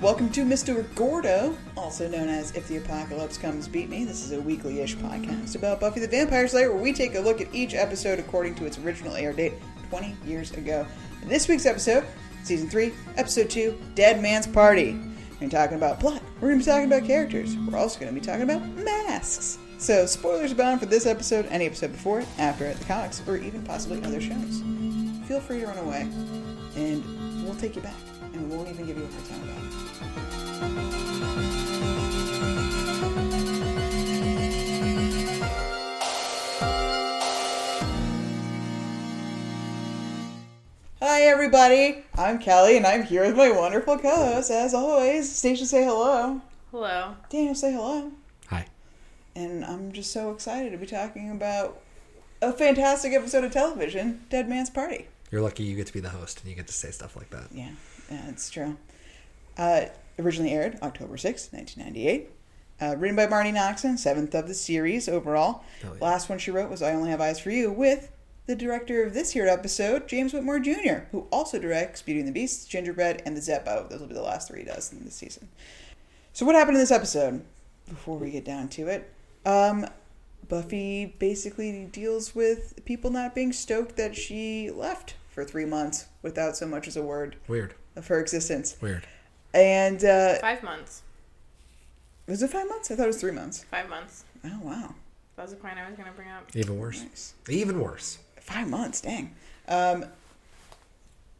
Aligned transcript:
Welcome 0.00 0.30
to 0.30 0.46
Mr. 0.46 0.82
Gordo, 0.94 1.54
also 1.76 2.08
known 2.08 2.30
as 2.30 2.52
If 2.52 2.66
the 2.68 2.78
Apocalypse 2.78 3.36
Comes 3.36 3.68
Beep 3.68 3.90
Me. 3.90 4.06
This 4.06 4.24
is 4.24 4.32
a 4.32 4.40
weekly 4.40 4.80
ish 4.80 4.96
podcast 4.96 5.56
about 5.56 5.78
Buffy 5.78 6.00
the 6.00 6.08
Vampire 6.08 6.48
Slayer 6.48 6.72
where 6.72 6.82
we 6.82 6.94
take 6.94 7.16
a 7.16 7.20
look 7.20 7.42
at 7.42 7.54
each 7.54 7.74
episode 7.74 8.18
according 8.18 8.54
to 8.54 8.64
its 8.64 8.78
original 8.78 9.14
air 9.14 9.34
date 9.34 9.52
20 9.90 10.16
years 10.24 10.52
ago. 10.52 10.86
In 11.20 11.28
this 11.28 11.48
week's 11.48 11.66
episode, 11.66 12.06
Season 12.44 12.66
3, 12.70 12.94
Episode 13.18 13.50
2, 13.50 13.78
Dead 13.94 14.22
Man's 14.22 14.46
Party. 14.46 14.98
We're 15.38 15.50
talking 15.50 15.76
about 15.76 16.00
plot, 16.00 16.22
we're 16.40 16.48
going 16.48 16.60
to 16.60 16.64
be 16.64 16.70
talking 16.70 16.86
about 16.86 17.04
characters, 17.04 17.54
we're 17.58 17.78
also 17.78 18.00
going 18.00 18.14
to 18.14 18.18
be 18.18 18.24
talking 18.24 18.44
about 18.44 18.66
masks. 18.76 19.58
So, 19.76 20.06
spoilers 20.06 20.52
abound 20.52 20.80
for 20.80 20.86
this 20.86 21.04
episode, 21.04 21.44
any 21.50 21.66
episode 21.66 21.92
before 21.92 22.20
it, 22.20 22.28
after 22.38 22.64
it, 22.64 22.78
the 22.78 22.86
comics, 22.86 23.22
or 23.28 23.36
even 23.36 23.62
possibly 23.64 24.02
other 24.02 24.22
shows. 24.22 24.62
Feel 25.28 25.40
free 25.40 25.60
to 25.60 25.66
run 25.66 25.76
away, 25.76 26.08
and 26.76 27.44
we'll 27.44 27.54
take 27.56 27.76
you 27.76 27.82
back, 27.82 27.92
and 28.32 28.50
we 28.50 28.56
won't 28.56 28.70
even 28.70 28.86
give 28.86 28.96
you 28.96 29.04
a 29.04 29.12
hard 29.12 29.24
time 29.26 29.42
about 29.42 29.58
it. 29.58 29.59
Hi, 41.12 41.22
everybody. 41.22 42.04
I'm 42.14 42.38
Kelly, 42.38 42.76
and 42.76 42.86
I'm 42.86 43.02
here 43.02 43.26
with 43.26 43.36
my 43.36 43.50
wonderful 43.50 43.98
co-host, 43.98 44.48
as 44.48 44.72
always. 44.72 45.28
Station, 45.28 45.66
say 45.66 45.82
hello. 45.82 46.40
Hello. 46.70 47.16
Daniel, 47.28 47.56
say 47.56 47.72
hello. 47.72 48.12
Hi. 48.46 48.68
And 49.34 49.64
I'm 49.64 49.90
just 49.90 50.12
so 50.12 50.30
excited 50.30 50.70
to 50.70 50.78
be 50.78 50.86
talking 50.86 51.32
about 51.32 51.80
a 52.40 52.52
fantastic 52.52 53.12
episode 53.12 53.42
of 53.42 53.50
television, 53.50 54.24
Dead 54.30 54.48
Man's 54.48 54.70
Party. 54.70 55.08
You're 55.32 55.40
lucky 55.40 55.64
you 55.64 55.74
get 55.74 55.88
to 55.88 55.92
be 55.92 55.98
the 55.98 56.10
host 56.10 56.42
and 56.42 56.48
you 56.48 56.54
get 56.54 56.68
to 56.68 56.72
say 56.72 56.92
stuff 56.92 57.16
like 57.16 57.30
that. 57.30 57.48
Yeah, 57.52 57.72
yeah, 58.08 58.28
it's 58.28 58.48
true. 58.48 58.76
Uh, 59.58 59.86
originally 60.16 60.52
aired 60.52 60.78
October 60.80 61.16
sixth, 61.16 61.52
1998. 61.52 62.30
Uh, 62.80 62.96
written 62.96 63.16
by 63.16 63.26
Marti 63.26 63.50
Noxon, 63.50 63.98
seventh 63.98 64.32
of 64.32 64.46
the 64.46 64.54
series 64.54 65.08
overall. 65.08 65.64
Hell 65.82 65.96
yeah. 65.96 66.04
Last 66.06 66.28
one 66.28 66.38
she 66.38 66.52
wrote 66.52 66.70
was 66.70 66.82
I 66.82 66.92
Only 66.92 67.10
Have 67.10 67.20
Eyes 67.20 67.40
for 67.40 67.50
You 67.50 67.72
with 67.72 68.12
the 68.50 68.56
director 68.56 69.04
of 69.04 69.14
this 69.14 69.30
here 69.30 69.46
episode, 69.46 70.08
James 70.08 70.32
Whitmore 70.32 70.58
Jr., 70.58 71.04
who 71.12 71.26
also 71.30 71.56
directs 71.58 72.02
Beauty 72.02 72.18
and 72.18 72.28
the 72.28 72.32
Beast, 72.32 72.68
Gingerbread, 72.68 73.22
and 73.24 73.36
The 73.36 73.40
Zeppo. 73.40 73.88
Those 73.88 74.00
will 74.00 74.08
be 74.08 74.14
the 74.14 74.22
last 74.22 74.48
three 74.48 74.60
he 74.60 74.64
does 74.66 74.92
in 74.92 75.04
this 75.04 75.14
season. 75.14 75.48
So, 76.32 76.44
what 76.44 76.56
happened 76.56 76.76
in 76.76 76.82
this 76.82 76.90
episode? 76.90 77.44
Before 77.88 78.18
we 78.18 78.30
get 78.30 78.44
down 78.44 78.68
to 78.70 78.88
it, 78.88 79.12
um, 79.46 79.86
Buffy 80.48 81.14
basically 81.18 81.86
deals 81.86 82.34
with 82.34 82.84
people 82.84 83.10
not 83.10 83.34
being 83.34 83.52
stoked 83.52 83.96
that 83.96 84.16
she 84.16 84.70
left 84.70 85.14
for 85.28 85.44
three 85.44 85.64
months 85.64 86.06
without 86.22 86.56
so 86.56 86.66
much 86.66 86.86
as 86.88 86.96
a 86.96 87.02
word 87.02 87.36
Weird. 87.48 87.74
of 87.96 88.06
her 88.08 88.20
existence. 88.20 88.76
Weird. 88.80 89.06
And 89.54 90.04
uh, 90.04 90.38
Five 90.38 90.62
months. 90.64 91.02
was 92.26 92.42
it 92.42 92.50
five 92.50 92.68
months? 92.68 92.90
I 92.90 92.96
thought 92.96 93.04
it 93.04 93.06
was 93.08 93.20
three 93.20 93.32
months. 93.32 93.64
Five 93.70 93.88
months. 93.88 94.24
Oh 94.44 94.58
wow, 94.62 94.94
That 95.36 95.42
was 95.42 95.50
the 95.52 95.56
point 95.56 95.74
I 95.78 95.86
was 95.88 95.96
going 95.96 96.08
to 96.08 96.14
bring 96.14 96.28
up. 96.28 96.48
Even 96.54 96.78
worse. 96.78 97.02
nice. 97.02 97.34
Even 97.48 97.80
worse. 97.80 98.18
Five 98.50 98.68
months, 98.68 99.00
dang. 99.00 99.34
Um, 99.68 100.06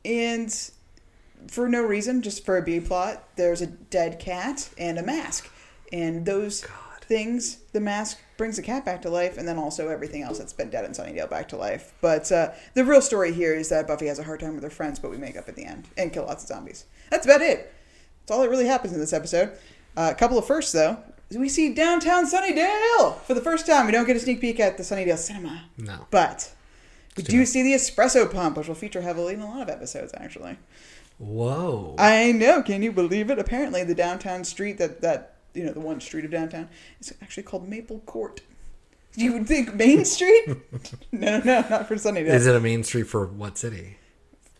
and 0.05 0.71
for 1.49 1.69
no 1.69 1.83
reason, 1.83 2.23
just 2.23 2.45
for 2.45 2.57
a 2.57 2.63
B 2.63 2.79
plot, 2.81 3.25
there's 3.37 3.61
a 3.61 3.67
dead 3.67 4.19
cat 4.21 4.71
and 4.79 4.99
a 4.99 5.03
mask, 5.03 5.51
and 5.93 6.25
those 6.25 6.61
God. 6.63 6.75
things, 7.01 7.57
the 7.73 7.81
mask 7.81 8.19
brings 8.37 8.57
the 8.57 8.63
cat 8.63 8.85
back 8.85 9.03
to 9.03 9.11
life, 9.11 9.37
and 9.39 9.49
then 9.49 9.59
also 9.59 9.89
everything 9.89 10.23
else 10.23 10.39
that's 10.39 10.53
been 10.53 10.71
dead 10.71 10.85
in 10.85 10.93
Sunnydale 10.93 11.29
back 11.29 11.49
to 11.49 11.57
life. 11.57 11.93
But 12.01 12.31
uh, 12.31 12.53
the 12.75 12.85
real 12.85 13.03
story 13.03 13.33
here 13.33 13.55
is 13.55 13.69
that 13.71 13.89
Buffy 13.89 14.07
has 14.07 14.19
a 14.19 14.25
hard 14.25 14.41
time 14.41 14.55
with 14.55 14.63
her 14.63 14.71
friends, 14.71 14.99
but 14.99 15.11
we 15.11 15.17
make 15.17 15.37
up 15.37 15.49
at 15.49 15.57
the 15.57 15.65
end 15.65 15.89
and 15.99 16.13
kill 16.13 16.25
lots 16.27 16.45
of 16.45 16.49
zombies. 16.49 16.85
That's 17.11 17.27
about 17.27 17.43
it. 17.43 17.73
That's 18.21 18.31
all 18.31 18.43
that 18.43 18.51
really 18.51 18.67
happens 18.67 18.95
in 18.95 19.01
this 19.01 19.13
episode. 19.13 19.51
Uh, 19.97 20.11
a 20.13 20.15
couple 20.15 20.39
of 20.39 20.47
firsts, 20.47 20.73
though. 20.73 20.99
We 21.31 21.49
see 21.49 21.75
downtown 21.75 22.27
Sunnydale 22.27 23.21
for 23.23 23.35
the 23.35 23.41
first 23.41 23.67
time. 23.67 23.87
We 23.87 23.93
don't 23.93 24.07
get 24.07 24.17
a 24.17 24.21
sneak 24.21 24.41
peek 24.41 24.61
at 24.61 24.77
the 24.77 24.83
Sunnydale 24.83 25.19
Cinema. 25.19 25.65
No. 25.77 26.07
But 26.11 26.53
we 27.29 27.39
do 27.39 27.47
see 27.47 27.63
the 27.63 27.73
espresso 27.73 28.31
pump, 28.31 28.57
which 28.57 28.69
will 28.69 28.75
feature 28.75 29.01
heavily 29.01 29.35
in 29.35 29.41
a 29.41 29.47
lot 29.47 29.63
of 29.63 29.69
episodes, 29.69 30.13
actually. 30.17 30.59
Whoa. 31.19 31.97
I 31.99 32.33
know. 32.33 32.63
Can 32.63 32.83
you 32.83 32.93
believe 32.93 33.31
it? 33.31 33.39
Apparently, 33.39 33.85
the 33.85 33.95
downtown 33.95 34.43
street 34.45 34.79
that 34.79 35.03
that 35.03 35.35
you 35.55 35.65
know 35.65 35.73
the 35.73 35.81
one 35.81 36.01
street 36.01 36.25
of 36.25 36.31
downtown 36.31 36.69
is 37.01 37.13
actually 37.23 37.43
called 37.43 37.69
Maple 37.69 38.01
Court. 38.01 38.41
You 39.17 39.33
would 39.35 39.47
think 39.47 39.75
Main 39.75 40.05
Street? 40.05 40.47
no, 40.47 40.57
no, 41.13 41.39
no, 41.41 41.67
not 41.69 41.89
for 41.89 41.97
Sunnydale. 41.97 42.29
Is 42.29 42.47
it 42.47 42.55
a 42.55 42.61
main 42.61 42.85
street 42.85 43.09
for 43.09 43.27
what 43.27 43.59
city? 43.59 43.99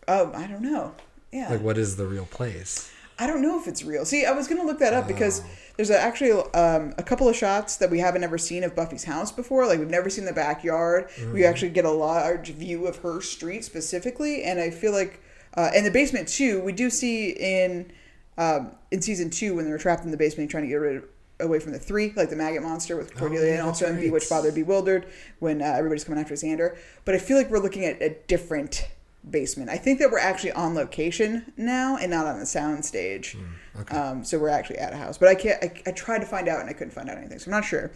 Oh, 0.07 0.31
I 0.33 0.45
don't 0.47 0.61
know. 0.61 0.93
Yeah, 1.31 1.49
Like, 1.49 1.61
what 1.61 1.77
is 1.77 1.95
the 1.95 2.05
real 2.05 2.25
place? 2.25 2.91
I 3.17 3.27
don't 3.27 3.41
know 3.41 3.59
if 3.59 3.67
it's 3.67 3.83
real. 3.83 4.03
See, 4.03 4.25
I 4.25 4.31
was 4.31 4.47
gonna 4.47 4.65
look 4.65 4.79
that 4.79 4.93
up 4.93 5.07
because 5.07 5.41
oh. 5.41 5.45
There's 5.81 5.89
actually 5.89 6.33
um, 6.53 6.93
a 6.99 7.03
couple 7.03 7.27
of 7.27 7.35
shots 7.35 7.77
that 7.77 7.89
we 7.89 7.97
haven't 7.97 8.23
ever 8.23 8.37
seen 8.37 8.63
of 8.63 8.75
Buffy's 8.75 9.03
house 9.03 9.31
before. 9.31 9.65
Like 9.65 9.79
we've 9.79 9.89
never 9.89 10.11
seen 10.11 10.25
the 10.25 10.31
backyard. 10.31 11.09
We 11.33 11.43
actually 11.43 11.71
get 11.71 11.85
a 11.85 11.89
large 11.89 12.51
view 12.51 12.85
of 12.85 12.97
her 12.97 13.19
street 13.19 13.65
specifically, 13.65 14.43
and 14.43 14.59
I 14.59 14.69
feel 14.69 14.91
like 14.91 15.19
uh, 15.57 15.71
in 15.73 15.83
the 15.83 15.89
basement 15.89 16.27
too. 16.27 16.61
We 16.61 16.71
do 16.71 16.91
see 16.91 17.31
in 17.31 17.91
um, 18.37 18.75
in 18.91 19.01
season 19.01 19.31
two 19.31 19.55
when 19.55 19.65
they're 19.65 19.79
trapped 19.79 20.05
in 20.05 20.11
the 20.11 20.17
basement 20.17 20.51
trying 20.51 20.65
to 20.65 20.69
get 20.69 20.75
rid 20.75 20.97
of, 20.97 21.05
away 21.39 21.57
from 21.57 21.71
the 21.71 21.79
three, 21.79 22.13
like 22.15 22.29
the 22.29 22.35
maggot 22.35 22.61
monster 22.61 22.95
with 22.95 23.15
Cordelia, 23.15 23.47
yeah, 23.47 23.53
and 23.53 23.63
also 23.63 23.87
in 23.87 23.95
right. 23.95 24.01
Bewitched 24.01 24.29
Bothered 24.29 24.53
Bewildered 24.53 25.07
when 25.39 25.63
uh, 25.63 25.65
everybody's 25.65 26.03
coming 26.03 26.21
after 26.21 26.35
Xander. 26.35 26.77
But 27.05 27.15
I 27.15 27.17
feel 27.17 27.37
like 27.37 27.49
we're 27.49 27.57
looking 27.57 27.85
at 27.85 27.99
a 28.03 28.15
different 28.27 28.87
basement. 29.29 29.69
I 29.69 29.77
think 29.77 29.99
that 29.99 30.11
we're 30.11 30.19
actually 30.19 30.51
on 30.53 30.73
location 30.75 31.53
now 31.57 31.97
and 31.97 32.09
not 32.11 32.25
on 32.25 32.39
the 32.39 32.45
sound 32.45 32.83
stage. 32.85 33.37
okay. 33.79 33.95
Um, 33.97 34.23
so 34.23 34.39
we're 34.39 34.49
actually 34.49 34.77
at 34.79 34.93
a 34.93 34.97
house, 34.97 35.17
but 35.17 35.29
I 35.29 35.35
can't. 35.35 35.63
I, 35.63 35.71
I 35.87 35.91
tried 35.91 36.19
to 36.19 36.25
find 36.25 36.47
out 36.47 36.59
and 36.61 36.69
I 36.69 36.73
couldn't 36.73 36.93
find 36.93 37.09
out 37.09 37.17
anything, 37.17 37.39
so 37.39 37.45
I'm 37.47 37.51
not 37.51 37.65
sure. 37.65 37.91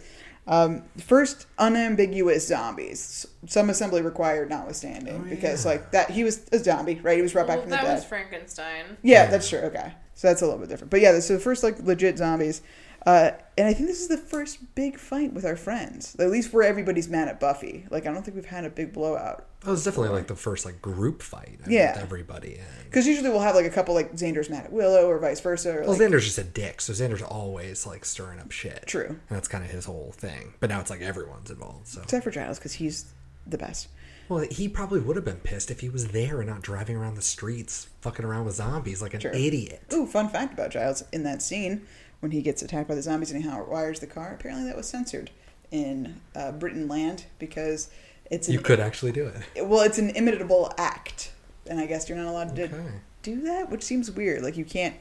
Um, 0.48 0.84
first, 0.98 1.46
unambiguous 1.58 2.46
zombies. 2.46 3.26
Some 3.46 3.68
assembly 3.68 4.00
required, 4.02 4.48
notwithstanding, 4.48 5.24
Oh, 5.26 5.28
because 5.28 5.64
yeah. 5.64 5.72
like 5.72 5.90
that, 5.90 6.10
he 6.10 6.22
was 6.22 6.46
a 6.52 6.58
zombie, 6.60 7.00
right? 7.02 7.16
He 7.16 7.22
was 7.22 7.32
brought 7.32 7.48
back 7.48 7.60
from 7.62 7.70
the 7.70 7.76
dead. 7.76 7.84
that 7.84 7.88
dead. 7.88 7.94
was 7.96 8.04
Frankenstein. 8.04 8.84
Yeah, 9.02 9.24
Yeah. 9.24 9.30
that's 9.30 9.48
true. 9.48 9.58
Okay, 9.60 9.92
so 10.14 10.28
that's 10.28 10.42
a 10.42 10.44
little 10.44 10.60
bit 10.60 10.68
different. 10.68 10.90
But 10.92 11.00
yeah, 11.00 11.18
so 11.18 11.34
the 11.34 11.40
first 11.40 11.64
like 11.64 11.80
legit 11.82 12.18
zombies, 12.18 12.62
uh, 13.04 13.32
and 13.58 13.66
I 13.66 13.72
think 13.72 13.88
this 13.88 14.00
is 14.00 14.06
the 14.08 14.18
first 14.18 14.72
big 14.76 14.98
fight 14.98 15.32
with 15.32 15.44
our 15.44 15.56
friends. 15.56 16.14
At 16.20 16.30
least 16.30 16.52
where 16.52 16.62
everybody's 16.62 17.08
mad 17.08 17.26
at 17.26 17.40
Buffy. 17.40 17.84
Like 17.90 18.06
I 18.06 18.12
don't 18.12 18.24
think 18.24 18.36
we've 18.36 18.44
had 18.46 18.64
a 18.64 18.70
big 18.70 18.92
blowout. 18.92 19.46
That 19.66 19.72
was 19.72 19.84
definitely 19.84 20.10
like 20.16 20.28
the 20.28 20.36
first 20.36 20.64
like 20.64 20.80
group 20.80 21.22
fight. 21.22 21.58
I 21.66 21.70
Yeah. 21.70 21.94
With 21.94 22.02
everybody. 22.04 22.54
And 22.54 22.84
Because 22.84 23.06
usually 23.06 23.28
we'll 23.30 23.40
have 23.40 23.56
like 23.56 23.66
a 23.66 23.70
couple 23.70 23.94
like 23.94 24.12
Xander's 24.14 24.48
mad 24.48 24.64
at 24.66 24.72
Willow 24.72 25.08
or 25.10 25.18
vice 25.18 25.40
versa. 25.40 25.76
Or, 25.78 25.80
well, 25.82 25.90
like, 25.90 26.00
Xander's 26.00 26.24
just 26.24 26.38
a 26.38 26.44
dick, 26.44 26.80
so 26.80 26.92
Xander's 26.92 27.20
always 27.22 27.84
like 27.86 28.04
stirring 28.04 28.38
up 28.38 28.52
shit. 28.52 28.84
True. 28.86 29.08
And 29.08 29.18
that's 29.28 29.48
kind 29.48 29.64
of 29.64 29.70
his 29.70 29.84
whole 29.84 30.12
thing. 30.16 30.54
But 30.60 30.70
now 30.70 30.80
it's 30.80 30.88
like 30.90 31.02
everyone's 31.02 31.50
involved. 31.50 31.88
So 31.88 32.00
except 32.02 32.22
for 32.24 32.30
Giles 32.30 32.58
because 32.58 32.74
he's 32.74 33.12
the 33.44 33.58
best. 33.58 33.88
well, 34.28 34.46
he 34.50 34.68
probably 34.68 35.00
would 35.00 35.16
have 35.16 35.24
been 35.24 35.36
pissed 35.40 35.70
if 35.70 35.80
he 35.80 35.88
was 35.88 36.08
there 36.08 36.40
and 36.40 36.48
not 36.48 36.62
driving 36.62 36.96
around 36.96 37.16
the 37.16 37.22
streets, 37.22 37.88
fucking 38.02 38.24
around 38.24 38.44
with 38.44 38.54
zombies 38.54 39.02
like 39.02 39.14
an 39.14 39.20
Sure. 39.20 39.32
idiot. 39.32 39.82
Ooh, 39.92 40.06
fun 40.06 40.28
fact 40.28 40.54
about 40.54 40.70
Giles 40.70 41.02
in 41.12 41.24
that 41.24 41.42
scene 41.42 41.82
when 42.20 42.30
he 42.30 42.40
gets 42.40 42.62
attacked 42.62 42.88
by 42.88 42.94
the 42.94 43.02
zombies 43.02 43.30
and 43.32 43.42
he 43.42 43.48
wires 43.48 43.98
the 44.00 44.06
car. 44.06 44.32
Apparently, 44.38 44.64
that 44.68 44.76
was 44.76 44.86
censored 44.88 45.30
in 45.72 46.20
uh, 46.36 46.52
Britain 46.52 46.86
land 46.88 47.24
because 47.40 47.90
it's 48.30 48.48
an, 48.48 48.54
You 48.54 48.60
could 48.60 48.80
actually 48.80 49.12
do 49.12 49.26
it. 49.54 49.66
well, 49.66 49.80
it's 49.82 49.98
an 49.98 50.10
imitable 50.10 50.72
act, 50.78 51.32
and 51.66 51.78
I 51.80 51.86
guess 51.86 52.08
you're 52.08 52.18
not 52.18 52.26
allowed 52.28 52.54
to 52.56 52.64
Okay. 52.64 52.82
do 53.22 53.40
that, 53.42 53.70
which 53.70 53.82
seems 53.82 54.10
weird. 54.10 54.42
Like 54.42 54.56
you 54.56 54.64
can't 54.64 54.94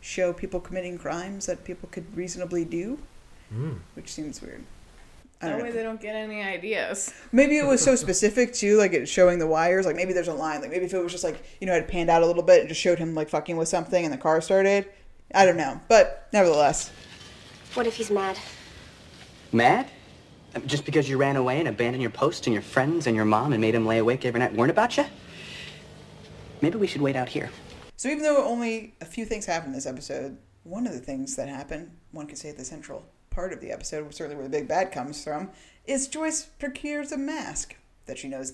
show 0.00 0.32
people 0.32 0.60
committing 0.60 0.96
crimes 0.98 1.46
that 1.46 1.64
people 1.64 1.88
could 1.92 2.16
reasonably 2.16 2.64
do, 2.64 2.98
Mm. 3.52 3.80
which 3.94 4.08
seems 4.12 4.40
weird. 4.40 4.62
I 5.42 5.48
That 5.48 5.56
way 5.62 5.68
know. 5.70 5.72
they 5.72 5.82
don't 5.82 6.00
get 6.00 6.14
any 6.14 6.42
ideas. 6.42 7.12
Maybe 7.32 7.56
it 7.56 7.66
was 7.66 7.82
so 7.82 7.96
specific 8.06 8.52
too, 8.52 8.76
like 8.76 8.92
it 8.92 9.08
showing 9.08 9.38
the 9.38 9.46
wires. 9.46 9.86
Like 9.86 9.96
maybe 9.96 10.12
there's 10.12 10.28
a 10.28 10.34
line. 10.34 10.60
Like 10.60 10.70
maybe 10.70 10.84
if 10.84 10.92
it 10.94 10.98
was 11.02 11.12
just 11.12 11.24
like 11.24 11.42
you 11.60 11.66
know, 11.66 11.74
it 11.74 11.88
panned 11.88 12.10
out 12.10 12.22
a 12.22 12.26
little 12.26 12.42
bit 12.42 12.60
and 12.60 12.68
just 12.68 12.80
showed 12.80 12.98
him 12.98 13.14
like 13.14 13.28
fucking 13.30 13.56
with 13.56 13.68
something, 13.68 14.04
and 14.04 14.12
the 14.12 14.18
car 14.18 14.40
started. 14.40 14.86
I 15.34 15.44
don't 15.46 15.56
know, 15.56 15.80
but 15.88 16.28
nevertheless, 16.32 16.90
What 17.74 17.86
if 17.86 17.94
he's 17.96 18.10
mad? 18.10 18.36
Mad? 19.52 19.86
Um, 20.54 20.66
Just 20.66 20.84
because 20.84 21.08
you 21.08 21.16
ran 21.16 21.36
away 21.36 21.58
and 21.58 21.68
abandoned 21.68 22.02
your 22.02 22.10
post 22.10 22.46
and 22.46 22.54
your 22.54 22.62
friends 22.62 23.06
and 23.06 23.14
your 23.14 23.24
mom 23.24 23.52
and 23.52 23.60
made 23.60 23.74
him 23.74 23.86
lay 23.86 23.98
awake 23.98 24.24
every 24.24 24.40
night 24.40 24.54
weren't 24.54 24.70
about 24.70 24.96
you? 24.96 25.04
Maybe 26.60 26.76
we 26.76 26.86
should 26.86 27.00
wait 27.00 27.16
out 27.16 27.28
here. 27.28 27.50
so 27.96 28.08
even 28.08 28.22
though 28.22 28.44
only 28.44 28.94
a 29.00 29.04
few 29.04 29.24
things 29.24 29.46
happened 29.46 29.68
in 29.68 29.74
this 29.74 29.86
episode, 29.86 30.36
one 30.64 30.86
of 30.86 30.92
the 30.92 31.00
things 31.00 31.36
that 31.36 31.48
happened, 31.48 31.90
one 32.12 32.26
could 32.26 32.38
say 32.38 32.52
the 32.52 32.64
central 32.64 33.04
part 33.30 33.52
of 33.52 33.60
the 33.60 33.70
episode, 33.70 34.12
certainly 34.12 34.36
where 34.36 34.44
the 34.44 34.50
big 34.50 34.68
bad 34.68 34.92
comes 34.92 35.22
from, 35.22 35.50
is 35.86 36.08
Joyce 36.08 36.42
procures 36.58 37.12
a 37.12 37.16
mask 37.16 37.76
that 38.06 38.18
she 38.18 38.28
knows 38.28 38.52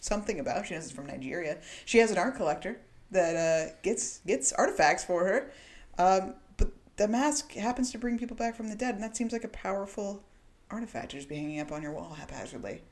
something 0.00 0.40
about. 0.40 0.66
She 0.66 0.74
knows 0.74 0.84
it's 0.84 0.92
from 0.92 1.06
Nigeria. 1.06 1.58
She 1.84 1.98
has 1.98 2.10
an 2.10 2.18
art 2.18 2.36
collector 2.36 2.78
that 3.10 3.36
uh, 3.36 3.72
gets 3.82 4.18
gets 4.20 4.52
artifacts 4.52 5.04
for 5.04 5.24
her, 5.24 5.50
um, 5.98 6.34
but 6.56 6.70
the 6.96 7.08
mask 7.08 7.52
happens 7.52 7.90
to 7.92 7.98
bring 7.98 8.18
people 8.18 8.36
back 8.36 8.54
from 8.54 8.68
the 8.68 8.76
dead, 8.76 8.94
and 8.94 9.02
that 9.02 9.16
seems 9.16 9.32
like 9.32 9.44
a 9.44 9.48
powerful 9.48 10.22
artifact 10.70 11.10
to 11.10 11.16
just 11.16 11.28
be 11.28 11.36
hanging 11.36 11.60
up 11.60 11.72
on 11.72 11.82
your 11.82 11.92
wall 11.92 12.14
haphazardly. 12.14 12.82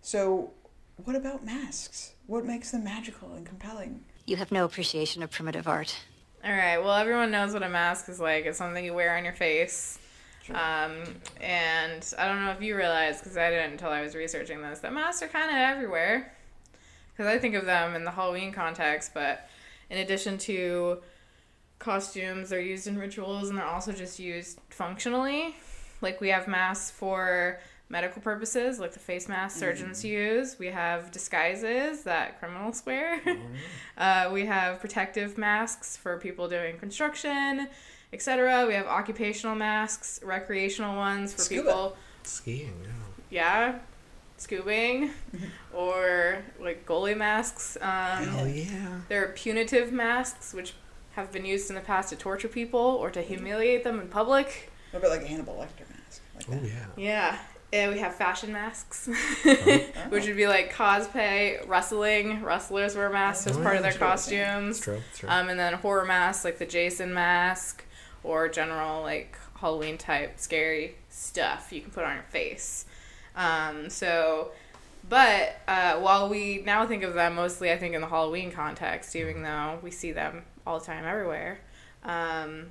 So, 0.00 0.50
what 1.04 1.16
about 1.16 1.44
masks? 1.44 2.14
What 2.26 2.44
makes 2.44 2.70
them 2.70 2.84
magical 2.84 3.32
and 3.32 3.46
compelling? 3.46 4.04
You 4.26 4.36
have 4.36 4.52
no 4.52 4.64
appreciation 4.64 5.22
of 5.22 5.30
primitive 5.30 5.66
art. 5.66 5.96
All 6.44 6.52
right. 6.52 6.78
Well, 6.78 6.94
everyone 6.94 7.30
knows 7.30 7.52
what 7.52 7.62
a 7.62 7.68
mask 7.68 8.08
is 8.08 8.20
like. 8.20 8.46
It's 8.46 8.58
something 8.58 8.84
you 8.84 8.94
wear 8.94 9.16
on 9.16 9.24
your 9.24 9.32
face. 9.32 9.98
Um, 10.50 11.04
and 11.40 12.14
I 12.18 12.26
don't 12.26 12.44
know 12.44 12.50
if 12.50 12.60
you 12.60 12.76
realize, 12.76 13.18
because 13.18 13.36
I 13.36 13.50
didn't 13.50 13.72
until 13.72 13.90
I 13.90 14.02
was 14.02 14.14
researching 14.14 14.60
this, 14.60 14.80
that 14.80 14.92
masks 14.92 15.22
are 15.22 15.28
kind 15.28 15.50
of 15.50 15.56
everywhere. 15.56 16.34
Because 17.12 17.32
I 17.32 17.38
think 17.38 17.54
of 17.54 17.64
them 17.64 17.94
in 17.94 18.04
the 18.04 18.10
Halloween 18.10 18.52
context, 18.52 19.12
but 19.14 19.48
in 19.88 19.98
addition 19.98 20.38
to 20.38 20.98
costumes, 21.78 22.50
they're 22.50 22.60
used 22.60 22.86
in 22.86 22.98
rituals 22.98 23.48
and 23.48 23.58
they're 23.58 23.64
also 23.64 23.92
just 23.92 24.18
used 24.18 24.58
functionally. 24.70 25.54
Like 26.02 26.20
we 26.20 26.28
have 26.28 26.48
masks 26.48 26.90
for 26.90 27.58
medical 27.88 28.22
purposes, 28.22 28.80
like 28.80 28.92
the 28.92 28.98
face 28.98 29.28
mask 29.28 29.58
surgeons 29.58 30.04
use. 30.04 30.58
We 30.58 30.68
have 30.68 31.10
disguises 31.10 32.02
that 32.04 32.40
criminals 32.40 32.82
wear. 32.84 33.20
uh, 33.98 34.30
we 34.32 34.46
have 34.46 34.80
protective 34.80 35.36
masks 35.38 35.96
for 35.96 36.18
people 36.18 36.48
doing 36.48 36.78
construction, 36.78 37.68
etc. 38.12 38.66
We 38.66 38.74
have 38.74 38.86
occupational 38.86 39.54
masks, 39.54 40.20
recreational 40.24 40.96
ones 40.96 41.34
for 41.34 41.42
Scuba. 41.42 41.62
people, 41.62 41.96
Skiing, 42.24 42.72
yeah. 43.30 43.74
yeah, 43.74 43.78
scoobing, 44.38 45.10
or 45.74 46.38
like 46.58 46.86
goalie 46.86 47.16
masks. 47.16 47.76
Um, 47.80 47.88
Hell 48.26 48.48
yeah. 48.48 49.00
there 49.08 49.22
are 49.22 49.32
punitive 49.32 49.92
masks, 49.92 50.54
which 50.54 50.74
have 51.12 51.30
been 51.30 51.44
used 51.44 51.68
in 51.68 51.74
the 51.74 51.82
past 51.82 52.08
to 52.08 52.16
torture 52.16 52.48
people 52.48 52.80
or 52.80 53.10
to 53.10 53.20
humiliate 53.20 53.84
them 53.84 54.00
in 54.00 54.08
public. 54.08 54.70
What 54.92 55.00
about 55.00 55.10
like 55.10 55.26
Hannibal 55.26 55.54
Lecter 55.54 55.86
mask? 56.48 56.48
Like 56.50 56.58
Oh 56.58 56.62
that. 56.62 57.00
yeah. 57.00 57.10
Yeah. 57.32 57.38
And 57.74 57.90
we 57.92 58.00
have 58.00 58.14
fashion 58.14 58.52
masks, 58.52 59.08
Oh. 59.08 59.54
which 60.10 60.26
would 60.26 60.36
be 60.36 60.46
like 60.46 60.74
cosplay, 60.74 61.66
wrestling. 61.66 62.42
Wrestlers 62.42 62.94
wear 62.94 63.08
masks 63.08 63.46
as 63.46 63.56
Oh, 63.56 63.62
part 63.62 63.74
yeah, 63.74 63.78
of 63.78 63.82
their 63.84 63.92
true. 63.92 64.00
costumes. 64.06 64.76
It's 64.76 64.84
true. 64.84 65.00
It's 65.10 65.18
true. 65.20 65.28
Um, 65.30 65.48
and 65.48 65.58
then 65.58 65.72
horror 65.74 66.04
masks 66.04 66.44
like 66.44 66.58
the 66.58 66.66
Jason 66.66 67.14
mask 67.14 67.82
or 68.24 68.48
general 68.48 69.00
like 69.02 69.38
Halloween 69.58 69.96
type 69.96 70.38
scary 70.38 70.96
stuff 71.08 71.68
you 71.72 71.80
can 71.80 71.90
put 71.90 72.04
on 72.04 72.14
your 72.14 72.24
face. 72.24 72.84
Um, 73.36 73.88
so, 73.88 74.50
but 75.08 75.56
uh, 75.66 75.94
while 75.98 76.28
we 76.28 76.62
now 76.66 76.86
think 76.86 77.04
of 77.04 77.14
them 77.14 77.36
mostly, 77.36 77.72
I 77.72 77.78
think 77.78 77.94
in 77.94 78.02
the 78.02 78.06
Halloween 78.06 78.52
context, 78.52 79.16
even 79.16 79.42
though 79.42 79.78
we 79.82 79.90
see 79.90 80.12
them 80.12 80.44
all 80.66 80.78
the 80.78 80.84
time 80.84 81.06
everywhere, 81.06 81.58
um, 82.04 82.66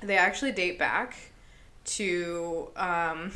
they 0.00 0.16
actually 0.16 0.52
date 0.52 0.78
back 0.78 1.16
to 1.96 2.68
um, 2.76 3.32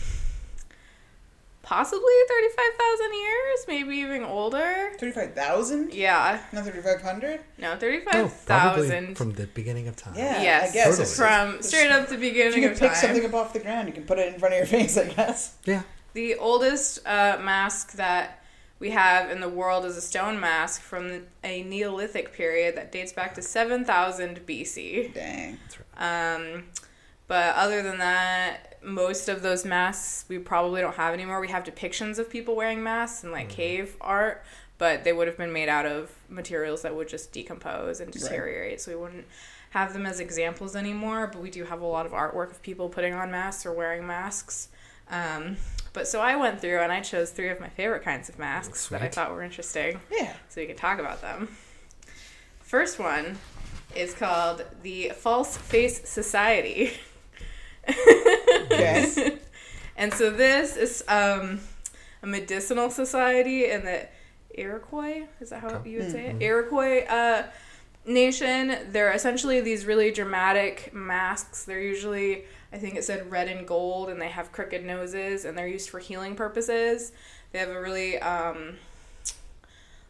possibly 1.62 2.12
35,000 2.28 3.14
years, 3.14 3.58
maybe 3.68 3.96
even 3.98 4.22
older. 4.24 4.92
35,000? 4.98 5.94
Yeah, 5.94 6.40
Not 6.52 6.64
3,500? 6.64 7.40
no, 7.58 7.72
oh, 7.72 7.76
35,000. 7.76 8.36
probably 8.46 9.14
from 9.14 9.32
the 9.34 9.46
beginning 9.48 9.88
of 9.88 9.96
time. 9.96 10.14
Yeah. 10.16 10.42
yes, 10.42 10.70
I 10.70 10.74
guess. 10.74 10.98
Totally. 10.98 11.14
from 11.52 11.62
straight 11.62 11.90
up 11.90 12.08
the 12.08 12.14
If 12.14 12.20
beginning 12.20 12.62
you 12.62 12.68
can 12.70 12.78
pick 12.78 12.92
time. 12.92 13.00
something 13.00 13.24
up 13.24 13.34
off 13.34 13.52
the 13.52 13.60
ground, 13.60 13.88
you 13.88 13.94
can 13.94 14.04
put 14.04 14.18
it 14.18 14.32
in 14.32 14.38
front 14.40 14.54
of 14.54 14.58
your 14.58 14.66
face, 14.78 14.96
I 14.96 15.08
guess. 15.08 15.54
Yeah. 15.64 15.82
The 16.14 16.34
oldest 16.36 16.98
uh, 17.06 17.38
mask 17.40 17.92
that 17.92 18.38
we 18.78 18.90
have 18.90 19.30
in 19.30 19.40
the 19.40 19.48
world 19.48 19.84
is 19.86 19.96
a 19.96 20.00
stone 20.02 20.40
mask 20.40 20.82
from 20.82 21.22
a 21.44 21.62
Neolithic 21.62 22.32
period 22.32 22.76
that 22.76 22.90
dates 22.92 23.12
back 23.12 23.32
to 23.34 23.42
7000 23.42 24.40
BC. 24.44 25.14
Dang. 25.14 25.58
Um, 25.96 26.64
but 27.32 27.56
other 27.56 27.82
than 27.82 27.96
that, 27.96 28.76
most 28.82 29.26
of 29.30 29.40
those 29.40 29.64
masks 29.64 30.26
we 30.28 30.38
probably 30.38 30.82
don't 30.82 30.96
have 30.96 31.14
anymore. 31.14 31.40
We 31.40 31.48
have 31.48 31.64
depictions 31.64 32.18
of 32.18 32.28
people 32.28 32.54
wearing 32.54 32.82
masks 32.82 33.22
and 33.22 33.32
like 33.32 33.48
cave 33.48 33.96
art, 34.02 34.44
but 34.76 35.02
they 35.02 35.14
would 35.14 35.28
have 35.28 35.38
been 35.38 35.50
made 35.50 35.70
out 35.70 35.86
of 35.86 36.10
materials 36.28 36.82
that 36.82 36.94
would 36.94 37.08
just 37.08 37.32
decompose 37.32 38.00
and 38.00 38.12
deteriorate. 38.12 38.82
So 38.82 38.90
we 38.90 38.98
wouldn't 38.98 39.24
have 39.70 39.94
them 39.94 40.04
as 40.04 40.20
examples 40.20 40.76
anymore. 40.76 41.26
But 41.32 41.40
we 41.40 41.48
do 41.48 41.64
have 41.64 41.80
a 41.80 41.86
lot 41.86 42.04
of 42.04 42.12
artwork 42.12 42.50
of 42.50 42.60
people 42.60 42.90
putting 42.90 43.14
on 43.14 43.30
masks 43.30 43.64
or 43.64 43.72
wearing 43.72 44.06
masks. 44.06 44.68
Um, 45.10 45.56
but 45.94 46.06
so 46.06 46.20
I 46.20 46.36
went 46.36 46.60
through 46.60 46.80
and 46.80 46.92
I 46.92 47.00
chose 47.00 47.30
three 47.30 47.48
of 47.48 47.60
my 47.60 47.70
favorite 47.70 48.02
kinds 48.02 48.28
of 48.28 48.38
masks 48.38 48.88
that 48.88 49.00
I 49.00 49.08
thought 49.08 49.32
were 49.32 49.42
interesting 49.42 50.00
Yeah. 50.10 50.34
so 50.50 50.60
we 50.60 50.66
can 50.66 50.76
talk 50.76 50.98
about 50.98 51.22
them. 51.22 51.48
First 52.60 52.98
one 52.98 53.38
is 53.96 54.12
called 54.12 54.66
the 54.82 55.12
False 55.16 55.56
Face 55.56 56.06
Society. 56.06 56.92
Okay. 57.88 59.38
and 59.96 60.12
so 60.12 60.30
this 60.30 60.76
is 60.76 61.04
um, 61.08 61.60
a 62.22 62.26
medicinal 62.26 62.90
society 62.90 63.70
in 63.70 63.84
the 63.84 64.08
Iroquois, 64.50 65.26
is 65.40 65.50
that 65.50 65.60
how 65.60 65.82
you 65.84 66.00
would 66.00 66.10
say 66.10 66.26
it? 66.26 66.42
Iroquois 66.42 67.04
uh, 67.06 67.44
nation. 68.06 68.76
They're 68.90 69.12
essentially 69.12 69.60
these 69.60 69.86
really 69.86 70.10
dramatic 70.10 70.92
masks. 70.92 71.64
They're 71.64 71.80
usually, 71.80 72.44
I 72.72 72.78
think 72.78 72.96
it 72.96 73.04
said 73.04 73.30
red 73.30 73.48
and 73.48 73.66
gold, 73.66 74.08
and 74.10 74.20
they 74.20 74.28
have 74.28 74.52
crooked 74.52 74.84
noses, 74.84 75.44
and 75.44 75.56
they're 75.56 75.68
used 75.68 75.90
for 75.90 75.98
healing 75.98 76.34
purposes. 76.34 77.12
They 77.52 77.58
have 77.58 77.70
a 77.70 77.80
really 77.80 78.18
um, 78.18 78.76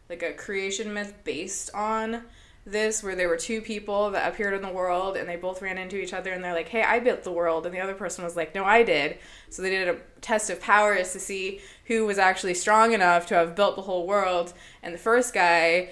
like 0.09 0.23
a 0.23 0.33
creation 0.33 0.93
myth 0.93 1.13
based 1.23 1.73
on 1.73 2.23
this 2.65 3.03
where 3.03 3.15
there 3.15 3.27
were 3.27 3.37
two 3.37 3.61
people 3.61 4.11
that 4.11 4.31
appeared 4.31 4.53
in 4.53 4.61
the 4.61 4.69
world 4.69 5.17
and 5.17 5.27
they 5.27 5.35
both 5.35 5.61
ran 5.61 5.77
into 5.77 5.97
each 5.97 6.13
other 6.13 6.31
and 6.31 6.41
they're 6.43 6.53
like 6.53 6.69
hey 6.69 6.81
i 6.81 6.99
built 6.99 7.23
the 7.23 7.31
world. 7.31 7.65
And 7.65 7.75
the 7.75 7.81
other 7.81 7.93
person 7.93 8.23
was 8.23 8.35
like 8.35 8.55
no 8.55 8.63
i 8.63 8.83
did. 8.83 9.17
So 9.49 9.61
they 9.61 9.69
did 9.69 9.87
a 9.87 9.97
test 10.21 10.49
of 10.49 10.61
powers 10.61 11.11
to 11.13 11.19
see 11.19 11.59
who 11.85 12.05
was 12.05 12.17
actually 12.17 12.53
strong 12.53 12.93
enough 12.93 13.25
to 13.27 13.35
have 13.35 13.55
built 13.55 13.75
the 13.75 13.81
whole 13.81 14.07
world. 14.07 14.53
And 14.81 14.93
the 14.93 14.99
first 14.99 15.33
guy 15.33 15.89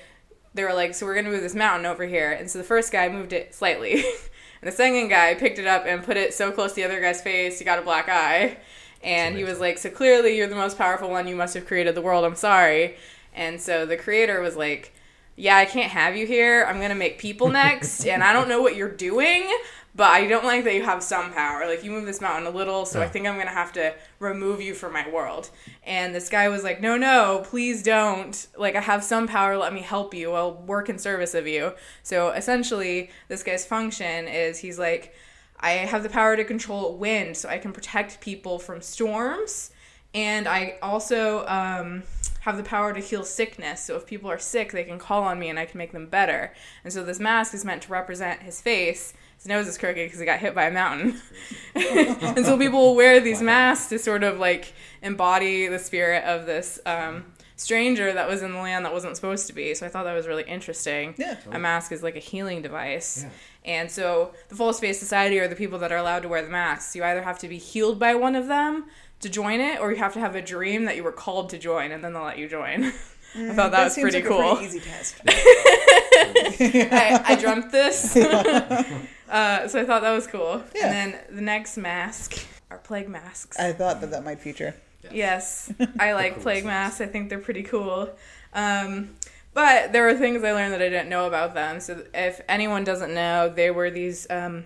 they 0.54 0.64
were 0.64 0.74
like 0.74 0.94
so 0.94 1.06
we're 1.06 1.14
going 1.14 1.26
to 1.26 1.32
move 1.32 1.42
this 1.42 1.56
mountain 1.56 1.86
over 1.86 2.06
here. 2.06 2.32
And 2.32 2.50
so 2.50 2.58
the 2.58 2.64
first 2.64 2.92
guy 2.92 3.10
moved 3.10 3.34
it 3.34 3.54
slightly. 3.54 4.04
And 4.62 4.72
the 4.72 4.76
second 4.76 5.08
guy 5.08 5.34
picked 5.34 5.58
it 5.58 5.66
up 5.66 5.86
and 5.88 6.04
put 6.04 6.18
it 6.18 6.36
so 6.36 6.52
close 6.52 6.72
to 6.72 6.76
the 6.76 6.84
other 6.84 7.02
guy's 7.02 7.20
face 7.20 7.58
he 7.58 7.66
got 7.66 7.80
a 7.80 7.82
black 7.82 8.08
eye. 8.08 8.58
And 9.04 9.36
he 9.36 9.44
was 9.44 9.60
like 9.60 9.80
so 9.80 9.90
clearly 9.90 10.38
you're 10.38 10.48
the 10.48 10.56
most 10.56 10.78
powerful 10.78 11.10
one. 11.10 11.28
You 11.28 11.36
must 11.36 11.56
have 11.56 11.66
created 11.66 11.96
the 11.96 12.02
world. 12.02 12.24
I'm 12.24 12.36
sorry. 12.36 12.96
And 13.34 13.60
so 13.60 13.88
the 13.88 13.98
creator 13.98 14.40
was 14.40 14.56
like 14.56 14.94
yeah, 15.42 15.58
I 15.58 15.66
can't 15.66 15.90
have 15.90 16.16
you 16.16 16.28
here. 16.28 16.68
I'm 16.70 16.80
gonna 16.80 16.94
make 16.94 17.18
people 17.18 17.50
next, 17.50 18.06
and 18.06 18.24
I 18.24 18.32
don't 18.32 18.48
know 18.48 18.62
what 18.62 18.76
you're 18.76 18.92
doing, 18.92 19.50
but 19.96 20.08
I 20.08 20.28
don't 20.28 20.46
like 20.46 20.64
that 20.66 20.76
you 20.76 20.84
have 20.84 21.02
some 21.02 21.34
power. 21.34 21.66
Like 21.66 21.84
you 21.84 21.90
move 21.90 22.06
this 22.06 22.22
mountain 22.22 22.46
a 22.46 22.56
little, 22.56 22.86
so 22.86 23.02
I 23.02 23.08
think 23.08 23.26
I'm 23.26 23.40
gonna 23.40 23.50
have 23.50 23.74
to 23.74 23.96
remove 24.20 24.62
you 24.62 24.76
from 24.76 24.94
my 24.94 25.10
world. 25.10 25.50
And 25.84 26.14
this 26.14 26.30
guy 26.30 26.48
was 26.48 26.64
like, 26.64 26.80
No, 26.80 26.96
no, 26.96 27.42
please 27.44 27.82
don't. 27.82 28.48
Like 28.56 28.76
I 28.76 28.82
have 28.82 29.04
some 29.04 29.28
power. 29.28 29.58
Let 29.58 29.74
me 29.74 29.82
help 29.82 30.14
you. 30.14 30.32
I'll 30.34 30.54
work 30.54 30.90
in 30.90 31.00
service 31.00 31.34
of 31.34 31.48
you. 31.48 31.74
So 32.04 32.30
essentially, 32.30 33.10
this 33.28 33.42
guy's 33.42 33.66
function 33.66 34.28
is 34.28 34.60
he's 34.60 34.78
like, 34.78 35.16
I 35.60 35.72
have 35.72 36.04
the 36.04 36.10
power 36.10 36.36
to 36.36 36.44
control 36.44 36.96
wind, 36.98 37.36
so 37.36 37.50
I 37.50 37.58
can 37.58 37.74
protect 37.74 38.22
people 38.22 38.60
from 38.60 38.80
storms 38.80 39.72
and 40.14 40.48
I 40.48 40.78
also 40.82 41.46
um, 41.48 42.04
have 42.42 42.58
the 42.58 42.64
power 42.64 42.92
to 42.92 43.00
heal 43.00 43.24
sickness. 43.24 43.84
So 43.84 43.96
if 43.96 44.06
people 44.06 44.30
are 44.30 44.40
sick, 44.40 44.72
they 44.72 44.84
can 44.84 44.98
call 44.98 45.24
on 45.24 45.40
me 45.40 45.50
and 45.50 45.60
I 45.60 45.66
can 45.66 45.78
make 45.78 45.92
them 45.92 46.08
better. 46.08 46.54
And 46.84 46.92
so 46.92 47.04
this 47.04 47.20
mask 47.20 47.54
is 47.54 47.64
meant 47.64 47.84
to 47.84 47.92
represent 47.92 48.42
his 48.42 48.60
face. 48.60 49.14
His 49.38 49.46
nose 49.46 49.68
is 49.68 49.78
crooked 49.78 49.96
because 49.96 50.20
he 50.20 50.26
got 50.26 50.40
hit 50.40 50.56
by 50.56 50.66
a 50.66 50.72
mountain. 50.72 51.22
and 51.76 52.44
so 52.46 52.58
people 52.58 52.80
will 52.80 52.96
wear 52.96 53.20
these 53.20 53.42
masks 53.42 53.90
to 53.90 54.00
sort 54.00 54.24
of 54.24 54.40
like 54.40 54.74
embody 55.04 55.68
the 55.68 55.78
spirit 55.78 56.24
of 56.24 56.48
this 56.48 56.80
um, 56.88 57.26
stranger 57.58 58.12
that 58.12 58.28
was 58.28 58.42
in 58.42 58.54
the 58.54 58.60
land 58.60 58.86
that 58.86 58.94
wasn't 58.94 59.16
supposed 59.16 59.46
to 59.46 59.54
be. 59.54 59.76
So 59.76 59.86
I 59.86 59.90
thought 59.90 60.06
that 60.06 60.14
was 60.14 60.28
really 60.28 60.44
interesting. 60.44 61.14
Yeah. 61.20 61.38
A 61.52 61.60
mask 61.60 61.92
is 61.92 62.02
like 62.02 62.16
a 62.16 62.20
healing 62.20 62.64
device. 62.64 63.24
Yeah. 63.24 63.30
And 63.64 63.92
so 63.92 64.34
the 64.50 64.56
False 64.56 64.80
Face 64.80 65.00
Society 65.00 65.40
are 65.40 65.48
the 65.48 65.56
people 65.56 65.78
that 65.78 65.92
are 65.92 65.98
allowed 65.98 66.24
to 66.24 66.28
wear 66.28 66.42
the 66.42 66.50
masks. 66.50 66.96
You 66.96 67.04
either 67.04 67.22
have 67.22 67.38
to 67.40 67.48
be 67.48 67.60
healed 67.60 68.00
by 68.00 68.16
one 68.16 68.36
of 68.36 68.48
them 68.48 68.86
to 69.22 69.30
join 69.30 69.60
it, 69.60 69.80
or 69.80 69.92
you 69.92 69.98
have 69.98 70.14
to 70.14 70.20
have 70.20 70.36
a 70.36 70.42
dream 70.42 70.86
that 70.86 70.96
you 70.96 71.04
were 71.04 71.12
called 71.12 71.50
to 71.52 71.58
join, 71.58 71.92
and 71.92 72.04
then 72.04 72.14
they'll 72.14 72.24
let 72.24 72.38
you 72.38 72.48
join. 72.48 72.86
I 73.36 73.54
thought 73.54 73.72
that, 73.72 73.86
was 73.86 73.98
pretty 73.98 74.18
like 74.18 74.28
cool. 74.28 74.42
A 74.42 74.56
pretty 74.56 74.66
easy 74.66 74.80
test. 74.82 75.22
I, 75.28 77.22
I 77.26 77.36
dreamt 77.40 77.72
this. 77.72 78.16
uh, 78.18 79.68
so 79.68 79.82
I 79.82 79.86
thought 79.86 80.02
that 80.02 80.12
was 80.12 80.28
cool. 80.28 80.62
Yeah. 80.76 80.92
And 80.92 81.14
then 81.14 81.20
the 81.30 81.42
next 81.42 81.78
mask 81.78 82.46
are 82.70 82.78
plague 82.78 83.08
masks. 83.08 83.58
I 83.58 83.72
thought 83.72 84.02
that 84.02 84.12
that 84.12 84.26
might 84.26 84.40
feature. 84.40 84.76
Yes, 85.12 85.72
I 86.00 86.14
like 86.14 86.42
plague 86.42 86.66
masks. 86.66 87.02
I 87.02 87.08
think 87.08 87.30
they're 87.30 87.40
pretty 87.40 87.64
cool. 87.64 88.10
Um, 88.54 89.16
but 89.54 89.92
there 89.92 90.04
were 90.04 90.16
things 90.16 90.44
I 90.44 90.52
learned 90.52 90.74
that 90.74 90.82
I 90.82 90.90
didn't 90.90 91.10
know 91.10 91.26
about 91.26 91.54
them. 91.54 91.80
So 91.80 92.04
if 92.14 92.42
anyone 92.48 92.84
doesn't 92.84 93.14
know, 93.14 93.50
they 93.50 93.72
were 93.72 93.90
these 93.90 94.30
um, 94.30 94.66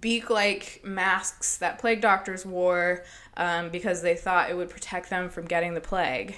beak-like 0.00 0.80
masks 0.84 1.58
that 1.58 1.78
plague 1.78 2.00
doctors 2.00 2.46
wore 2.46 3.04
um, 3.40 3.70
because 3.70 4.02
they 4.02 4.14
thought 4.14 4.50
it 4.50 4.56
would 4.56 4.68
protect 4.68 5.08
them 5.10 5.30
from 5.30 5.46
getting 5.46 5.74
the 5.74 5.80
plague. 5.80 6.36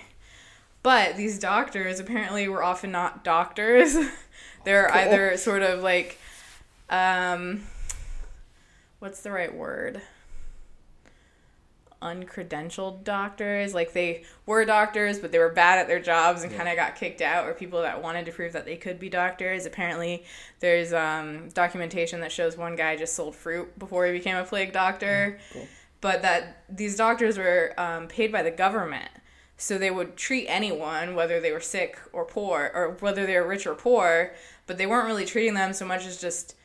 But 0.85 1.17
these 1.17 1.39
doctors 1.39 2.01
apparently 2.01 2.49
were 2.49 2.63
often 2.63 2.93
not 2.93 3.25
doctors. 3.25 3.97
They're 4.65 4.89
Cool. 4.89 4.99
either 5.01 5.37
sort 5.37 5.63
of 5.63 5.83
like, 5.83 6.19
um, 6.89 7.63
what's 9.01 9.21
the 9.21 9.33
right 9.33 9.55
word? 9.55 10.01
uncredentialed 12.03 13.05
doctors. 13.05 13.75
Like 13.75 13.93
they 13.93 14.25
were 14.45 14.65
doctors, 14.65 15.21
but 15.21 15.31
they 15.31 15.39
were 15.39 15.51
bad 15.51 15.79
at 15.79 15.87
their 15.87 16.01
jobs 16.01 16.43
and 16.43 16.53
kind 16.53 16.69
of 16.69 16.77
got 16.77 16.97
kicked 16.97 17.21
out, 17.21 17.47
or 17.47 17.55
people 17.55 17.83
that 17.83 18.03
wanted 18.03 18.27
to 18.27 18.33
prove 18.33 18.53
that 18.55 18.65
they 18.65 18.77
could 18.77 18.99
be 18.99 19.09
doctors. 19.09 19.67
Apparently, 19.67 20.25
there's 20.59 20.93
um, 20.93 21.49
documentation 21.51 22.21
that 22.21 22.33
shows 22.33 22.57
one 22.57 22.75
guy 22.75 22.97
just 22.97 23.15
sold 23.15 23.37
fruit 23.37 23.79
before 23.79 24.05
he 24.07 24.13
became 24.13 24.37
a 24.37 24.43
plague 24.45 24.73
doctor. 24.73 25.39
But 26.03 26.21
that 26.21 26.65
these 26.69 26.97
doctors 26.97 27.39
were 27.39 27.73
um, 27.79 28.09
paid 28.09 28.31
by 28.31 28.43
the 28.43 28.51
government. 28.51 29.09
So 29.57 29.79
they 29.79 29.91
would 29.91 30.17
treat 30.17 30.47
anyone, 30.49 31.15
whether 31.15 31.41
they 31.41 31.53
were 31.53 31.61
sick 31.61 31.99
or 32.13 32.27
poor, 32.27 32.71
or 32.75 32.97
whether 33.01 33.25
they 33.25 33.37
were 33.37 33.47
rich 33.47 33.67
or 33.67 33.75
poor, 33.75 34.35
but 34.67 34.77
they 34.77 34.87
weren't 34.87 35.07
really 35.07 35.25
treating 35.25 35.55
them 35.55 35.73
so 35.73 35.87
much 35.87 36.05
as 36.05 36.21
just 36.21 36.57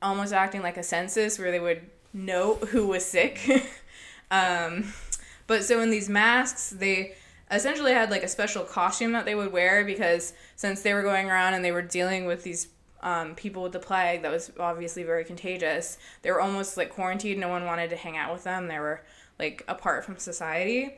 almost 0.00 0.32
acting 0.32 0.62
like 0.62 0.76
a 0.76 0.82
census 0.82 1.38
where 1.38 1.50
they 1.50 1.60
would 1.60 1.82
note 2.12 2.68
who 2.68 2.86
was 2.86 3.04
sick. 3.04 3.40
um, 4.30 4.92
but 5.46 5.64
so 5.64 5.80
in 5.80 5.90
these 5.90 6.08
masks, 6.08 6.70
they 6.70 7.14
essentially 7.50 7.92
had 7.92 8.10
like 8.10 8.22
a 8.22 8.28
special 8.28 8.64
costume 8.64 9.12
that 9.12 9.24
they 9.24 9.34
would 9.34 9.52
wear 9.52 9.84
because 9.84 10.32
since 10.56 10.82
they 10.82 10.94
were 10.94 11.02
going 11.02 11.28
around 11.28 11.54
and 11.54 11.64
they 11.64 11.72
were 11.72 11.82
dealing 11.82 12.26
with 12.26 12.44
these 12.44 12.68
um, 13.02 13.34
people 13.34 13.62
with 13.62 13.72
the 13.72 13.78
plague 13.78 14.22
that 14.22 14.30
was 14.30 14.50
obviously 14.58 15.02
very 15.02 15.24
contagious, 15.24 15.98
they 16.22 16.30
were 16.30 16.40
almost 16.40 16.76
like 16.76 16.90
quarantined. 16.90 17.40
No 17.40 17.48
one 17.48 17.64
wanted 17.64 17.90
to 17.90 17.96
hang 17.96 18.16
out 18.16 18.32
with 18.32 18.44
them. 18.44 18.68
They 18.68 18.78
were 18.78 19.02
like 19.38 19.64
apart 19.68 20.04
from 20.04 20.18
society. 20.18 20.94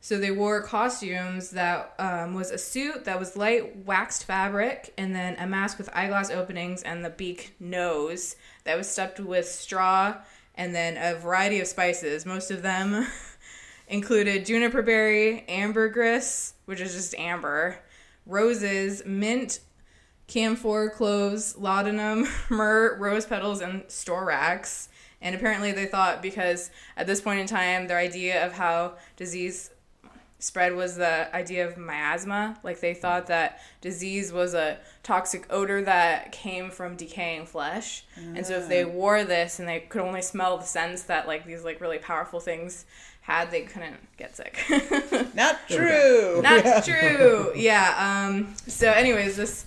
So 0.00 0.18
they 0.18 0.30
wore 0.30 0.62
costumes 0.62 1.50
that 1.50 1.94
um, 1.98 2.34
was 2.34 2.50
a 2.50 2.58
suit 2.58 3.06
that 3.06 3.18
was 3.18 3.36
light 3.36 3.84
waxed 3.84 4.24
fabric, 4.24 4.92
and 4.96 5.14
then 5.14 5.34
a 5.38 5.46
mask 5.46 5.78
with 5.78 5.88
eyeglass 5.92 6.30
openings 6.30 6.82
and 6.82 7.04
the 7.04 7.10
beak 7.10 7.56
nose 7.58 8.36
that 8.64 8.76
was 8.76 8.88
stuffed 8.88 9.18
with 9.18 9.48
straw, 9.48 10.16
and 10.54 10.74
then 10.74 10.96
a 10.96 11.18
variety 11.18 11.60
of 11.60 11.66
spices. 11.66 12.24
Most 12.24 12.50
of 12.50 12.62
them 12.62 13.06
included 13.88 14.46
juniper 14.46 14.82
berry, 14.82 15.44
ambergris, 15.48 16.54
which 16.66 16.80
is 16.80 16.94
just 16.94 17.14
amber, 17.16 17.78
roses, 18.26 19.02
mint, 19.04 19.60
camphor, 20.26 20.90
cloves, 20.90 21.56
laudanum, 21.56 22.26
myrrh, 22.50 22.96
rose 22.98 23.26
petals, 23.26 23.60
and 23.60 23.82
storax. 23.84 24.88
And 25.20 25.34
apparently, 25.34 25.72
they 25.72 25.86
thought 25.86 26.22
because 26.22 26.70
at 26.96 27.06
this 27.06 27.20
point 27.20 27.40
in 27.40 27.46
time, 27.46 27.88
their 27.88 27.98
idea 27.98 28.44
of 28.44 28.52
how 28.52 28.94
disease 29.16 29.70
spread 30.38 30.74
was 30.74 30.96
the 30.96 31.34
idea 31.34 31.66
of 31.66 31.76
miasma. 31.76 32.58
Like 32.62 32.80
they 32.80 32.94
thought 32.94 33.26
that 33.28 33.60
disease 33.80 34.32
was 34.32 34.54
a 34.54 34.78
toxic 35.02 35.46
odor 35.50 35.82
that 35.82 36.32
came 36.32 36.70
from 36.70 36.96
decaying 36.96 37.46
flesh. 37.46 38.04
And 38.16 38.46
so 38.46 38.58
if 38.58 38.68
they 38.68 38.84
wore 38.84 39.24
this 39.24 39.58
and 39.58 39.68
they 39.68 39.80
could 39.80 40.02
only 40.02 40.22
smell 40.22 40.58
the 40.58 40.64
scents 40.64 41.04
that 41.04 41.26
like 41.26 41.46
these 41.46 41.64
like 41.64 41.80
really 41.80 41.98
powerful 41.98 42.40
things 42.40 42.84
had, 43.22 43.50
they 43.50 43.62
couldn't 43.62 43.96
get 44.16 44.36
sick. 44.36 44.62
Not 45.34 45.58
true. 45.68 46.40
Not 46.42 46.84
true. 46.84 47.52
Yeah. 47.56 48.26
Um. 48.28 48.54
So, 48.68 48.92
anyways, 48.92 49.36
this 49.36 49.64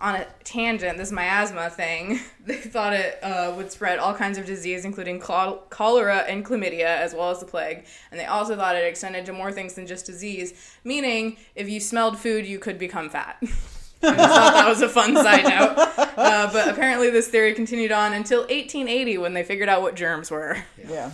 on 0.00 0.14
a 0.14 0.26
tangent, 0.44 0.96
this 0.96 1.12
miasma 1.12 1.68
thing, 1.68 2.20
they 2.46 2.56
thought 2.56 2.92
it 2.92 3.18
uh, 3.22 3.52
would 3.56 3.70
spread 3.70 3.98
all 3.98 4.14
kinds 4.14 4.38
of 4.38 4.46
disease, 4.46 4.84
including 4.84 5.20
chol- 5.20 5.68
cholera 5.70 6.18
and 6.18 6.44
chlamydia, 6.44 6.84
as 6.84 7.14
well 7.14 7.30
as 7.30 7.40
the 7.40 7.46
plague. 7.46 7.84
And 8.10 8.18
they 8.18 8.24
also 8.24 8.56
thought 8.56 8.76
it 8.76 8.84
extended 8.84 9.26
to 9.26 9.32
more 9.32 9.52
things 9.52 9.74
than 9.74 9.86
just 9.86 10.06
disease, 10.06 10.76
meaning 10.84 11.36
if 11.54 11.68
you 11.68 11.80
smelled 11.80 12.18
food, 12.18 12.46
you 12.46 12.58
could 12.58 12.78
become 12.78 13.10
fat. 13.10 13.36
I 14.02 14.14
just 14.14 14.16
thought 14.16 14.54
that 14.54 14.68
was 14.68 14.80
a 14.80 14.88
fun 14.88 15.14
side 15.14 15.44
note. 15.44 15.74
Uh, 16.16 16.50
but 16.50 16.68
apparently, 16.68 17.10
this 17.10 17.28
theory 17.28 17.52
continued 17.52 17.92
on 17.92 18.14
until 18.14 18.40
1880 18.40 19.18
when 19.18 19.34
they 19.34 19.42
figured 19.42 19.68
out 19.68 19.82
what 19.82 19.94
germs 19.94 20.30
were. 20.30 20.56
Yeah. 20.88 21.10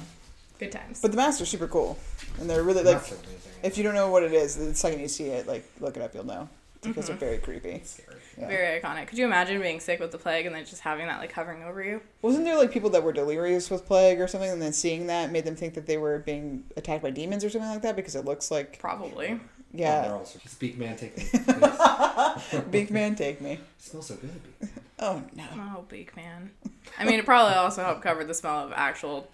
Good 0.60 0.70
times. 0.70 1.02
But 1.02 1.10
the 1.10 1.16
masks 1.16 1.40
are 1.40 1.46
super 1.46 1.66
cool. 1.66 1.98
And 2.38 2.48
they're 2.48 2.62
really 2.62 2.84
like 2.84 3.02
if 3.62 3.76
you 3.76 3.82
don't 3.82 3.94
know 3.94 4.10
what 4.10 4.22
it 4.22 4.32
is, 4.32 4.56
the 4.56 4.74
second 4.74 5.00
you 5.00 5.08
see 5.08 5.24
it, 5.24 5.46
like 5.46 5.68
look 5.80 5.96
it 5.96 6.02
up, 6.02 6.14
you'll 6.14 6.24
know. 6.24 6.48
Because 6.82 7.08
they're 7.08 7.16
very 7.16 7.38
creepy. 7.38 7.82
Yeah. 8.38 8.48
Very 8.48 8.80
iconic. 8.80 9.06
Could 9.08 9.16
you 9.18 9.24
imagine 9.24 9.60
being 9.62 9.80
sick 9.80 9.98
with 9.98 10.10
the 10.12 10.18
plague 10.18 10.44
and 10.46 10.54
then 10.54 10.64
just 10.66 10.82
having 10.82 11.06
that 11.06 11.20
like 11.20 11.32
hovering 11.32 11.62
over 11.62 11.82
you? 11.82 12.02
Wasn't 12.22 12.44
there 12.44 12.56
like 12.56 12.70
people 12.70 12.90
that 12.90 13.02
were 13.02 13.12
delirious 13.12 13.70
with 13.70 13.86
plague 13.86 14.20
or 14.20 14.28
something, 14.28 14.50
and 14.50 14.60
then 14.60 14.72
seeing 14.74 15.06
that 15.06 15.32
made 15.32 15.44
them 15.44 15.56
think 15.56 15.74
that 15.74 15.86
they 15.86 15.96
were 15.96 16.18
being 16.18 16.64
attacked 16.76 17.02
by 17.02 17.10
demons 17.10 17.44
or 17.44 17.50
something 17.50 17.70
like 17.70 17.82
that? 17.82 17.96
Because 17.96 18.14
it 18.14 18.24
looks 18.26 18.50
like 18.50 18.78
Probably. 18.78 19.40
yeah, 19.72 20.22
Speak 20.46 20.76
man, 20.76 20.96
take 20.96 21.16
me. 21.16 21.24
please. 21.32 22.62
big 22.70 22.90
man, 22.90 23.14
take 23.14 23.40
me. 23.40 23.52
It 23.52 23.60
smells 23.78 24.06
so 24.08 24.16
good. 24.16 24.68
Oh 24.98 25.22
no, 25.34 25.44
Oh, 25.78 25.84
beak 25.88 26.14
man. 26.16 26.50
I 26.98 27.04
mean, 27.04 27.18
it 27.18 27.24
probably 27.24 27.54
also 27.54 27.82
helped 27.84 28.02
cover 28.02 28.24
the 28.24 28.34
smell 28.34 28.64
of 28.66 28.72
actual 28.74 29.28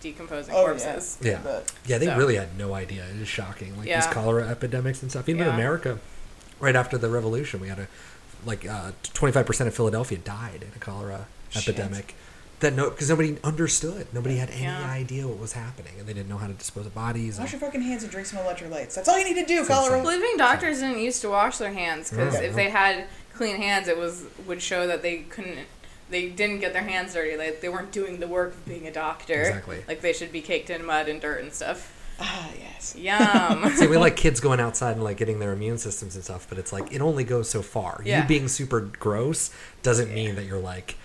decomposing 0.00 0.54
Oh, 0.54 0.64
corpses. 0.64 1.18
Yeah. 1.20 1.40
But- 1.42 1.70
Yeah, 1.86 1.98
they 1.98 2.06
So- 2.06 2.16
really 2.16 2.36
had 2.36 2.56
no 2.58 2.74
idea. 2.74 3.04
It 3.04 3.20
is 3.20 3.28
shocking. 3.28 3.76
Like 3.76 3.86
Yeah. 3.88 4.00
these 4.00 4.12
cholera 4.12 4.48
epidemics 4.48 5.02
and 5.02 5.10
stuff. 5.10 5.28
Even 5.28 5.42
in 5.42 5.48
America, 5.54 5.98
right 6.60 6.76
after 6.76 6.96
the 6.98 7.08
revolution, 7.08 7.60
we 7.60 7.68
had 7.68 7.78
a 7.80 7.88
like 8.46 8.66
uh, 8.66 8.92
twenty 9.14 9.32
five 9.32 9.46
percent 9.46 9.68
of 9.68 9.74
Philadelphia 9.74 10.18
died 10.18 10.62
in 10.62 10.68
a 10.74 10.78
cholera 10.78 11.26
Shit. 11.50 11.68
epidemic. 11.68 12.14
That 12.60 12.74
no, 12.74 12.90
because 12.90 13.08
nobody 13.08 13.38
understood. 13.42 14.06
Nobody 14.12 14.36
had 14.36 14.50
any 14.50 14.62
Yeah. 14.64 14.84
idea 14.90 15.26
what 15.26 15.38
was 15.38 15.54
happening, 15.54 15.92
and 15.98 16.06
they 16.06 16.12
didn't 16.12 16.28
know 16.28 16.36
how 16.36 16.46
to 16.46 16.52
dispose 16.52 16.84
of 16.86 16.94
bodies. 16.94 17.38
wash 17.38 17.52
and- 17.52 17.60
your 17.60 17.66
fucking 17.68 17.80
hands 17.82 18.02
and 18.02 18.12
drink 18.12 18.26
some 18.26 18.38
electrolytes. 18.38 18.94
That's 18.94 19.08
all 19.08 19.18
you 19.18 19.24
need 19.24 19.40
to 19.40 19.46
do, 19.46 19.64
cholera. 19.64 19.88
Colorado. 20.02 20.06
Living 20.08 20.36
doctors 20.36 20.80
didn't 20.80 20.98
used 21.00 21.22
to 21.22 21.30
wash 21.30 21.56
their 21.58 21.72
hands 21.72 22.10
because 22.10 22.34
Yeah. 22.34 22.40
if 22.42 22.54
they 22.54 22.68
had 22.68 23.06
clean 23.34 23.56
hands, 23.56 23.88
it 23.88 23.96
was 23.96 24.24
would 24.46 24.60
show 24.60 24.86
that 24.86 25.00
they 25.02 25.18
couldn't. 25.18 25.60
They 26.10 26.28
didn't 26.28 26.58
get 26.60 26.72
their 26.74 26.82
hands 26.82 27.14
dirty. 27.14 27.36
Like 27.36 27.60
they 27.62 27.68
weren't 27.70 27.92
doing 27.92 28.20
the 28.20 28.26
work 28.28 28.52
of 28.52 28.66
being 28.66 28.86
a 28.86 28.92
doctor. 28.92 29.40
Exactly. 29.40 29.82
Like 29.88 30.00
they 30.02 30.12
should 30.12 30.32
be 30.32 30.40
caked 30.42 30.68
in 30.68 30.84
mud 30.84 31.08
and 31.08 31.20
dirt 31.20 31.40
and 31.42 31.52
stuff. 31.54 31.92
Ah, 32.20 32.50
yes. 32.58 32.94
Yum. 32.96 33.70
See, 33.76 33.86
we 33.86 33.96
like 33.96 34.16
kids 34.16 34.40
going 34.40 34.60
outside 34.60 34.92
and 34.92 35.04
like 35.04 35.16
getting 35.16 35.38
their 35.38 35.52
immune 35.52 35.78
systems 35.78 36.14
and 36.14 36.24
stuff, 36.24 36.46
but 36.48 36.58
it's 36.58 36.72
like 36.72 36.92
it 36.92 37.00
only 37.00 37.24
goes 37.24 37.48
so 37.48 37.62
far. 37.62 38.02
Yeah. 38.04 38.22
You 38.22 38.28
being 38.28 38.48
super 38.48 38.80
gross 38.80 39.50
doesn't 39.82 40.12
mean 40.12 40.34
that 40.36 40.44
you're 40.44 40.58
like 40.60 40.96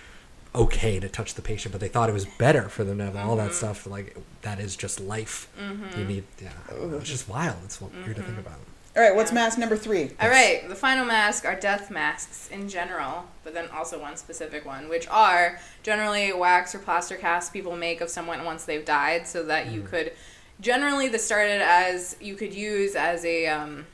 okay 0.54 0.98
to 1.00 1.08
touch 1.08 1.34
the 1.34 1.42
patient, 1.42 1.72
but 1.72 1.80
they 1.80 1.88
thought 1.88 2.08
it 2.08 2.12
was 2.14 2.24
better 2.38 2.68
for 2.68 2.82
them 2.84 2.98
to 2.98 3.04
have 3.04 3.16
all 3.16 3.36
that 3.36 3.46
Mm-hmm. 3.50 3.54
stuff. 3.54 3.86
Like 3.86 4.16
that 4.42 4.58
is 4.60 4.76
just 4.76 5.00
life. 5.00 5.48
You 5.96 6.04
need, 6.04 6.24
yeah. 6.42 6.50
Know, 6.70 6.96
It's 6.98 7.08
just 7.10 7.28
wild. 7.28 7.56
It's 7.64 7.80
weird 7.80 7.92
to 7.94 8.10
Mm-hmm. 8.12 8.22
think 8.22 8.38
about. 8.38 8.58
All 8.96 9.02
right, 9.02 9.14
what's 9.14 9.30
mask 9.30 9.58
number 9.58 9.76
three? 9.76 10.12
All 10.18 10.30
right, 10.30 10.66
the 10.70 10.74
final 10.74 11.04
mask 11.04 11.44
are 11.44 11.54
death 11.54 11.90
masks 11.90 12.48
in 12.50 12.66
general, 12.66 13.26
but 13.44 13.52
then 13.52 13.68
also 13.68 14.00
one 14.00 14.16
specific 14.16 14.64
one, 14.64 14.88
which 14.88 15.06
are 15.08 15.60
generally 15.82 16.32
wax 16.32 16.74
or 16.74 16.78
plaster 16.78 17.16
casts 17.16 17.50
people 17.50 17.76
make 17.76 18.00
of 18.00 18.08
someone 18.08 18.42
once 18.46 18.64
they've 18.64 18.86
died, 18.86 19.26
so 19.26 19.42
that 19.42 19.70
you 19.70 19.82
could. 19.82 20.12
Generally, 20.60 21.08
this 21.08 21.24
started 21.24 21.60
as 21.62 22.16
you 22.20 22.34
could 22.34 22.54
use 22.54 22.94
as 22.94 23.24
a 23.24 23.46
um, 23.46 23.86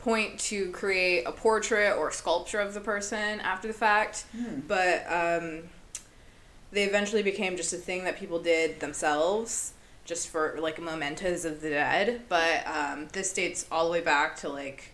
point 0.00 0.38
to 0.38 0.70
create 0.70 1.24
a 1.24 1.32
portrait 1.32 1.96
or 1.96 2.10
sculpture 2.10 2.60
of 2.60 2.74
the 2.74 2.80
person 2.80 3.40
after 3.40 3.68
the 3.68 3.74
fact, 3.74 4.24
but 4.68 5.04
um, 5.10 5.62
they 6.72 6.84
eventually 6.84 7.22
became 7.22 7.56
just 7.56 7.72
a 7.72 7.76
thing 7.76 8.04
that 8.04 8.18
people 8.18 8.40
did 8.40 8.80
themselves 8.80 9.72
just 10.04 10.28
for 10.28 10.56
like 10.60 10.80
mementos 10.80 11.44
of 11.44 11.60
the 11.60 11.70
dead. 11.70 12.22
But 12.28 12.66
um, 12.66 13.08
this 13.12 13.32
dates 13.32 13.66
all 13.70 13.86
the 13.86 13.92
way 13.92 14.00
back 14.00 14.36
to 14.36 14.48
like 14.48 14.92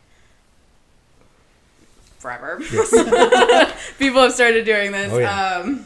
forever. 2.18 2.58
People 3.99 4.23
have 4.23 4.32
started 4.32 4.64
doing 4.64 4.92
this. 4.92 5.12
Oh, 5.12 5.18
yeah. 5.18 5.76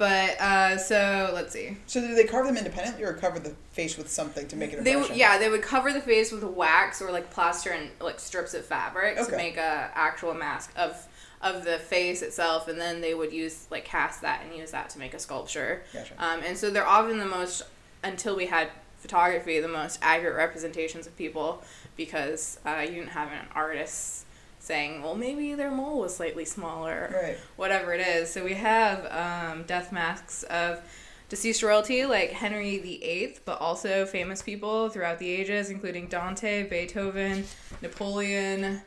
But 0.00 0.40
uh, 0.40 0.78
so 0.78 1.30
let's 1.34 1.52
see 1.52 1.76
So 1.86 2.00
do 2.00 2.14
they 2.14 2.24
carve 2.24 2.46
them 2.46 2.56
independently 2.56 3.04
or 3.04 3.12
cover 3.12 3.38
the 3.38 3.50
face 3.72 3.98
with 3.98 4.10
something 4.10 4.48
to 4.48 4.56
make 4.56 4.72
it? 4.72 4.82
they 4.82 4.96
would 4.96 5.14
yeah 5.14 5.36
they 5.38 5.50
would 5.50 5.62
cover 5.62 5.92
the 5.92 6.00
face 6.00 6.32
with 6.32 6.42
wax 6.42 7.00
or 7.02 7.12
like 7.12 7.30
plaster 7.30 7.70
and 7.70 7.90
like 8.00 8.18
strips 8.18 8.54
of 8.54 8.64
fabric 8.64 9.18
Okay. 9.18 9.30
to 9.30 9.36
make 9.36 9.56
a 9.58 9.90
actual 9.94 10.32
mask 10.34 10.72
of 10.74 11.06
of 11.42 11.64
the 11.64 11.78
face 11.78 12.22
itself 12.22 12.66
and 12.68 12.80
then 12.80 13.00
they 13.02 13.12
would 13.14 13.32
use 13.32 13.66
like 13.70 13.84
cast 13.84 14.22
that 14.22 14.42
and 14.44 14.54
use 14.58 14.70
that 14.70 14.88
to 14.90 14.98
make 14.98 15.12
a 15.12 15.18
sculpture 15.18 15.82
Gotcha. 15.92 16.14
um, 16.18 16.40
and 16.46 16.56
so 16.56 16.70
they're 16.70 16.86
often 16.86 17.18
the 17.18 17.26
most 17.26 17.62
until 18.02 18.34
we 18.36 18.46
had 18.46 18.68
photography 18.98 19.60
the 19.60 19.68
most 19.68 19.98
accurate 20.02 20.36
representations 20.36 21.06
of 21.06 21.14
people 21.16 21.62
because 21.96 22.58
uh, 22.66 22.80
you 22.80 22.92
didn't 22.96 23.08
have 23.10 23.30
an 23.32 23.46
artist 23.54 24.24
saying 24.62 25.02
well 25.02 25.14
maybe 25.14 25.54
their 25.54 25.70
mole 25.70 25.98
was 26.00 26.14
slightly 26.16 26.44
smaller 26.44 27.10
Right. 27.22 27.36
whatever 27.56 27.92
it 27.94 28.00
is. 28.00 28.30
So 28.32 28.44
we 28.44 28.54
have 28.54 29.06
um, 29.10 29.64
death 29.64 29.90
masks 29.90 30.42
of 30.44 30.80
deceased 31.28 31.62
royalty 31.62 32.04
like 32.06 32.30
Henry 32.30 32.78
VIII, 32.78 33.36
but 33.44 33.60
also 33.60 34.04
famous 34.04 34.42
people 34.42 34.88
throughout 34.88 35.18
the 35.18 35.30
ages, 35.30 35.70
including 35.70 36.08
Dante, 36.08 36.68
Beethoven, 36.68 37.44
Napoleon, 37.82 38.82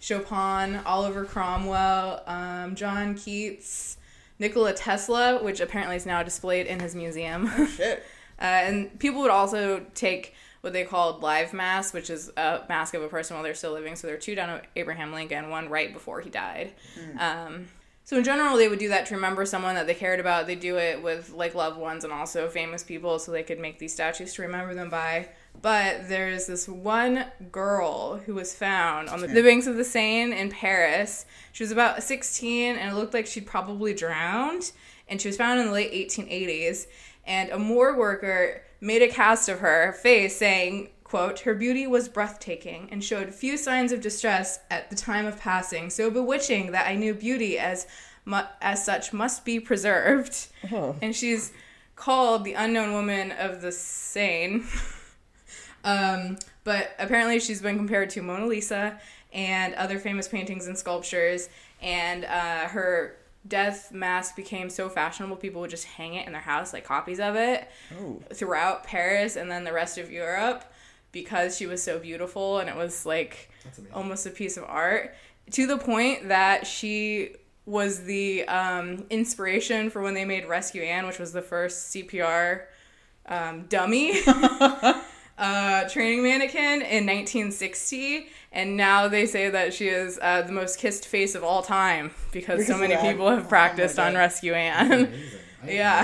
Chopin, 0.00 0.76
Oliver 0.86 1.24
Cromwell, 1.24 2.22
um, 2.26 2.74
John 2.74 3.14
Keats, 3.14 3.96
Nikola 4.38 4.72
Tesla, 4.74 5.42
which 5.42 5.60
apparently 5.60 5.96
is 5.96 6.06
now 6.06 6.22
displayed 6.22 6.66
in 6.66 6.80
his 6.80 6.94
museum. 6.94 7.50
Shit. 7.68 8.02
Uh, 8.40 8.44
and 8.44 8.98
people 9.00 9.20
would 9.20 9.32
also 9.32 9.84
take 9.96 10.32
what 10.60 10.72
they 10.72 10.84
called 10.84 11.22
live 11.22 11.52
masks, 11.52 11.92
which 11.92 12.10
is 12.10 12.30
a 12.36 12.62
mask 12.68 12.94
of 12.94 13.02
a 13.02 13.08
person 13.08 13.34
while 13.34 13.44
they're 13.44 13.54
still 13.54 13.72
living. 13.72 13.96
So 13.96 14.06
there 14.06 14.16
are 14.16 14.20
two 14.20 14.34
down 14.34 14.50
of 14.50 14.60
Abraham 14.76 15.12
Lincoln, 15.12 15.50
one 15.50 15.68
right 15.68 15.92
before 15.92 16.20
he 16.20 16.30
died. 16.30 16.72
Um, 17.18 17.68
So 18.04 18.16
in 18.16 18.24
general, 18.24 18.56
they 18.56 18.68
would 18.68 18.78
do 18.78 18.88
that 18.88 19.04
to 19.06 19.16
remember 19.16 19.44
someone 19.44 19.74
that 19.74 19.86
they 19.86 19.92
cared 19.94 20.18
about. 20.18 20.46
They 20.46 20.54
do 20.54 20.78
it 20.78 21.02
with 21.02 21.28
like 21.30 21.54
loved 21.54 21.76
ones 21.78 22.04
and 22.04 22.12
also 22.12 22.48
famous 22.48 22.82
people, 22.82 23.18
so 23.18 23.32
they 23.32 23.42
could 23.42 23.58
make 23.60 23.78
these 23.78 23.92
statues 23.92 24.32
to 24.34 24.42
remember 24.42 24.74
them 24.74 24.88
by. 24.88 25.28
But 25.60 26.08
there's 26.08 26.46
this 26.46 26.66
one 26.66 27.26
girl 27.52 28.16
who 28.16 28.34
was 28.34 28.54
found 28.54 29.10
on 29.10 29.20
the, 29.20 29.26
the 29.26 29.42
banks 29.42 29.66
of 29.66 29.76
the 29.76 29.84
Seine 29.84 30.32
in 30.32 30.48
Paris. 30.50 31.26
She 31.52 31.62
was 31.62 31.70
about 31.70 32.02
16, 32.02 32.76
and 32.76 32.92
it 32.92 32.94
looked 32.94 33.12
like 33.12 33.26
she'd 33.26 33.46
probably 33.46 33.92
drowned. 33.92 34.72
And 35.06 35.20
she 35.20 35.28
was 35.28 35.36
found 35.36 35.60
in 35.60 35.66
the 35.66 35.72
late 35.72 35.92
1880s. 35.92 36.86
And 37.26 37.50
a 37.50 37.58
moor 37.58 37.94
worker 37.98 38.62
made 38.80 39.02
a 39.02 39.08
cast 39.08 39.48
of 39.48 39.60
her 39.60 39.92
face, 39.92 40.36
saying, 40.36 40.90
"quote 41.04 41.40
Her 41.40 41.54
beauty 41.54 41.86
was 41.86 42.08
breathtaking 42.08 42.88
and 42.90 43.02
showed 43.02 43.34
few 43.34 43.56
signs 43.56 43.92
of 43.92 44.00
distress 44.00 44.60
at 44.70 44.90
the 44.90 44.96
time 44.96 45.26
of 45.26 45.38
passing, 45.38 45.90
so 45.90 46.10
bewitching 46.10 46.72
that 46.72 46.86
I 46.86 46.94
knew 46.94 47.14
beauty 47.14 47.58
as 47.58 47.86
mu- 48.24 48.42
as 48.60 48.84
such 48.84 49.12
must 49.12 49.44
be 49.44 49.58
preserved." 49.60 50.48
And 51.02 51.14
she's 51.14 51.52
called 51.96 52.44
the 52.44 52.52
unknown 52.54 52.92
woman 52.92 53.32
of 53.32 53.60
the 53.60 53.72
Seine. 53.72 54.62
Um, 55.84 56.38
but 56.64 56.90
apparently, 56.98 57.40
she's 57.40 57.62
been 57.62 57.76
compared 57.76 58.10
to 58.10 58.22
Mona 58.22 58.46
Lisa 58.46 59.00
and 59.32 59.74
other 59.74 59.98
famous 59.98 60.28
paintings 60.28 60.66
and 60.66 60.76
sculptures. 60.76 61.48
And 61.80 62.24
uh, 62.24 62.68
her 62.68 63.16
death 63.48 63.92
mask 63.92 64.36
became 64.36 64.70
so 64.70 64.88
fashionable, 64.88 65.36
people 65.36 65.60
would 65.60 65.70
just 65.70 65.84
hang 65.84 66.14
it 66.14 66.26
in 66.26 66.32
their 66.32 66.40
house, 66.40 66.72
like 66.72 66.84
copies 66.84 67.20
of 67.20 67.36
it, 67.36 67.68
throughout 68.32 68.84
Paris 68.84 69.36
and 69.36 69.50
then 69.50 69.64
the 69.64 69.72
rest 69.72 69.98
of 69.98 70.10
Europe 70.10 70.64
because 71.10 71.56
she 71.56 71.66
was 71.66 71.82
so 71.82 71.98
beautiful 71.98 72.58
and 72.58 72.68
it 72.68 72.76
was 72.76 73.06
like 73.06 73.50
almost 73.94 74.26
a 74.26 74.30
piece 74.30 74.56
of 74.56 74.64
art 74.64 75.14
to 75.50 75.66
the 75.66 75.78
point 75.78 76.28
that 76.28 76.66
she 76.66 77.30
was 77.66 78.04
the 78.04 78.46
um, 78.48 79.04
inspiration 79.10 79.90
for 79.90 80.00
when 80.00 80.14
they 80.14 80.24
made 80.24 80.44
Resusci 80.44 80.86
Anne, 80.86 81.06
which 81.06 81.18
was 81.18 81.32
the 81.32 81.42
first 81.42 81.94
CPR 81.94 82.62
um, 83.26 83.66
dummy 83.68 84.20
uh, 85.38 85.88
training 85.88 86.22
mannequin 86.22 86.82
in 86.82 87.06
1960, 87.06 88.28
and 88.52 88.76
now 88.76 89.08
they 89.08 89.24
say 89.24 89.48
that 89.48 89.72
she 89.72 89.88
is 89.88 90.18
uh, 90.20 90.42
the 90.42 90.52
most 90.52 90.78
kissed 90.78 91.06
face 91.06 91.34
of 91.34 91.44
all 91.44 91.62
time 91.62 92.10
because, 92.32 92.58
Because 92.58 92.66
so 92.66 92.76
many 92.76 92.96
people 92.96 93.30
have 93.30 93.46
Oh 93.46 93.48
practiced 93.48 93.96
my 93.96 94.08
on 94.08 94.14
Resusci 94.14 94.52
Anne. 94.52 95.12
yeah. 95.66 96.02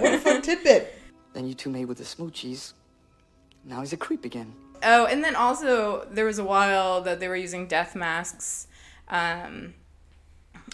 What 0.00 0.14
a 0.14 0.18
fun 0.18 0.42
tidbit. 0.42 0.94
Then 1.32 1.46
you 1.46 1.54
two 1.54 1.70
made 1.70 1.86
with 1.86 1.98
the 1.98 2.04
smoochies. 2.04 2.72
Now 3.64 3.80
he's 3.80 3.92
a 3.92 3.96
creep 3.96 4.24
again. 4.24 4.54
Oh, 4.82 5.06
and 5.06 5.24
then 5.24 5.34
also 5.34 6.06
there 6.10 6.24
was 6.24 6.38
a 6.38 6.44
while 6.44 7.02
that 7.02 7.20
they 7.20 7.28
were 7.28 7.36
using 7.36 7.66
death 7.66 7.96
masks 7.96 8.68
um, 9.08 9.74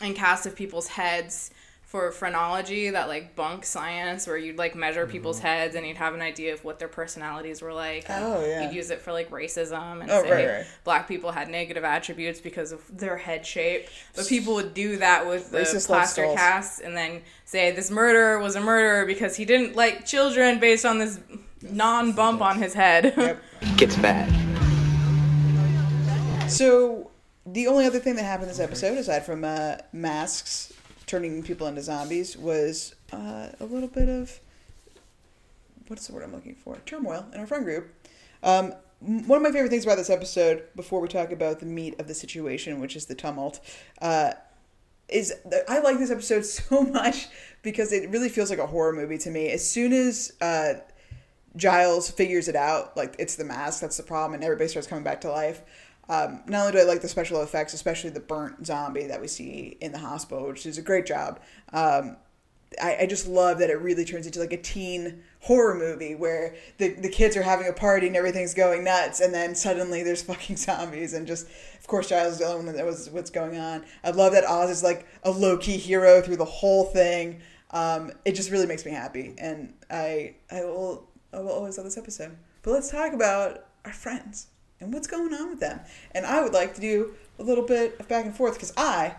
and 0.03 0.15
cast 0.15 0.47
of 0.47 0.55
people's 0.55 0.89
heads 0.89 1.51
for 1.95 2.11
phrenology, 2.11 2.91
that 2.91 3.07
like 3.07 3.37
bunk 3.37 3.65
science 3.65 4.27
where 4.27 4.37
you'd 4.37 4.59
like 4.59 4.75
measure 4.75 5.07
people's 5.07 5.39
heads 5.39 5.77
and 5.77 5.87
you'd 5.87 5.97
have 5.97 6.13
an 6.13 6.23
idea 6.23 6.53
of 6.53 6.65
what 6.65 6.81
their 6.81 6.89
personalities 6.89 7.63
were 7.63 7.73
like. 7.73 8.05
Oh, 8.09 8.45
yeah. 8.45 8.65
You'd 8.65 8.75
use 8.75 8.91
it 8.91 9.01
for 9.01 9.13
like 9.13 9.31
racism 9.31 10.01
and 10.01 10.11
Oh, 10.11 10.21
say 10.25 10.31
right, 10.33 10.47
right. 10.57 10.67
black 10.83 11.07
people 11.07 11.31
had 11.31 11.49
negative 11.49 11.85
attributes 11.85 12.41
because 12.41 12.73
of 12.73 12.81
their 12.91 13.17
head 13.17 13.47
shape. 13.47 13.87
But 14.17 14.27
people 14.27 14.55
would 14.55 14.75
do 14.75 14.97
that 14.97 15.29
with 15.29 15.53
the 15.53 15.59
Racist 15.59 15.87
plaster 15.87 16.25
casts 16.35 16.81
and 16.81 16.97
then 16.97 17.23
say 17.45 17.71
this 17.71 17.93
murderer 17.93 18.41
was 18.41 18.57
a 18.57 18.61
murderer 18.61 19.07
because 19.07 19.37
he 19.37 19.45
didn't 19.45 19.77
like 19.77 20.05
children 20.05 20.59
based 20.59 20.85
on 20.85 20.99
this 20.99 21.21
non 21.63 22.11
bump 22.11 22.43
on 22.43 22.59
his 22.61 22.75
head. 22.75 23.15
Yep. 23.17 23.41
Gets 23.77 23.97
bad. 23.99 24.29
So 26.51 27.13
the 27.47 27.69
only 27.69 27.87
other 27.87 28.01
thing 28.01 28.17
that 28.17 28.25
happened 28.25 28.51
this 28.51 28.59
episode, 28.59 28.99
aside 28.99 29.25
from 29.25 29.45
uh, 29.45 29.77
masks 29.93 30.73
turning 31.07 31.43
people 31.43 31.67
into 31.67 31.83
zombies, 31.83 32.37
was 32.37 32.95
uh, 33.13 33.49
a 33.61 33.65
little 33.65 33.89
bit 33.89 34.09
of 34.09 34.41
what's 35.89 36.07
the 36.07 36.15
word 36.15 36.25
I'm 36.25 36.33
looking 36.33 36.55
for? 36.55 36.79
Turmoil 36.87 37.27
in 37.33 37.41
our 37.41 37.47
friend 37.47 37.65
group. 37.65 37.93
Um, 38.43 38.75
one 39.01 39.39
of 39.39 39.43
my 39.43 39.53
favorite 39.53 39.71
things 39.71 39.85
about 39.85 39.97
this 39.97 40.11
episode, 40.11 40.65
before 40.77 41.01
we 41.01 41.09
talk 41.09 41.31
about 41.31 41.61
the 41.61 41.67
meat 41.67 41.99
of 42.01 42.09
the 42.09 42.15
situation, 42.15 42.81
which 42.81 42.97
is 42.97 43.07
the 43.07 43.15
tumult, 43.15 43.61
uh, 44.01 44.33
is 45.09 45.35
that 45.45 45.65
I 45.69 45.81
like 45.81 45.99
this 45.99 46.11
episode 46.11 46.45
so 46.47 46.83
much 46.83 47.29
because 47.63 47.93
it 47.93 48.09
really 48.11 48.29
feels 48.29 48.51
like 48.51 48.59
a 48.59 48.67
horror 48.67 48.93
movie 48.93 49.19
to 49.19 49.31
me. 49.31 49.51
As 49.51 49.69
soon 49.69 49.93
as 49.93 50.33
uh, 50.41 50.75
Giles 51.57 52.11
figures 52.11 52.49
it 52.49 52.57
out, 52.57 52.97
like 52.97 53.15
it's 53.19 53.37
the 53.37 53.45
mask, 53.45 53.81
that's 53.81 53.97
the 53.97 54.03
problem, 54.03 54.35
and 54.35 54.45
everybody 54.45 54.69
starts 54.69 54.89
coming 54.89 55.05
back 55.05 55.21
to 55.23 55.31
life. 55.31 55.63
Um, 56.09 56.43
not 56.47 56.61
only 56.61 56.73
do 56.73 56.79
I 56.79 56.83
like 56.83 57.01
the 57.01 57.09
special 57.09 57.43
effects, 57.43 57.73
especially 57.73 58.11
the 58.11 58.21
burnt 58.21 58.67
zombie 58.67 59.07
that 59.07 59.21
we 59.21 59.29
see 59.29 59.77
in 59.81 59.93
the 59.93 59.99
hospital, 59.99 60.47
which 60.47 60.67
is 60.67 60.79
a 60.79 60.83
great 60.83 61.07
job. 61.07 61.41
Um, 61.73 62.17
I, 62.83 62.99
I 63.03 63.07
just 63.07 63.27
love 63.27 63.59
that 63.59 63.71
it 63.71 63.81
really 63.81 64.05
turns 64.05 64.27
into 64.27 64.41
like 64.41 64.53
a 64.53 64.61
teen 64.61 65.23
horror 65.41 65.75
movie 65.75 66.15
where 66.15 66.55
the, 66.79 66.95
the 66.95 67.09
kids 67.09 67.37
are 67.37 67.43
having 67.43 67.69
a 67.69 67.73
party 67.73 68.07
and 68.07 68.17
everything's 68.17 68.55
going 68.55 68.85
nuts, 68.85 69.21
and 69.21 69.33
then 69.33 69.55
suddenly 69.55 70.03
there's 70.03 70.23
fucking 70.31 70.57
zombies, 70.57 71.15
and 71.15 71.27
just 71.27 71.47
of 71.79 71.87
course 71.87 72.09
Giles 72.09 72.35
is 72.35 72.39
the 72.39 72.47
only 72.47 72.67
one 72.67 72.67
that 72.67 72.77
knows 72.77 73.09
what's 73.11 73.31
going 73.31 73.59
on. 73.59 73.85
I 74.03 74.11
love 74.11 74.33
that 74.33 74.45
Oz 74.45 74.71
is 74.71 74.83
like 74.83 75.07
a 75.23 75.31
low 75.31 75.57
key 75.57 75.77
hero 75.77 76.21
through 76.21 76.37
the 76.37 76.45
whole 76.45 76.85
thing. 76.85 77.41
Um, 77.71 78.13
it 78.25 78.35
just 78.35 78.51
really 78.51 78.67
makes 78.67 78.85
me 78.85 78.93
happy, 78.93 79.35
and 79.39 79.75
I 79.91 80.37
I 80.51 80.65
will 80.65 81.09
I 81.33 81.41
will 81.41 81.53
always 81.53 81.77
love 81.77 81.85
this 81.85 81.99
episode. 81.99 82.37
But 82.63 82.73
let's 82.73 82.91
talk 82.91 83.13
about 83.13 83.67
our 83.85 83.93
friends 83.93 84.49
and 84.85 84.93
what's 84.93 85.07
going 85.07 85.35
on 85.35 85.51
with 85.51 85.61
them. 85.61 85.81
And 86.13 86.25
I 86.25 86.43
would 86.43 86.53
like 86.53 86.75
to 86.75 86.81
do 86.81 87.15
a 87.39 87.43
little 87.43 87.65
bit 87.65 87.99
of 87.99 88.07
back 88.07 88.25
and 88.25 88.37
forth 88.37 88.55
because 88.55 88.73
I 88.77 89.15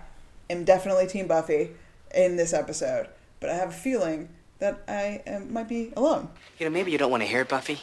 am 0.49 0.63
definitely 0.63 1.07
Team 1.07 1.27
Buffy 1.27 1.71
in 2.13 2.37
this 2.37 2.53
episode, 2.53 3.09
but 3.39 3.49
I 3.49 3.55
have 3.55 3.69
a 3.69 3.73
feeling 3.73 4.29
that 4.59 4.83
I 4.87 5.21
am, 5.25 5.51
might 5.51 5.67
be 5.67 5.91
alone. 5.97 6.29
You 6.59 6.65
know, 6.65 6.71
maybe 6.71 6.91
you 6.91 6.97
don't 6.97 7.11
want 7.11 7.23
to 7.23 7.27
hear 7.27 7.41
it, 7.41 7.49
Buffy, 7.49 7.79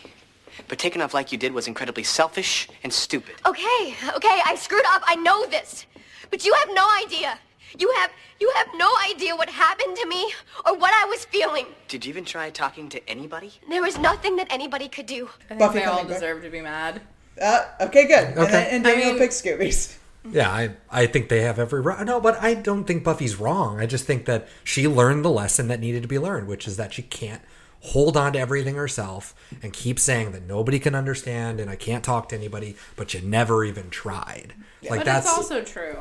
but 0.69 0.79
taking 0.79 1.03
off 1.03 1.13
like 1.13 1.33
you 1.33 1.39
did 1.39 1.53
was 1.53 1.67
incredibly 1.67 2.05
selfish 2.05 2.69
and 2.83 2.93
stupid. 2.93 3.35
Okay, 3.45 3.95
okay, 4.15 4.41
I 4.47 4.55
screwed 4.57 4.87
up. 4.87 5.03
I 5.07 5.17
know 5.17 5.45
this. 5.47 5.87
But 6.31 6.47
you 6.47 6.55
have 6.55 6.69
no 6.73 6.89
idea. 7.05 7.39
You 7.79 7.93
have 7.99 8.11
you 8.41 8.53
have 8.57 8.69
no 8.75 8.91
idea 9.11 9.37
what 9.37 9.49
happened 9.49 9.97
to 9.97 10.07
me 10.07 10.33
or 10.67 10.77
what 10.77 10.93
I 10.93 11.07
was 11.07 11.25
feeling. 11.27 11.67
Did 11.89 12.05
you 12.05 12.11
even 12.11 12.25
try 12.25 12.51
talking 12.51 12.89
to 12.91 13.09
anybody? 13.09 13.53
There 13.69 13.83
was 13.83 13.99
nothing 13.99 14.37
that 14.37 14.49
anybody 14.51 14.89
could 14.89 15.07
do. 15.07 15.29
I 15.45 15.49
think 15.49 15.61
Buffy 15.61 15.79
they 15.79 15.85
all 15.85 15.99
coming 15.99 16.21
back. 16.21 16.43
to 16.43 16.51
be 16.51 16.61
mad. 16.61 17.01
Uh, 17.41 17.65
okay, 17.83 18.07
good. 18.07 18.29
And, 18.29 18.39
Okay. 18.39 18.51
then, 18.53 18.67
and 18.75 18.87
I 18.87 18.91
Daniel 18.93 19.11
mean- 19.11 19.19
picks 19.19 19.41
Scoobies. 19.41 19.97
Yeah, 20.31 20.51
I, 20.53 20.71
I 20.89 21.07
think 21.07 21.29
they 21.29 21.41
have 21.41 21.59
every 21.59 21.81
right. 21.81 22.07
No, 22.07 22.21
but 22.21 22.41
I 22.41 22.55
don't 22.55 22.85
think 22.85 23.03
Buffy's 23.03 23.35
wrong. 23.41 23.81
I 23.81 23.87
just 23.87 24.05
think 24.05 24.25
that 24.27 24.47
she 24.63 24.87
learned 24.87 25.25
the 25.25 25.31
lesson 25.31 25.67
that 25.67 25.81
needed 25.81 26.03
to 26.03 26.09
be 26.09 26.17
learned, 26.21 26.47
which 26.47 26.69
is 26.69 26.77
that 26.77 26.93
she 26.93 27.03
can't 27.03 27.43
hold 27.81 28.17
on 28.17 28.35
to 28.35 28.39
everything 28.39 28.77
herself 28.77 29.35
and 29.65 29.73
keep 29.73 29.99
saying 29.99 30.31
that 30.31 30.45
nobody 30.47 30.79
can 30.79 30.95
understand 30.95 31.59
and 31.59 31.69
I 31.69 31.75
can't 31.75 32.05
talk 32.05 32.29
to 32.29 32.37
anybody, 32.37 32.77
but 32.95 33.13
you 33.15 33.21
never 33.21 33.65
even 33.65 33.91
tried. 33.91 34.55
Like 34.89 35.01
But 35.01 35.07
that's 35.07 35.27
it's 35.27 35.37
also 35.37 35.61
true. 35.65 35.97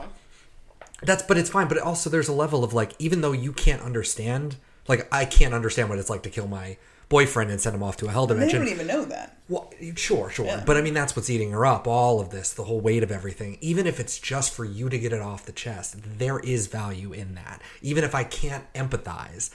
that's 1.01 1.23
but 1.23 1.39
it's 1.39 1.49
fine. 1.49 1.67
But 1.67 1.79
also 1.79 2.07
there's 2.11 2.27
a 2.27 2.33
level 2.33 2.63
of 2.63 2.73
like 2.75 2.93
even 2.99 3.21
though 3.21 3.31
you 3.31 3.51
can't 3.51 3.81
understand, 3.81 4.57
like 4.87 5.07
I 5.11 5.25
can't 5.25 5.55
understand 5.55 5.89
what 5.89 5.97
it's 5.97 6.11
like 6.11 6.21
to 6.21 6.29
kill 6.29 6.47
my 6.47 6.77
boyfriend 7.11 7.51
and 7.51 7.59
send 7.59 7.75
him 7.75 7.83
off 7.83 7.97
to 7.97 8.07
a 8.07 8.09
hell 8.09 8.25
dimension. 8.25 8.61
They 8.61 8.65
don't 8.65 8.73
even 8.73 8.87
know 8.87 9.05
that. 9.05 9.37
Well, 9.49 9.71
sure, 9.95 10.29
sure. 10.29 10.45
Yeah. 10.45 10.63
But 10.65 10.77
I 10.77 10.81
mean, 10.81 10.93
that's 10.93 11.13
what's 11.13 11.29
eating 11.29 11.51
her 11.51 11.65
up. 11.65 11.85
All 11.85 12.21
of 12.21 12.29
this, 12.29 12.53
the 12.53 12.63
whole 12.63 12.79
weight 12.79 13.03
of 13.03 13.11
everything. 13.11 13.57
Even 13.59 13.85
if 13.85 13.99
it's 13.99 14.17
just 14.17 14.53
for 14.53 14.63
you 14.63 14.87
to 14.87 14.97
get 14.97 15.11
it 15.11 15.21
off 15.21 15.45
the 15.45 15.51
chest, 15.51 15.97
there 16.17 16.39
is 16.39 16.67
value 16.67 17.11
in 17.11 17.35
that. 17.35 17.61
Even 17.81 18.05
if 18.05 18.15
I 18.15 18.23
can't 18.23 18.63
empathize, 18.73 19.51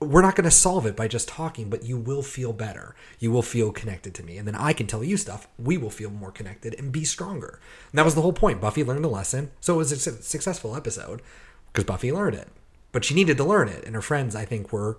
we're 0.00 0.22
not 0.22 0.36
going 0.36 0.46
to 0.46 0.50
solve 0.50 0.86
it 0.86 0.96
by 0.96 1.06
just 1.06 1.28
talking, 1.28 1.68
but 1.68 1.84
you 1.84 1.98
will 1.98 2.22
feel 2.22 2.54
better. 2.54 2.94
You 3.18 3.30
will 3.30 3.42
feel 3.42 3.72
connected 3.72 4.14
to 4.14 4.22
me. 4.22 4.38
And 4.38 4.48
then 4.48 4.54
I 4.54 4.72
can 4.72 4.86
tell 4.86 5.04
you 5.04 5.18
stuff. 5.18 5.48
We 5.58 5.76
will 5.76 5.90
feel 5.90 6.10
more 6.10 6.32
connected 6.32 6.74
and 6.78 6.90
be 6.90 7.04
stronger. 7.04 7.60
And 7.92 7.98
that 7.98 8.06
was 8.06 8.14
the 8.14 8.22
whole 8.22 8.32
point. 8.32 8.60
Buffy 8.60 8.82
learned 8.82 9.04
a 9.04 9.08
lesson. 9.08 9.50
So 9.60 9.74
it 9.74 9.78
was 9.78 9.92
a 9.92 9.96
su- 9.96 10.18
successful 10.22 10.74
episode 10.74 11.20
because 11.72 11.84
Buffy 11.84 12.10
learned 12.10 12.36
it. 12.36 12.48
But 12.92 13.04
she 13.04 13.14
needed 13.14 13.36
to 13.36 13.44
learn 13.44 13.68
it. 13.68 13.84
And 13.84 13.94
her 13.94 14.02
friends, 14.02 14.34
I 14.34 14.46
think, 14.46 14.72
were 14.72 14.98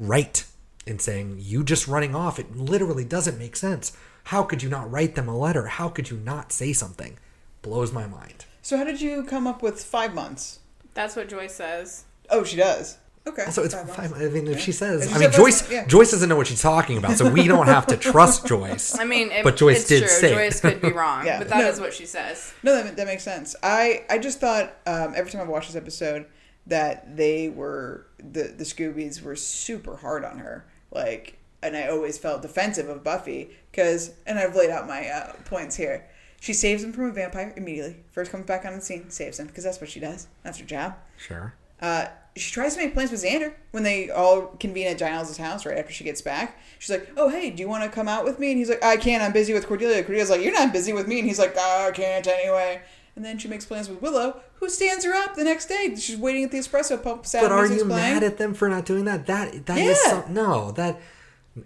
right 0.00 0.44
in 0.88 0.98
saying, 0.98 1.36
you 1.40 1.62
just 1.64 1.86
running 1.88 2.14
off, 2.14 2.38
it 2.38 2.56
literally 2.56 3.04
doesn't 3.04 3.38
make 3.38 3.56
sense. 3.56 3.96
How 4.24 4.42
could 4.42 4.62
you 4.62 4.68
not 4.68 4.90
write 4.90 5.14
them 5.14 5.28
a 5.28 5.36
letter? 5.36 5.66
How 5.66 5.88
could 5.88 6.10
you 6.10 6.16
not 6.18 6.52
say 6.52 6.72
something? 6.72 7.18
Blows 7.62 7.92
my 7.92 8.06
mind. 8.06 8.44
So 8.62 8.76
how 8.76 8.84
did 8.84 9.00
you 9.00 9.24
come 9.24 9.46
up 9.46 9.62
with 9.62 9.82
five 9.82 10.14
months? 10.14 10.60
That's 10.94 11.16
what 11.16 11.28
Joyce 11.28 11.54
says. 11.54 12.04
Oh, 12.30 12.44
she 12.44 12.56
does. 12.56 12.98
Okay. 13.26 13.50
So 13.50 13.62
it's 13.62 13.74
Five 13.74 13.90
fine. 13.94 14.10
months. 14.10 14.24
I 14.24 14.28
mean, 14.30 14.46
if 14.48 14.58
she 14.60 14.72
says, 14.72 15.04
If 15.04 15.10
she 15.10 15.14
I 15.16 15.18
mean, 15.18 15.32
Joyce, 15.32 15.60
five- 15.62 15.72
yeah. 15.72 15.86
Joyce 15.86 16.10
doesn't 16.12 16.28
know 16.30 16.36
what 16.36 16.46
she's 16.46 16.62
talking 16.62 16.96
about, 16.96 17.12
so 17.18 17.30
we 17.30 17.46
don't 17.46 17.66
have 17.66 17.86
to 17.88 17.96
trust 18.12 18.46
Joyce. 18.46 18.98
I 18.98 19.04
mean, 19.04 19.30
it, 19.30 19.44
but 19.44 19.56
Joyce 19.56 19.80
it's 19.80 19.88
did 19.88 19.98
true. 20.00 20.08
say 20.08 20.34
Joyce 20.34 20.58
it. 20.64 20.80
could 20.80 20.80
be 20.80 20.92
wrong, 20.96 21.26
Yeah. 21.26 21.38
but 21.38 21.48
that 21.48 21.64
is 21.68 21.78
No. 21.78 21.84
what 21.84 21.94
she 21.94 22.06
says. 22.06 22.54
No, 22.62 22.82
that, 22.82 22.96
that 22.96 23.06
makes 23.06 23.22
sense. 23.22 23.54
I, 23.62 24.04
I 24.08 24.18
just 24.18 24.40
thought 24.40 24.74
um, 24.86 25.12
every 25.14 25.30
time 25.30 25.42
I 25.42 25.44
watched 25.44 25.68
this 25.68 25.76
episode 25.76 26.24
that 26.66 27.16
they 27.16 27.48
were 27.50 28.06
the 28.18 28.44
the 28.44 28.64
Scoobies 28.64 29.22
were 29.22 29.36
super 29.36 29.96
hard 29.96 30.24
on 30.24 30.38
her. 30.38 30.66
Like, 30.90 31.38
and 31.62 31.76
I 31.76 31.88
always 31.88 32.18
felt 32.18 32.42
defensive 32.42 32.88
of 32.88 33.04
Buffy 33.04 33.50
because, 33.70 34.12
and 34.26 34.38
I've 34.38 34.54
laid 34.54 34.70
out 34.70 34.86
my 34.86 35.08
uh, 35.08 35.32
points 35.44 35.76
here. 35.76 36.06
She 36.40 36.52
saves 36.52 36.84
him 36.84 36.92
from 36.92 37.06
a 37.06 37.12
vampire 37.12 37.52
immediately. 37.56 37.96
First 38.12 38.30
comes 38.30 38.46
back 38.46 38.64
on 38.64 38.74
the 38.74 38.80
scene, 38.80 39.10
saves 39.10 39.40
him 39.40 39.48
because 39.48 39.64
that's 39.64 39.80
what 39.80 39.90
she 39.90 39.98
does. 40.00 40.28
That's 40.44 40.58
her 40.58 40.64
job. 40.64 40.94
Sure. 41.16 41.54
Uh, 41.80 42.06
she 42.36 42.52
tries 42.52 42.74
to 42.74 42.82
make 42.82 42.94
plans 42.94 43.10
with 43.10 43.22
Xander 43.22 43.54
when 43.72 43.82
they 43.82 44.10
all 44.10 44.42
convene 44.60 44.86
at 44.86 44.98
Giles' 44.98 45.36
house 45.36 45.66
right 45.66 45.76
after 45.76 45.92
she 45.92 46.04
gets 46.04 46.22
back. 46.22 46.58
She's 46.78 46.90
like, 46.90 47.10
"Oh, 47.16 47.28
hey, 47.28 47.50
do 47.50 47.60
you 47.60 47.68
want 47.68 47.84
to 47.84 47.90
come 47.90 48.08
out 48.08 48.24
with 48.24 48.38
me?" 48.38 48.50
And 48.50 48.58
he's 48.58 48.68
like, 48.68 48.82
"I 48.84 48.96
can't. 48.96 49.22
I'm 49.22 49.32
busy 49.32 49.52
with 49.52 49.66
Cordelia." 49.66 50.02
Cordelia's 50.02 50.30
like, 50.30 50.42
"You're 50.42 50.52
not 50.52 50.72
busy 50.72 50.92
with 50.92 51.08
me," 51.08 51.18
and 51.18 51.28
he's 51.28 51.38
like, 51.38 51.54
oh, 51.56 51.88
"I 51.88 51.90
can't 51.90 52.26
anyway." 52.26 52.80
And 53.18 53.24
then 53.24 53.36
she 53.36 53.48
makes 53.48 53.64
plans 53.64 53.88
with 53.88 54.00
Willow, 54.00 54.40
who 54.60 54.68
stands 54.68 55.04
her 55.04 55.12
up 55.12 55.34
the 55.34 55.42
next 55.42 55.66
day. 55.66 55.92
She's 55.98 56.16
waiting 56.16 56.44
at 56.44 56.52
the 56.52 56.58
espresso 56.58 57.02
pump. 57.02 57.26
Sad 57.26 57.42
But 57.42 57.50
are 57.50 57.66
you 57.66 57.84
playing. 57.84 57.88
mad 58.14 58.22
at 58.22 58.38
them 58.38 58.54
for 58.54 58.68
not 58.68 58.84
doing 58.84 59.06
that? 59.06 59.26
That 59.26 59.66
that 59.66 59.76
is 59.78 59.98
Yeah. 60.06 60.22
some, 60.22 60.32
no 60.32 60.70
that 60.70 61.00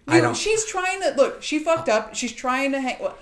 I 0.09 0.21
don't. 0.23 0.35
She's 0.35 0.65
trying 0.65 1.03
to 1.03 1.11
look. 1.11 1.43
She 1.43 1.59
fucked 1.59 1.91
up. 1.91 2.15
She's 2.15 2.33
trying 2.33 2.73
to 2.73 2.81
hang. 2.81 2.97
Well, 3.03 3.19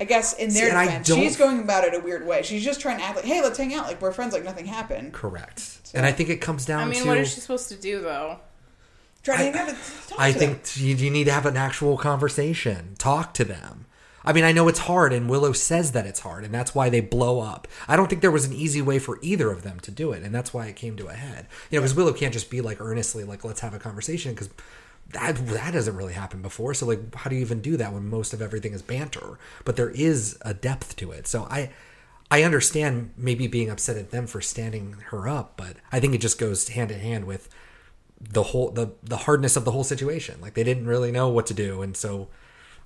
I 0.00 0.04
guess 0.04 0.32
in 0.32 0.52
their 0.52 0.70
See, 0.70 0.86
defense, 0.86 1.06
she's 1.06 1.36
going 1.36 1.60
about 1.60 1.84
it 1.84 1.94
a 1.94 2.00
weird 2.00 2.26
way. 2.26 2.42
She's 2.42 2.64
just 2.64 2.80
trying 2.80 2.98
to 2.98 3.04
act 3.04 3.14
like, 3.14 3.24
"Hey, 3.24 3.40
let's 3.40 3.56
hang 3.56 3.72
out. 3.72 3.86
Like 3.86 4.02
we're 4.02 4.10
friends. 4.10 4.32
Like 4.32 4.42
nothing 4.42 4.66
happened." 4.66 5.12
correct, 5.12 5.62
and 5.94 6.04
I 6.04 6.10
think 6.10 6.30
it 6.30 6.38
comes 6.40 6.66
down 6.66 6.80
I 6.80 6.84
mean, 6.86 7.02
to. 7.02 7.08
what 7.08 7.18
is 7.18 7.32
she 7.32 7.38
supposed 7.38 7.68
to 7.68 7.76
do 7.76 8.00
though? 8.00 8.40
Try 9.22 9.36
to 9.36 9.42
I- 9.42 9.44
hang 9.44 9.54
out. 9.56 9.68
and 9.68 9.78
talk 10.08 10.18
I 10.20 10.32
to 10.32 10.38
think 10.40 10.76
you, 10.76 10.96
you 10.96 11.10
need 11.12 11.24
to 11.26 11.32
have 11.32 11.46
an 11.46 11.56
actual 11.56 11.96
conversation. 11.96 12.96
Talk 12.98 13.32
to 13.34 13.44
them. 13.44 13.86
I 14.24 14.32
mean, 14.32 14.44
I 14.44 14.52
know 14.52 14.68
it's 14.68 14.80
hard, 14.80 15.12
and 15.12 15.28
Willow 15.28 15.52
says 15.52 15.92
that 15.92 16.06
it's 16.06 16.20
hard, 16.20 16.44
and 16.44 16.54
that's 16.54 16.74
why 16.74 16.88
they 16.88 17.00
blow 17.00 17.40
up. 17.40 17.68
I 17.86 17.96
don't 17.96 18.08
think 18.08 18.22
there 18.22 18.30
was 18.30 18.46
an 18.46 18.52
easy 18.54 18.80
way 18.80 18.98
for 18.98 19.18
either 19.20 19.50
of 19.50 19.62
them 19.62 19.80
to 19.80 19.90
do 19.90 20.12
it, 20.12 20.22
and 20.22 20.34
that's 20.34 20.54
why 20.54 20.66
it 20.66 20.76
came 20.76 20.96
to 20.96 21.08
a 21.08 21.14
head. 21.14 21.46
You 21.70 21.78
know, 21.78 21.82
because 21.82 21.94
Willow 21.94 22.12
can't 22.12 22.32
just 22.32 22.50
be 22.50 22.60
like 22.60 22.80
earnestly 22.80 23.24
like, 23.24 23.44
"Let's 23.44 23.60
have 23.60 23.74
a 23.74 23.78
conversation," 23.78 24.32
because 24.32 24.48
that 25.12 25.36
that 25.48 25.74
hasn't 25.74 25.96
really 25.96 26.14
happened 26.14 26.42
before. 26.42 26.74
So 26.74 26.86
like, 26.86 27.14
how 27.14 27.28
do 27.28 27.36
you 27.36 27.42
even 27.42 27.60
do 27.60 27.76
that 27.76 27.92
when 27.92 28.08
most 28.08 28.32
of 28.32 28.40
everything 28.40 28.72
is 28.72 28.82
banter? 28.82 29.38
But 29.64 29.76
there 29.76 29.90
is 29.90 30.38
a 30.42 30.54
depth 30.54 30.96
to 30.96 31.12
it. 31.12 31.26
So 31.26 31.46
I. 31.50 31.70
I 32.30 32.42
understand 32.42 33.12
maybe 33.16 33.46
being 33.46 33.70
upset 33.70 33.98
at 33.98 34.10
them 34.10 34.26
for 34.26 34.40
standing 34.40 34.96
her 35.10 35.28
up, 35.28 35.52
but 35.56 35.76
I 35.92 36.00
think 36.00 36.14
it 36.14 36.22
just 36.22 36.38
goes 36.38 36.68
hand 36.68 36.90
in 36.90 36.98
hand 36.98 37.26
with 37.26 37.48
the 38.18 38.42
whole 38.42 38.70
the 38.70 38.92
the 39.02 39.18
hardness 39.18 39.56
of 39.56 39.64
the 39.64 39.70
whole 39.70 39.84
situation. 39.84 40.40
Like 40.40 40.54
they 40.54 40.64
didn't 40.64 40.86
really 40.86 41.12
know 41.12 41.28
what 41.28 41.46
to 41.46 41.54
do, 41.54 41.82
and 41.82 41.96
so 41.96 42.28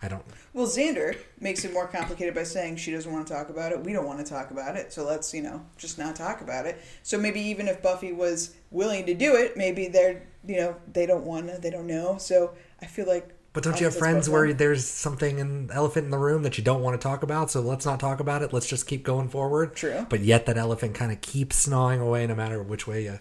I 0.03 0.09
don't. 0.09 0.25
Well, 0.55 0.67
Xander 0.67 1.17
makes 1.41 1.65
it 1.65 1.73
more 1.73 1.87
complicated 1.87 2.35
by 2.35 2.43
saying 2.43 2.77
she 2.77 2.91
doesn't 2.91 3.13
want 3.13 3.27
to 3.27 3.33
talk 3.33 3.51
about 3.51 3.73
it. 3.73 3.81
We 3.81 3.93
don't 3.93 4.07
want 4.07 4.19
to 4.19 4.25
talk 4.25 4.51
about 4.51 4.77
it, 4.77 4.93
so 4.93 5.05
let's 5.05 5.33
you 5.35 5.43
know 5.43 5.65
just 5.77 5.99
not 5.99 6.17
talk 6.17 6.41
about 6.41 6.67
it. 6.67 6.81
So 7.03 7.19
maybe 7.19 7.41
even 7.41 7.69
if 7.69 7.83
Buffy 7.83 8.13
was 8.13 8.55
willing 8.71 9.07
to 9.07 9.15
do 9.15 9.37
it, 9.37 9.57
maybe 9.57 9.89
they're 9.89 10.23
you 10.47 10.57
know 10.57 10.77
they 10.93 11.07
don't 11.07 11.25
want 11.25 11.49
to, 11.49 11.59
they 11.59 11.71
don't 11.71 11.87
know. 11.87 12.19
So 12.19 12.55
I 12.81 12.87
feel 12.87 13.07
like. 13.07 13.35
But 13.53 13.65
don't 13.65 13.81
you 13.81 13.87
have 13.87 13.97
friends 13.97 14.29
where 14.29 14.53
there's 14.53 14.87
something 14.87 15.41
an 15.41 15.71
elephant 15.73 16.05
in 16.05 16.11
the 16.11 16.19
room 16.19 16.43
that 16.45 16.59
you 16.59 16.65
don't 16.65 16.83
want 16.83 17.01
to 17.01 17.03
talk 17.03 17.23
about? 17.23 17.51
So 17.51 17.61
let's 17.61 17.85
not 17.85 17.99
talk 17.99 18.21
about 18.21 18.43
it. 18.43 18.53
Let's 18.53 18.69
just 18.69 18.87
keep 18.87 19.03
going 19.03 19.29
forward. 19.29 19.75
True. 19.75 20.07
But 20.09 20.21
yet 20.21 20.47
that 20.47 20.57
elephant 20.57 20.95
kind 20.95 21.11
of 21.11 21.21
keeps 21.23 21.67
gnawing 21.67 22.01
away, 22.01 22.27
no 22.27 22.35
matter 22.35 22.63
which 22.63 22.87
way 22.87 23.05
you 23.05 23.19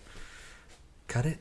cut 1.08 1.26
it. 1.26 1.40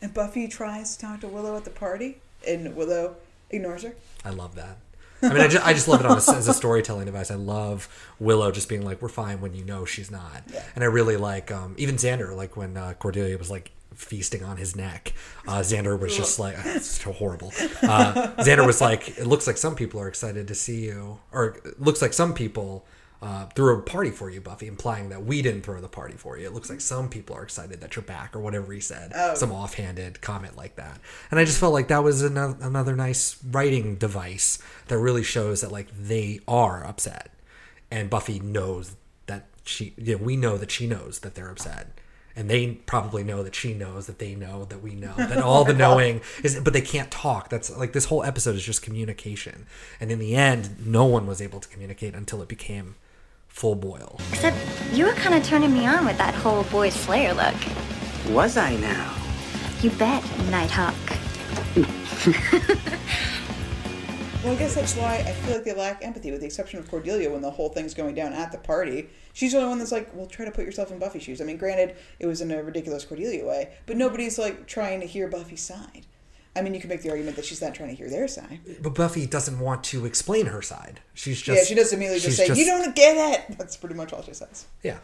And 0.00 0.14
Buffy 0.14 0.48
tries 0.48 0.96
to 0.96 1.06
talk 1.06 1.20
to 1.20 1.28
Willow 1.28 1.56
at 1.56 1.64
the 1.64 1.70
party, 1.70 2.20
and 2.46 2.74
Willow 2.74 3.16
ignores 3.50 3.82
her. 3.82 3.94
I 4.24 4.30
love 4.30 4.54
that. 4.54 4.78
I 5.22 5.28
mean, 5.32 5.40
I 5.40 5.48
just, 5.48 5.66
I 5.66 5.72
just 5.72 5.88
love 5.88 6.00
it 6.00 6.06
on 6.06 6.12
a, 6.12 6.16
as 6.36 6.46
a 6.48 6.54
storytelling 6.54 7.06
device. 7.06 7.30
I 7.30 7.34
love 7.34 7.88
Willow 8.20 8.50
just 8.52 8.68
being 8.68 8.82
like, 8.84 9.02
"We're 9.02 9.08
fine" 9.08 9.40
when 9.40 9.54
you 9.54 9.64
know 9.64 9.84
she's 9.84 10.10
not, 10.10 10.44
Yeah. 10.52 10.62
and 10.74 10.84
I 10.84 10.86
really 10.86 11.16
like 11.16 11.50
um, 11.50 11.74
even 11.78 11.96
Xander. 11.96 12.34
Like 12.36 12.56
when 12.56 12.76
uh, 12.76 12.94
Cordelia 12.98 13.36
was 13.36 13.50
like 13.50 13.72
feasting 13.94 14.44
on 14.44 14.56
his 14.58 14.76
neck, 14.76 15.12
uh, 15.48 15.58
Xander 15.60 15.98
was 15.98 16.16
just 16.16 16.38
like, 16.38 16.54
"It's 16.64 16.86
so 16.86 17.12
horrible." 17.12 17.48
Uh, 17.82 18.32
Xander 18.38 18.66
was 18.66 18.80
like, 18.80 19.18
"It 19.18 19.26
looks 19.26 19.46
like 19.46 19.56
some 19.56 19.74
people 19.74 20.00
are 20.00 20.08
excited 20.08 20.46
to 20.48 20.54
see 20.54 20.84
you," 20.84 21.18
or 21.32 21.58
it 21.64 21.80
looks 21.80 22.00
like 22.02 22.12
some 22.12 22.32
people. 22.34 22.84
Uh, 23.20 23.46
threw 23.46 23.76
a 23.76 23.82
party 23.82 24.12
for 24.12 24.30
you, 24.30 24.40
Buffy, 24.40 24.68
implying 24.68 25.08
that 25.08 25.24
we 25.24 25.42
didn't 25.42 25.62
throw 25.62 25.80
the 25.80 25.88
party 25.88 26.14
for 26.14 26.38
you. 26.38 26.46
It 26.46 26.54
looks 26.54 26.70
like 26.70 26.80
some 26.80 27.08
people 27.08 27.34
are 27.34 27.42
excited 27.42 27.80
that 27.80 27.96
you're 27.96 28.04
back, 28.04 28.36
or 28.36 28.38
whatever 28.38 28.72
he 28.72 28.78
said. 28.78 29.12
Some 29.36 29.50
offhanded 29.50 30.20
comment 30.20 30.56
like 30.56 30.76
that, 30.76 31.00
and 31.32 31.40
I 31.40 31.44
just 31.44 31.58
felt 31.58 31.72
like 31.72 31.88
that 31.88 32.04
was 32.04 32.22
another, 32.22 32.56
another 32.60 32.94
nice 32.94 33.36
writing 33.50 33.96
device 33.96 34.60
that 34.86 34.98
really 34.98 35.24
shows 35.24 35.62
that 35.62 35.72
like 35.72 35.88
they 35.90 36.38
are 36.46 36.84
upset, 36.84 37.32
and 37.90 38.08
Buffy 38.08 38.38
knows 38.38 38.94
that 39.26 39.46
she. 39.64 39.94
You 39.96 40.16
know, 40.16 40.22
we 40.22 40.36
know 40.36 40.56
that 40.56 40.70
she 40.70 40.86
knows 40.86 41.18
that 41.20 41.34
they're 41.34 41.50
upset, 41.50 41.98
and 42.36 42.48
they 42.48 42.74
probably 42.86 43.24
know 43.24 43.42
that 43.42 43.56
she 43.56 43.74
knows 43.74 44.06
that 44.06 44.20
they 44.20 44.36
know 44.36 44.64
that 44.66 44.80
we 44.80 44.94
know 44.94 45.14
that 45.16 45.38
all 45.38 45.64
the 45.64 45.74
knowing 45.74 46.20
is, 46.44 46.60
but 46.60 46.72
they 46.72 46.80
can't 46.80 47.10
talk. 47.10 47.48
That's 47.48 47.76
like 47.76 47.94
this 47.94 48.04
whole 48.04 48.22
episode 48.22 48.54
is 48.54 48.62
just 48.62 48.80
communication, 48.80 49.66
and 49.98 50.12
in 50.12 50.20
the 50.20 50.36
end, 50.36 50.86
no 50.86 51.04
one 51.04 51.26
was 51.26 51.42
able 51.42 51.58
to 51.58 51.68
communicate 51.68 52.14
until 52.14 52.40
it 52.42 52.48
became 52.48 52.94
full 53.58 53.74
boil. 53.74 54.18
Except 54.30 54.56
you 54.92 55.04
were 55.04 55.12
kind 55.12 55.34
of 55.34 55.42
turning 55.42 55.74
me 55.74 55.84
on 55.86 56.06
with 56.06 56.16
that 56.18 56.34
whole 56.34 56.62
boy 56.64 56.90
slayer 56.90 57.34
look. 57.34 57.56
Was 58.30 58.56
I 58.56 58.76
now? 58.76 59.14
You 59.82 59.90
bet, 59.90 60.22
Nighthawk. 60.50 60.94
Well, 64.44 64.52
I 64.52 64.60
guess 64.60 64.76
that's 64.76 64.94
why 64.94 65.16
I 65.16 65.32
feel 65.32 65.56
like 65.56 65.64
they 65.64 65.74
lack 65.74 66.02
empathy, 66.04 66.30
with 66.30 66.40
the 66.40 66.46
exception 66.46 66.78
of 66.78 66.88
Cordelia 66.88 67.28
when 67.28 67.42
the 67.42 67.50
whole 67.50 67.70
thing's 67.70 67.92
going 67.92 68.14
down 68.14 68.32
at 68.32 68.52
the 68.52 68.58
party. 68.58 69.10
She's 69.32 69.50
the 69.50 69.58
only 69.58 69.70
one 69.70 69.78
that's 69.80 69.90
like, 69.90 70.14
well, 70.14 70.26
try 70.26 70.44
to 70.44 70.52
put 70.52 70.64
yourself 70.64 70.92
in 70.92 71.00
Buffy's 71.00 71.24
shoes. 71.24 71.40
I 71.40 71.44
mean, 71.44 71.56
granted, 71.56 71.96
it 72.20 72.26
was 72.26 72.40
in 72.40 72.52
a 72.52 72.62
ridiculous 72.62 73.04
Cordelia 73.04 73.44
way, 73.44 73.70
but 73.84 73.96
nobody's 73.96 74.38
like 74.38 74.68
trying 74.68 75.00
to 75.00 75.06
hear 75.06 75.26
Buffy's 75.26 75.60
side. 75.60 76.06
I 76.58 76.62
mean, 76.62 76.74
you 76.74 76.80
can 76.80 76.88
make 76.88 77.02
the 77.02 77.10
argument 77.10 77.36
that 77.36 77.44
she's 77.44 77.62
not 77.62 77.74
trying 77.74 77.90
to 77.90 77.94
hear 77.94 78.10
their 78.10 78.28
side. 78.28 78.60
But 78.82 78.94
Buffy 78.94 79.26
doesn't 79.26 79.58
want 79.58 79.84
to 79.84 80.04
explain 80.04 80.46
her 80.46 80.60
side. 80.60 81.00
She's 81.14 81.40
just 81.40 81.58
yeah, 81.58 81.64
she 81.64 81.74
does 81.74 81.92
immediately 81.92 82.20
just 82.20 82.36
she's 82.38 82.48
say, 82.48 82.54
"You 82.54 82.66
don't 82.66 82.94
get 82.94 83.16
it." 83.16 83.58
That's 83.58 83.76
pretty 83.76 83.94
much 83.94 84.12
all 84.12 84.22
she 84.22 84.34
says. 84.34 84.66
Yeah, 84.82 84.98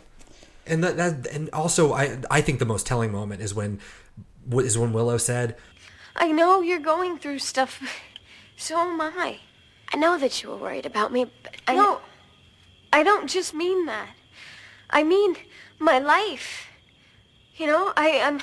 and 0.66 0.82
that, 0.82 0.96
that 0.96 1.26
and 1.28 1.48
also 1.52 1.92
I 1.92 2.18
I 2.30 2.40
think 2.40 2.58
the 2.58 2.66
most 2.66 2.86
telling 2.86 3.12
moment 3.12 3.40
is 3.40 3.54
when 3.54 3.80
is 4.52 4.76
when 4.76 4.92
Willow 4.92 5.16
said, 5.16 5.56
I 6.16 6.32
know 6.32 6.60
you're 6.60 6.78
going 6.80 7.18
through 7.18 7.38
stuff. 7.38 7.80
So 8.56 8.78
am 8.78 9.00
I. 9.00 9.40
I 9.92 9.96
know 9.96 10.16
that 10.16 10.40
you 10.40 10.48
were 10.48 10.56
worried 10.56 10.86
about 10.86 11.12
me, 11.12 11.24
but 11.42 11.56
I 11.66 11.74
no, 11.74 12.00
I 12.92 13.02
don't 13.02 13.28
just 13.28 13.52
mean 13.52 13.86
that. 13.86 14.10
I 14.88 15.02
mean 15.02 15.34
my 15.80 15.98
life. 15.98 16.68
You 17.56 17.66
know, 17.66 17.92
I 17.96 18.08
am, 18.08 18.40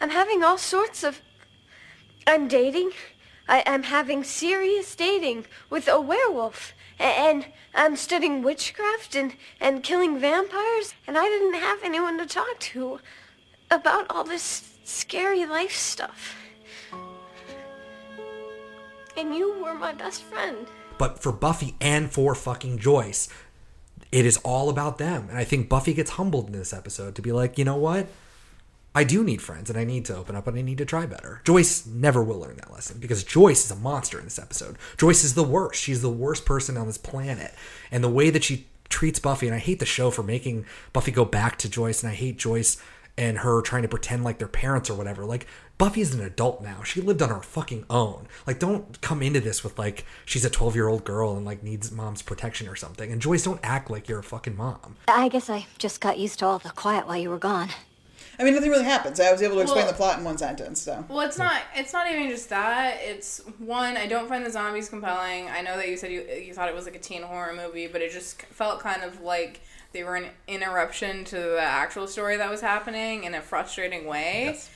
I'm 0.00 0.10
having 0.10 0.42
all 0.42 0.58
sorts 0.58 1.04
of. 1.04 1.20
I'm 2.26 2.48
dating. 2.48 2.90
I, 3.48 3.62
I'm 3.66 3.84
having 3.84 4.22
serious 4.24 4.94
dating 4.94 5.46
with 5.68 5.88
a 5.88 6.00
werewolf, 6.00 6.72
and 6.98 7.46
I'm 7.74 7.96
studying 7.96 8.42
witchcraft 8.42 9.14
and 9.16 9.34
and 9.60 9.82
killing 9.82 10.18
vampires, 10.18 10.94
and 11.06 11.18
I 11.18 11.24
didn't 11.24 11.54
have 11.54 11.80
anyone 11.82 12.18
to 12.18 12.26
talk 12.26 12.58
to 12.60 13.00
about 13.70 14.06
all 14.10 14.24
this 14.24 14.78
scary 14.84 15.44
life 15.46 15.72
stuff. 15.72 16.36
And 19.16 19.34
you 19.34 19.52
were 19.62 19.74
my 19.74 19.92
best 19.92 20.22
friend. 20.22 20.66
but 20.98 21.18
for 21.22 21.32
Buffy 21.32 21.74
and 21.80 22.10
for 22.10 22.34
fucking 22.34 22.78
Joyce, 22.78 23.28
it 24.12 24.24
is 24.24 24.36
all 24.38 24.68
about 24.70 24.98
them. 24.98 25.26
And 25.28 25.38
I 25.38 25.44
think 25.44 25.68
Buffy 25.68 25.94
gets 25.94 26.12
humbled 26.12 26.46
in 26.46 26.52
this 26.52 26.72
episode 26.72 27.14
to 27.16 27.22
be 27.22 27.32
like, 27.32 27.58
you 27.58 27.64
know 27.64 27.76
what? 27.76 28.06
I 28.94 29.04
do 29.04 29.24
need 29.24 29.40
friends 29.40 29.70
and 29.70 29.78
I 29.78 29.84
need 29.84 30.04
to 30.06 30.16
open 30.16 30.36
up 30.36 30.46
and 30.46 30.58
I 30.58 30.62
need 30.62 30.78
to 30.78 30.84
try 30.84 31.06
better. 31.06 31.40
Joyce 31.44 31.86
never 31.86 32.22
will 32.22 32.40
learn 32.40 32.56
that 32.56 32.72
lesson 32.72 32.98
because 32.98 33.24
Joyce 33.24 33.64
is 33.64 33.70
a 33.70 33.76
monster 33.76 34.18
in 34.18 34.24
this 34.24 34.38
episode. 34.38 34.76
Joyce 34.98 35.24
is 35.24 35.34
the 35.34 35.42
worst. 35.42 35.80
She's 35.80 36.02
the 36.02 36.10
worst 36.10 36.44
person 36.44 36.76
on 36.76 36.86
this 36.86 36.98
planet. 36.98 37.54
And 37.90 38.04
the 38.04 38.10
way 38.10 38.30
that 38.30 38.44
she 38.44 38.66
treats 38.88 39.18
Buffy, 39.18 39.46
and 39.46 39.54
I 39.56 39.58
hate 39.58 39.78
the 39.78 39.86
show 39.86 40.10
for 40.10 40.22
making 40.22 40.66
Buffy 40.92 41.10
go 41.10 41.24
back 41.24 41.56
to 41.58 41.68
Joyce, 41.68 42.02
and 42.02 42.12
I 42.12 42.14
hate 42.14 42.38
Joyce 42.38 42.76
and 43.18 43.38
her 43.38 43.60
trying 43.60 43.82
to 43.82 43.88
pretend 43.88 44.24
like 44.24 44.38
they're 44.38 44.48
parents 44.48 44.88
or 44.88 44.94
whatever. 44.94 45.24
Like, 45.24 45.46
Buffy's 45.76 46.14
an 46.14 46.22
adult 46.22 46.62
now. 46.62 46.82
She 46.82 47.00
lived 47.00 47.20
on 47.20 47.28
her 47.28 47.42
fucking 47.42 47.84
own. 47.90 48.28
Like, 48.46 48.58
don't 48.58 49.00
come 49.00 49.22
into 49.22 49.40
this 49.40 49.64
with 49.64 49.78
like 49.78 50.04
she's 50.24 50.44
a 50.44 50.50
12 50.50 50.76
year 50.76 50.88
old 50.88 51.04
girl 51.04 51.36
and 51.36 51.44
like 51.44 51.62
needs 51.62 51.90
mom's 51.90 52.22
protection 52.22 52.68
or 52.68 52.76
something. 52.76 53.10
And 53.10 53.20
Joyce, 53.20 53.44
don't 53.44 53.60
act 53.62 53.90
like 53.90 54.08
you're 54.08 54.20
a 54.20 54.22
fucking 54.22 54.56
mom. 54.56 54.96
I 55.08 55.28
guess 55.28 55.50
I 55.50 55.66
just 55.78 56.00
got 56.00 56.18
used 56.18 56.38
to 56.38 56.46
all 56.46 56.58
the 56.58 56.70
quiet 56.70 57.06
while 57.06 57.16
you 57.16 57.30
were 57.30 57.38
gone. 57.38 57.70
I 58.42 58.44
mean, 58.44 58.54
nothing 58.54 58.70
really 58.70 58.84
happens. 58.84 59.20
I 59.20 59.30
was 59.30 59.40
able 59.40 59.54
to 59.54 59.60
explain 59.60 59.84
Well- 59.84 59.92
the 59.92 59.96
plot 59.96 60.18
in 60.18 60.24
one 60.24 60.36
sentence, 60.36 60.82
so. 60.82 61.04
Well, 61.08 61.20
it's 61.20 61.38
not. 61.38 61.62
It's 61.76 61.92
not 61.92 62.10
even 62.10 62.28
just 62.28 62.48
that. 62.48 62.98
It's 63.00 63.40
one. 63.58 63.96
I 63.96 64.08
don't 64.08 64.28
find 64.28 64.44
the 64.44 64.50
zombies 64.50 64.88
compelling. 64.88 65.48
I 65.48 65.60
know 65.60 65.76
that 65.76 65.88
you 65.88 65.96
said 65.96 66.10
you 66.10 66.22
you 66.22 66.52
thought 66.52 66.68
it 66.68 66.74
was 66.74 66.84
like 66.84 66.96
a 66.96 66.98
teen 66.98 67.22
horror 67.22 67.54
movie, 67.54 67.86
but 67.86 68.00
it 68.02 68.10
just 68.10 68.42
felt 68.42 68.80
kind 68.80 69.04
of 69.04 69.20
like 69.20 69.60
they 69.92 70.02
were 70.02 70.16
an 70.16 70.26
interruption 70.48 71.22
to 71.26 71.36
the 71.36 71.60
actual 71.62 72.08
story 72.08 72.36
that 72.36 72.50
was 72.50 72.60
happening 72.60 73.22
in 73.22 73.34
a 73.34 73.40
frustrating 73.40 74.06
way. 74.06 74.46
Yes. 74.46 74.70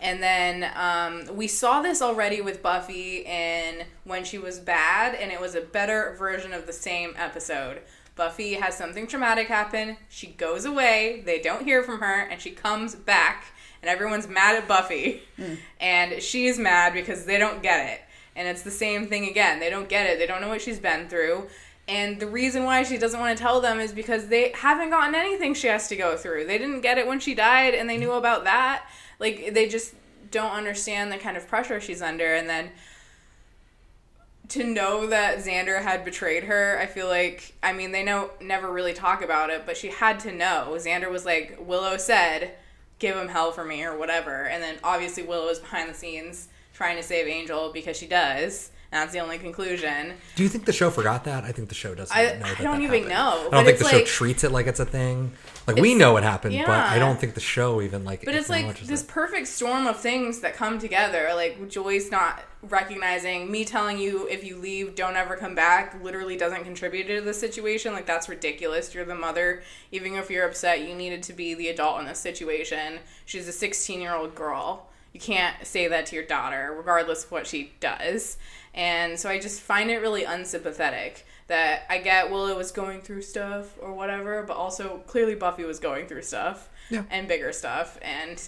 And 0.00 0.20
then 0.20 0.68
um, 0.74 1.36
we 1.36 1.46
saw 1.46 1.80
this 1.80 2.02
already 2.02 2.40
with 2.40 2.60
Buffy 2.60 3.18
in 3.18 3.84
when 4.02 4.24
she 4.24 4.36
was 4.36 4.58
bad, 4.58 5.14
and 5.14 5.30
it 5.30 5.40
was 5.40 5.54
a 5.54 5.60
better 5.60 6.16
version 6.18 6.52
of 6.52 6.66
the 6.66 6.72
same 6.72 7.14
episode. 7.16 7.82
Buffy 8.14 8.54
has 8.54 8.76
something 8.76 9.06
traumatic 9.06 9.48
happen. 9.48 9.96
She 10.08 10.28
goes 10.28 10.64
away. 10.64 11.22
They 11.24 11.40
don't 11.40 11.64
hear 11.64 11.82
from 11.82 12.00
her, 12.00 12.20
and 12.20 12.40
she 12.40 12.50
comes 12.50 12.94
back, 12.94 13.46
and 13.80 13.88
everyone's 13.88 14.28
mad 14.28 14.56
at 14.56 14.68
Buffy, 14.68 15.22
hmm. 15.36 15.54
and 15.80 16.22
she's 16.22 16.58
mad 16.58 16.92
because 16.92 17.24
they 17.24 17.38
don't 17.38 17.62
get 17.62 17.90
it. 17.90 18.00
And 18.36 18.48
it's 18.48 18.62
the 18.62 18.70
same 18.70 19.06
thing 19.06 19.28
again. 19.28 19.60
They 19.60 19.70
don't 19.70 19.88
get 19.88 20.06
it. 20.06 20.18
They 20.18 20.26
don't 20.26 20.40
know 20.40 20.48
what 20.48 20.62
she's 20.62 20.78
been 20.78 21.08
through. 21.08 21.48
And 21.88 22.20
the 22.20 22.26
reason 22.26 22.64
why 22.64 22.84
she 22.84 22.96
doesn't 22.96 23.18
want 23.18 23.36
to 23.36 23.42
tell 23.42 23.60
them 23.60 23.80
is 23.80 23.92
because 23.92 24.28
they 24.28 24.52
haven't 24.54 24.90
gotten 24.90 25.14
anything 25.14 25.52
she 25.52 25.66
has 25.66 25.88
to 25.88 25.96
go 25.96 26.16
through. 26.16 26.46
They 26.46 26.56
didn't 26.56 26.80
get 26.80 26.96
it 26.96 27.06
when 27.06 27.20
she 27.20 27.34
died, 27.34 27.74
and 27.74 27.88
they 27.90 27.98
knew 27.98 28.12
about 28.12 28.44
that. 28.44 28.86
Like, 29.18 29.52
they 29.52 29.68
just 29.68 29.94
don't 30.30 30.52
understand 30.52 31.12
the 31.12 31.18
kind 31.18 31.36
of 31.36 31.46
pressure 31.48 31.80
she's 31.80 32.00
under. 32.00 32.34
And 32.34 32.48
then 32.48 32.70
to 34.52 34.64
know 34.64 35.06
that 35.06 35.38
Xander 35.38 35.82
had 35.82 36.04
betrayed 36.04 36.44
her, 36.44 36.78
I 36.80 36.86
feel 36.86 37.08
like, 37.08 37.54
I 37.62 37.72
mean, 37.72 37.92
they 37.92 38.02
know 38.02 38.30
never 38.40 38.70
really 38.72 38.92
talk 38.94 39.22
about 39.22 39.50
it, 39.50 39.64
but 39.66 39.76
she 39.76 39.88
had 39.88 40.20
to 40.20 40.32
know. 40.32 40.74
Xander 40.76 41.10
was 41.10 41.24
like, 41.24 41.58
Willow 41.60 41.96
said, 41.96 42.52
give 42.98 43.16
him 43.16 43.28
hell 43.28 43.52
for 43.52 43.64
me 43.64 43.82
or 43.84 43.96
whatever. 43.96 44.44
And 44.46 44.62
then 44.62 44.76
obviously 44.84 45.22
Willow 45.22 45.48
is 45.48 45.58
behind 45.58 45.90
the 45.90 45.94
scenes 45.94 46.48
trying 46.74 46.96
to 46.96 47.02
save 47.02 47.26
Angel 47.26 47.70
because 47.72 47.96
she 47.96 48.06
does. 48.06 48.70
That's 48.90 49.12
the 49.12 49.20
only 49.20 49.38
conclusion. 49.38 50.14
Do 50.36 50.42
you 50.42 50.48
think 50.50 50.66
the 50.66 50.72
show 50.72 50.90
forgot 50.90 51.24
that? 51.24 51.44
I 51.44 51.52
think 51.52 51.68
the 51.70 51.74
show 51.74 51.94
doesn't 51.94 52.14
I- 52.16 52.24
know 52.24 52.38
that 52.40 52.60
I 52.60 52.62
don't 52.62 52.80
that 52.80 52.82
even 52.82 53.02
happened. 53.04 53.08
know, 53.08 53.48
I 53.48 53.50
don't 53.50 53.64
think 53.64 53.78
the 53.78 53.88
show 53.88 54.04
treats 54.04 54.44
it 54.44 54.52
like 54.52 54.66
it's 54.66 54.80
a 54.80 54.84
thing. 54.84 55.32
Like 55.66 55.76
we 55.76 55.94
know 55.94 56.12
what 56.12 56.22
happened, 56.22 56.56
but 56.66 56.70
I 56.70 56.98
don't 56.98 57.20
think 57.20 57.34
the 57.34 57.40
show 57.40 57.80
even 57.82 58.04
like. 58.04 58.24
But 58.24 58.34
it's 58.34 58.48
like 58.48 58.80
this 58.80 59.02
perfect 59.02 59.46
storm 59.46 59.86
of 59.86 60.00
things 60.00 60.40
that 60.40 60.54
come 60.54 60.78
together. 60.78 61.30
Like 61.34 61.68
Joyce 61.68 62.10
not 62.10 62.42
recognizing 62.62 63.50
me 63.50 63.64
telling 63.64 63.98
you 63.98 64.28
if 64.28 64.44
you 64.44 64.56
leave, 64.56 64.94
don't 64.94 65.16
ever 65.16 65.36
come 65.36 65.54
back. 65.54 66.02
Literally 66.02 66.36
doesn't 66.36 66.64
contribute 66.64 67.06
to 67.06 67.20
the 67.20 67.34
situation. 67.34 67.92
Like 67.92 68.06
that's 68.06 68.28
ridiculous. 68.28 68.94
You're 68.94 69.04
the 69.04 69.14
mother. 69.14 69.62
Even 69.92 70.14
if 70.14 70.30
you're 70.30 70.46
upset, 70.46 70.80
you 70.86 70.94
needed 70.94 71.22
to 71.24 71.32
be 71.32 71.54
the 71.54 71.68
adult 71.68 72.00
in 72.00 72.06
this 72.06 72.18
situation. 72.18 72.98
She's 73.24 73.46
a 73.46 73.52
16 73.52 74.00
year 74.00 74.14
old 74.14 74.34
girl. 74.34 74.88
You 75.12 75.20
can't 75.20 75.66
say 75.66 75.88
that 75.88 76.06
to 76.06 76.16
your 76.16 76.24
daughter, 76.24 76.74
regardless 76.76 77.24
of 77.24 77.30
what 77.30 77.46
she 77.46 77.72
does. 77.80 78.38
And 78.74 79.18
so 79.18 79.28
I 79.28 79.38
just 79.38 79.60
find 79.60 79.90
it 79.90 79.98
really 79.98 80.24
unsympathetic 80.24 81.26
that 81.52 81.84
I 81.90 81.98
get 81.98 82.30
Willow 82.30 82.56
was 82.56 82.72
going 82.72 83.02
through 83.02 83.22
stuff 83.22 83.74
or 83.80 83.92
whatever, 83.92 84.42
but 84.42 84.56
also 84.56 85.02
clearly 85.06 85.34
Buffy 85.34 85.64
was 85.64 85.78
going 85.78 86.06
through 86.06 86.22
stuff 86.22 86.68
Yeah. 86.90 87.02
and 87.10 87.28
bigger 87.28 87.52
stuff. 87.52 87.98
And 88.00 88.42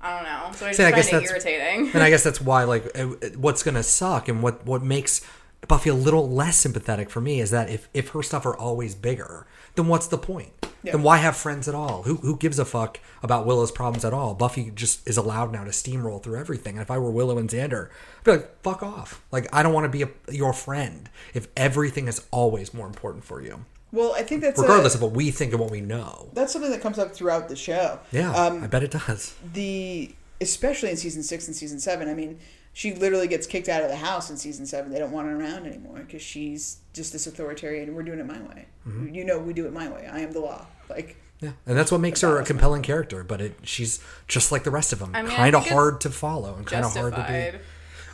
I 0.00 0.14
don't 0.14 0.22
know. 0.24 0.52
So 0.56 0.66
I 0.66 0.68
just 0.70 0.76
See, 0.78 0.84
I 0.84 0.86
find 0.92 0.94
guess 0.96 1.08
it 1.08 1.12
that's- 1.12 1.30
irritating. 1.30 1.90
and 1.92 2.02
I 2.02 2.10
guess 2.10 2.22
that's 2.28 2.40
why 2.40 2.62
like 2.64 2.96
what's 3.36 3.62
gonna 3.64 3.82
suck 3.82 4.28
and 4.28 4.42
what 4.42 4.64
what 4.64 4.82
makes 4.82 5.20
Buffy 5.66 5.90
a 5.90 5.94
little 5.94 6.30
less 6.30 6.56
sympathetic 6.56 7.10
for 7.10 7.20
me 7.20 7.40
is 7.40 7.50
that 7.50 7.68
if 7.68 7.88
if 7.92 8.10
her 8.10 8.22
stuff 8.22 8.46
are 8.46 8.56
always 8.56 8.94
bigger, 8.94 9.46
then 9.74 9.88
what's 9.88 10.06
the 10.06 10.18
point? 10.18 10.57
Then 10.92 11.02
why 11.02 11.18
have 11.18 11.36
friends 11.36 11.68
at 11.68 11.74
all? 11.74 12.02
Who 12.04 12.16
who 12.16 12.36
gives 12.36 12.58
a 12.58 12.64
fuck 12.64 12.98
about 13.22 13.46
Willow's 13.46 13.70
problems 13.70 14.04
at 14.04 14.12
all? 14.12 14.34
Buffy 14.34 14.70
just 14.74 15.06
is 15.08 15.16
allowed 15.16 15.52
now 15.52 15.64
to 15.64 15.70
steamroll 15.70 16.22
through 16.22 16.38
everything. 16.38 16.74
And 16.74 16.82
if 16.82 16.90
I 16.90 16.98
were 16.98 17.10
Willow 17.10 17.38
and 17.38 17.48
Xander, 17.50 17.88
I'd 18.18 18.24
be 18.24 18.30
like, 18.32 18.62
fuck 18.62 18.82
off. 18.82 19.22
Like 19.32 19.46
I 19.52 19.62
don't 19.62 19.72
want 19.72 19.84
to 19.84 19.88
be 19.90 20.02
a, 20.02 20.08
your 20.32 20.52
friend 20.52 21.08
if 21.34 21.48
everything 21.56 22.08
is 22.08 22.22
always 22.30 22.72
more 22.74 22.86
important 22.86 23.24
for 23.24 23.42
you, 23.42 23.64
Well, 23.92 24.14
I 24.16 24.22
think 24.22 24.42
that's 24.42 24.60
regardless 24.60 24.94
a, 24.94 24.98
of 24.98 25.02
what 25.02 25.12
we 25.12 25.30
think 25.30 25.52
and 25.52 25.60
what 25.60 25.70
we 25.70 25.80
know. 25.80 26.28
that's 26.32 26.52
something 26.52 26.70
that 26.70 26.80
comes 26.80 26.98
up 26.98 27.12
throughout 27.14 27.48
the 27.48 27.56
show. 27.56 28.00
Yeah, 28.12 28.32
Um, 28.32 28.62
I 28.64 28.66
bet 28.66 28.82
it 28.82 28.90
does. 28.90 29.34
the 29.54 30.14
especially 30.40 30.90
in 30.90 30.96
season 30.96 31.22
six 31.22 31.46
and 31.48 31.56
season 31.56 31.80
seven. 31.80 32.08
I 32.08 32.14
mean, 32.14 32.38
she 32.72 32.94
literally 32.94 33.26
gets 33.26 33.44
kicked 33.46 33.68
out 33.68 33.82
of 33.82 33.88
the 33.88 33.96
house 33.96 34.30
in 34.30 34.36
season 34.36 34.64
seven. 34.66 34.92
They 34.92 35.00
don't 35.00 35.10
want 35.10 35.26
her 35.26 35.34
around 35.36 35.66
anymore 35.66 35.98
because 36.06 36.22
she's 36.22 36.78
just 36.92 37.12
this 37.12 37.26
authoritarian. 37.26 37.92
We're 37.94 38.04
doing 38.04 38.20
it 38.20 38.26
my 38.26 38.40
way. 38.40 38.66
Mm-hmm. 38.86 39.14
You 39.14 39.24
know, 39.24 39.40
we 39.40 39.52
do 39.52 39.66
it 39.66 39.72
my 39.72 39.88
way. 39.88 40.08
I 40.10 40.20
am 40.20 40.30
the 40.30 40.38
law. 40.40 40.64
Like, 40.94 41.16
Yeah, 41.40 41.52
and 41.66 41.76
that's 41.76 41.92
what 41.92 42.00
makes 42.00 42.20
her 42.22 42.38
a 42.38 42.44
compelling 42.44 42.82
character. 42.82 43.22
But 43.24 43.40
it, 43.40 43.54
she's 43.62 44.02
just 44.26 44.50
like 44.50 44.64
the 44.64 44.70
rest 44.70 44.92
of 44.92 44.98
them, 44.98 45.14
I 45.14 45.22
mean, 45.22 45.30
kind 45.30 45.54
of 45.54 45.66
hard 45.68 46.00
to 46.02 46.10
follow 46.10 46.54
and 46.54 46.66
kind 46.66 46.84
of 46.84 46.94
hard 46.94 47.14
to 47.14 47.52
be. 47.52 47.58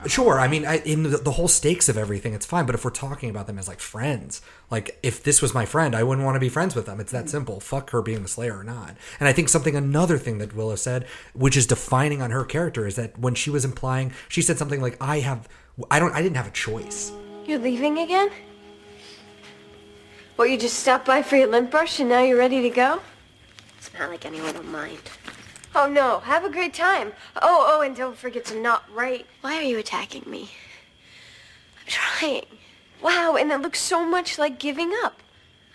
Sure, 0.07 0.39
I 0.39 0.49
mean, 0.49 0.67
I, 0.67 0.79
in 0.81 1.03
the, 1.05 1.17
the 1.17 1.31
whole 1.31 1.49
stakes 1.49 1.89
of 1.89 1.97
everything, 1.97 2.35
it's 2.35 2.45
fine. 2.45 2.67
But 2.67 2.75
if 2.75 2.85
we're 2.85 2.91
talking 2.91 3.31
about 3.31 3.47
them 3.47 3.59
as 3.59 3.69
like 3.69 3.81
friends, 3.81 4.43
like 4.71 4.99
if 5.03 5.23
this 5.23 5.41
was 5.41 5.55
my 5.55 5.65
friend, 5.65 5.95
I 5.95 6.03
wouldn't 6.03 6.25
want 6.27 6.37
to 6.37 6.41
be 6.41 6.51
friends 6.51 6.75
with 6.75 6.85
them. 6.85 7.01
It's 7.01 7.13
that 7.13 7.31
simple. 7.31 7.59
Fuck 7.61 7.91
her 7.91 8.03
being 8.03 8.23
the 8.23 8.29
Slayer 8.29 8.59
or 8.59 8.65
not. 8.65 8.97
And 9.19 9.29
I 9.29 9.33
think 9.33 9.49
something 9.49 9.75
another 9.75 10.19
thing 10.19 10.39
that 10.39 10.55
Willow 10.55 10.77
said, 10.77 11.07
which 11.33 11.57
is 11.57 11.67
defining 11.67 12.21
on 12.21 12.33
her 12.33 12.45
character, 12.45 12.87
is 12.87 12.97
that 12.97 13.19
when 13.19 13.35
she 13.35 13.49
was 13.49 13.65
implying, 13.65 14.13
she 14.29 14.43
said 14.43 14.59
something 14.59 14.83
like, 14.83 14.99
"I 15.01 15.21
have, 15.21 15.49
I 15.91 15.99
don't, 15.99 16.13
I 16.13 16.21
didn't 16.21 16.37
have 16.37 16.49
a 16.49 16.51
choice." 16.51 17.11
You're 17.47 17.59
leaving 17.59 17.99
again? 17.99 18.29
Well, 20.37 20.49
you 20.49 20.59
just 20.59 20.81
stopped 20.81 21.07
by 21.07 21.23
for 21.23 21.37
your 21.37 21.47
lint 21.47 21.71
brush 21.71 22.01
and 22.01 22.09
now 22.09 22.23
you're 22.23 22.37
ready 22.37 22.61
to 22.63 22.71
go? 22.71 23.01
It's 23.79 23.93
not 23.97 24.11
like 24.11 24.27
anyone 24.27 24.55
will 24.55 24.65
mind. 24.65 24.99
Oh 25.77 25.89
no, 25.89 26.21
have 26.21 26.45
a 26.45 26.51
great 26.51 26.75
time. 26.75 27.13
Oh, 27.41 27.65
oh, 27.69 27.83
and 27.83 27.95
don't 27.95 28.17
forget 28.17 28.45
to 28.47 28.61
not 28.61 28.85
write. 28.93 29.27
Why 29.43 29.57
are 29.57 29.63
you 29.63 29.79
attacking 29.79 30.29
me? 30.29 30.51
I'm 31.81 31.87
trying. 31.87 32.47
Wow, 33.01 33.37
and 33.37 33.53
it 33.53 33.61
looks 33.61 33.79
so 33.79 34.05
much 34.05 34.37
like 34.37 34.59
giving 34.59 34.93
up. 35.05 35.21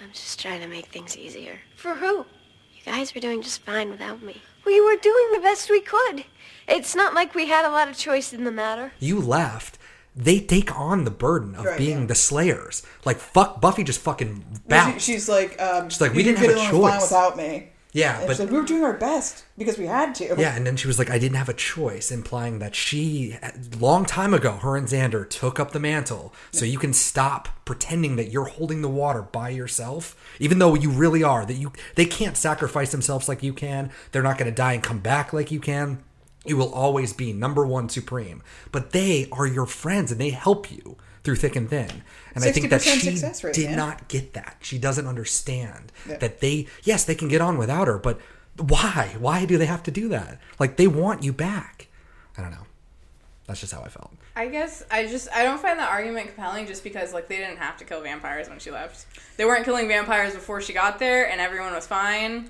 I'm 0.01 0.11
just 0.11 0.41
trying 0.41 0.59
to 0.61 0.67
make 0.67 0.87
things 0.87 1.17
easier. 1.17 1.59
For 1.75 1.95
who? 1.95 2.17
You 2.17 2.83
guys 2.85 3.15
were 3.15 3.21
doing 3.21 3.41
just 3.41 3.61
fine 3.61 3.89
without 3.89 4.21
me. 4.21 4.41
We 4.65 4.81
were 4.81 4.97
doing 4.97 5.31
the 5.33 5.41
best 5.41 5.69
we 5.69 5.79
could. 5.79 6.25
It's 6.67 6.95
not 6.95 7.13
like 7.13 7.33
we 7.33 7.47
had 7.47 7.65
a 7.65 7.71
lot 7.71 7.87
of 7.87 7.97
choice 7.97 8.33
in 8.33 8.43
the 8.43 8.51
matter. 8.51 8.91
You 8.99 9.21
left. 9.21 9.78
They 10.21 10.39
take 10.41 10.77
on 10.77 11.05
the 11.05 11.11
burden 11.11 11.55
of 11.55 11.63
Right, 11.65 11.77
being 11.77 12.01
yeah. 12.01 12.05
the 12.07 12.15
Slayers. 12.15 12.83
Like 13.05 13.17
fuck, 13.17 13.61
Buffy 13.61 13.83
just 13.85 14.01
fucking 14.01 14.43
she, 14.53 14.59
bounced. 14.67 15.05
she's 15.05 15.29
like, 15.29 15.59
um, 15.61 15.89
She's 15.89 16.01
like, 16.01 16.13
we 16.13 16.23
didn't 16.23 16.39
have 16.39 16.49
a 16.57 16.69
choice. 16.69 17.01
without 17.01 17.37
me. 17.37 17.69
yeah, 17.93 18.19
And 18.19 18.27
but 18.27 18.37
like, 18.37 18.51
we 18.51 18.57
were 18.57 18.65
doing 18.65 18.83
our 18.83 18.97
best 18.97 19.45
because 19.57 19.77
we 19.77 19.85
had 19.87 20.13
to. 20.15 20.35
Yeah, 20.37 20.55
and 20.55 20.67
then 20.67 20.75
she 20.75 20.87
was 20.87 20.99
like, 20.99 21.09
I 21.09 21.17
didn't 21.19 21.37
have 21.37 21.47
a 21.49 21.53
choice, 21.53 22.11
implying 22.11 22.59
that 22.59 22.75
she, 22.75 23.37
long 23.79 24.05
time 24.05 24.33
ago, 24.33 24.51
her 24.57 24.75
and 24.75 24.87
Xander 24.89 25.27
took 25.29 25.57
up 25.59 25.71
the 25.71 25.79
mantle. 25.79 26.33
So 26.51 26.65
you 26.65 26.77
can 26.79 26.91
stop 26.93 27.47
pretending 27.65 28.15
that 28.17 28.29
you're 28.29 28.45
holding 28.45 28.81
the 28.81 28.89
water 28.89 29.21
by 29.21 29.49
yourself, 29.49 30.15
even 30.39 30.59
though 30.59 30.75
you 30.75 30.91
really 30.91 31.23
are. 31.23 31.45
That 31.45 31.53
you, 31.55 31.71
they 31.95 32.05
can't 32.05 32.35
sacrifice 32.37 32.91
themselves 32.91 33.29
like 33.29 33.41
you 33.41 33.53
can. 33.53 33.89
They're 34.11 34.21
not 34.29 34.37
going 34.37 34.51
to 34.51 34.55
die 34.55 34.73
and 34.73 34.83
come 34.83 34.99
back 34.99 35.31
like 35.33 35.49
you 35.49 35.61
can. 35.61 36.03
You 36.49 36.57
will 36.57 36.73
always 36.73 37.13
be 37.13 37.31
number 37.31 37.65
one 37.65 37.87
supreme. 37.89 38.41
But 38.71 38.91
they 38.91 39.27
are 39.31 39.45
your 39.47 39.65
friends, 39.67 40.11
and 40.11 40.19
they 40.19 40.31
help 40.31 40.71
you 40.71 40.97
through 41.23 41.35
thick 41.35 41.55
and 41.55 41.69
thin. 41.69 42.03
And 42.33 42.43
I 42.43 42.51
think 42.51 42.69
that 42.69 42.81
she 42.81 43.09
rate, 43.43 43.53
did 43.53 43.67
man. 43.67 43.77
not 43.77 44.07
get 44.07 44.33
that. 44.33 44.57
She 44.61 44.77
doesn't 44.77 45.05
understand 45.05 45.91
Yeah. 46.07 46.17
that 46.17 46.39
they, 46.41 46.67
yes, 46.83 47.03
they 47.05 47.15
can 47.15 47.27
get 47.27 47.41
on 47.41 47.57
without 47.57 47.87
her, 47.87 47.97
but 47.97 48.19
why? 48.57 49.15
Why 49.19 49.45
do 49.45 49.57
they 49.57 49.65
have 49.67 49.83
to 49.83 49.91
do 49.91 50.09
that? 50.09 50.39
Like 50.59 50.77
they 50.77 50.87
want 50.87 51.23
you 51.23 51.31
back. 51.33 51.87
I 52.37 52.41
don't 52.41 52.51
know. 52.51 52.65
That's 53.47 53.59
just 53.61 53.73
how 53.73 53.81
I 53.81 53.89
felt. 53.89 54.11
I 54.35 54.47
guess 54.47 54.83
I 54.91 55.07
just 55.07 55.27
I 55.35 55.43
don't 55.43 55.59
find 55.59 55.79
that 55.79 55.89
argument 55.89 56.27
compelling 56.27 56.67
just 56.67 56.83
because 56.83 57.13
like 57.13 57.27
they 57.27 57.37
didn't 57.37 57.57
have 57.57 57.77
to 57.77 57.83
kill 57.83 58.01
vampires 58.01 58.47
when 58.47 58.59
she 58.59 58.69
left. 58.71 59.05
They 59.37 59.45
weren't 59.45 59.65
killing 59.65 59.87
vampires 59.87 60.33
before 60.33 60.61
she 60.61 60.71
got 60.71 60.99
there 60.99 61.29
and 61.29 61.41
everyone 61.41 61.73
was 61.73 61.87
fine. 61.87 62.49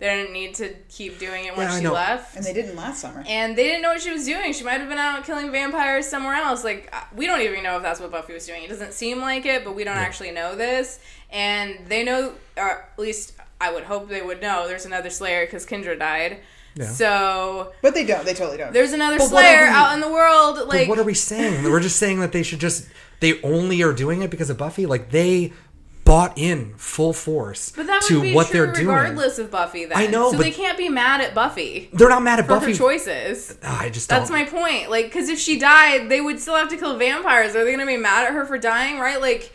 They 0.00 0.06
didn't 0.08 0.32
need 0.32 0.54
to 0.56 0.74
keep 0.88 1.18
doing 1.18 1.44
it 1.44 1.56
when 1.56 1.68
Yeah, 1.68 1.76
she 1.76 1.84
know. 1.84 1.92
left. 1.92 2.34
And 2.34 2.44
they 2.44 2.52
didn't 2.54 2.74
last 2.74 3.00
summer. 3.02 3.22
and 3.28 3.56
they 3.56 3.64
didn't 3.64 3.82
know 3.82 3.90
what 3.90 4.00
she 4.00 4.10
was 4.10 4.24
doing. 4.24 4.52
She 4.54 4.64
might 4.64 4.80
have 4.80 4.88
been 4.88 4.98
out 4.98 5.24
killing 5.24 5.52
vampires 5.52 6.06
somewhere 6.08 6.34
else. 6.34 6.64
Like 6.64 6.88
uh, 6.92 7.02
we 7.14 7.26
don't 7.26 7.42
even 7.42 7.62
know 7.62 7.76
if 7.76 7.82
that's 7.82 8.00
what 8.00 8.10
Buffy 8.10 8.32
was 8.32 8.46
doing. 8.46 8.62
It 8.64 8.68
doesn't 8.68 8.94
seem 8.94 9.20
like 9.20 9.44
it, 9.46 9.62
but 9.64 9.76
we 9.76 9.84
don't 9.84 9.98
actually 9.98 10.30
know 10.32 10.56
this. 10.56 10.98
And 11.30 11.78
they 11.86 12.02
know, 12.02 12.32
or 12.56 12.70
at 12.70 12.98
least 12.98 13.34
I 13.60 13.72
would 13.72 13.84
hope 13.84 14.08
they 14.08 14.22
would 14.22 14.40
know. 14.40 14.66
There's 14.66 14.86
another 14.86 15.10
Slayer 15.10 15.44
because 15.44 15.66
Kendra 15.66 15.98
died. 15.98 16.40
Yeah. 16.76 16.86
So 16.86 17.72
But 17.82 17.94
they 17.94 18.06
don't. 18.06 18.24
They 18.24 18.32
totally 18.32 18.56
don't. 18.56 18.72
there's 18.72 18.92
another 18.94 19.18
But 19.18 19.28
Slayer 19.28 19.62
we- 19.64 19.68
out 19.68 19.92
in 19.92 20.00
the 20.00 20.08
world. 20.10 20.56
But 20.56 20.68
Like 20.68 20.88
what 20.88 20.98
are 20.98 21.04
we 21.04 21.14
saying? 21.14 21.64
We're 21.64 21.80
just 21.80 21.96
saying 21.96 22.20
that 22.20 22.32
they 22.32 22.42
should 22.42 22.60
just 22.60 22.88
they 23.20 23.42
only 23.42 23.82
are 23.82 23.92
doing 23.92 24.22
it 24.22 24.30
because 24.30 24.48
of 24.48 24.56
Buffy. 24.56 24.86
Like 24.86 25.10
they 25.10 25.52
bought 26.10 26.36
in 26.36 26.74
full 26.76 27.12
force 27.12 27.70
But 27.70 27.86
that 27.86 28.02
would 28.02 28.08
to 28.08 28.20
be 28.22 28.34
what 28.34 28.48
they're 28.48 28.72
doing. 28.72 28.88
regardless 28.88 29.38
of 29.38 29.48
Buffy. 29.48 29.84
Then 29.84 29.96
I 29.96 30.06
know, 30.08 30.32
so 30.32 30.38
but- 30.38 30.42
they 30.42 30.50
can't 30.50 30.76
be 30.76 30.88
mad 30.88 31.20
at 31.20 31.34
Buffy 31.34 31.88
They're 31.92 32.08
not 32.08 32.22
mad 32.24 32.40
at 32.40 32.46
for 32.46 32.54
Buffy. 32.56 32.72
her 32.72 32.76
choices. 32.78 33.56
I 33.62 33.90
just 33.90 34.08
That's 34.08 34.28
don't. 34.28 34.38
my 34.38 34.44
point. 34.44 34.90
Like, 34.90 35.04
because 35.04 35.28
if 35.28 35.38
she 35.38 35.56
died, 35.58 36.08
they 36.08 36.20
would 36.20 36.40
still 36.40 36.56
have 36.56 36.68
to 36.70 36.76
kill 36.76 36.96
vampires. 36.96 37.54
Are 37.54 37.64
they 37.64 37.70
going 37.70 37.78
to 37.78 37.86
be 37.86 37.96
mad 37.96 38.26
at 38.26 38.32
her 38.32 38.44
for 38.44 38.58
dying? 38.58 38.98
Right? 38.98 39.20
Like, 39.20 39.52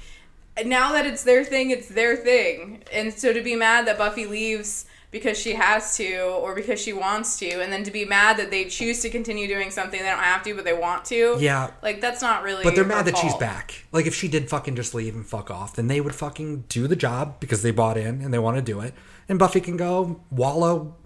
now 0.65 0.93
that 0.93 1.05
it's 1.05 1.23
their 1.23 1.43
thing, 1.43 1.71
it's 1.71 1.89
their 1.89 2.15
thing. 2.15 2.83
And 2.93 3.13
so 3.13 3.33
to 3.33 3.41
be 3.41 3.55
mad 3.57 3.85
that 3.87 3.97
Buffy 3.97 4.25
leaves 4.25 4.85
because 5.15 5.39
she 5.39 5.54
has 5.54 5.95
to 5.95 6.23
or 6.23 6.54
because 6.54 6.78
she 6.78 6.91
wants 6.91 7.39
to, 7.39 7.62
and 7.62 7.71
then 7.71 7.86
to 7.86 7.89
be 7.89 8.04
mad 8.04 8.36
that 8.36 8.51
they 8.51 8.65
choose 8.65 9.01
to 9.01 9.10
continue 9.10 9.47
doing 9.47 9.71
something 9.71 9.97
they 9.97 10.10
don't 10.10 10.19
have 10.19 10.43
to, 10.43 10.54
but 10.54 10.65
they 10.65 10.73
want 10.73 11.06
to. 11.06 11.38
Yeah. 11.39 11.71
Like, 11.82 12.01
that's 12.01 12.21
not 12.21 12.43
really. 12.43 12.65
But 12.65 12.75
they're 12.75 12.84
mad 12.84 13.06
that 13.06 13.17
she's 13.17 13.34
back. 13.36 13.86
Like 13.93 14.08
if 14.08 14.13
she 14.13 14.28
did 14.28 14.49
fucking 14.49 14.75
just 14.75 14.93
leave 14.93 15.15
and 15.15 15.25
fuck 15.25 15.49
off, 15.49 15.78
then 15.78 15.88
they 15.88 16.01
would 16.01 16.13
fucking 16.13 16.65
do 16.67 16.86
the 16.86 16.97
job 16.97 17.39
because 17.39 17.62
they 17.62 17.71
bought 17.71 17.95
in 17.95 18.21
and 18.21 18.34
they 18.34 18.39
want 18.39 18.58
to 18.58 18.62
do 18.62 18.82
it. 18.82 18.93
And 19.30 19.39
Buffy 19.39 19.62
can 19.62 19.78
go 19.78 20.19
wallow 20.32 20.97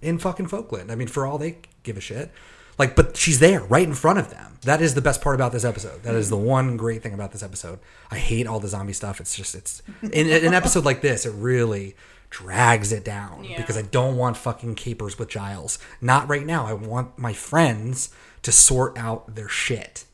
in 0.00 0.18
fucking 0.18 0.46
Folkland. 0.46 0.90
I 0.90 0.94
mean, 0.94 1.08
for 1.08 1.26
all 1.26 1.36
they 1.36 1.58
give 1.82 1.98
a 1.98 2.00
shit. 2.00 2.32
Like, 2.78 2.96
but 2.96 3.18
she's 3.18 3.38
there, 3.38 3.60
right 3.64 3.86
in 3.86 3.92
front 3.92 4.18
of 4.18 4.30
them. 4.30 4.56
That 4.62 4.80
is 4.80 4.94
the 4.94 5.02
best 5.02 5.20
part 5.20 5.34
about 5.34 5.52
this 5.52 5.64
episode. 5.64 6.04
That 6.04 6.14
is 6.14 6.30
the 6.30 6.38
one 6.38 6.78
great 6.78 7.02
thing 7.02 7.12
about 7.12 7.32
this 7.32 7.42
episode. 7.42 7.80
I 8.10 8.16
hate 8.16 8.46
all 8.46 8.60
the 8.60 8.68
zombie 8.68 8.94
stuff. 8.94 9.20
It's 9.20 9.36
just, 9.36 9.54
it's 9.54 9.82
in, 10.00 10.26
in 10.26 10.46
an 10.46 10.54
episode 10.54 10.86
like 10.86 11.02
this, 11.02 11.26
it 11.26 11.34
really 11.34 11.96
drags 12.30 12.92
it 12.92 13.04
down 13.04 13.44
Yeah. 13.44 13.56
because 13.56 13.76
I 13.76 13.82
don't 13.82 14.16
want 14.16 14.36
fucking 14.36 14.74
capers 14.74 15.18
with 15.18 15.28
Giles. 15.28 15.78
Not 16.00 16.28
right 16.28 16.44
now. 16.44 16.66
I 16.66 16.72
want 16.74 17.18
my 17.18 17.32
friends 17.32 18.10
to 18.42 18.52
sort 18.52 18.98
out 18.98 19.34
their 19.34 19.48
shit 19.48 20.04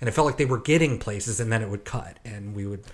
and 0.00 0.08
it 0.08 0.12
felt 0.12 0.26
like 0.26 0.36
they 0.36 0.44
were 0.44 0.58
getting 0.60 0.98
places 0.98 1.40
and 1.40 1.50
then 1.52 1.62
it 1.62 1.68
would 1.68 1.84
cut 1.84 2.18
and 2.24 2.54
we 2.54 2.66
would 2.66 2.84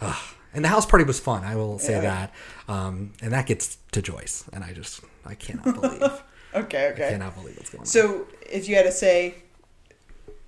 uh, 0.00 0.16
And 0.54 0.64
the 0.64 0.68
house 0.68 0.86
party 0.86 1.04
was 1.04 1.18
fun. 1.20 1.44
I 1.44 1.56
will 1.56 1.78
say 1.78 1.94
Yeah. 1.94 2.00
that. 2.00 2.34
Um, 2.68 3.12
and 3.20 3.32
that 3.32 3.46
gets 3.46 3.76
to 3.92 4.00
Joyce, 4.02 4.44
and 4.52 4.62
I 4.64 4.72
just 4.72 5.00
I 5.26 5.34
cannot 5.34 5.64
believe 5.80 6.22
Okay, 6.54 6.90
okay. 6.92 7.08
I 7.08 7.10
cannot 7.10 7.34
believe 7.34 7.56
what's 7.58 7.68
going 7.70 7.80
on. 7.80 7.86
So, 7.86 8.26
if 8.50 8.68
you 8.68 8.74
had 8.76 8.84
to 8.84 8.92
say, 8.92 9.34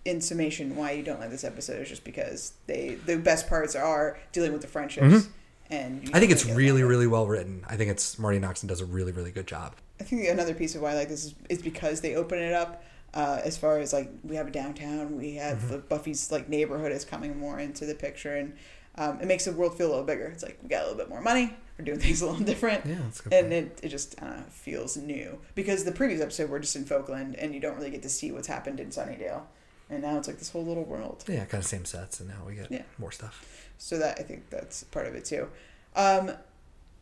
in 0.06 0.20
summation, 0.22 0.74
why 0.76 0.92
you 0.92 1.02
don't 1.02 1.20
like 1.20 1.28
this 1.30 1.44
episode 1.44 1.82
is 1.82 1.88
just 1.88 2.04
because 2.04 2.54
they 2.66 2.96
the 3.04 3.18
best 3.18 3.48
parts 3.48 3.74
are 3.76 4.18
dealing 4.32 4.52
with 4.52 4.62
the 4.62 4.66
friendships, 4.68 5.28
and. 5.70 6.10
I 6.12 6.20
think 6.20 6.32
it's 6.32 6.44
really 6.46 6.82
really 6.82 7.06
well 7.06 7.26
written. 7.26 7.64
I 7.68 7.76
think 7.76 7.90
it's 7.90 8.18
Marti 8.18 8.38
Noxon 8.38 8.66
does 8.68 8.80
a 8.80 8.86
really 8.86 9.12
really 9.12 9.30
good 9.30 9.46
job. 9.46 9.74
I 10.00 10.04
think 10.04 10.26
another 10.28 10.54
piece 10.54 10.74
of 10.74 10.82
why 10.82 10.92
I 10.92 10.94
like 10.94 11.08
this 11.08 11.24
is, 11.26 11.34
is 11.48 11.62
because 11.62 12.00
they 12.00 12.14
open 12.16 12.38
it 12.38 12.52
up. 12.54 12.82
Uh, 13.12 13.40
as 13.44 13.58
far 13.58 13.78
as 13.80 13.92
like 13.92 14.08
we 14.22 14.36
have 14.36 14.46
a 14.46 14.50
downtown, 14.52 15.16
we 15.18 15.34
have 15.34 15.58
Mm-hmm. 15.58 15.68
the 15.72 15.78
Buffy's 15.78 16.30
like 16.30 16.48
neighborhood 16.48 16.92
is 16.92 17.04
coming 17.04 17.38
more 17.38 17.58
into 17.58 17.84
the 17.84 17.94
picture, 17.94 18.36
and 18.36 18.54
um, 18.96 19.20
it 19.20 19.26
makes 19.26 19.44
the 19.46 19.52
world 19.52 19.76
feel 19.76 19.88
a 19.88 19.90
little 19.90 20.04
bigger. 20.04 20.26
It's 20.26 20.42
like 20.44 20.58
we 20.62 20.68
got 20.68 20.82
a 20.82 20.84
little 20.84 20.96
bit 20.98 21.08
more 21.08 21.20
money, 21.20 21.52
we're 21.78 21.84
doing 21.84 21.98
things 22.04 22.20
a 22.22 22.26
little 22.26 22.44
different, 22.44 22.86
Yeah, 22.86 22.98
that's 23.02 23.20
good 23.20 23.32
and 23.32 23.50
point. 23.50 23.52
it, 23.52 23.80
it 23.82 23.88
just 23.88 24.20
know, 24.22 24.44
feels 24.50 24.96
new 24.96 25.38
because 25.56 25.82
the 25.84 25.92
previous 25.92 26.20
episode 26.20 26.50
we're 26.50 26.60
just 26.60 26.76
in 26.76 26.84
Folkland, 26.84 27.34
and 27.36 27.52
you 27.52 27.58
don't 27.60 27.76
really 27.76 27.90
get 27.90 28.02
to 28.02 28.08
see 28.08 28.30
what's 28.30 28.46
happened 28.46 28.78
in 28.78 28.90
Sunnydale, 28.90 29.42
and 29.90 30.02
now 30.02 30.16
it's 30.18 30.28
like 30.28 30.38
this 30.38 30.50
whole 30.50 30.64
little 30.64 30.84
world. 30.84 31.24
Yeah, 31.28 31.44
kind 31.44 31.62
of 31.62 31.66
same 31.68 31.84
sets, 31.84 32.20
and 32.20 32.28
now 32.28 32.42
we 32.46 32.54
get 32.54 32.70
Yeah. 32.70 32.82
more 32.98 33.12
stuff. 33.12 33.44
So 33.78 33.98
that 33.98 34.18
I 34.18 34.22
think 34.22 34.48
that's 34.50 34.84
part 34.84 35.06
of 35.06 35.14
it 35.14 35.24
too. 35.24 35.48
Um, 35.96 36.32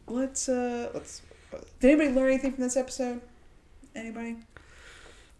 let's 0.07 0.49
uh, 0.49 0.91
let's. 0.95 1.23
Did 1.81 1.91
anybody 1.93 2.11
learn 2.15 2.29
anything 2.31 2.53
from 2.53 2.63
this 2.65 2.77
episode? 2.77 3.21
Anybody? 3.95 4.37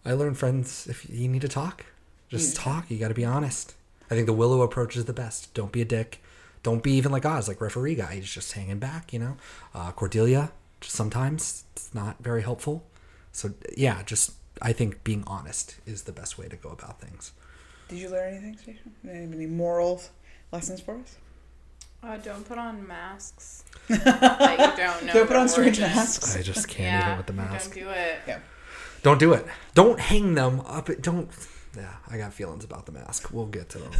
I 0.05 0.13
learned, 0.13 0.37
friends, 0.37 0.87
if 0.87 1.09
you 1.09 1.27
need 1.27 1.41
to 1.41 1.47
talk, 1.47 1.85
just 2.29 2.55
Yeah. 2.57 2.63
talk. 2.63 2.91
You 2.91 2.97
got 2.97 3.09
to 3.09 3.13
be 3.13 3.25
honest. 3.25 3.75
I 4.09 4.15
think 4.15 4.25
the 4.25 4.33
Willow 4.33 4.61
approach 4.63 4.97
is 4.97 5.05
the 5.05 5.13
best. 5.13 5.53
Don't 5.53 5.71
be 5.71 5.81
a 5.81 5.85
dick. 5.85 6.21
Don't 6.63 6.81
be 6.81 6.93
even 6.93 7.11
like 7.11 7.25
Oz, 7.25 7.47
like 7.47 7.61
referee 7.61 7.95
guy. 7.95 8.15
He's 8.15 8.31
just 8.31 8.51
hanging 8.53 8.79
back, 8.79 9.13
you 9.13 9.19
know. 9.19 9.37
Uh, 9.73 9.91
Cordelia, 9.91 10.51
just 10.81 10.95
sometimes 10.95 11.63
it's 11.73 11.93
not 11.93 12.17
very 12.21 12.41
helpful. 12.41 12.83
So 13.31 13.53
yeah, 13.77 14.01
just 14.03 14.31
I 14.61 14.73
think 14.73 15.03
being 15.03 15.23
honest 15.27 15.75
is 15.85 16.03
the 16.03 16.11
best 16.11 16.37
way 16.37 16.47
to 16.49 16.55
go 16.55 16.69
about 16.69 16.99
things. 16.99 17.31
Did 17.89 17.99
you 17.99 18.09
learn 18.09 18.33
anything, 18.33 18.57
Station? 18.57 18.93
Any 19.07 19.23
any 19.23 19.45
moral 19.45 20.01
lessons 20.51 20.79
for 20.79 20.95
us? 20.95 21.17
Uh, 22.01 22.15
don't 22.17 22.47
put 22.47 22.57
on 22.57 22.87
masks 22.87 23.65
that 23.89 24.51
you 24.77 24.81
don't 24.81 25.05
know. 25.05 25.13
Don't 25.13 25.27
put 25.27 25.35
on 25.35 25.49
strange 25.49 25.79
origin. 25.79 25.95
masks. 25.97 26.37
I 26.37 26.41
just 26.41 26.67
can't 26.69 26.93
Yeah, 27.03 27.05
even 27.07 27.17
with 27.17 27.25
the 27.27 27.33
mask. 27.33 27.73
Don't 27.73 27.83
do 27.83 27.89
it. 27.89 28.19
Yeah. 28.25 28.39
Don't 29.03 29.19
do 29.19 29.33
it. 29.33 29.45
Don't 29.73 29.99
hang 29.99 30.33
them 30.35 30.61
up. 30.61 30.89
Don't. 31.01 31.29
Yeah, 31.75 31.93
I 32.09 32.17
got 32.17 32.33
feelings 32.33 32.63
about 32.63 32.85
the 32.85 32.91
mask. 32.93 33.31
We'll 33.33 33.45
get 33.47 33.69
to 33.69 33.79
them. 33.79 33.91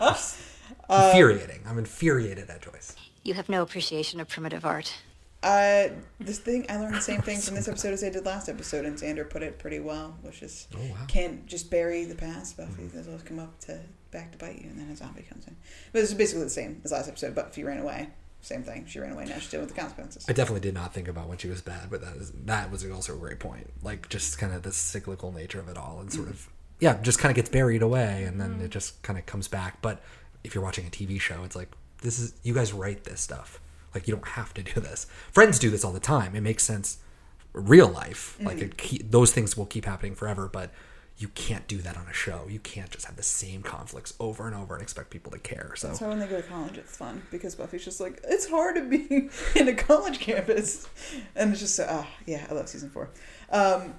Just 0.00 0.38
infuriating. 0.90 1.62
I'm 1.66 1.78
infuriated 1.78 2.48
at 2.48 2.62
Joyce. 2.62 2.94
You 3.24 3.34
have 3.34 3.48
no 3.48 3.62
appreciation 3.62 4.20
of 4.20 4.28
primitive 4.28 4.64
art. 4.64 4.94
Uh, 5.42 5.88
this 6.18 6.38
thing 6.38 6.66
I 6.68 6.76
learned 6.76 6.94
the 6.94 7.00
same 7.00 7.22
thing 7.22 7.38
from 7.38 7.54
this 7.54 7.66
episode 7.66 7.94
as 7.94 8.04
I 8.04 8.10
did 8.10 8.26
last 8.26 8.48
episode, 8.48 8.84
and 8.84 8.96
Xander 8.96 9.28
put 9.28 9.42
it 9.42 9.58
pretty 9.58 9.80
well, 9.80 10.18
which 10.22 10.42
is 10.42 10.68
Oh, 10.76 10.78
wow. 10.78 11.06
can't 11.08 11.46
just 11.46 11.70
bury 11.70 12.04
the 12.04 12.14
past. 12.14 12.56
Buffy 12.56 12.82
mm-hmm. 12.82 12.96
does 12.96 13.06
always 13.06 13.22
come 13.22 13.38
up 13.38 13.58
to 13.60 13.80
back 14.10 14.32
to 14.32 14.38
bite 14.38 14.60
you, 14.60 14.68
and 14.68 14.78
then 14.78 14.90
a 14.90 14.96
zombie 14.96 15.22
comes 15.22 15.46
in. 15.46 15.56
But 15.92 16.02
it's 16.02 16.12
basically 16.12 16.44
the 16.44 16.50
same 16.50 16.80
as 16.84 16.92
last 16.92 17.08
episode. 17.08 17.34
Buffy 17.34 17.64
ran 17.64 17.78
away. 17.78 18.08
Same 18.42 18.62
thing. 18.62 18.86
She 18.86 18.98
ran 18.98 19.12
away. 19.12 19.26
Now 19.26 19.34
she's 19.34 19.50
dealing 19.50 19.66
with 19.66 19.74
the 19.74 19.80
consequences. 19.80 20.24
I 20.28 20.32
definitely 20.32 20.60
did 20.60 20.74
not 20.74 20.94
think 20.94 21.08
about 21.08 21.28
when 21.28 21.38
she 21.38 21.48
was 21.48 21.60
bad, 21.60 21.90
but 21.90 22.00
that 22.00 22.16
is 22.16 22.32
that 22.44 22.70
was 22.70 22.88
also 22.90 23.14
a 23.14 23.18
great 23.18 23.38
point. 23.38 23.70
Like 23.82 24.08
just 24.08 24.38
kind 24.38 24.54
of 24.54 24.62
the 24.62 24.72
cyclical 24.72 25.32
nature 25.32 25.60
of 25.60 25.68
it 25.68 25.76
all, 25.76 26.00
and 26.00 26.12
sort 26.12 26.26
mm-hmm. 26.26 26.34
of 26.34 26.48
yeah, 26.80 26.98
just 27.02 27.18
kind 27.18 27.30
of 27.30 27.36
gets 27.36 27.50
buried 27.50 27.82
away, 27.82 28.24
and 28.24 28.40
then 28.40 28.52
it 28.52 28.58
mm-hmm. 28.58 28.68
just 28.68 29.02
kind 29.02 29.18
of 29.18 29.26
comes 29.26 29.46
back. 29.46 29.82
But 29.82 30.02
if 30.42 30.54
you're 30.54 30.64
watching 30.64 30.86
a 30.86 30.90
TV 30.90 31.20
show, 31.20 31.44
it's 31.44 31.54
like 31.56 31.68
this 32.00 32.18
is 32.18 32.34
you 32.42 32.54
guys 32.54 32.72
write 32.72 33.04
this 33.04 33.20
stuff. 33.20 33.59
Like 33.94 34.06
you 34.08 34.14
don't 34.14 34.28
have 34.28 34.54
to 34.54 34.62
do 34.62 34.80
this. 34.80 35.06
Friends 35.32 35.58
do 35.58 35.70
this 35.70 35.84
all 35.84 35.92
the 35.92 36.00
time. 36.00 36.34
It 36.36 36.40
makes 36.42 36.64
sense. 36.64 36.98
Real 37.52 37.88
life, 37.88 38.38
like 38.40 38.60
it, 38.60 39.10
those 39.10 39.32
things 39.32 39.56
will 39.56 39.66
keep 39.66 39.84
happening 39.84 40.14
forever, 40.14 40.48
but 40.52 40.70
you 41.18 41.26
can't 41.28 41.66
do 41.66 41.78
that 41.78 41.96
on 41.96 42.06
a 42.08 42.12
show. 42.12 42.46
You 42.48 42.60
can't 42.60 42.88
just 42.90 43.06
have 43.06 43.16
the 43.16 43.24
same 43.24 43.62
conflicts 43.62 44.14
over 44.20 44.46
and 44.46 44.54
over 44.54 44.74
and 44.74 44.82
expect 44.82 45.10
people 45.10 45.32
to 45.32 45.38
care. 45.38 45.72
So 45.74 45.88
That's 45.88 46.00
why 46.00 46.08
when 46.08 46.20
they 46.20 46.28
go 46.28 46.40
to 46.40 46.46
college, 46.46 46.78
it's 46.78 46.96
fun 46.96 47.22
because 47.32 47.56
Buffy's 47.56 47.84
just 47.84 48.00
like 48.00 48.20
it's 48.28 48.48
hard 48.48 48.76
to 48.76 48.82
be 48.88 49.28
in 49.60 49.66
a 49.66 49.74
college 49.74 50.20
campus, 50.20 50.88
and 51.34 51.50
it's 51.50 51.60
just 51.60 51.74
so 51.74 51.86
ah 51.90 52.06
yeah, 52.24 52.46
I 52.48 52.54
love 52.54 52.68
season 52.68 52.88
four. 52.88 53.10
Um, 53.50 53.94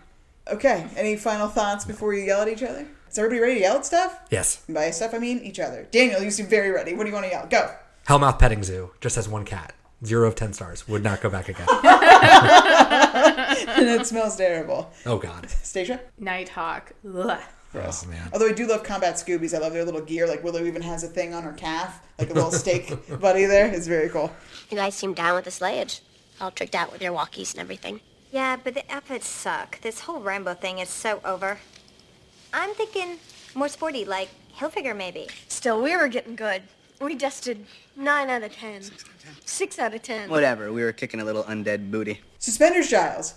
okay, 0.48 0.88
any 0.96 1.18
final 1.18 1.50
thoughts 1.50 1.84
before 1.84 2.14
you 2.14 2.24
yell 2.24 2.42
at 2.42 2.48
each 2.48 2.64
other? 2.64 2.88
Is 3.10 3.20
everybody 3.20 3.42
ready 3.42 3.56
to 3.56 3.60
yell 3.62 3.76
at 3.76 3.86
stuff? 3.86 4.18
yes, 4.32 4.64
And 4.68 4.76
by 4.76 4.90
stuff, 4.92 5.14
I 5.14 5.18
mean 5.18 5.40
each 5.40 5.60
other. 5.60 5.86
Daniel, 5.92 6.24
you 6.24 6.32
seem 6.32 6.48
very 6.48 6.72
ready. 6.72 6.94
What 6.94 7.04
do 7.04 7.10
you 7.10 7.14
want 7.14 7.26
to 7.26 7.32
yell? 7.32 7.46
Go. 7.48 7.76
Hellmouth 8.08 8.40
Petting 8.40 8.64
Zoo 8.64 8.92
just 9.02 9.18
has 9.18 9.28
one 9.28 9.44
cat. 9.44 9.74
Zero 10.04 10.28
of 10.28 10.36
ten 10.36 10.52
stars. 10.54 10.88
Would 10.88 11.04
not 11.04 11.22
go 11.22 11.30
back 11.30 11.48
again. 11.50 11.68
and 13.68 13.88
it 13.90 14.08
smells 14.08 14.36
terrible. 14.36 14.92
oh 15.06 15.18
God. 15.18 15.50
Stacia? 15.50 16.00
Nighthawk. 16.18 16.94
Ugh. 17.08 17.40
Gross. 17.72 18.04
Oh, 18.06 18.10
man. 18.10 18.30
Although 18.34 18.48
I 18.50 18.52
do 18.52 18.68
love 18.68 18.84
combat 18.84 19.16
Scoobies. 19.16 19.54
I 19.54 19.60
love 19.60 19.72
their 19.74 19.86
little 19.86 20.02
gear. 20.02 20.28
Like 20.28 20.44
Willow 20.44 20.66
even 20.66 20.82
has 20.82 21.04
a 21.04 21.08
thing 21.08 21.34
on 21.34 21.44
her 21.44 21.54
calf, 21.54 22.02
like 22.20 22.30
a 22.30 22.34
little 22.34 22.52
stake 22.52 22.92
buddy 23.22 23.46
there. 23.46 23.68
It's 23.68 23.88
very 23.88 24.10
cool. 24.10 24.32
You 24.70 24.78
guys 24.78 24.96
seem 24.96 25.14
down 25.14 25.36
with 25.36 25.46
the 25.46 25.52
sledge. 25.52 26.02
All 26.42 26.52
tricked 26.52 26.76
out 26.76 26.92
with 26.92 27.02
your 27.02 27.14
walkies 27.14 27.52
and 27.54 27.62
everything. 27.62 28.02
Yeah, 28.32 28.58
but 28.62 28.74
the 28.74 28.84
outfits 28.90 29.28
suck. 29.28 29.80
This 29.82 30.02
whole 30.02 30.20
rainbow 30.20 30.54
thing 30.56 30.80
is 30.80 30.90
so 30.90 31.22
over. 31.24 31.60
I'm 32.54 32.74
thinking 32.74 33.20
more 33.56 33.68
sporty, 33.70 34.04
like 34.06 34.30
Hilfiger 34.58 34.96
maybe. 34.96 35.28
Still, 35.48 35.82
we 35.82 35.96
were 35.96 36.08
getting 36.08 36.36
good. 36.36 36.64
We 37.02 37.16
dusted 37.16 37.66
9 37.96 38.30
out 38.30 38.44
of 38.44 38.54
10. 38.54 38.84
6 39.44 39.80
out 39.80 39.94
of 39.96 40.02
10. 40.04 40.30
Whatever, 40.30 40.72
we 40.72 40.84
were 40.84 40.94
kicking 40.94 41.20
a 41.20 41.26
little 41.26 41.44
undead 41.44 41.90
booty. 41.90 42.22
Suspenders 42.38 42.90
Giles. 42.90 43.34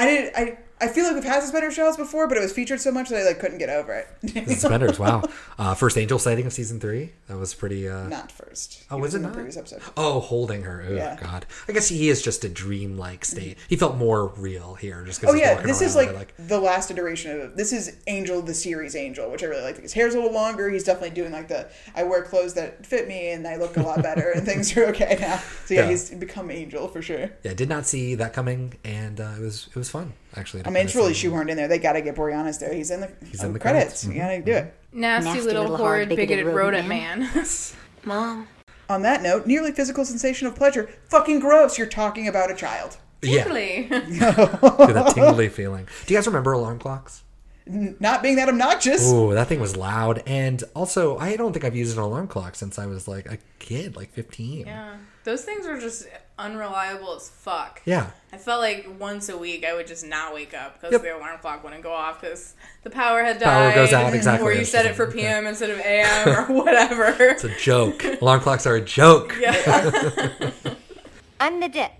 I 0.00 0.06
didn't. 0.06 0.36
I 0.36 0.58
I 0.82 0.88
feel 0.88 1.04
like 1.04 1.14
we've 1.14 1.24
had 1.24 1.42
Suspenders 1.42 1.76
Giles 1.76 1.96
before, 1.96 2.26
but 2.26 2.36
it 2.36 2.40
was 2.40 2.52
featured 2.52 2.80
so 2.80 2.90
much 2.90 3.08
that 3.10 3.20
I 3.20 3.24
like 3.24 3.38
couldn't 3.38 3.58
get 3.58 3.68
over 3.70 3.94
it. 3.94 4.48
Suspenders, 4.48 4.98
wow. 4.98 5.22
Uh, 5.58 5.74
first 5.74 5.96
angel 5.96 6.18
sighting 6.18 6.44
of 6.44 6.52
season 6.52 6.80
three. 6.80 7.12
That 7.28 7.36
was 7.38 7.54
pretty. 7.54 7.88
Uh... 7.88 8.08
not 8.08 8.32
first. 8.32 8.84
Oh, 8.90 8.96
He 8.96 9.02
was 9.02 9.14
it 9.14 9.20
not? 9.20 9.32
previous 9.32 9.56
episode? 9.56 9.80
Oh, 9.96 10.18
holding 10.20 10.62
her. 10.62 10.84
Oh 10.88 10.92
Yeah. 10.94 11.16
God. 11.22 11.46
I 11.68 11.72
guess 11.72 11.88
he 11.88 12.08
is 12.08 12.20
just 12.20 12.44
a 12.44 12.48
dream-like 12.48 13.24
state. 13.24 13.58
He 13.68 13.76
felt 13.76 13.96
more 13.96 14.26
real 14.36 14.74
here, 14.74 15.04
just 15.04 15.20
because. 15.20 15.34
Oh 15.34 15.38
yeah, 15.38 15.60
this 15.62 15.80
is 15.80 15.94
like, 15.94 16.34
the 16.36 16.58
last 16.60 16.90
iteration 16.90 17.40
of 17.40 17.56
this 17.56 17.72
is 17.72 17.96
Angel 18.08 18.42
the 18.42 18.54
series 18.54 18.96
Angel, 18.96 19.30
which 19.30 19.42
I 19.44 19.46
really 19.46 19.62
like. 19.62 19.78
His 19.80 19.92
hair's 19.92 20.14
a 20.14 20.18
little 20.18 20.32
longer. 20.34 20.68
He's 20.68 20.84
definitely 20.84 21.10
doing 21.10 21.30
like 21.32 21.46
the 21.48 21.68
I 21.94 22.02
wear 22.02 22.22
clothes 22.22 22.54
that 22.54 22.84
fit 22.84 23.06
me 23.06 23.30
and 23.30 23.46
I 23.46 23.56
look 23.56 23.76
a 23.76 23.82
lot 23.82 24.02
better 24.02 24.32
and 24.34 24.44
things 24.44 24.76
are 24.76 24.86
okay 24.86 25.16
now. 25.20 25.36
So 25.66 25.74
yeah, 25.74 25.82
Yeah. 25.82 25.90
he's 25.90 26.10
become 26.10 26.50
Angel 26.50 26.88
for 26.88 27.00
sure. 27.02 27.30
Yeah, 27.44 27.54
did 27.54 27.68
not 27.68 27.86
see 27.86 28.16
that 28.16 28.32
coming, 28.32 28.74
and 28.84 29.20
uh, 29.20 29.34
it 29.38 29.40
was 29.40 29.68
it 29.68 29.76
was 29.76 29.88
fun 29.88 30.12
actually. 30.36 30.64
I 30.66 30.70
mean, 30.70 30.84
it's 30.84 30.94
really 30.94 31.12
shoehorned 31.12 31.50
in 31.50 31.56
there. 31.56 31.68
They 31.68 31.78
got 31.78 31.92
to 31.94 32.02
get 32.02 32.14
Boreanaz 32.16 32.58
there. 32.60 32.72
He's 32.72 32.90
in 32.90 33.00
the, 33.00 33.10
He's 33.24 33.42
oh, 33.42 33.46
in 33.46 33.52
the 33.52 33.58
credits. 33.58 34.04
credits. 34.04 34.04
Mm-hmm. 34.04 34.12
You 34.12 34.18
got 34.18 34.28
to 34.28 34.42
do 34.42 34.52
it. 34.52 34.74
Nasty, 34.92 35.28
Nasty 35.30 35.42
little, 35.46 35.62
little 35.62 35.76
horrid, 35.78 36.08
hard, 36.08 36.16
bigoted, 36.16 36.44
bigoted 36.46 36.54
rodent 36.54 36.88
rodent 36.88 36.88
man. 36.88 37.46
Mom. 38.04 38.48
On 38.90 39.02
that 39.02 39.22
note, 39.22 39.46
nearly 39.46 39.72
physical 39.72 40.04
sensation 40.04 40.46
of 40.46 40.54
pleasure. 40.54 40.90
Fucking 41.08 41.40
gross. 41.40 41.78
You're 41.78 41.86
talking 41.86 42.28
about 42.28 42.50
a 42.50 42.54
child. 42.54 42.98
Yeah, 43.22 43.44
Really? 43.44 43.86
that 43.88 45.12
tingly 45.14 45.48
feeling. 45.48 45.86
Do 46.06 46.12
you 46.12 46.18
guys 46.18 46.26
remember 46.26 46.52
alarm 46.52 46.78
clocks? 46.80 47.22
N- 47.68 47.96
Not 48.00 48.22
being 48.22 48.34
that 48.36 48.48
obnoxious. 48.48 49.10
Ooh, 49.12 49.32
that 49.34 49.46
thing 49.46 49.60
was 49.60 49.76
loud, 49.76 50.22
and 50.26 50.62
also 50.74 51.16
I 51.18 51.36
don't 51.36 51.52
think 51.52 51.64
I've 51.64 51.76
used 51.76 51.96
an 51.96 52.02
alarm 52.02 52.26
clock 52.26 52.56
since 52.56 52.78
I 52.80 52.86
was 52.86 53.06
like 53.06 53.26
a 53.26 53.38
kid, 53.60 53.94
like 53.94 54.10
fifteen. 54.10 54.66
yeah. 54.66 54.96
Those 55.22 55.44
things 55.44 55.66
are 55.66 55.78
just 55.80 56.08
unreliable 56.38 57.14
as 57.14 57.28
fuck. 57.28 57.82
Yeah. 57.84 58.10
I 58.32 58.38
felt 58.38 58.60
like 58.60 58.86
once 58.98 59.28
a 59.28 59.36
week 59.36 59.64
I 59.64 59.74
would 59.74 59.86
just 59.86 60.04
not 60.06 60.32
wake 60.34 60.54
up 60.54 60.74
because 60.74 60.92
Yep. 60.92 61.02
the 61.02 61.16
alarm 61.16 61.38
clock 61.40 61.62
wouldn't 61.62 61.82
go 61.82 61.92
off 61.92 62.20
because 62.20 62.54
the 62.82 62.90
power 62.90 63.22
had 63.22 63.38
died. 63.38 63.74
Power 63.74 63.74
goes 63.74 63.92
out, 63.92 64.14
exactly. 64.14 64.48
Or 64.48 64.52
you 64.52 64.60
It's 64.62 64.70
set 64.70 64.86
it 64.86 64.94
for 64.96 65.04
like, 65.06 65.14
okay. 65.14 65.22
PM 65.26 65.46
instead 65.46 65.70
of 65.70 65.78
AM 65.80 66.28
or 66.28 66.44
whatever. 66.62 67.04
It's 67.28 67.44
a 67.44 67.54
joke. 67.58 68.02
alarm 68.22 68.40
clocks 68.40 68.66
are 68.66 68.76
a 68.76 68.80
joke. 68.80 69.36
yeah. 69.40 70.50
I'm 71.40 71.60
the 71.60 71.68
dip. 71.68 71.92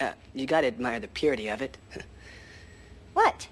Uh, 0.00 0.12
you 0.34 0.46
gotta 0.46 0.66
admire 0.66 1.00
the 1.00 1.08
purity 1.08 1.48
of 1.48 1.60
it. 1.62 1.76
What? 3.14 3.48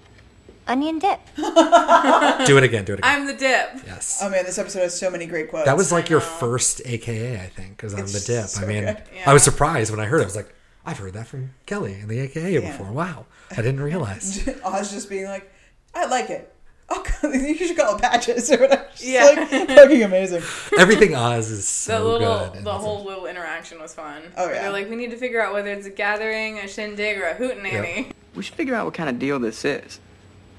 Onion 0.67 0.99
dip. 0.99 1.19
Do 1.35 2.57
it 2.57 2.63
again. 2.63 2.85
Do 2.85 2.93
it 2.93 2.99
again. 2.99 3.01
I'm 3.03 3.25
the 3.27 3.33
dip. 3.33 3.81
yes. 3.85 4.19
Oh 4.21 4.29
man, 4.29 4.45
this 4.45 4.57
episode 4.57 4.79
has 4.81 4.97
so 4.97 5.09
many 5.09 5.25
great 5.25 5.49
quotes. 5.49 5.65
That 5.65 5.77
was 5.77 5.91
like 5.91 6.09
your 6.09 6.19
first 6.21 6.81
AKA, 6.85 7.35
I 7.41 7.47
think, 7.47 7.77
because 7.77 7.93
I'm 7.93 7.99
the 8.01 8.05
It's 8.05 8.25
dip. 8.25 8.45
so 8.45 8.63
I 8.63 8.65
mean, 8.67 8.83
good. 8.85 9.01
I 9.25 9.33
was 9.33 9.43
surprised 9.43 9.91
when 9.91 9.99
I 9.99 10.05
heard 10.05 10.19
it. 10.19 10.23
I 10.23 10.25
was 10.25 10.35
like, 10.35 10.53
I've 10.85 10.97
heard 10.97 11.13
that 11.13 11.27
from 11.27 11.51
Kelly 11.65 11.93
in 11.99 12.07
the 12.07 12.19
AKA 12.19 12.53
Yeah. 12.53 12.71
before. 12.71 12.91
Wow, 12.91 13.25
I 13.51 13.55
didn't 13.57 13.81
realize. 13.81 14.47
Oz 14.63 14.91
just 14.91 15.09
being 15.09 15.25
like, 15.25 15.51
I 15.93 16.05
like 16.05 16.29
it. 16.29 16.53
Oh, 16.93 17.03
you 17.33 17.55
should 17.55 17.77
call 17.77 17.95
it 17.95 18.01
patches 18.01 18.51
or 18.51 18.57
whatever. 18.57 18.85
Just 18.91 19.03
Yeah. 19.05 19.23
like 19.25 19.49
fucking 19.69 20.03
amazing. 20.03 20.41
Everything 20.77 21.15
Oz 21.15 21.49
is 21.49 21.59
The 21.59 21.63
so 21.63 22.03
little, 22.07 22.19
good. 22.39 22.57
and 22.57 22.65
the 22.65 22.69
it's- 22.69 22.81
whole 22.83 23.03
little 23.05 23.25
interaction 23.27 23.79
was 23.79 23.93
fun. 23.93 24.23
Oh, 24.37 24.45
Where 24.47 24.55
yeah. 24.55 24.61
They're 24.63 24.71
like, 24.71 24.89
we 24.89 24.95
need 24.97 25.11
to 25.11 25.17
figure 25.17 25.41
out 25.41 25.53
whether 25.53 25.71
it's 25.71 25.87
a 25.87 25.89
gathering, 25.91 26.59
a 26.59 26.67
shindig, 26.67 27.17
or 27.17 27.27
a 27.27 27.35
hootenanny. 27.35 28.11
We 28.35 28.43
should 28.43 28.55
figure 28.55 28.75
out 28.75 28.85
what 28.85 28.93
kind 28.93 29.09
of 29.09 29.19
deal 29.19 29.39
this 29.39 29.63
is. 29.63 29.99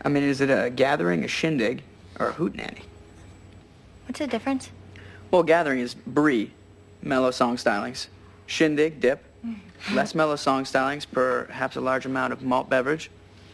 I 0.05 0.09
mean, 0.09 0.25
is 0.25 0.41
it 0.41 0.51
a 0.51 0.71
gathering, 0.71 1.25
a 1.25 1.29
shindig, 1.29 1.83
or 2.19 2.29
a 2.29 2.33
hootenanny? 2.33 2.83
What's 4.07 4.19
the 4.19 4.27
difference? 4.27 4.71
Well, 5.31 5.43
gathering 5.43 5.81
is 5.81 5.95
brie, 5.95 6.53
mellow 7.01 7.31
song 7.31 7.57
stylings. 7.57 8.09
Shindig, 8.47 9.01
dip. 9.01 9.25
Mm. 9.45 9.61
Less 9.95 10.15
mellow 10.15 10.37
song 10.37 10.65
stylings, 10.65 11.07
perhaps 11.11 11.77
a 11.77 11.81
large 11.81 12.05
amount 12.05 12.33
of 12.33 12.43
malt 12.43 12.69
beverage. 12.69 13.11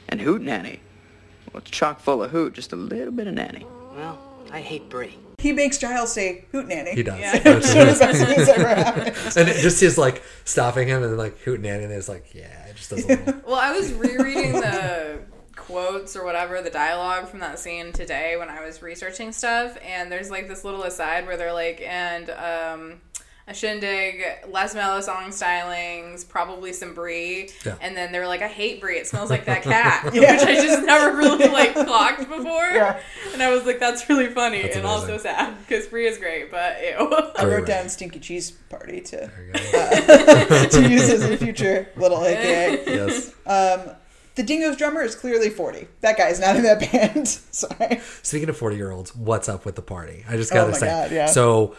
And 0.09 0.21
hoot 0.21 0.41
nanny. 0.41 0.81
Well, 1.53 1.61
it's 1.61 1.71
chock 1.71 2.01
full 2.01 2.23
of 2.23 2.31
hoot, 2.31 2.55
just 2.55 2.73
a 2.73 2.77
little 2.77 3.13
bit 3.13 3.27
of 3.27 3.35
nanny. 3.35 3.67
Well, 3.95 4.19
I 4.51 4.61
hate 4.61 4.89
brie. 4.89 5.17
He 5.39 5.53
makes 5.53 5.79
Giles 5.79 6.13
say 6.13 6.47
hoot 6.51 6.67
nanny. 6.67 6.95
He 6.95 7.03
does. 7.03 7.21
Yeah. 7.21 7.39
That's 7.39 7.75
One 7.75 7.89
of 7.89 8.01
what 8.01 8.13
the 8.13 8.35
best 8.37 8.49
ever 8.49 8.69
happened. 8.69 9.07
and 9.37 9.49
it 9.49 9.61
just 9.61 9.83
is 9.83 9.97
like 9.99 10.23
stopping 10.45 10.89
him 10.89 11.03
and 11.03 11.17
like 11.17 11.39
hooting 11.41 11.67
at 11.69 11.81
it 11.81 11.85
and 11.85 11.93
it's 11.93 12.09
like, 12.09 12.35
yeah, 12.35 12.67
it 12.67 12.77
just 12.77 12.91
does 12.91 13.05
a 13.05 13.09
little. 13.09 13.35
Well, 13.47 13.57
I 13.57 13.71
was 13.71 13.93
rereading 13.93 14.53
the 14.53 15.21
quotes 15.59 16.17
or 16.17 16.25
whatever, 16.25 16.63
the 16.63 16.71
dialogue 16.71 17.29
from 17.29 17.41
that 17.41 17.59
scene 17.59 17.93
today 17.93 18.37
when 18.39 18.49
I 18.49 18.65
was 18.65 18.81
researching 18.83 19.33
stuff, 19.33 19.77
and 19.85 20.11
there's 20.11 20.31
like 20.31 20.49
this 20.49 20.65
little 20.65 20.85
aside 20.85 21.27
where 21.27 21.37
they're 21.37 21.53
like, 21.53 21.81
and 21.83 22.31
um, 22.31 23.01
a 23.47 23.55
shindig, 23.55 24.23
less 24.51 24.75
mellow 24.75 25.01
song 25.01 25.31
stylings, 25.31 26.29
probably 26.29 26.73
some 26.73 26.93
brie, 26.95 27.49
Yeah. 27.65 27.77
and 27.81 27.97
then 27.97 28.13
they 28.13 28.19
were 28.19 28.27
like, 28.27 28.43
I 28.43 28.49
hate 28.49 28.79
brie, 28.81 28.99
it 28.99 29.07
smells 29.07 29.31
like 29.31 29.47
that 29.47 29.63
cat, 29.63 30.05
which 30.13 30.23
I 30.23 30.55
just 30.55 30.85
never 30.85 31.17
really 31.17 31.49
like 31.49 31.73
clocked 31.75 32.29
before, 32.29 32.69
Yeah. 32.75 33.01
and 33.33 33.43
I 33.43 33.51
was 33.51 33.65
like, 33.65 33.79
that's 33.81 34.09
really 34.11 34.27
funny 34.29 34.63
That's 34.63 34.77
and 34.77 34.85
amazing. 34.85 35.11
also 35.11 35.17
sad 35.23 35.57
because 35.67 35.87
brie 35.87 36.07
is 36.07 36.19
great, 36.19 36.51
but 36.51 36.77
ew. 36.83 37.11
I 37.39 37.45
wrote 37.47 37.67
down. 37.67 37.89
Stinky 37.89 38.21
Cheese 38.21 38.51
Party 38.51 39.01
to 39.01 39.17
There 39.17 39.47
you 39.47 39.53
go. 39.73 40.69
to 40.83 40.89
use 40.91 41.09
as 41.09 41.23
a 41.25 41.37
future 41.39 41.89
little 41.97 42.23
AKA. 42.25 42.85
yes. 42.87 43.33
The 44.39 44.45
Dingo's 44.45 44.77
drummer 44.77 45.03
is 45.03 45.15
clearly 45.17 45.51
40. 45.51 45.89
That 46.01 46.17
guy 46.17 46.29
is 46.29 46.39
not 46.39 46.55
in 46.55 46.63
that 46.63 46.79
band. 46.93 47.27
Sorry. 47.27 48.01
Speaking 48.23 48.49
of 48.49 48.57
40 48.57 48.77
year 48.77 48.93
olds, 48.93 49.15
what's 49.17 49.49
up 49.49 49.65
with 49.65 49.75
the 49.75 49.83
party? 49.83 50.25
I 50.29 50.37
just 50.37 50.53
Oh 50.53 50.55
gotta 50.55 50.71
my 50.71 50.79
say. 50.79 50.87
God, 50.87 51.11
yeah. 51.11 51.27
So 51.27 51.75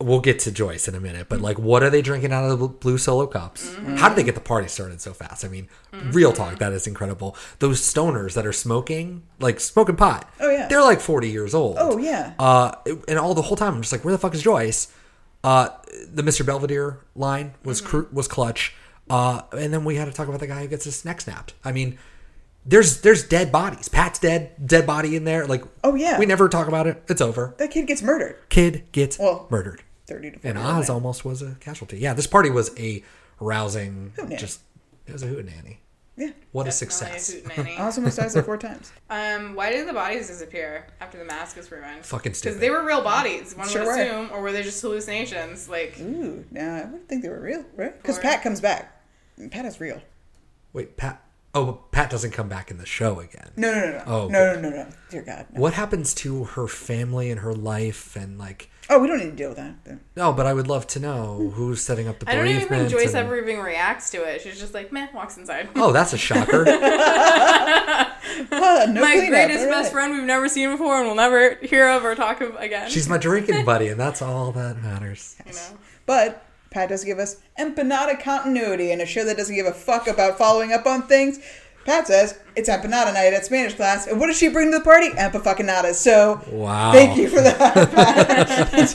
we'll 0.00 0.20
get 0.20 0.38
to 0.40 0.52
Joyce 0.52 0.86
in 0.86 0.94
a 0.94 1.00
minute, 1.00 1.28
but 1.28 1.40
like, 1.40 1.58
what 1.58 1.82
are 1.82 1.90
they 1.90 2.02
drinking 2.02 2.32
out 2.32 2.48
of 2.48 2.58
the 2.60 2.68
blue 2.68 2.98
solo 2.98 3.26
cups? 3.26 3.68
Mm-hmm. 3.70 3.96
How 3.96 4.08
did 4.08 4.16
they 4.16 4.22
get 4.22 4.36
the 4.36 4.40
party 4.40 4.68
started 4.68 5.00
so 5.00 5.12
fast? 5.12 5.44
I 5.44 5.48
mean, 5.48 5.68
real 5.92 6.32
talk, 6.32 6.58
that 6.60 6.72
is 6.72 6.86
incredible. 6.86 7.36
Those 7.58 7.80
stoners 7.80 8.34
that 8.34 8.46
are 8.46 8.52
smoking, 8.52 9.24
like 9.40 9.58
smoking 9.58 9.96
pot. 9.96 10.32
Oh, 10.38 10.50
yeah. 10.50 10.68
They're 10.68 10.82
like 10.82 11.00
40 11.00 11.28
years 11.30 11.52
old. 11.52 11.76
Oh, 11.80 11.98
yeah. 11.98 12.34
Uh, 12.38 12.72
and 13.08 13.18
all 13.18 13.34
the 13.34 13.42
whole 13.42 13.56
time, 13.56 13.74
I'm 13.74 13.82
just 13.82 13.90
like, 13.92 14.04
where 14.04 14.12
the 14.12 14.18
fuck 14.18 14.34
is 14.34 14.42
Joyce? 14.42 14.92
Uh, 15.42 15.68
the 16.12 16.22
Mr. 16.22 16.46
Belvedere 16.46 17.00
line 17.16 17.54
was 17.64 17.80
Mm-hmm. 17.80 17.90
cru- 17.90 18.08
was 18.12 18.28
clutch. 18.28 18.74
Uh, 19.10 19.42
and 19.52 19.72
then 19.72 19.84
we 19.84 19.96
had 19.96 20.06
to 20.06 20.12
talk 20.12 20.28
about 20.28 20.40
the 20.40 20.46
guy 20.46 20.62
who 20.62 20.68
gets 20.68 20.84
his 20.84 21.04
neck 21.04 21.20
snapped. 21.20 21.54
I 21.64 21.72
mean, 21.72 21.98
there's 22.66 23.02
there's 23.02 23.26
dead 23.26 23.52
bodies. 23.52 23.88
Pat's 23.88 24.18
dead, 24.18 24.52
dead 24.66 24.86
body 24.86 25.16
in 25.16 25.24
there. 25.24 25.46
Like, 25.46 25.64
Oh, 25.82 25.94
yeah. 25.94 26.18
we 26.18 26.24
never 26.26 26.48
talk 26.48 26.68
about 26.68 26.86
it. 26.86 27.02
It's 27.08 27.20
over. 27.20 27.54
That 27.58 27.70
kid 27.70 27.86
gets 27.86 28.02
murdered. 28.02 28.36
Kid 28.48 28.84
gets 28.92 29.18
Well, 29.18 29.46
murdered, 29.50 29.82
30 30.06 30.30
to 30.30 30.38
40. 30.38 30.48
and 30.48 30.58
Oz 30.58 30.88
old. 30.88 30.94
almost 30.96 31.24
was 31.24 31.42
a 31.42 31.56
casualty. 31.60 31.98
Yeah, 31.98 32.14
this 32.14 32.26
party 32.26 32.48
was 32.50 32.70
a 32.78 33.02
rousing. 33.40 34.12
Hootenanny. 34.16 34.38
Just 34.38 34.60
it 35.06 35.12
was 35.12 35.22
a 35.22 35.26
hootenanny. 35.26 35.76
Yeah. 36.16 36.30
What 36.52 36.62
a 36.62 36.70
Definitely 36.70 36.72
success! 37.18 37.34
hootenanny. 37.34 37.78
Oz 37.80 37.98
almost 37.98 38.16
dies 38.18 38.36
like 38.36 38.44
four 38.46 38.56
times. 38.56 38.92
Um, 39.10 39.54
why 39.56 39.70
did 39.72 39.86
the 39.88 39.92
bodies 39.92 40.28
disappear 40.28 40.86
after 41.00 41.18
the 41.18 41.24
mask 41.24 41.56
was 41.56 41.70
ruined? 41.72 42.06
Fucking 42.06 42.32
stupid. 42.34 42.50
Because 42.54 42.60
they 42.60 42.70
were 42.70 42.84
real 42.86 43.02
bodies, 43.02 43.54
one 43.54 43.68
Sure 43.68 43.82
would 43.82 43.88
were. 43.88 44.00
assume, 44.02 44.30
or 44.32 44.40
were 44.40 44.52
they 44.52 44.62
just 44.62 44.80
hallucinations? 44.80 45.68
Like, 45.68 45.98
Ooh, 46.00 46.44
nah, 46.52 46.76
I 46.76 46.84
wouldn't 46.84 47.08
think 47.08 47.22
they 47.22 47.28
were 47.28 47.40
real, 47.40 47.64
right? 47.76 48.00
Because 48.00 48.18
Pat 48.20 48.42
comes 48.42 48.60
back. 48.60 48.92
Pat 49.50 49.64
is 49.66 49.80
real. 49.80 50.00
Wait, 50.72 50.96
Pat. 50.96 51.20
Oh, 51.56 51.84
Pat 51.92 52.10
doesn't 52.10 52.32
come 52.32 52.48
back 52.48 52.72
in 52.72 52.78
the 52.78 52.86
show 52.86 53.20
again. 53.20 53.50
No, 53.56 53.72
no, 53.72 53.80
no, 53.80 53.90
no. 53.92 54.02
Oh, 54.06 54.28
no, 54.28 54.54
no, 54.54 54.60
no, 54.60 54.70
no. 54.70 54.86
Dear 55.08 55.22
God. 55.22 55.46
No. 55.52 55.60
What 55.60 55.74
happens 55.74 56.12
to 56.14 56.42
her 56.44 56.66
family 56.66 57.30
and 57.30 57.40
her 57.40 57.54
life 57.54 58.16
and 58.16 58.36
like? 58.38 58.70
Oh, 58.90 58.98
we 58.98 59.06
don't 59.06 59.18
need 59.18 59.30
to 59.30 59.36
deal 59.36 59.50
with 59.50 59.58
that. 59.58 59.98
No, 60.16 60.32
but 60.32 60.46
I 60.46 60.52
would 60.52 60.66
love 60.66 60.86
to 60.88 61.00
know 61.00 61.52
who's 61.54 61.80
setting 61.80 62.08
up 62.08 62.18
the 62.18 62.28
I 62.28 62.34
don't 62.34 62.48
even 62.48 62.66
think 62.68 62.88
Joyce 62.90 63.14
and- 63.14 63.18
ever 63.26 63.38
even 63.38 63.60
reacts 63.64 64.10
to 64.10 64.24
it. 64.24 64.40
She's 64.42 64.58
just 64.58 64.74
like, 64.74 64.90
meh, 64.90 65.06
walks 65.14 65.36
inside. 65.36 65.68
Oh, 65.76 65.92
that's 65.92 66.12
a 66.12 66.18
shocker. 66.18 66.64
No 68.36 69.00
My 69.00 69.26
greatest 69.28 69.64
all 69.64 69.70
best 69.70 69.84
right. 69.84 69.92
friend 69.92 70.12
we've 70.14 70.24
never 70.24 70.48
seen 70.48 70.70
before 70.72 70.96
and 70.98 71.06
we'll 71.06 71.14
never 71.14 71.54
hear 71.62 71.88
of 71.88 72.04
or 72.04 72.14
talk 72.16 72.40
of 72.40 72.56
again. 72.56 72.90
She's 72.90 73.08
my 73.08 73.16
drinking 73.18 73.64
buddy, 73.64 73.88
and 73.88 73.98
that's 74.00 74.20
all 74.22 74.50
that 74.52 74.82
matters. 74.82 75.36
you 75.46 75.52
know. 75.52 75.78
But 76.04 76.44
Pat 76.74 76.88
doesn't 76.88 77.06
give 77.08 77.20
us 77.20 77.36
empanada 77.56 78.20
continuity 78.20 78.90
in 78.90 79.00
a 79.00 79.06
show 79.06 79.24
that 79.24 79.36
doesn't 79.36 79.54
give 79.54 79.64
a 79.66 79.72
fuck 79.72 80.08
about 80.08 80.36
following 80.36 80.72
up 80.72 80.86
on 80.86 81.06
things. 81.06 81.38
Pat 81.84 82.06
says 82.08 82.36
it's 82.56 82.68
empanada 82.68 83.12
night 83.14 83.32
at 83.32 83.44
Spanish 83.44 83.74
class, 83.74 84.06
and 84.08 84.18
what 84.18 84.26
does 84.26 84.36
she 84.38 84.48
bring 84.48 84.72
to 84.72 84.78
the 84.78 84.84
party? 84.84 85.10
Empaffuckinadas. 85.10 85.94
So 85.94 86.40
Wow. 86.50 86.92
thank 86.92 87.16
you 87.16 87.28
for 87.28 87.40
that. 87.42 87.90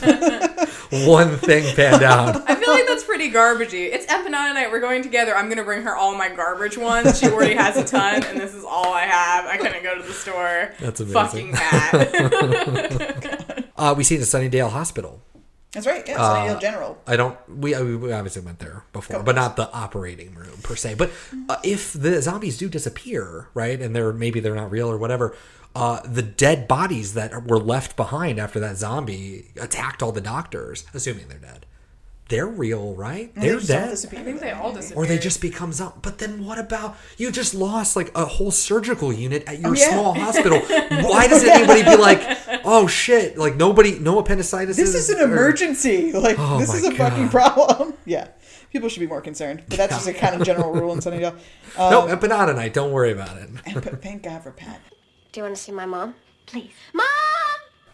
Pat. 0.00 0.68
One 1.06 1.36
thing 1.38 1.74
panned 1.74 2.02
out. 2.02 2.42
I 2.50 2.54
feel 2.56 2.68
like 2.70 2.86
that's 2.86 3.04
pretty 3.04 3.30
garbagey. 3.30 3.90
It's 3.92 4.04
empanada 4.06 4.52
night. 4.54 4.70
We're 4.70 4.80
going 4.80 5.02
together. 5.02 5.34
I'm 5.34 5.48
gonna 5.48 5.64
bring 5.64 5.82
her 5.84 5.96
all 5.96 6.14
my 6.16 6.28
garbage 6.28 6.76
ones. 6.76 7.18
She 7.18 7.28
already 7.28 7.54
has 7.54 7.76
a 7.78 7.84
ton, 7.84 8.24
and 8.24 8.38
this 8.40 8.54
is 8.54 8.64
all 8.64 8.92
I 8.92 9.02
have. 9.06 9.46
I 9.46 9.56
couldn't 9.56 9.82
go 9.84 9.94
to 9.96 10.02
the 10.02 10.12
store. 10.12 10.72
That's 10.80 11.00
amazing. 11.00 11.14
Fucking 11.14 11.52
mad. 11.52 13.16
Uh, 13.80 13.94
we 13.96 14.04
see 14.04 14.16
the 14.18 14.26
Sunnydale 14.26 14.68
Hospital. 14.68 15.22
That's 15.72 15.86
right. 15.86 16.06
Yeah, 16.06 16.16
Uh, 16.20 16.58
General. 16.60 16.98
I 17.06 17.16
don't. 17.16 17.38
We, 17.48 17.80
we 17.96 18.12
obviously 18.12 18.42
went 18.42 18.58
there 18.58 18.82
before, 18.92 19.22
but 19.22 19.36
not 19.36 19.54
the 19.56 19.72
operating 19.72 20.34
room 20.34 20.58
per 20.62 20.74
se. 20.74 20.94
But 20.94 21.10
uh, 21.48 21.58
if 21.62 21.92
the 21.92 22.20
zombies 22.22 22.58
do 22.58 22.68
disappear, 22.68 23.48
right, 23.54 23.80
and 23.80 23.94
they're 23.94 24.12
maybe 24.12 24.40
they're 24.40 24.56
not 24.56 24.70
real 24.72 24.90
or 24.90 24.98
whatever, 24.98 25.36
uh, 25.76 26.00
the 26.04 26.22
dead 26.22 26.66
bodies 26.66 27.14
that 27.14 27.46
were 27.46 27.60
left 27.60 27.94
behind 27.94 28.40
after 28.40 28.58
that 28.58 28.76
zombie 28.76 29.52
attacked 29.60 30.02
all 30.02 30.10
the 30.10 30.20
doctors, 30.20 30.84
assuming 30.92 31.28
they're 31.28 31.38
dead, 31.38 31.66
they're 32.30 32.46
real, 32.46 32.94
right? 32.94 33.34
They 33.34 33.40
They're 33.48 33.56
just 33.60 33.68
dead. 33.68 33.90
I 34.20 34.22
think 34.24 34.40
they 34.40 34.52
all 34.52 34.72
disappeared. 34.72 35.04
Or 35.04 35.06
they 35.06 35.18
just 35.18 35.42
become 35.42 35.72
zombies. 35.72 35.98
But 36.00 36.16
then 36.18 36.44
what 36.46 36.58
about 36.58 36.96
you 37.18 37.30
just 37.30 37.54
lost 37.54 37.96
like 37.96 38.10
a 38.16 38.24
whole 38.24 38.50
surgical 38.50 39.12
unit 39.12 39.44
at 39.46 39.58
your 39.58 39.70
Oh, 39.70 39.74
yeah. 39.74 39.88
small 39.90 40.14
hospital? 40.14 40.60
Why 40.60 41.26
does 41.26 41.44
anybody 41.44 41.82
be 41.82 41.96
like, 41.96 42.22
oh 42.64 42.86
shit, 42.86 43.36
like 43.36 43.56
nobody, 43.56 43.98
no 43.98 44.18
appendicitis? 44.18 44.76
This 44.78 44.94
is 44.94 45.10
an 45.10 45.20
emergency. 45.20 46.12
Like 46.20 46.36
Oh 46.38 46.58
this 46.58 46.72
is 46.72 46.84
a 46.86 46.92
fucking 46.94 47.28
problem. 47.28 47.94
Yeah. 48.06 48.28
People 48.72 48.88
should 48.88 49.00
be 49.00 49.06
more 49.08 49.20
concerned. 49.20 49.64
But 49.68 49.78
that's 49.78 49.94
just 49.94 50.06
a 50.06 50.12
kind 50.14 50.34
of 50.40 50.46
general 50.46 50.72
rule 50.72 50.92
in 50.92 51.00
Sunnydale. 51.04 51.36
No, 51.76 52.02
Um, 52.02 52.08
empanada 52.16 52.54
night. 52.54 52.72
Don't 52.72 52.92
worry 52.92 53.10
about 53.12 53.36
it. 53.36 53.50
but 53.74 54.00
thank 54.00 54.22
God 54.22 54.42
for 54.44 54.52
Pat. 54.52 54.80
Do 55.32 55.40
you 55.40 55.44
want 55.44 55.56
to 55.56 55.60
see 55.62 55.72
my 55.72 55.86
mom? 55.86 56.14
Please. 56.46 56.70
Mom! 56.94 57.06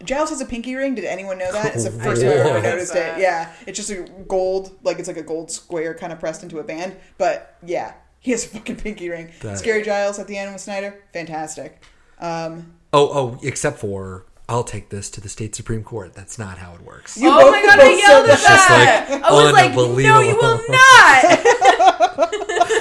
Giles 0.04 0.30
has 0.30 0.40
a 0.40 0.46
pinky 0.46 0.74
ring. 0.74 0.94
Did 0.94 1.04
anyone 1.04 1.38
know 1.38 1.50
that? 1.52 1.74
It's 1.74 1.84
the 1.84 1.90
first 2.02 2.22
time 2.22 2.30
I 2.30 2.34
ever 2.34 2.48
Whoa. 2.54 2.60
noticed 2.62 2.94
it. 2.94 3.18
Yeah, 3.18 3.52
it's 3.66 3.76
just 3.78 3.90
a 3.90 4.02
gold, 4.28 4.76
like 4.82 4.98
it's 4.98 5.08
like 5.08 5.16
a 5.16 5.22
gold 5.22 5.50
square 5.50 5.94
kind 5.94 6.12
of 6.12 6.20
pressed 6.20 6.42
into 6.42 6.58
a 6.58 6.64
band. 6.64 6.96
But 7.18 7.56
yeah, 7.64 7.94
he 8.20 8.30
has 8.32 8.44
a 8.44 8.48
fucking 8.48 8.76
pinky 8.76 9.08
ring. 9.08 9.30
That- 9.40 9.58
Scary 9.58 9.82
Giles 9.82 10.18
at 10.18 10.26
the 10.26 10.36
end 10.36 10.52
with 10.52 10.60
Snyder, 10.60 11.02
fantastic. 11.12 11.82
Um, 12.18 12.72
Oh, 12.92 13.10
oh, 13.12 13.38
except 13.42 13.78
for 13.78 14.24
I'll 14.48 14.62
take 14.64 14.88
this 14.90 15.10
to 15.10 15.20
the 15.20 15.28
state 15.28 15.54
supreme 15.56 15.82
court. 15.82 16.14
That's 16.14 16.38
not 16.38 16.56
how 16.58 16.72
it 16.74 16.80
works. 16.82 17.16
you 17.18 17.28
Oh 17.28 17.40
both- 17.42 17.50
my 17.52 17.62
god, 17.62 17.76
both 17.78 17.84
I 17.86 17.94
yelled 17.96 18.28
at 18.30 18.38
said 18.38 18.56
that! 18.56 19.06
like 19.10 19.22
I 19.24 19.32
was 19.32 19.52
like, 19.52 19.74
no, 19.74 20.20
you 20.20 20.36
will 20.36 20.60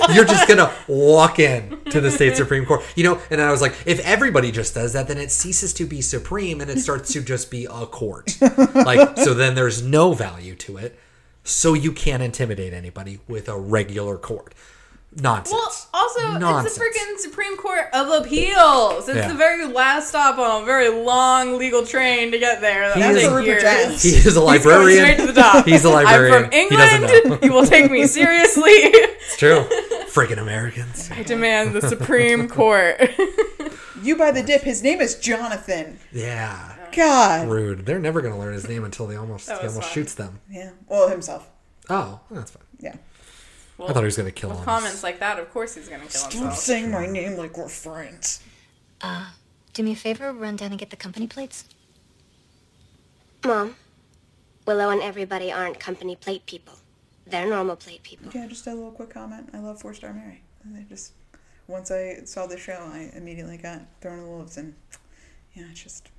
not! 0.08 0.16
You're 0.16 0.26
just 0.26 0.48
gonna 0.48 0.72
walk 0.88 1.40
in 1.40 1.75
to 1.96 2.02
the 2.02 2.12
state 2.12 2.38
supreme 2.38 2.66
court, 2.66 2.84
you 2.96 3.04
know. 3.04 3.20
And 3.30 3.42
I 3.42 3.52
was 3.52 3.62
like, 3.62 3.74
if 3.86 4.00
everybody 4.02 4.52
just 4.52 4.76
does 4.76 4.94
that, 4.94 5.08
then 5.08 5.18
it 5.18 5.32
ceases 5.32 5.74
to 5.74 5.86
be 5.86 6.02
supreme 6.02 6.62
and 6.62 6.70
it 6.70 6.80
starts 6.80 7.12
to 7.14 7.22
just 7.22 7.50
be 7.50 7.66
a 7.66 7.86
court. 7.86 8.38
Like, 8.42 9.18
so 9.18 9.34
then 9.34 9.56
there's 9.56 9.82
no 9.82 10.14
value 10.14 10.56
to 10.56 10.78
it. 10.78 11.00
So 11.44 11.74
you 11.74 11.92
can't 11.92 12.24
intimidate 12.24 12.74
anybody 12.74 13.20
with 13.28 13.48
a 13.48 13.58
regular 13.58 14.18
court. 14.18 14.54
Nonsense. 15.18 15.52
Well, 15.54 15.72
also, 16.04 16.38
Nonsense. 16.38 16.78
it's 16.78 16.78
the 16.78 16.84
freaking 16.84 17.18
Supreme 17.20 17.56
Court 17.58 17.88
of 17.94 18.10
Appeals. 18.26 19.08
It's 19.08 19.18
Yeah. 19.18 19.28
the 19.30 19.34
very 19.34 19.66
last 19.66 20.10
stop 20.10 20.38
on 20.38 20.64
a 20.64 20.66
very 20.66 20.90
long 20.90 21.58
legal 21.58 21.86
train 21.86 22.32
to 22.32 22.40
get 22.40 22.60
there. 22.60 22.90
That 22.90 22.98
He 22.98 23.04
is- 23.04 23.22
take 23.24 23.32
Rupert 23.32 23.62
He 23.62 24.10
is 24.10 24.16
a 24.16 24.18
He's 24.18 24.34
going 24.34 24.46
librarian. 24.46 25.06
straight 25.06 25.20
to 25.20 25.32
the 25.32 25.42
top. 25.42 25.66
He's 25.66 25.86
a 25.86 25.90
librarian. 25.90 26.34
I'm 26.46 26.50
from 26.52 26.60
He 26.60 26.70
doesn't 26.76 27.04
England. 27.04 27.30
know. 27.30 27.40
You 27.48 27.54
will 27.54 27.66
take 27.66 27.90
me 27.92 28.06
seriously. 28.08 28.72
It's 28.72 29.38
true. 29.38 29.62
Freaking 30.10 30.38
Americans. 30.40 31.10
I 31.16 31.24
demand 31.24 31.74
the 31.74 31.88
Supreme 31.88 32.48
Court. 32.50 33.00
You 34.04 34.16
buy 34.16 34.30
the 34.30 34.44
dip. 34.44 34.62
His 34.62 34.84
name 34.84 35.02
is 35.02 35.16
Jonathan. 35.16 35.98
Yeah. 36.12 36.76
God. 36.96 37.48
Rude. 37.48 37.88
They're 37.88 37.98
never 37.98 38.22
gonna 38.22 38.38
learn 38.38 38.54
his 38.54 38.68
name 38.70 38.84
until 38.84 39.08
they 39.08 39.16
almost 39.16 39.48
he 39.50 39.56
almost 39.56 39.82
fun. 39.82 39.90
shoots 39.92 40.14
them. 40.14 40.42
Yeah. 40.48 40.72
Well, 40.88 41.08
himself. 41.08 41.50
Oh, 41.90 42.20
that's 42.30 42.52
fine. 42.52 42.62
Yeah. 43.78 43.82
Well, 43.84 43.90
I 43.90 43.94
thought 43.94 44.00
he 44.02 44.06
was 44.06 44.18
gonna 44.18 44.32
kill 44.32 44.50
with 44.50 44.60
him. 44.60 44.66
comments 44.66 45.04
like 45.04 45.20
that, 45.20 45.38
of 45.40 45.52
course 45.52 45.76
he's 45.76 45.88
gonna 45.90 46.04
kill 46.04 46.10
Stop 46.12 46.32
himself. 46.32 46.58
saying 46.58 46.92
my 46.92 47.06
name 47.06 47.36
like 47.38 47.58
we're 47.58 47.68
friends. 47.70 48.42
Uh, 49.02 49.32
do 49.74 49.84
me 49.84 49.92
a 49.92 49.96
favor, 49.96 50.32
run 50.32 50.56
down 50.56 50.72
and 50.72 50.80
get 50.80 50.90
the 50.90 50.96
company 50.96 51.28
plates. 51.28 51.66
Mom, 53.44 53.76
Willow 54.66 54.90
and 54.90 55.02
everybody 55.02 55.52
aren't 55.52 55.80
company 55.80 56.16
plate 56.16 56.46
people. 56.46 56.74
They're 57.28 57.48
normal 57.48 57.76
plate 57.76 58.04
people. 58.04 58.32
Yeah, 58.34 58.48
just 58.48 58.66
a 58.68 58.74
little 58.74 58.92
quick 58.92 59.10
comment. 59.10 59.50
I 59.54 59.60
love 59.60 59.82
Four 59.82 59.94
Star 59.94 60.14
Mary. 60.14 60.42
And 60.64 60.78
I 60.78 60.84
just 60.84 61.14
once 61.68 61.92
I 61.92 62.22
saw 62.26 62.46
the 62.48 62.58
show, 62.58 62.74
I 62.94 63.12
immediately 63.16 63.58
got 63.58 63.82
thrown 64.02 64.20
in 64.20 64.24
the 64.26 64.30
wolves, 64.30 64.58
and 64.58 64.74
yeah, 65.54 65.66
it's 65.72 65.84
just 65.84 66.10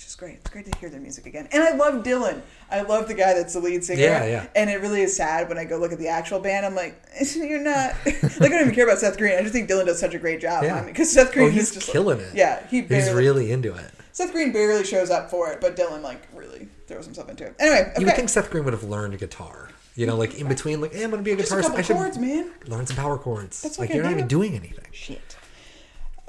It's 0.00 0.06
just 0.06 0.18
great. 0.18 0.36
It's 0.36 0.48
great 0.48 0.64
to 0.64 0.78
hear 0.78 0.88
their 0.88 0.98
music 0.98 1.26
again. 1.26 1.46
And 1.52 1.62
I 1.62 1.72
love 1.72 2.02
Dylan. 2.02 2.40
I 2.70 2.80
love 2.80 3.06
the 3.06 3.12
guy 3.12 3.34
that's 3.34 3.52
the 3.52 3.60
lead 3.60 3.84
singer. 3.84 4.00
Yeah, 4.00 4.24
yeah. 4.24 4.46
And 4.56 4.70
it 4.70 4.80
really 4.80 5.02
is 5.02 5.14
sad 5.14 5.46
when 5.46 5.58
I 5.58 5.66
go 5.66 5.76
look 5.76 5.92
at 5.92 5.98
the 5.98 6.08
actual 6.08 6.40
band. 6.40 6.64
I'm 6.64 6.74
like, 6.74 6.98
you're 7.36 7.60
not. 7.62 7.92
like 8.06 8.24
I 8.24 8.48
don't 8.48 8.62
even 8.62 8.74
care 8.74 8.86
about 8.86 8.98
Seth 8.98 9.18
Green. 9.18 9.36
I 9.36 9.42
just 9.42 9.52
think 9.52 9.68
Dylan 9.68 9.84
does 9.84 10.00
such 10.00 10.14
a 10.14 10.18
great 10.18 10.40
job. 10.40 10.64
Yeah. 10.64 10.82
Because 10.84 11.12
Seth 11.12 11.34
Green 11.34 11.48
Oh, 11.48 11.50
he's 11.50 11.68
is 11.68 11.74
just 11.74 11.92
killing 11.92 12.16
like, 12.16 12.28
it. 12.28 12.34
Yeah, 12.34 12.66
he 12.68 12.80
barely, 12.80 13.04
He's 13.04 13.12
really 13.12 13.52
into 13.52 13.74
it. 13.74 13.90
Seth 14.12 14.32
Green 14.32 14.52
barely 14.52 14.84
shows 14.84 15.10
up 15.10 15.28
for 15.28 15.52
it, 15.52 15.60
but 15.60 15.76
Dylan 15.76 16.00
like 16.00 16.26
really 16.34 16.68
throws 16.86 17.04
himself 17.04 17.28
into 17.28 17.44
it. 17.44 17.56
Anyway, 17.58 17.80
okay. 17.90 18.00
You 18.00 18.06
would 18.06 18.16
think 18.16 18.30
Seth 18.30 18.48
Green 18.50 18.64
would 18.64 18.72
have 18.72 18.84
learned 18.84 19.18
guitar. 19.18 19.68
You 19.96 20.06
know, 20.06 20.16
like 20.16 20.40
in 20.40 20.48
between, 20.48 20.80
like, 20.80 20.94
hey, 20.94 21.04
I'm 21.04 21.10
gonna 21.10 21.22
be 21.22 21.32
a 21.32 21.36
just 21.36 21.52
a 21.52 21.56
guitarist. 21.56 21.62
couple 21.62 21.78
I 21.78 21.82
should 21.82 21.96
chords, 21.96 22.16
man. 22.18 22.50
learn 22.68 22.86
some 22.86 22.96
power 22.96 23.18
chords. 23.18 23.60
That's 23.60 23.78
like 23.78 23.92
you're 23.92 24.02
not 24.02 24.12
even 24.12 24.28
doing 24.28 24.54
anything. 24.54 24.86
Shit. 24.92 25.36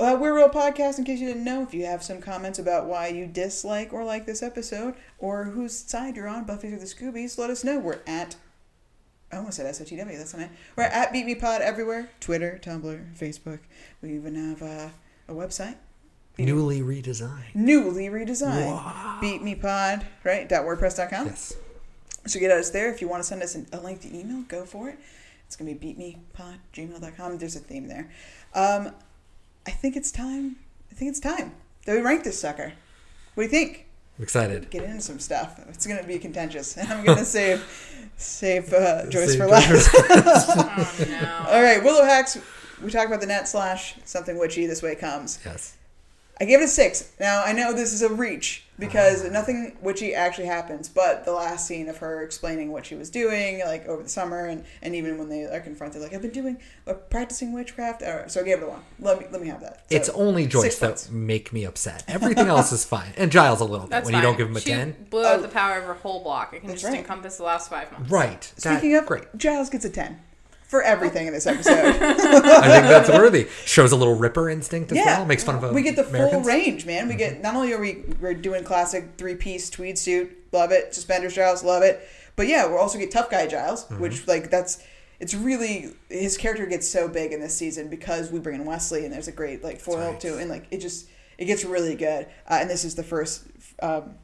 Uh, 0.02 0.18
we're 0.20 0.36
Real 0.36 0.50
Podcast, 0.50 0.98
in 0.98 1.04
case 1.04 1.20
you 1.20 1.28
didn't 1.28 1.44
know. 1.44 1.62
If 1.62 1.76
you 1.76 1.86
have 1.86 2.02
some 2.02 2.22
comments 2.22 2.58
about 2.58 2.88
why 2.88 3.10
you 3.10 3.28
dislike 3.28 3.94
or 3.94 4.04
like 4.04 4.26
this 4.26 4.42
episode, 4.42 4.96
or 5.20 5.44
whose 5.44 5.78
side 5.78 6.16
you're 6.16 6.28
on, 6.28 6.44
Buffy 6.44 6.74
or 6.74 6.80
the 6.80 6.86
Scoobies, 6.86 7.38
let 7.38 7.52
us 7.52 7.64
know. 7.64 7.78
We're 7.78 8.00
at. 8.08 8.36
I 9.32 9.38
almost 9.38 9.58
said 9.58 9.68
SOTW, 9.68 10.18
that's 10.18 10.34
not 10.34 10.42
it. 10.42 10.50
We're 10.76 10.86
at 10.86 11.14
Beep 11.14 11.28
Me 11.28 11.36
Pod 11.36 11.62
everywhere 11.62 12.10
Twitter, 12.20 12.60
Tumblr, 12.64 13.16
Facebook. 13.16 13.60
We 14.02 14.16
even 14.16 14.34
have 14.34 14.64
uh, 14.64 14.90
a 15.28 15.34
website. 15.34 15.76
Newly 16.40 16.82
redesigned. 16.82 17.54
Newly 17.54 18.08
redesigned. 18.08 19.22
Beep 19.22 19.44
Me 19.44 19.54
Pod, 19.54 20.08
right? 20.24 20.50
Dot 20.50 20.66
WordPress.com. 20.66 21.28
Yes. 21.28 21.54
So 22.26 22.40
get 22.40 22.50
us 22.50 22.72
there. 22.72 22.92
If 22.92 23.02
you 23.02 23.08
want 23.08 23.22
to 23.22 23.28
send 23.28 23.44
us 23.44 23.54
an, 23.54 23.68
a 23.72 23.80
lengthy 23.80 24.20
email, 24.20 24.42
go 24.48 24.66
for 24.66 24.90
it. 24.90 24.98
It's 25.46 25.56
going 25.56 25.72
to 25.72 25.80
be 25.80 25.94
beepmepod, 25.94 26.56
gmail.com. 26.74 27.38
There's 27.38 27.56
a 27.56 27.60
theme 27.60 27.88
there. 27.88 28.10
Um, 28.56 28.94
I 29.68 29.72
think 29.72 29.96
it's 29.96 30.12
time. 30.12 30.58
I 30.92 30.96
think 30.96 31.10
it's 31.10 31.20
time 31.20 31.54
that 31.86 31.96
we 31.96 32.02
rank 32.02 32.24
this 32.24 32.40
sucker. 32.40 32.74
What 33.36 33.44
do 33.44 33.44
you 33.44 33.50
think? 33.50 33.88
I'm 34.18 34.24
excited. 34.24 34.70
Get 34.70 34.84
into 34.84 35.02
some 35.02 35.20
stuff. 35.20 35.60
It's 35.70 35.88
going 35.88 36.00
to 36.00 36.08
be 36.08 36.20
contentious. 36.20 36.78
And 36.78 36.88
I'm 36.92 37.06
going 37.06 37.18
to 37.18 37.26
save 37.26 38.08
save 38.18 38.72
uh, 38.74 39.08
Joyce 39.10 39.32
Save 39.32 39.40
for 39.40 39.48
last. 39.48 39.90
Oh 39.96 41.06
no. 41.10 41.46
All 41.50 41.62
right, 41.62 41.84
Willow 41.84 42.04
Hacks. 42.04 42.38
We 42.84 42.90
talked 42.92 43.08
about 43.08 43.22
the 43.22 43.28
net 43.28 43.48
slash 43.48 43.96
something 44.06 44.38
witchy. 44.38 44.66
This 44.66 44.82
way 44.82 44.96
comes. 44.96 45.40
Yes. 45.46 45.78
I 46.40 46.46
gave 46.46 46.60
it 46.60 46.66
a 46.66 46.68
six. 46.68 47.12
Now 47.20 47.44
I 47.44 47.54
know 47.54 47.74
this 47.74 47.94
is 47.94 48.02
a 48.02 48.10
reach 48.10 48.64
because 48.82 49.24
nothing 49.32 49.78
witchy 49.82 50.14
actually 50.14 50.48
happens, 50.48 50.90
but 50.90 51.24
the 51.24 51.32
last 51.32 51.68
scene 51.68 51.88
of 51.88 51.98
her 52.00 52.22
explaining 52.24 52.72
what 52.74 52.86
she 52.86 52.96
was 52.96 53.10
doing, 53.10 53.60
like 53.66 53.88
over 53.88 54.04
the 54.04 54.10
summer, 54.10 54.46
and, 54.48 54.66
and 54.82 54.96
even 54.96 55.18
when 55.18 55.30
they 55.30 55.44
are 55.46 55.60
confronted, 55.62 56.02
like 56.02 56.14
I've 56.14 56.22
been 56.22 56.32
doing 56.32 56.58
uh, 56.88 56.94
practicing 56.96 57.54
witchcraft. 57.54 58.02
Uh, 58.02 58.28
so 58.28 58.42
I 58.42 58.44
gave 58.44 58.58
it 58.58 58.64
a 58.64 58.68
one. 58.68 58.82
Let 59.00 59.20
me 59.20 59.28
let 59.32 59.42
me 59.42 59.48
have 59.48 59.62
that. 59.62 59.86
So, 59.90 59.96
It's 59.96 60.10
only 60.10 60.48
Joyce 60.48 60.64
six 60.64 60.80
that 60.80 60.88
points. 60.88 61.10
make 61.12 61.54
me 61.54 61.64
upset. 61.64 62.04
Everything 62.08 62.48
else 62.48 62.72
is 62.74 62.84
fine. 62.84 63.14
And 63.16 63.32
Giles 63.32 63.62
a 63.62 63.66
little 63.66 63.86
bit 63.86 63.92
That's 63.92 64.06
when 64.06 64.14
fine. 64.14 64.24
you 64.24 64.28
don't 64.28 64.38
give 64.38 64.50
him 64.50 64.58
a 64.58 64.62
she 64.62 64.72
10. 64.72 65.08
blew 65.10 65.24
out 65.26 65.42
the 65.42 65.48
power 65.48 65.78
of 65.78 65.86
her 65.86 65.94
whole 65.94 66.24
block. 66.24 66.54
It 66.54 66.60
can 66.62 66.70
That's 66.70 66.82
just 66.82 66.92
right. 66.92 67.00
encompass 67.00 67.38
the 67.38 67.44
last 67.44 67.70
five 67.70 67.92
months. 67.92 68.10
Right. 68.10 68.44
Speaking 68.58 68.92
That- 68.94 69.04
of, 69.04 69.08
great. 69.08 69.24
Giles 69.38 69.70
gets 69.70 69.86
a 69.86 69.90
ten 69.90 70.20
for 70.72 70.82
everything 70.82 71.28
in 71.28 71.34
this 71.34 71.46
episode. 71.46 71.74
I 72.02 72.14
think 72.14 72.86
that's 72.88 73.10
worthy. 73.10 73.48
Shows 73.66 73.92
a 73.92 73.98
little 73.98 74.16
Ripper 74.16 74.50
instinct 74.50 74.94
as 74.94 74.98
yeah, 75.00 75.18
well. 75.18 75.26
Makes 75.26 75.44
fun 75.44 75.62
of 75.62 75.74
We 75.74 75.82
get 75.82 75.98
the 75.98 76.08
Americans. 76.08 76.46
full 76.46 76.54
range, 76.54 76.86
man. 76.86 77.10
We 77.10 77.16
get 77.16 77.42
not 77.42 77.56
only 77.56 77.74
are 77.74 77.80
we 77.80 78.06
we're 78.22 78.34
doing 78.34 78.64
classic 78.64 79.10
three 79.18 79.36
piece 79.36 79.70
tweed 79.70 79.98
suit, 80.00 80.32
love 80.54 80.72
it. 80.72 80.96
Suspenders 80.96 81.36
Giles, 81.36 81.62
love 81.62 81.84
it. 81.84 82.08
But 82.38 82.48
yeah, 82.48 82.68
we're 82.68 82.80
also 82.80 82.98
get 82.98 83.12
tough 83.12 83.30
guy 83.30 83.48
Giles, 83.48 83.84
Mm-hmm. 83.84 84.02
which 84.02 84.26
like 84.30 84.50
that's 84.50 84.82
it's 85.20 85.34
really 85.34 85.92
his 86.08 86.38
character 86.38 86.66
gets 86.66 86.90
so 86.90 87.10
big 87.10 87.34
in 87.34 87.42
this 87.42 87.56
season 87.56 87.90
because 87.90 88.32
we 88.32 88.40
bring 88.40 88.56
in 88.56 88.66
Wesley 88.66 89.04
and 89.04 89.14
there's 89.14 89.28
a 89.28 89.34
great 89.34 89.66
like 89.66 89.78
foil 89.82 90.12
right. 90.12 90.20
too, 90.22 90.38
and 90.38 90.50
like 90.50 90.68
it 90.72 90.80
just 90.80 91.10
it 91.38 91.46
gets 91.46 91.66
really 91.66 91.96
good. 91.96 92.28
Uh, 92.50 92.60
and 92.62 92.70
this 92.70 92.86
is 92.86 92.96
the 92.96 93.04
first 93.04 93.44
um, 93.82 94.16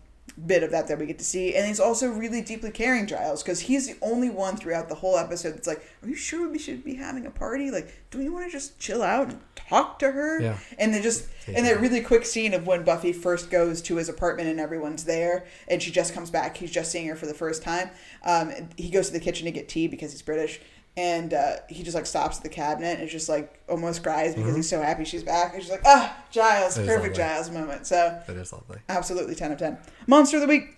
bit 0.45 0.63
of 0.63 0.71
that 0.71 0.87
that 0.87 0.99
we 0.99 1.05
get 1.05 1.17
to 1.17 1.25
see, 1.25 1.55
and 1.55 1.65
he's 1.65 1.79
also 1.79 2.09
really 2.09 2.41
deeply 2.41 2.71
caring 2.71 3.07
Giles 3.07 3.41
because 3.41 3.61
he's 3.61 3.87
the 3.87 3.95
only 4.01 4.29
one 4.29 4.55
throughout 4.55 4.89
the 4.89 4.95
whole 4.95 5.17
episode 5.17 5.53
that's 5.53 5.67
like, 5.67 5.83
"Are 6.03 6.09
you 6.09 6.15
sure 6.15 6.49
we 6.49 6.59
should 6.59 6.83
be 6.83 6.95
having 6.95 7.25
a 7.25 7.31
party? 7.31 7.71
Like, 7.71 7.91
do 8.11 8.19
we 8.19 8.29
want 8.29 8.45
to 8.45 8.51
just 8.51 8.79
chill 8.79 9.01
out 9.01 9.29
and 9.29 9.39
talk 9.55 9.99
to 9.99 10.11
her?" 10.11 10.41
Yeah. 10.41 10.57
And 10.77 10.93
then 10.93 11.01
just 11.01 11.27
and 11.47 11.65
that 11.65 11.79
really 11.79 12.01
quick 12.01 12.25
scene 12.25 12.53
of 12.53 12.67
when 12.67 12.83
Buffy 12.83 13.13
first 13.13 13.49
goes 13.49 13.81
to 13.83 13.95
his 13.95 14.09
apartment 14.09 14.49
and 14.49 14.59
everyone's 14.59 15.05
there, 15.05 15.45
and 15.67 15.81
she 15.81 15.91
just 15.91 16.13
comes 16.13 16.29
back. 16.29 16.57
He's 16.57 16.71
just 16.71 16.91
seeing 16.91 17.07
her 17.07 17.15
for 17.15 17.25
the 17.25 17.33
first 17.33 17.63
time. 17.63 17.89
Um, 18.23 18.51
he 18.75 18.89
goes 18.89 19.07
to 19.07 19.13
the 19.13 19.19
kitchen 19.19 19.45
to 19.45 19.51
get 19.51 19.69
tea 19.69 19.87
because 19.87 20.11
he's 20.11 20.21
British, 20.21 20.59
and 20.97 21.33
uh, 21.33 21.57
he 21.69 21.83
just 21.83 21.95
like 21.95 22.05
stops 22.07 22.37
at 22.37 22.43
the 22.43 22.49
cabinet 22.49 22.99
and 22.99 23.07
just 23.07 23.29
like 23.29 23.61
almost 23.69 24.03
cries 24.03 24.35
because 24.35 24.55
he's 24.55 24.67
so 24.67 24.81
happy 24.81 25.05
she's 25.05 25.23
back. 25.23 25.53
And 25.53 25.61
she's 25.61 25.71
like, 25.71 25.83
"Ah, 25.85 26.17
Giles, 26.31 26.75
That 26.75 26.85
perfect. 26.87 27.15
Giles 27.15 27.49
moment." 27.51 27.85
So 27.87 28.19
That 28.27 28.35
is 28.35 28.51
lovely. 28.51 28.79
absolutely 28.89 29.35
ten 29.35 29.51
of 29.53 29.59
ten. 29.59 29.77
Monster 30.07 30.37
of 30.37 30.41
the 30.41 30.47
week. 30.47 30.73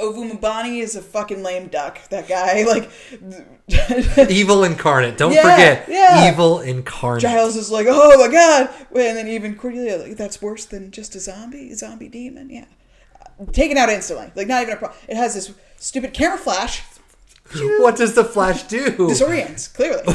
Ovu 0.00 0.30
Mobani 0.32 0.80
is 0.80 0.96
a 0.96 1.02
fucking 1.02 1.42
lame 1.42 1.68
duck. 1.68 1.98
That 2.08 2.26
guy, 2.26 2.62
like, 2.66 2.90
Evil 4.30 4.64
incarnate. 4.64 5.18
Don't 5.18 5.32
Yeah, 5.32 5.42
forget. 5.42 5.88
yeah. 5.90 6.32
Evil 6.32 6.60
incarnate. 6.60 7.20
Giles 7.22 7.54
is 7.54 7.70
like, 7.70 7.86
oh 7.88 8.18
my 8.18 8.32
god, 8.32 8.70
and 8.94 9.16
then 9.16 9.28
even 9.28 9.54
Cordelia, 9.56 9.98
like, 9.98 10.16
that's 10.16 10.40
worse 10.40 10.64
than 10.64 10.90
just 10.90 11.14
a 11.16 11.20
zombie, 11.20 11.70
a 11.70 11.76
zombie 11.76 12.08
demon. 12.08 12.48
Yeah, 12.48 12.64
taken 13.52 13.76
out 13.76 13.90
instantly. 13.90 14.32
Like 14.34 14.46
not 14.48 14.62
even 14.62 14.74
a 14.74 14.76
problem. 14.78 14.98
It 15.06 15.16
has 15.18 15.34
this 15.34 15.52
stupid 15.76 16.14
camera 16.14 16.38
flash, 16.38 16.82
What 17.78 17.96
does 17.96 18.14
the 18.14 18.24
Flash 18.24 18.64
do? 18.64 18.90
disorients 18.96 19.72
clearly. 19.72 20.04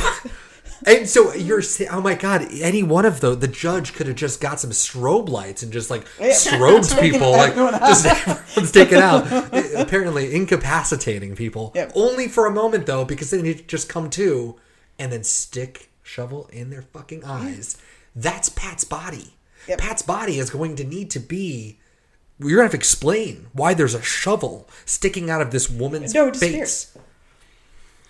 And 0.88 1.10
so 1.10 1.34
you're 1.34 1.64
saying, 1.64 1.90
oh 1.90 2.02
my 2.02 2.14
god, 2.14 2.48
any 2.52 2.84
one 2.84 3.06
of 3.06 3.20
those, 3.20 3.40
the 3.40 3.48
judge 3.48 3.94
could 3.94 4.06
have 4.08 4.18
just 4.18 4.40
got 4.40 4.60
some 4.60 4.70
strobe 4.70 5.30
lights 5.30 5.64
and 5.64 5.72
just 5.74 5.90
like 5.90 6.06
Yeah. 6.20 6.28
strobed 6.32 7.00
people, 7.02 7.32
like 7.32 7.56
just 7.56 8.06
everyone's 8.06 8.72
taken 8.72 8.98
out. 9.00 9.26
Apparently 9.76 10.36
incapacitating 10.36 11.36
people. 11.36 11.72
Yep. 11.76 11.94
Only 11.96 12.28
for 12.28 12.46
a 12.46 12.52
moment 12.52 12.86
though, 12.86 13.04
because 13.06 13.32
they 13.32 13.42
need 13.42 13.58
to 13.60 13.64
just 13.64 13.90
come 13.90 14.10
to 14.12 14.58
and 15.00 15.12
then 15.12 15.24
stick 15.24 15.90
shovel 16.04 16.50
in 16.54 16.70
their 16.70 16.84
fucking 16.84 17.24
eyes. 17.24 17.78
That's 18.16 18.50
Pat's 18.50 18.84
body. 18.84 19.34
Yep. 19.68 19.80
Pat's 19.80 20.02
body 20.04 20.38
is 20.38 20.52
going 20.52 20.76
to 20.76 20.84
need 20.84 21.10
to 21.12 21.20
be. 21.20 21.80
You're 22.38 22.58
gonna 22.58 22.64
have 22.64 22.72
to 22.72 22.78
explain 22.78 23.48
why 23.54 23.74
there's 23.74 23.96
a 23.96 24.04
shovel 24.04 24.70
sticking 24.86 25.30
out 25.32 25.42
of 25.42 25.50
this 25.52 25.68
woman's 25.70 26.14
No, 26.14 26.28
it 26.28 26.36
face 26.36 26.52
disappears. 26.52 26.98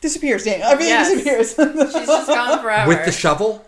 Disappears, 0.02 0.44
Daniel. 0.44 0.68
Everything 0.68 0.90
Yes. 0.92 1.12
disappears. 1.14 1.50
She's 1.94 2.08
just 2.08 2.28
gone 2.28 2.62
forever. 2.62 2.88
with 2.88 3.06
the 3.06 3.12
shovel. 3.12 3.66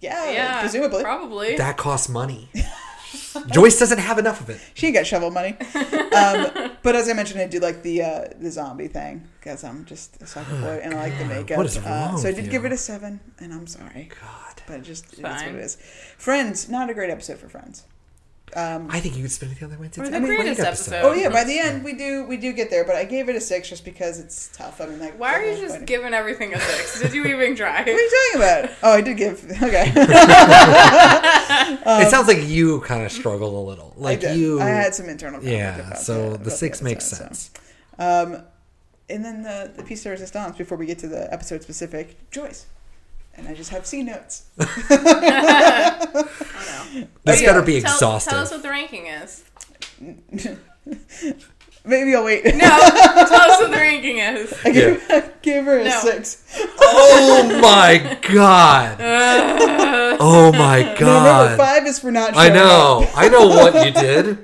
yeah, 0.00 0.30
yeah, 0.30 0.60
presumably. 0.60 1.02
Probably. 1.02 1.56
That 1.56 1.76
costs 1.76 2.08
money. 2.08 2.48
Joyce 3.50 3.78
doesn't 3.78 3.98
have 3.98 4.18
enough 4.18 4.40
of 4.40 4.50
it. 4.50 4.60
She 4.74 4.86
ain't 4.88 4.96
got 4.96 5.06
shovel 5.06 5.30
money. 5.30 5.56
Um, 5.74 6.72
but 6.82 6.96
as 6.96 7.08
I 7.08 7.12
mentioned, 7.12 7.40
I 7.40 7.46
do 7.46 7.58
like 7.60 7.82
the 7.82 8.02
uh, 8.02 8.24
the 8.38 8.50
zombie 8.50 8.88
thing 8.88 9.28
because 9.38 9.64
I'm 9.64 9.84
just 9.84 10.20
a 10.20 10.26
sucker 10.26 10.56
for 10.60 10.74
it 10.74 10.82
and 10.84 10.94
I 10.94 11.02
like 11.04 11.18
the 11.18 11.24
makeup. 11.24 11.56
what 11.56 11.66
is 11.66 11.76
uh, 11.78 11.82
wrong 11.82 12.18
so 12.18 12.28
I 12.28 12.32
did 12.32 12.46
you? 12.46 12.50
give 12.50 12.64
it 12.64 12.72
a 12.72 12.76
seven, 12.76 13.20
and 13.38 13.52
I'm 13.52 13.66
sorry, 13.66 14.10
God. 14.20 14.62
but 14.66 14.80
it 14.80 14.82
just 14.82 15.12
it 15.14 15.18
is 15.18 15.22
what 15.22 15.42
it 15.48 15.54
is. 15.54 15.76
Friends, 16.16 16.68
not 16.68 16.90
a 16.90 16.94
great 16.94 17.10
episode 17.10 17.38
for 17.38 17.48
Friends. 17.48 17.84
I 18.56 19.00
think 19.00 19.16
you 19.16 19.22
could 19.22 19.30
spend 19.32 19.52
it 19.52 19.58
the 19.60 19.66
other 19.66 19.78
way. 19.78 19.86
It's 19.86 19.98
Or 19.98 20.04
a 20.04 20.10
the 20.10 20.20
great 20.20 20.36
greatest 20.38 20.60
episode. 20.60 21.02
Oh 21.04 21.12
yeah, 21.12 21.28
by 21.28 21.44
the 21.44 21.58
end 21.58 21.84
we 21.84 21.94
do 21.94 22.24
we 22.26 22.36
do 22.36 22.52
get 22.52 22.70
there, 22.70 22.84
but 22.84 22.96
I 22.96 23.04
gave 23.04 23.28
it 23.28 23.36
a 23.36 23.40
six 23.40 23.68
just 23.68 23.84
because 23.84 24.18
it's 24.18 24.48
tough. 24.56 24.80
I 24.80 24.86
mean, 24.86 25.00
like 25.00 25.18
Why 25.18 25.34
are 25.34 25.44
you 25.44 25.56
just 25.60 25.76
point- 25.76 25.86
giving 25.86 26.14
everything 26.14 26.54
a 26.54 26.60
six? 26.60 27.00
Did 27.00 27.12
you 27.14 27.24
even 27.26 27.56
try? 27.56 27.80
What 27.80 27.88
are 27.88 27.92
you 27.92 28.30
talking 28.32 28.42
about? 28.42 28.70
Oh, 28.82 28.92
I 28.94 29.00
did 29.00 29.16
give. 29.16 29.44
Okay, 29.62 29.92
it 32.02 32.10
sounds 32.10 32.28
like 32.28 32.46
you 32.46 32.80
kind 32.80 33.04
of 33.04 33.12
struggled 33.12 33.54
a 33.54 33.58
little. 33.68 33.94
I 33.98 34.00
Like 34.00 34.20
did. 34.20 34.36
you. 34.38 34.60
I 34.60 34.66
had 34.68 34.94
some 34.94 35.08
internal. 35.08 35.42
yeah. 35.42 35.78
about 35.78 35.98
So 35.98 36.14
the, 36.14 36.28
the 36.30 36.34
about 36.36 36.52
six 36.52 36.82
makes 36.82 37.12
episode, 37.12 37.24
sense. 37.26 37.50
So. 37.98 38.22
Um, 38.34 38.42
and 39.10 39.24
then 39.24 39.42
the 39.42 39.72
the 39.76 39.82
piece 39.82 40.02
de 40.02 40.10
resistance 40.10 40.56
before 40.56 40.76
we 40.78 40.86
get 40.86 40.98
to 41.00 41.08
the 41.08 41.32
episode 41.32 41.62
specific 41.62 42.30
Joyce, 42.30 42.66
and 43.38 43.48
I 43.48 43.54
just 43.54 43.70
have 43.70 43.86
C 43.86 44.02
notes. 44.02 44.44
That's 47.24 47.42
got 47.42 47.54
to 47.54 47.62
be 47.64 47.80
Tell, 47.80 47.92
exhaustive. 47.92 48.32
tell 48.32 48.42
us 48.42 48.50
what 48.50 48.62
the 48.62 48.68
ranking 48.70 49.06
is. 49.06 49.44
Maybe 51.84 52.14
I'll 52.14 52.24
wait. 52.24 52.44
No, 52.44 52.50
tell 52.58 53.50
us 53.50 53.60
what 53.60 53.70
the 53.70 53.76
ranking 53.76 54.18
is. 54.18 54.52
I 54.64 54.70
gave, 54.72 55.02
I 55.10 55.30
gave 55.42 55.64
her 55.64 55.78
a 55.78 55.84
No. 55.84 56.00
six. 56.00 56.44
oh 56.80 57.58
my 57.62 58.18
god. 58.32 59.00
Uh. 59.00 60.16
oh 60.20 60.52
my 60.52 60.82
No, 61.00 61.22
number 61.24 61.56
five 61.56 61.86
is 61.86 61.98
for 61.98 62.10
not. 62.10 62.36
I 62.36 62.48
know. 62.50 63.02
up. 63.04 63.10
I 63.16 63.28
know 63.28 63.46
what 63.48 63.86
you 63.86 63.92
did. 63.92 64.38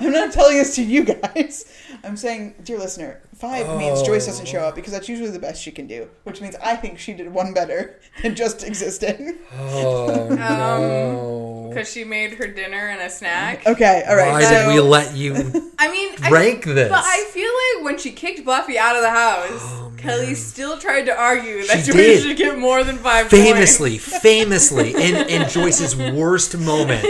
I'm 0.00 0.10
not 0.12 0.32
telling 0.32 0.56
this 0.56 0.74
to 0.76 0.82
you 0.82 1.04
guys. 1.04 1.64
I'm 2.04 2.16
saying, 2.16 2.54
dear 2.64 2.78
listener, 2.78 3.22
five 3.34 3.78
means 3.78 4.02
Joyce 4.02 4.26
doesn't 4.26 4.46
show 4.46 4.60
up 4.60 4.74
because 4.74 4.92
that's 4.92 5.08
usually 5.08 5.30
the 5.30 5.38
best 5.38 5.62
she 5.62 5.70
can 5.70 5.86
do, 5.86 6.08
which 6.24 6.40
means 6.40 6.56
I 6.56 6.76
think 6.76 6.98
she 6.98 7.12
did 7.12 7.32
one 7.32 7.52
better 7.52 8.00
than 8.22 8.34
just 8.34 8.64
existing. 8.64 9.38
Oh 9.58 10.30
um, 10.30 10.36
no. 10.36 11.66
Because 11.70 11.90
she 11.90 12.04
made 12.04 12.34
her 12.34 12.48
dinner 12.48 12.88
and 12.88 13.00
a 13.00 13.10
snack. 13.10 13.66
Okay, 13.66 14.04
all 14.08 14.16
right. 14.16 14.32
Why 14.32 14.42
so, 14.42 14.50
did 14.50 14.74
we 14.74 14.80
let 14.80 15.14
you 15.14 15.34
I 15.78 15.90
mean, 15.90 16.14
I, 16.22 16.30
rank 16.30 16.64
this? 16.64 16.90
But 16.90 17.04
I 17.04 17.24
feel 17.30 17.50
like 17.78 17.84
when 17.84 17.98
she 17.98 18.10
kicked 18.10 18.44
Buffy 18.44 18.76
out 18.76 18.96
of 18.96 19.02
the 19.02 19.10
house, 19.10 19.60
oh, 19.62 19.92
Kelly 19.96 20.34
still 20.34 20.78
tried 20.78 21.04
to 21.04 21.16
argue 21.16 21.64
that 21.66 21.84
She 21.84 21.92
Joyce 21.92 21.96
did. 21.96 22.22
should 22.22 22.36
get 22.36 22.58
more 22.58 22.82
than 22.82 22.96
five 22.96 23.28
famously, 23.28 23.98
famously, 23.98 24.94
in, 24.94 25.28
in 25.28 25.48
Joyce's 25.48 25.94
worst 25.94 26.56
moment, 26.58 27.04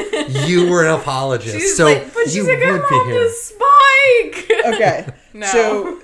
you 0.47 0.69
were 0.69 0.85
an 0.85 1.01
apologist. 1.01 1.55
She's 1.55 1.77
so 1.77 1.87
like, 1.87 2.13
but 2.13 2.25
she's 2.25 2.37
you 2.37 2.51
a 2.51 2.57
good 2.57 2.81
would 2.81 2.89
be 2.89 2.97
mom 2.97 3.07
here. 3.09 3.31
To 4.71 4.77
Spike. 4.77 5.09
Okay. 5.09 5.17
No. 5.33 5.47
So 5.47 6.01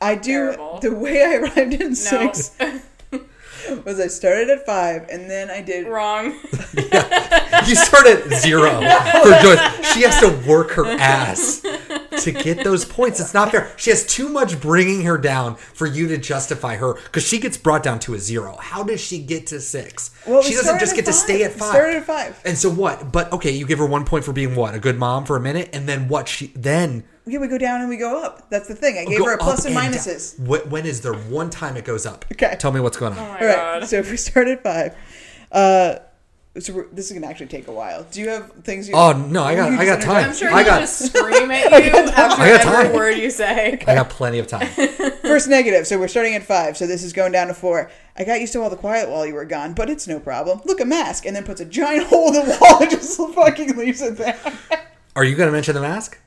I 0.00 0.14
do 0.14 0.52
Terrible. 0.52 0.78
the 0.80 0.94
way 0.94 1.22
I 1.24 1.34
arrived 1.36 1.74
in 1.74 1.88
no, 1.88 1.94
six 1.94 2.56
was 3.84 3.98
I 4.00 4.06
started 4.06 4.50
at 4.50 4.64
five 4.64 5.08
and 5.10 5.28
then 5.28 5.50
I 5.50 5.62
did 5.62 5.86
wrong. 5.88 6.38
You 7.68 7.76
start 7.76 8.08
at 8.08 8.28
zero 8.40 8.70
for 8.72 9.40
Joyce. 9.40 9.92
She 9.94 10.02
has 10.02 10.18
to 10.18 10.30
work 10.50 10.72
her 10.72 10.84
ass 10.84 11.60
to 12.22 12.32
get 12.32 12.64
those 12.64 12.84
points. 12.84 13.20
It's 13.20 13.32
not 13.34 13.52
fair. 13.52 13.70
She 13.76 13.90
has 13.90 14.04
too 14.04 14.28
much 14.28 14.60
bringing 14.60 15.02
her 15.02 15.16
down 15.16 15.54
for 15.54 15.86
you 15.86 16.08
to 16.08 16.18
justify 16.18 16.74
her 16.76 16.94
because 16.94 17.22
she 17.24 17.38
gets 17.38 17.56
brought 17.56 17.84
down 17.84 18.00
to 18.00 18.14
a 18.14 18.18
zero. 18.18 18.56
How 18.60 18.82
does 18.82 19.00
she 19.00 19.20
get 19.20 19.46
to 19.48 19.60
six? 19.60 20.10
Well, 20.26 20.42
she 20.42 20.54
doesn't 20.54 20.80
just 20.80 20.92
at 20.94 20.96
get 20.96 21.04
to 21.04 21.12
stay 21.12 21.44
at 21.44 21.52
We 21.54 21.60
five. 21.60 21.68
started 21.70 21.96
at 21.98 22.04
five. 22.04 22.40
And 22.44 22.58
so 22.58 22.68
what? 22.68 23.12
But 23.12 23.32
okay, 23.32 23.52
you 23.52 23.64
give 23.64 23.78
her 23.78 23.86
one 23.86 24.04
point 24.04 24.24
for 24.24 24.32
being 24.32 24.56
what 24.56 24.74
a 24.74 24.80
good 24.80 24.98
mom 24.98 25.24
for 25.24 25.36
a 25.36 25.40
minute, 25.40 25.70
and 25.72 25.88
then 25.88 26.08
what? 26.08 26.26
She 26.26 26.48
then 26.56 27.04
Yeah, 27.26 27.38
we 27.38 27.46
go 27.48 27.58
down 27.58 27.80
and 27.80 27.88
we 27.88 27.96
go 27.96 28.22
up. 28.22 28.50
That's 28.50 28.66
the 28.68 28.74
thing. 28.74 28.98
I 28.98 29.04
gave 29.04 29.18
go 29.18 29.26
her 29.26 29.34
a 29.34 29.38
plus 29.38 29.64
and 29.64 29.76
minuses. 29.76 30.36
Wh- 30.44 30.70
When 30.70 30.84
is 30.86 31.00
there 31.02 31.14
one 31.14 31.50
time 31.50 31.76
it 31.76 31.84
goes 31.84 32.04
up? 32.04 32.24
Okay. 32.32 32.56
Tell 32.58 32.72
me 32.72 32.80
what's 32.80 32.96
going 32.96 33.12
on. 33.12 33.18
Oh 33.18 33.22
my 33.22 33.38
All 33.40 33.46
right. 33.46 33.56
god. 33.80 33.84
So 33.88 33.96
if 33.96 34.10
we 34.10 34.16
start 34.16 34.48
at 34.48 34.62
five, 34.64 34.96
uh, 35.52 35.96
so 36.58 36.74
we're, 36.74 36.86
this 36.92 37.06
is 37.10 37.12
gonna 37.14 37.28
actually 37.28 37.46
take 37.46 37.68
a 37.68 37.72
while. 37.72 38.02
Do 38.10 38.20
you 38.20 38.28
have 38.28 38.50
things? 38.64 38.86
You, 38.88 38.94
Oh, 38.96 39.12
no, 39.12 39.42
I 39.42 39.54
got- 39.54 39.72
I 39.72 39.84
got 39.86 40.02
time. 40.02 40.24
I'm 40.30 40.34
sure 40.34 40.52
I 40.52 40.62
he'll 40.62 40.72
got- 40.72 40.80
just 40.80 41.06
scream 41.14 41.50
at 41.50 41.70
you 41.84 41.90
after 41.92 42.12
I 42.42 42.48
got 42.50 42.66
every 42.66 42.84
time. 42.88 42.92
word 42.92 43.16
you 43.16 43.30
say. 43.30 43.74
I 43.86 43.94
got 43.94 44.10
plenty 44.10 44.38
of 44.40 44.48
time. 44.48 44.66
First 45.22 45.48
negative. 45.48 45.86
So 45.86 45.98
we're 45.98 46.08
starting 46.08 46.34
at 46.34 46.42
five. 46.42 46.76
So 46.76 46.86
this 46.86 47.02
is 47.04 47.12
going 47.12 47.32
down 47.32 47.46
to 47.46 47.54
four. 47.54 47.90
I 48.16 48.24
got 48.24 48.40
used 48.40 48.52
to 48.54 48.60
all 48.60 48.68
the 48.68 48.76
quiet 48.76 49.08
while 49.08 49.24
you 49.24 49.32
were 49.34 49.44
gone, 49.46 49.72
but 49.72 49.88
it's 49.88 50.06
no 50.06 50.18
problem. 50.20 50.60
Look, 50.66 50.80
a 50.80 50.84
mask, 50.84 51.24
and 51.24 51.34
then 51.36 51.44
puts 51.44 51.60
a 51.60 51.64
giant 51.64 52.08
hole 52.08 52.28
in 52.36 52.46
the 52.46 52.58
wall 52.60 52.82
and 52.82 52.90
just 52.90 53.16
fucking 53.16 53.76
leaves 53.78 54.02
it 54.02 54.16
there. 54.18 54.38
Are 55.16 55.24
you 55.24 55.36
going 55.36 55.46
to 55.48 55.52
mention 55.52 55.74
the 55.74 55.80
mask? 55.80 56.18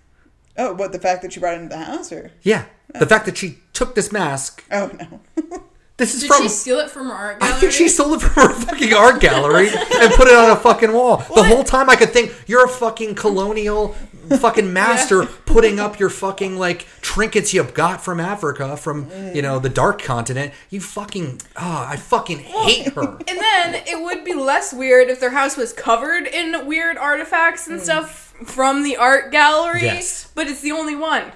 Oh, 0.58 0.74
what 0.74 0.92
the 0.92 1.00
fact 1.00 1.22
that 1.22 1.34
she 1.34 1.40
brought 1.40 1.56
it 1.56 1.62
into 1.64 1.76
the 1.76 1.84
house, 1.84 2.12
or 2.12 2.32
Yeah. 2.42 2.66
The 2.98 3.06
fact 3.06 3.26
that 3.26 3.38
she 3.38 3.58
took 3.74 3.94
this 3.96 4.12
mask. 4.12 4.64
oh 4.72 4.90
no, 5.00 5.64
This 5.98 6.14
is 6.14 6.22
Did 6.22 6.28
from. 6.28 6.44
she 6.44 6.50
steal 6.50 6.80
it 6.80 6.90
from 6.90 7.08
her 7.08 7.14
art 7.14 7.38
I 7.40 7.54
think 7.54 7.72
she 7.72 7.88
stole 7.88 8.14
it 8.16 8.22
from 8.22 8.50
her 8.50 8.54
fucking 8.54 8.94
art 8.94 9.22
gallery 9.22 9.70
and 9.70 10.14
put 10.14 10.28
it 10.28 10.36
on 10.36 10.50
a 10.50 10.56
fucking 10.58 10.92
wall. 10.92 11.18
The 11.34 11.44
whole 11.44 11.64
time 11.64 11.90
I 11.90 11.96
could 11.96 12.10
think 12.10 12.34
you're 12.48 12.66
a 12.66 12.70
fucking 12.70 13.16
colonial 13.16 13.96
fucking 14.40 14.74
master 14.74 15.26
putting 15.26 15.80
up 15.80 15.98
your 15.98 16.10
fucking 16.10 16.58
like 16.58 16.86
trinkets 17.00 17.54
you 17.54 17.64
got 17.64 18.04
from 18.04 18.20
Africa 18.20 18.76
from 18.76 19.10
you 19.34 19.42
know 19.42 19.58
the 19.60 19.70
dark 19.70 20.02
continent. 20.02 20.54
You 20.70 20.82
fucking 20.82 21.40
ah, 21.56 21.90
I 21.90 21.96
fucking 21.96 22.40
hate 22.40 22.92
her. 22.94 23.18
And 23.28 23.40
then 23.40 23.76
it 23.88 24.04
would 24.04 24.26
be 24.26 24.34
less 24.34 24.74
weird 24.74 25.08
if 25.10 25.22
their 25.22 25.30
house 25.30 25.56
was 25.56 25.72
covered 25.72 26.28
in 26.28 26.66
weird 26.66 26.98
artifacts 26.98 27.68
and 27.68 27.80
stuff 27.80 28.25
from 28.44 28.84
the 28.84 28.98
art 28.98 29.32
gallery. 29.32 29.84
Yes. 29.84 30.32
But 30.34 30.48
it's 30.48 30.62
the 30.62 30.72
only 30.72 30.96
one. 30.96 31.32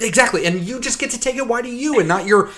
Exactly, 0.00 0.44
and 0.44 0.60
you 0.60 0.80
just 0.80 0.98
get 0.98 1.10
to 1.12 1.20
take 1.20 1.36
it. 1.36 1.46
Why 1.46 1.62
do 1.62 1.68
you 1.68 2.00
and 2.00 2.08
not 2.08 2.26
your? 2.26 2.50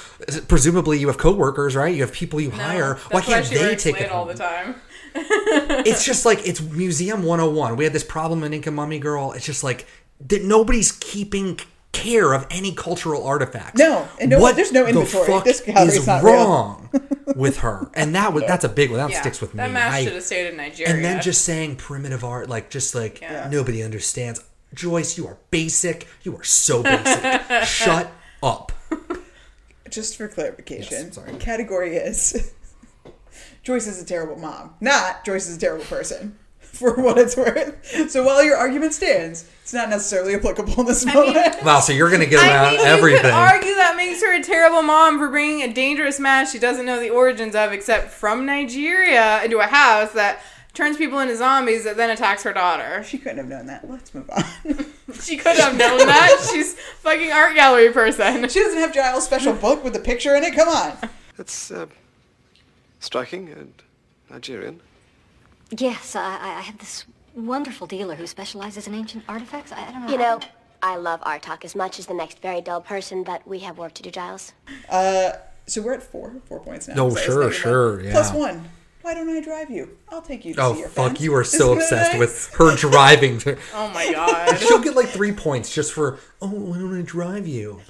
Presumably, 0.49 0.99
you 0.99 1.09
have 1.09 1.19
coworkers, 1.19 1.77
right? 1.77 1.95
You 1.95 2.01
have 2.01 2.13
people 2.13 2.41
you 2.41 2.51
hire. 2.51 2.95
Why 3.11 3.21
can't 3.21 3.45
she 3.45 3.57
they 3.57 3.77
take 3.77 4.01
it 4.01 4.11
all 4.11 4.25
home? 4.25 4.29
the 4.29 4.43
time? 4.43 4.75
it's 5.17 6.05
just 6.05 6.27
like 6.27 6.47
it's 6.47 6.61
museum 6.61 7.23
101 7.23 7.77
we 7.77 7.85
had 7.85 7.93
this 7.95 8.05
problem 8.05 8.45
in 8.45 8.53
inca 8.53 8.71
mummy 8.71 8.99
girl 8.99 9.33
it's 9.33 9.47
just 9.47 9.65
like 9.65 9.87
that 10.21 10.43
nobody's 10.45 10.93
keeping 10.93 11.59
care 11.93 12.33
of 12.35 12.47
any 12.51 12.73
cultural 12.75 13.27
artifacts 13.27 13.79
No, 13.79 14.07
and 14.21 14.31
no- 14.31 14.53
there's 14.53 14.71
no 14.73 14.87
inventory. 14.87 15.07
the 15.07 15.11
inventory. 15.19 15.27
fuck 15.39 15.45
This 15.45 15.61
gallery's 15.63 15.95
is 15.97 16.07
not 16.07 16.23
wrong 16.23 16.91
with 17.37 17.59
her 17.59 17.91
and 17.95 18.15
that 18.15 18.33
was 18.35 18.45
that's 18.47 18.65
a 18.65 18.69
big 18.69 18.91
one 18.91 18.99
that 19.01 19.11
Yeah. 19.11 19.21
sticks 19.23 19.41
with 19.41 19.53
that 19.55 19.69
me 19.69 19.75
mask 19.75 19.95
I- 19.97 20.05
should 20.05 20.13
have 20.15 20.23
stayed 20.23 20.47
in 20.49 20.57
Nigeria. 20.59 20.93
and 20.95 21.05
then 21.05 21.23
just 21.23 21.45
saying 21.45 21.77
primitive 21.77 22.23
art 22.23 22.49
like 22.51 22.69
just 22.71 22.95
like 22.95 23.21
Yeah. 23.23 23.49
nobody 23.51 23.83
understands 23.83 24.43
joyce 24.75 25.17
you 25.17 25.27
are 25.27 25.39
basic 25.51 26.07
you 26.23 26.37
are 26.37 26.45
so 26.45 26.83
basic 26.83 27.41
shut 27.65 28.13
up 28.43 28.73
just 29.89 30.17
for 30.17 30.29
clarification, 30.29 31.07
Yes, 31.07 31.15
sorry. 31.15 31.33
category 31.37 31.97
is 31.97 32.53
Joyce 33.63 33.87
is 33.89 34.01
a 34.01 34.05
terrible 34.05 34.37
mom, 34.37 34.75
not 34.81 35.25
Joyce 35.25 35.49
is 35.49 35.57
a 35.57 35.61
terrible 35.61 35.85
person. 35.87 36.39
For 36.79 36.95
what 36.95 37.19
it's 37.19 37.37
worth. 37.37 38.11
So 38.11 38.23
while 38.23 38.43
your 38.45 38.57
argument 38.57 38.93
stands, 38.93 39.49
it's 39.63 39.73
not 39.73 39.89
necessarily 39.89 40.35
applicable 40.35 40.79
in 40.81 40.87
this 40.87 41.05
moment. 41.07 41.63
wow 41.65 41.81
so 41.81 41.93
you're 41.93 42.11
gonna 42.11 42.27
get 42.27 42.41
I 42.41 42.49
around 42.49 42.71
mean, 42.73 42.81
you 42.81 42.87
everything 42.87 43.23
could 43.23 43.31
argue 43.33 43.75
that 43.75 43.97
makes 43.97 44.23
her 44.23 44.35
a 44.39 44.43
terrible 44.43 44.83
mom 44.83 45.19
for 45.19 45.29
bringing 45.29 45.63
a 45.63 45.73
dangerous 45.73 46.21
mask 46.21 46.53
she 46.53 46.59
doesn't 46.59 46.87
know 46.87 47.01
the 47.01 47.11
origins 47.11 47.55
of, 47.55 47.73
except 47.73 48.11
from 48.11 48.47
Nigeria, 48.47 49.43
into 49.43 49.59
a 49.59 49.67
house 49.67 50.13
that 50.13 50.41
turns 50.75 50.97
people 50.99 51.19
into 51.19 51.35
zombies 51.37 51.85
that 51.85 51.97
then 51.97 52.11
attacks 52.11 52.43
her 52.43 52.53
daughter. 52.53 53.03
she 53.09 53.17
couldn't 53.19 53.39
have 53.39 53.49
known 53.49 53.67
that. 53.67 53.89
Let's 53.91 54.15
move 54.15 54.29
on. 54.31 54.45
She 55.23 55.37
could 55.37 55.57
have 55.57 55.77
known 55.79 55.99
that. 55.99 56.47
She's 56.53 56.75
fucking 56.75 57.31
art 57.31 57.55
gallery 57.55 57.91
person. 57.93 58.47
she 58.49 58.59
doesn't 58.61 58.79
have 58.81 58.93
Giles' 58.93 59.25
special 59.25 59.53
book 59.55 59.85
with 59.85 59.93
the 59.93 60.01
picture 60.01 60.35
in 60.35 60.43
it. 60.43 60.53
Come 60.55 60.69
on. 60.69 60.97
That's 61.37 61.71
uh, 61.71 61.87
striking 62.99 63.49
and 63.49 63.73
Nigerian. 64.29 64.81
Yes, 65.71 66.15
I, 66.17 66.23
I 66.37 66.49
I 66.59 66.61
have 66.61 66.79
this 66.79 67.05
wonderful 67.35 67.87
dealer 67.87 68.15
who 68.15 68.27
specializes 68.27 68.87
in 68.87 68.95
ancient 68.95 69.25
artifacts. 69.29 69.73
I, 69.73 69.89
I 69.89 69.93
don't 69.93 70.07
know. 70.07 70.13
You 70.13 70.19
know, 70.19 70.41
I 70.83 70.97
love 70.97 71.21
art 71.23 71.43
talk 71.43 71.65
as 71.65 71.75
much 71.75 71.99
as 71.99 72.07
the 72.07 72.15
next 72.15 72.41
very 72.41 72.61
dull 72.61 72.81
person, 72.81 73.25
but 73.25 73.47
we 73.47 73.61
have 73.61 73.79
work 73.79 73.95
to 73.95 74.03
do, 74.03 74.11
Giles. 74.11 74.53
Uh, 74.89 75.33
so 75.67 75.83
we're 75.83 75.95
at 75.95 76.03
four, 76.03 76.35
four 76.47 76.61
points 76.61 76.87
now. 76.89 76.95
Oh, 76.99 77.11
So 77.11 77.17
sure, 77.21 77.35
negative 77.41 77.55
sure, 77.61 77.97
one. 77.97 78.05
yeah. 78.05 78.11
Plus 78.13 78.33
one. 78.33 78.69
Why 79.03 79.15
don't 79.15 79.29
I 79.29 79.41
drive 79.41 79.71
you? 79.71 79.97
I'll 80.09 80.21
take 80.23 80.45
you 80.45 80.55
to 80.55 80.61
Oh 80.61 80.73
see 80.75 80.81
your 80.81 80.89
fuck! 80.89 81.09
fence. 81.11 81.21
You 81.21 81.35
are 81.35 81.45
so 81.45 81.75
obsessed 81.75 82.13
nice? 82.13 82.19
with 82.19 82.51
her 82.55 82.75
driving. 82.89 83.41
Oh 83.75 83.89
my 83.91 84.11
god. 84.13 84.57
She'll 84.59 84.81
get 84.81 84.97
like 84.97 85.09
three 85.09 85.31
points 85.33 85.73
just 85.75 85.93
for 85.93 86.19
oh, 86.43 86.49
why 86.49 86.79
don't 86.79 86.99
I 86.99 87.03
drive 87.03 87.47
you? 87.47 87.81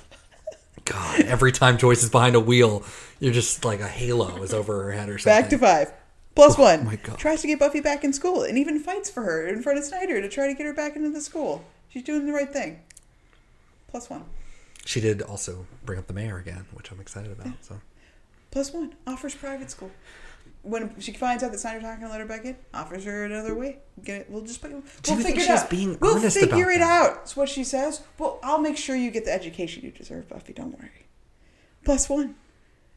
God, 0.85 1.21
every 1.23 1.53
time 1.53 1.79
Joyce 1.79 2.03
is 2.03 2.11
behind 2.11 2.37
a 2.37 2.41
wheel, 2.41 2.85
you're 3.19 3.33
just 3.33 3.65
like 3.65 3.81
a 3.81 3.89
halo 3.89 4.43
is 4.43 4.53
over 4.55 4.85
her 4.85 4.93
head 4.93 5.09
or 5.09 5.19
something. 5.19 5.43
Back 5.43 5.51
to 5.51 5.59
five. 5.59 5.93
Plus 6.37 6.57
oh 6.59 6.63
one. 6.63 6.81
Oh 6.81 6.85
my 6.85 6.97
God. 6.97 7.19
Tries 7.19 7.41
to 7.41 7.49
get 7.49 7.59
Buffy 7.59 7.81
back 7.81 8.05
in 8.05 8.13
school 8.13 8.43
and 8.43 8.57
even 8.57 8.79
fights 8.79 9.11
for 9.11 9.23
her 9.23 9.49
in 9.49 9.63
front 9.63 9.79
of 9.79 9.85
Snyder 9.85 10.21
to 10.21 10.29
try 10.29 10.47
to 10.47 10.55
get 10.55 10.67
her 10.67 10.75
back 10.75 10.95
into 10.95 11.11
the 11.11 11.21
school. 11.21 11.65
She's 11.89 12.05
doing 12.05 12.27
the 12.27 12.33
right 12.33 12.53
thing. 12.53 12.81
Plus 13.89 14.09
one. 14.09 14.25
She 14.85 15.01
did 15.01 15.23
also 15.23 15.67
bring 15.85 15.99
up 15.99 16.07
the 16.07 16.13
mayor 16.13 16.37
again, 16.37 16.67
which 16.75 16.93
I'm 16.93 17.01
excited 17.01 17.33
about. 17.33 17.55
So 17.63 17.81
Plus 18.51 18.73
one. 18.73 18.95
Offers 19.07 19.35
private 19.35 19.71
school. 19.71 19.91
When 20.63 21.01
she 21.01 21.13
finds 21.13 21.43
out 21.43 21.53
that 21.53 21.59
Snyder's 21.59 21.83
not 21.83 22.01
going 22.01 22.09
to 22.09 22.11
let 22.11 22.21
her 22.21 22.27
back 22.27 22.45
in, 22.45 22.57
offers 22.75 23.05
her 23.05 23.25
another 23.25 23.55
way. 23.55 23.79
Get 24.05 24.23
it? 24.23 24.27
We'll 24.31 24.43
just 24.43 24.61
put, 24.61 24.73
we'll 24.73 24.81
you 24.81 25.17
figure 25.17 25.23
think 25.23 25.39
it 25.39 25.49
out. 25.49 25.71
being 25.71 25.97
we'll 26.01 26.19
figure 26.19 26.71
it 26.71 26.81
that? 26.81 27.03
out. 27.07 27.15
That's 27.17 27.37
what 27.37 27.49
she 27.49 27.65
says. 27.65 28.03
Well, 28.19 28.41
I'll 28.43 28.59
make 28.59 28.77
sure 28.77 28.95
you 28.95 29.11
get 29.11 29.25
the 29.25 29.33
education 29.33 29.85
you 29.85 29.91
deserve, 29.91 30.29
Buffy. 30.29 30.53
Don't 30.53 30.79
worry. 30.79 31.07
Plus 31.85 32.09
one. 32.09 32.35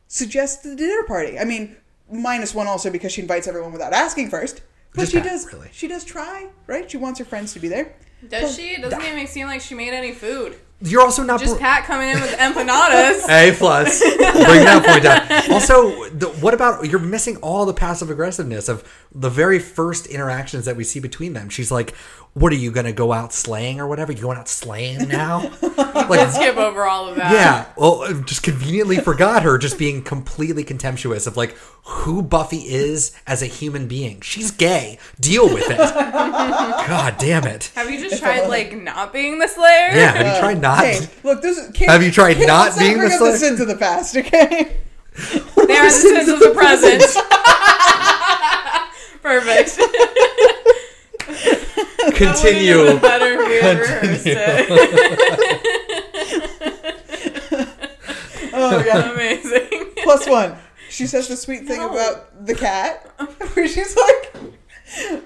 Suggests 0.08 0.64
the 0.64 0.76
dinner 0.76 1.04
party. 1.04 1.38
I 1.38 1.46
mean, 1.46 1.78
minus 2.12 2.54
one 2.54 2.68
also 2.68 2.90
because 2.90 3.12
she 3.12 3.22
invites 3.22 3.48
everyone 3.48 3.72
without 3.72 3.94
asking 3.94 4.30
first. 4.30 4.62
But 4.94 5.02
Just 5.02 5.12
she 5.12 5.20
that, 5.20 5.28
does. 5.30 5.54
really. 5.54 5.70
She 5.72 5.88
does 5.88 6.04
try, 6.04 6.48
right? 6.68 6.90
She 6.90 6.98
wants 6.98 7.20
her 7.20 7.26
friends 7.26 7.54
to 7.54 7.60
be 7.60 7.68
there. 7.68 7.94
Does 8.28 8.56
she? 8.56 8.76
Doesn't 8.82 9.02
even 9.02 9.28
seem 9.28 9.48
like 9.48 9.62
she 9.62 9.76
made 9.76 9.94
any 9.94 10.12
food. 10.14 10.56
you're 10.82 11.02
also 11.02 11.24
not. 11.24 11.40
Just 11.40 11.54
br- 11.56 11.60
Pat 11.62 11.86
coming 11.86 12.10
in 12.10 12.20
with 12.20 12.32
empanadas. 12.38 13.24
A 13.30 13.56
plus. 13.56 14.00
Bring 14.02 14.20
that 14.20 14.84
point 14.86 15.04
down. 15.04 15.54
Also, 15.54 16.10
the, 16.10 16.28
what 16.42 16.54
about 16.54 16.86
you're 16.90 17.00
missing 17.00 17.38
all 17.38 17.66
the 17.66 17.74
passive 17.74 18.10
aggressiveness 18.10 18.68
of 18.68 18.84
the 19.14 19.30
very 19.30 19.60
first 19.60 20.08
interactions 20.08 20.66
that 20.66 20.76
we 20.76 20.84
see 20.84 21.00
between 21.00 21.34
them. 21.34 21.50
She's 21.50 21.72
like, 21.72 21.94
"What 22.34 22.52
are 22.52 22.56
you 22.58 22.72
going 22.72 22.86
to 22.86 22.94
go 22.94 23.12
out 23.12 23.34
slaying 23.34 23.80
or 23.80 23.88
whatever? 23.88 24.12
You 24.12 24.22
going 24.22 24.38
out 24.38 24.48
slaying 24.50 25.08
now?" 25.08 25.52
like, 25.78 26.30
Skip 26.32 26.58
over 26.58 26.86
all 26.86 27.08
of 27.10 27.16
that. 27.18 27.32
yeah. 27.32 27.66
Well, 27.78 28.04
I 28.04 28.14
just 28.22 28.44
conveniently 28.44 28.98
forgot 28.98 29.44
her 29.44 29.58
just 29.58 29.78
being 29.78 30.04
completely 30.04 30.64
contemptuous 30.64 31.28
of 31.28 31.38
like 31.38 31.56
who 31.84 32.22
Buffy 32.22 32.58
is 32.68 33.14
as 33.28 33.42
a 33.42 33.46
human 33.48 33.88
being. 33.88 34.22
She's 34.22 34.52
gay. 34.52 35.00
Deal 35.20 35.48
with 35.52 35.70
it. 35.70 35.78
God 35.78 37.16
damn 37.18 37.46
it. 37.46 37.72
Have 37.76 37.90
you 37.90 38.00
just 38.08 38.22
tried 38.22 38.48
like 38.48 38.76
not 38.76 39.12
being 39.14 39.40
the 39.40 39.48
Slayer? 39.48 39.88
Yeah. 39.92 40.12
Have 40.12 40.36
you 40.36 40.40
tried 40.40 40.62
not? 40.62 40.80
Hey, 40.84 41.00
look, 41.24 41.42
this 41.42 41.58
is. 41.58 41.72
Can't, 41.72 41.92
Have 41.92 42.04
you 42.04 42.12
tried 42.12 42.36
can't- 42.36 42.48
not 42.48 42.78
being 42.78 42.98
bring 42.98 43.10
the 43.10 43.16
up 43.16 43.20
the 43.20 43.26
Slayer? 43.26 43.38
sins 43.38 43.60
of 43.60 43.68
the 43.68 43.76
past, 43.76 44.16
okay? 44.18 44.78
They 45.68 45.76
are 45.78 45.86
the 45.86 45.92
sins 45.92 46.30
of 46.30 46.40
the 46.40 46.52
present. 46.54 47.04
Perfect. 49.22 49.78
Continue. 52.14 52.76
That 52.78 52.86
would've 52.86 53.02
better 53.02 53.26
if 53.42 53.48
we 53.48 53.56
had 53.62 53.80
rehearsed 53.80 54.26
it. 54.28 54.70
Oh 58.52 58.78
my 58.78 58.84
god. 58.84 59.12
Amazing. 59.14 59.70
Plus 60.04 60.28
one. 60.28 60.56
She 60.90 61.06
says 61.08 61.28
the 61.28 61.36
sweet 61.38 61.66
thing 61.68 61.80
No. 61.80 61.92
about 61.92 62.46
the 62.46 62.56
cat, 62.56 63.06
where 63.54 63.68
she's 63.68 63.96
like, 63.96 64.36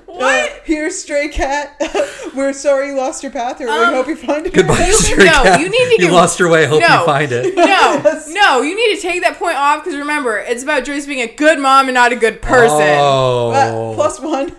What? 0.08 0.62
Here's 0.66 0.97
Stray 1.01 1.30
Cat. 1.30 1.82
We're 2.36 2.51
sorry 2.51 2.88
you 2.89 2.95
lost 2.97 3.24
your 3.24 3.32
path, 3.32 3.62
or 3.62 3.70
Um, 3.70 3.80
we 3.89 3.95
hope 3.95 4.08
you 4.08 4.16
find 4.18 4.45
it. 4.45 4.54
Goodbye, 4.54 4.88
You- 4.88 4.93
Stray 4.93 5.24
no, 5.26 5.32
Cat. 5.43 5.62
you 5.62 5.70
need 5.70 5.97
to 5.97 6.04
You 6.04 6.12
lost 6.12 6.38
your 6.38 6.49
way. 6.49 6.66
Hope 6.66 6.82
No. 6.82 6.99
you 6.99 7.06
find 7.06 7.32
it. 7.32 7.56
No, 7.56 8.22
no, 8.34 8.62
you 8.62 8.76
need 8.76 8.95
to 8.97 9.01
take 9.01 9.22
that 9.24 9.39
point 9.39 9.56
off 9.56 9.84
because 9.84 9.97
remember, 9.97 10.38
it's 10.38 10.64
about 10.64 10.84
Joyce 10.84 11.06
being 11.06 11.22
a 11.22 11.34
good 11.34 11.60
mom 11.60 11.88
and 11.88 11.95
not 11.95 12.12
a 12.12 12.18
good 12.18 12.41
person. 12.41 12.82
Oh, 12.82 13.51
Uh, 13.51 13.95
plus 13.95 14.20
one. 14.20 14.54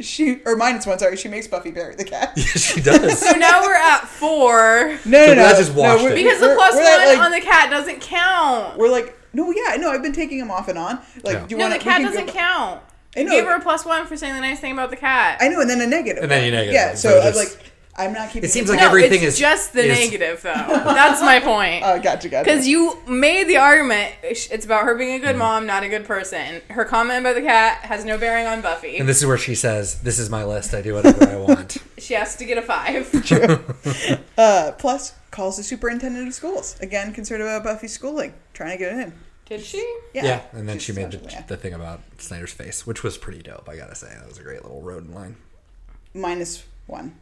She 0.00 0.40
or 0.44 0.56
minus 0.56 0.86
one. 0.86 0.98
Sorry, 0.98 1.16
she 1.16 1.28
makes 1.28 1.46
Buffy 1.46 1.70
bury 1.70 1.94
the 1.96 2.04
cat. 2.04 2.32
Yeah, 2.36 2.44
she 2.44 2.80
does. 2.80 3.18
So 3.18 3.32
now 3.32 3.62
we're 3.62 3.74
at 3.74 4.06
four 4.06 4.98
No, 5.04 5.26
So 5.26 5.26
no, 5.26 5.34
no. 5.34 5.34
that 5.42 5.56
just 5.56 5.74
washed 5.74 6.02
no, 6.04 6.10
it. 6.10 6.14
because 6.14 6.40
the 6.40 6.46
we're- 6.46 6.56
plus 6.56 6.74
we're 6.74 6.82
one 6.82 7.00
at, 7.00 7.06
like, 7.06 7.18
on 7.18 7.30
the 7.32 7.40
cat 7.40 7.70
doesn't 7.70 8.00
count. 8.00 8.76
We're 8.78 8.90
like, 8.90 9.18
no, 9.32 9.50
yeah, 9.50 9.76
no. 9.76 9.90
I've 9.90 10.02
been 10.02 10.12
taking 10.12 10.38
him 10.38 10.50
off 10.50 10.68
and 10.68 10.78
on. 10.78 11.00
Like, 11.22 11.34
Yeah. 11.34 11.46
do 11.46 11.54
you 11.54 11.56
No, 11.58 11.68
want 11.68 11.78
the 11.78 11.84
cat 11.84 12.00
doesn't 12.02 12.28
count. 12.28 12.80
I 13.16 13.20
You 13.20 13.26
know. 13.26 13.32
gave 13.32 13.44
her 13.44 13.56
a 13.56 13.60
plus 13.60 13.84
one 13.84 14.06
for 14.06 14.16
saying 14.16 14.34
the 14.34 14.40
nice 14.40 14.60
thing 14.60 14.72
about 14.72 14.90
the 14.90 14.96
cat. 14.96 15.38
I 15.40 15.48
know, 15.48 15.60
and 15.60 15.68
then 15.68 15.80
a 15.80 15.86
negative. 15.86 16.22
And 16.22 16.30
then 16.30 16.38
one. 16.40 16.44
you 16.46 16.50
negative 16.52 16.74
Yeah, 16.74 16.86
one, 16.88 16.96
so, 16.96 17.08
so 17.10 17.18
I 17.20 17.26
was 17.26 17.36
like, 17.36 17.67
I'm 17.98 18.12
not 18.12 18.28
keeping. 18.30 18.48
It 18.48 18.52
seems 18.52 18.68
like 18.70 18.78
no, 18.78 18.86
everything 18.86 19.22
it's 19.22 19.34
is- 19.34 19.38
just 19.38 19.72
the 19.72 19.84
is- 19.84 19.98
negative 19.98 20.40
though. 20.42 20.52
That's 20.52 21.20
my 21.20 21.40
point. 21.40 21.82
Oh, 21.88 21.98
gotcha, 22.00 22.28
gotcha. 22.28 22.44
Because 22.44 22.66
you 22.68 22.96
made 23.08 23.48
the 23.48 23.56
argument, 23.56 24.14
it's 24.22 24.64
about 24.64 24.84
her 24.84 24.94
being 24.94 25.16
a 25.16 25.18
Mm. 25.18 25.22
good 25.28 25.36
mom, 25.36 25.66
not 25.66 25.82
a 25.82 25.88
good 25.88 26.04
person. 26.04 26.60
Her 26.70 26.84
comment 26.84 27.20
about 27.20 27.34
the 27.34 27.40
cat 27.42 27.78
has 27.84 28.04
no 28.04 28.16
bearing 28.18 28.46
on 28.46 28.60
Buffy. 28.60 28.98
And 28.98 29.08
this 29.08 29.18
is 29.18 29.26
where 29.26 29.38
she 29.38 29.54
says, 29.54 29.98
"This 30.00 30.18
is 30.18 30.30
my 30.30 30.44
list. 30.44 30.74
I 30.74 30.80
do 30.82 30.94
whatever 30.94 31.28
I 31.28 31.36
want." 31.36 31.78
she 31.98 32.14
has 32.14 32.36
to 32.36 32.44
get 32.44 32.56
a 32.58 32.62
five. 32.62 33.12
uh, 34.38 34.72
plus 34.78 35.14
calls 35.30 35.56
the 35.56 35.62
superintendent 35.62 36.28
of 36.28 36.34
schools 36.34 36.76
again, 36.80 37.12
concerned 37.12 37.42
about 37.42 37.64
Buffy's 37.64 37.92
schooling, 37.92 38.32
trying 38.54 38.72
to 38.72 38.78
get 38.84 38.92
it 38.94 39.00
in. 39.00 39.12
Did 39.46 39.62
she? 39.64 39.78
Yeah, 40.12 40.24
Yeah, 40.24 40.40
and 40.52 40.68
then 40.68 40.76
She's 40.78 40.94
she 40.94 41.00
made 41.00 41.10
the, 41.10 41.20
yeah. 41.30 41.42
the 41.46 41.56
thing 41.56 41.72
about 41.72 42.00
Snyder's 42.18 42.52
face, 42.52 42.86
which 42.86 43.02
was 43.02 43.16
pretty 43.16 43.40
dope. 43.42 43.66
I 43.68 43.76
gotta 43.76 43.94
say, 43.94 44.08
that 44.08 44.28
was 44.28 44.38
a 44.38 44.42
great 44.42 44.62
little 44.62 44.82
rodent 44.82 45.14
line. 45.14 45.36
minus 46.14 46.64
one. 46.86 47.14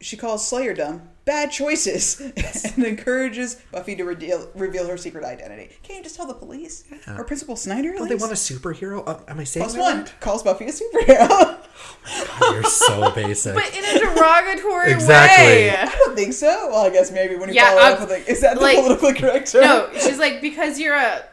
She 0.00 0.16
calls 0.18 0.46
Slayer 0.46 0.74
dumb, 0.74 1.08
bad 1.24 1.50
choices, 1.50 2.20
and 2.76 2.84
encourages 2.84 3.54
Buffy 3.72 3.96
to 3.96 4.04
reveal, 4.04 4.50
reveal 4.54 4.86
her 4.88 4.98
secret 4.98 5.24
identity. 5.24 5.70
Can't 5.82 5.98
you 5.98 6.02
just 6.04 6.16
tell 6.16 6.26
the 6.26 6.34
police 6.34 6.84
or 7.08 7.24
Principal 7.24 7.56
Snyder? 7.56 7.92
at 7.92 7.96
Don't 7.98 8.08
they 8.08 8.14
want 8.14 8.30
a 8.30 8.34
superhero? 8.34 9.02
Uh, 9.08 9.20
am 9.26 9.40
I 9.40 9.44
saying 9.44 9.68
that 9.68 9.78
one 9.80 9.98
right? 10.00 10.14
calls 10.20 10.42
Buffy 10.42 10.66
a 10.66 10.68
superhero. 10.68 11.28
God, 12.38 12.52
you're 12.54 12.62
so 12.64 13.10
basic. 13.14 13.54
But 13.54 13.74
in 13.74 13.84
a 13.84 13.98
derogatory 13.98 14.92
Exactly. 14.92 15.44
way. 15.46 15.70
I 15.70 15.86
don't 15.86 16.14
think 16.14 16.34
so. 16.34 16.68
Well, 16.68 16.84
I 16.84 16.90
guess 16.90 17.10
maybe 17.10 17.36
when 17.36 17.48
you 17.48 17.54
Yeah, 17.54 17.70
follow 17.70 17.78
it 17.80 17.84
up 17.84 17.90
I'm- 17.92 18.00
with 18.02 18.10
like, 18.18 18.28
is 18.28 18.42
that 18.42 18.54
the 18.60 18.60
politically 18.74 19.14
correct 19.14 19.50
term? 19.50 19.62
No, 19.62 19.90
she's 19.94 20.18
like, 20.18 20.42
because 20.42 20.78
you're 20.78 20.94
a 20.94 21.24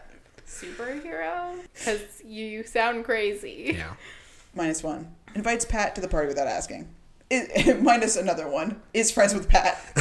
superhero? 0.47 1.57
Because 1.73 2.01
you 2.25 2.63
sound 2.63 3.03
crazy. 3.05 3.73
yeah. 3.77 3.93
Minus 4.55 4.83
one. 4.83 5.13
Invites 5.35 5.65
Pat 5.65 5.95
to 5.95 6.01
the 6.01 6.07
party 6.07 6.27
without 6.27 6.47
asking. 6.47 6.87
Is, 7.33 7.81
minus 7.81 8.15
another 8.15 8.47
one. 8.47 8.81
Is 8.93 9.11
friends 9.11 9.33
with 9.33 9.49
Pat. 9.49 9.79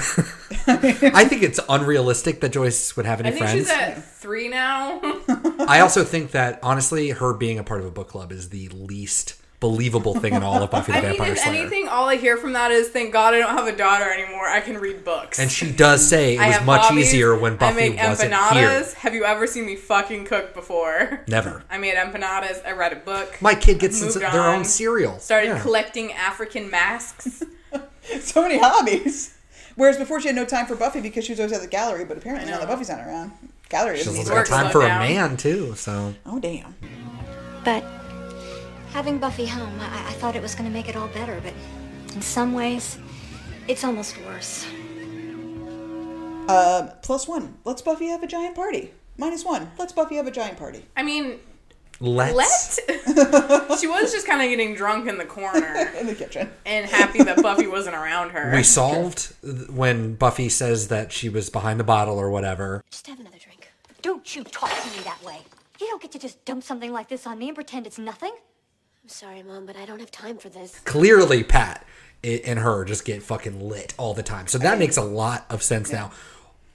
I 0.67 1.25
think 1.25 1.43
it's 1.43 1.59
unrealistic 1.69 2.41
that 2.41 2.53
Joyce 2.53 2.97
would 2.97 3.07
have 3.07 3.21
any 3.21 3.31
I 3.31 3.33
think 3.33 3.45
friends. 3.45 3.59
she's 3.61 3.71
at 3.71 4.05
three 4.05 4.49
now. 4.49 5.01
I 5.67 5.81
also 5.81 6.05
think 6.05 6.33
that 6.33 6.61
honestly, 6.63 7.11
her 7.11 7.35
being 7.35 7.59
a 7.59 7.65
part 7.65 7.81
of 7.81 7.87
a 7.87 7.91
book 7.91 8.09
club 8.09 8.33
is 8.33 8.51
the 8.51 8.69
least 8.69 9.35
believable 9.63 10.13
thing 10.15 10.35
in 10.35 10.43
all 10.43 10.63
of 10.63 10.71
Buffy 10.71 10.93
the 10.93 10.99
I 10.99 11.01
mean, 11.01 11.11
Vampire 11.13 11.33
if 11.33 11.39
Slayer. 11.39 11.55
anything, 11.63 11.89
all 11.89 12.07
I 12.09 12.17
hear 12.17 12.37
from 12.37 12.53
that 12.53 12.71
is, 12.71 12.89
thank 12.91 13.13
God 13.15 13.33
I 13.33 13.39
don't 13.39 13.57
have 13.57 13.67
a 13.67 13.75
daughter 13.75 14.11
anymore. 14.13 14.47
I 14.47 14.61
can 14.61 14.77
read 14.79 15.05
books. 15.05 15.39
and 15.39 15.51
she 15.51 15.73
does 15.73 16.07
say 16.07 16.35
it 16.37 16.41
I 16.41 16.49
was 16.49 16.57
have 16.57 16.67
much 16.67 16.81
hobbies. 16.83 17.07
easier 17.15 17.35
when 17.39 17.55
I 17.55 17.57
Buffy 17.57 17.75
make 17.91 17.99
wasn't 17.99 18.35
empanadas. 18.35 18.53
here. 18.89 18.95
Have 18.99 19.15
you 19.15 19.25
ever 19.25 19.47
seen 19.47 19.65
me 19.65 19.77
fucking 19.77 20.27
cook 20.27 20.53
before? 20.53 21.23
Never. 21.29 21.63
I 21.71 21.79
made 21.79 21.95
empanadas. 21.95 22.63
I 22.67 22.73
read 22.73 22.93
a 22.93 22.97
book. 22.97 23.41
My 23.41 23.55
kid 23.55 23.79
gets 23.79 24.03
Moved 24.03 24.21
their 24.21 24.29
on. 24.29 24.57
own 24.59 24.65
cereal. 24.67 25.19
Started 25.19 25.47
Yeah. 25.47 25.63
collecting 25.63 26.13
African 26.13 26.69
masks. 26.69 27.43
so 28.21 28.43
many 28.43 28.59
hobbies. 28.59 29.35
Whereas 29.77 29.97
before 29.97 30.21
she 30.21 30.27
had 30.29 30.37
no 30.37 30.45
time 30.45 30.67
for 30.67 30.75
Buffy 30.77 31.01
because 31.01 31.25
she 31.25 31.33
was 31.33 31.41
always 31.41 31.53
at 31.53 31.63
the 31.63 31.67
gallery, 31.67 32.05
but 32.05 32.19
apparently 32.19 32.51
now 32.51 32.59
that 32.59 32.69
Buffy's 32.69 32.91
not 32.91 32.99
around, 33.01 33.33
gallery 33.71 33.95
She 33.95 34.01
isn't 34.03 34.15
doesn't 34.17 34.27
easy. 34.33 34.37
have 34.37 34.47
time 34.49 34.65
work 34.65 34.73
for 34.73 34.81
slowed 34.81 34.85
a 34.85 34.89
down. 34.89 35.01
man 35.31 35.37
too. 35.39 35.75
So 35.77 36.15
Oh 36.27 36.39
damn. 36.39 36.75
But 37.65 37.85
having 38.93 39.19
Buffy 39.19 39.47
home, 39.47 39.79
I, 39.81 40.09
I 40.09 40.13
thought 40.13 40.37
it 40.37 40.43
was 40.43 40.55
going 40.55 40.67
to 40.69 40.73
make 40.73 40.89
it 40.89 40.97
all 40.97 41.09
better, 41.09 41.41
but 41.43 41.55
in 42.15 42.23
some 42.23 42.53
ways, 42.53 42.99
it's 43.69 43.85
almost 43.85 44.17
worse. 44.27 44.67
Um, 46.49 46.91
plus 47.03 47.27
one. 47.27 47.55
Let's 47.65 47.83
Buffy 47.83 48.09
have 48.09 48.23
a 48.23 48.27
giant 48.27 48.55
party. 48.55 48.93
Minus 49.17 49.45
one. 49.45 49.71
Let's 49.79 49.93
Buffy 49.93 50.17
have 50.17 50.27
a 50.27 50.31
giant 50.31 50.59
party. 50.59 50.85
I 50.97 51.03
mean, 51.03 51.39
let's. 52.01 52.81
let. 52.89 53.79
she 53.79 53.87
was 53.87 54.13
just 54.13 54.27
kind 54.27 54.43
of 54.43 54.49
getting 54.49 54.75
drunk 54.75 55.09
in 55.09 55.19
the 55.19 55.25
corner 55.25 55.91
In 55.99 56.07
the 56.07 56.15
kitchen. 56.15 56.51
and 56.67 56.87
happy 56.87 57.23
that 57.23 57.43
Buffy 57.43 57.67
wasn't 57.69 57.95
around 57.95 58.31
her. 58.31 58.53
We 58.55 58.63
solved 58.63 59.33
when 59.71 60.15
Buffy 60.17 60.49
says 60.49 60.89
that 60.89 61.13
she 61.13 61.29
was 61.29 61.49
behind 61.49 61.79
the 61.79 61.85
bottle 61.85 62.19
or 62.19 62.31
whatever. 62.31 62.83
Just 62.91 63.07
have 63.07 63.21
another 63.21 63.39
drink. 63.39 63.71
Don't 64.03 64.35
you 64.35 64.43
talk 64.45 64.71
to 64.71 64.91
me 64.91 65.05
that 65.05 65.23
way. 65.25 65.39
You 65.81 65.87
don't 65.87 66.03
get 66.03 66.13
to 66.13 66.19
just 66.19 66.45
dump 66.45 66.65
something 66.65 66.93
like 66.93 67.09
this 67.09 67.27
on 67.27 67.39
me 67.39 67.49
and 67.49 67.55
pretend 67.55 67.87
it's 67.87 67.99
nothing. 67.99 68.33
I'm 69.03 69.09
sorry, 69.09 69.43
Mom, 69.43 69.67
but 69.67 69.77
I 69.77 69.85
don't 69.85 69.99
have 69.99 70.13
time 70.13 70.39
for 70.39 70.49
this. 70.49 70.79
Clearly, 70.81 71.43
Pat 71.43 71.85
and 72.23 72.59
her 72.61 72.85
just 72.85 73.05
get 73.05 73.23
fucking 73.23 73.69
lit 73.69 73.95
all 73.99 74.15
the 74.15 74.23
time. 74.23 74.47
So 74.47 74.59
that 74.59 74.79
makes 74.79 74.97
a 74.97 75.03
lot 75.03 75.45
of 75.51 75.61
sense 75.63 75.91
now. 75.91 76.13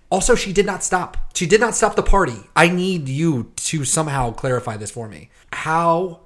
Also, 0.09 0.35
she 0.35 0.51
did 0.51 0.65
not 0.65 0.83
stop. 0.83 1.17
She 1.33 1.45
did 1.45 1.61
not 1.61 1.73
stop 1.73 1.95
the 1.95 2.03
party. 2.03 2.37
I 2.55 2.67
need 2.67 3.07
you 3.07 3.51
to 3.55 3.85
somehow 3.85 4.31
clarify 4.31 4.75
this 4.75 4.91
for 4.91 5.07
me. 5.07 5.29
How 5.53 6.21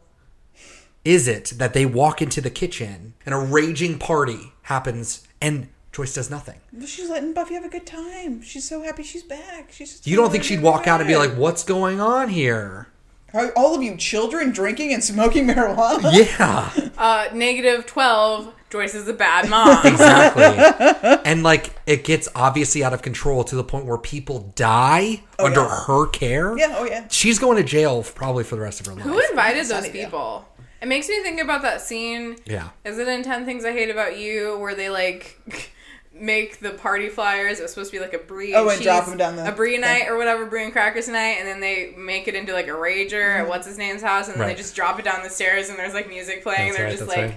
is 1.06 1.28
it 1.28 1.54
that 1.58 1.74
they 1.74 1.86
walk 1.86 2.22
into 2.22 2.42
the 2.42 2.50
kitchen 2.50 3.14
and 3.26 3.36
a 3.36 3.38
raging 3.40 4.00
party 4.00 4.54
happens 4.64 5.28
and 5.40 5.68
Joyce 5.92 6.14
does 6.16 6.32
nothing? 6.32 6.60
She's 6.86 7.10
letting 7.10 7.34
Buffy 7.34 7.56
have 7.56 7.66
a 7.66 7.70
good 7.70 7.86
time. 7.86 8.42
She's 8.42 8.68
so 8.68 8.82
happy 8.82 9.04
she's 9.04 9.24
back. 9.24 9.72
She's 9.72 9.92
just 9.92 10.08
You 10.08 10.16
don't 10.16 10.32
think 10.32 10.44
she'd 10.44 10.62
walk 10.62 10.88
out 10.88 11.00
and 11.00 11.08
be 11.08 11.16
like, 11.16 11.34
"What's 11.36 11.64
going 11.64 12.00
on 12.00 12.30
here?" 12.30 12.88
Are 13.34 13.52
all 13.56 13.76
of 13.76 13.82
you 13.84 13.96
children 13.98 14.52
drinking 14.52 14.94
and 14.94 15.04
smoking 15.04 15.48
marijuana? 15.48 16.12
Yeah, 16.14 16.90
Uh, 16.98 17.30
negative 17.34 17.86
12. 17.86 18.54
Joyce 18.70 18.96
is 18.96 19.08
a 19.08 19.14
bad 19.14 19.50
mom. 19.50 19.86
exactly. 19.86 21.20
and 21.26 21.44
like 21.44 21.72
it 21.86 22.04
gets 22.04 22.30
obviously 22.36 22.84
out 22.84 22.94
of 22.94 23.02
control 23.02 23.44
to 23.46 23.56
the 23.56 23.64
point 23.64 23.86
where 23.86 23.98
people 23.98 24.52
die 24.56 25.24
under 25.40 25.62
Oh, 25.62 25.64
yeah. 25.68 25.84
her 25.88 26.08
care. 26.08 26.58
Yeah, 26.58 26.76
oh, 26.78 26.86
yeah. 26.86 27.06
She's 27.10 27.38
going 27.40 27.58
to 27.58 27.64
jail 27.64 28.04
probably 28.04 28.44
for 28.46 28.56
the 28.56 28.62
rest 28.62 28.80
of 28.80 28.86
her 28.88 28.94
life. 28.94 29.04
Who 29.04 29.20
invited 29.30 29.66
those 29.66 29.86
Sunnydale. 29.86 29.92
people? 29.92 30.46
It 30.82 30.88
makes 30.88 31.08
me 31.10 31.22
think 31.22 31.40
about 31.42 31.62
that 31.64 31.82
scene. 31.82 32.38
Yeah. 32.46 32.70
Is 32.86 32.98
it 32.98 33.08
in 33.08 33.24
10 33.24 33.46
Things 33.46 33.66
I 33.66 33.72
Hate 33.72 33.90
About 33.90 34.18
You 34.18 34.58
where 34.58 34.74
they 34.74 34.90
like 34.90 35.40
make 36.14 36.60
the 36.60 36.72
party 36.72 37.10
flyers? 37.10 37.60
It 37.60 37.64
was 37.64 37.72
supposed 37.72 37.92
to 37.92 37.98
be 37.98 38.02
like 38.04 38.14
a 38.14 38.20
brie 38.20 38.54
Oh, 38.54 38.64
and 38.64 38.72
and 38.74 38.82
drop 38.84 39.06
cheese- 39.06 39.16
down 39.16 39.36
the 39.36 39.48
a 39.48 39.52
brie 39.52 39.72
thing. 39.74 39.82
night 39.82 40.08
or 40.08 40.18
whatever, 40.18 40.46
brie 40.46 40.64
and 40.64 40.74
crackers 40.74 41.08
night, 41.08 41.38
and 41.40 41.48
then 41.48 41.60
they 41.60 41.94
make 41.98 42.28
it 42.28 42.36
into 42.36 42.54
like 42.54 42.68
a 42.68 42.72
rager 42.72 43.40
at 43.40 43.48
what's 43.48 43.66
his 43.68 43.78
name's 43.78 44.02
house, 44.02 44.28
and 44.28 44.36
then 44.36 44.42
Right. 44.42 44.56
they 44.56 44.62
just 44.62 44.76
drop 44.76 45.00
it 45.00 45.06
down 45.06 45.24
the 45.24 45.30
stairs, 45.30 45.70
and 45.70 45.78
there's 45.80 45.94
like 45.94 46.10
music 46.10 46.44
playing, 46.44 46.60
That's 46.60 46.70
and 46.70 46.78
they're 46.78 46.86
right, 46.92 46.98
just 46.98 47.08
like. 47.10 47.18
right. 47.18 47.34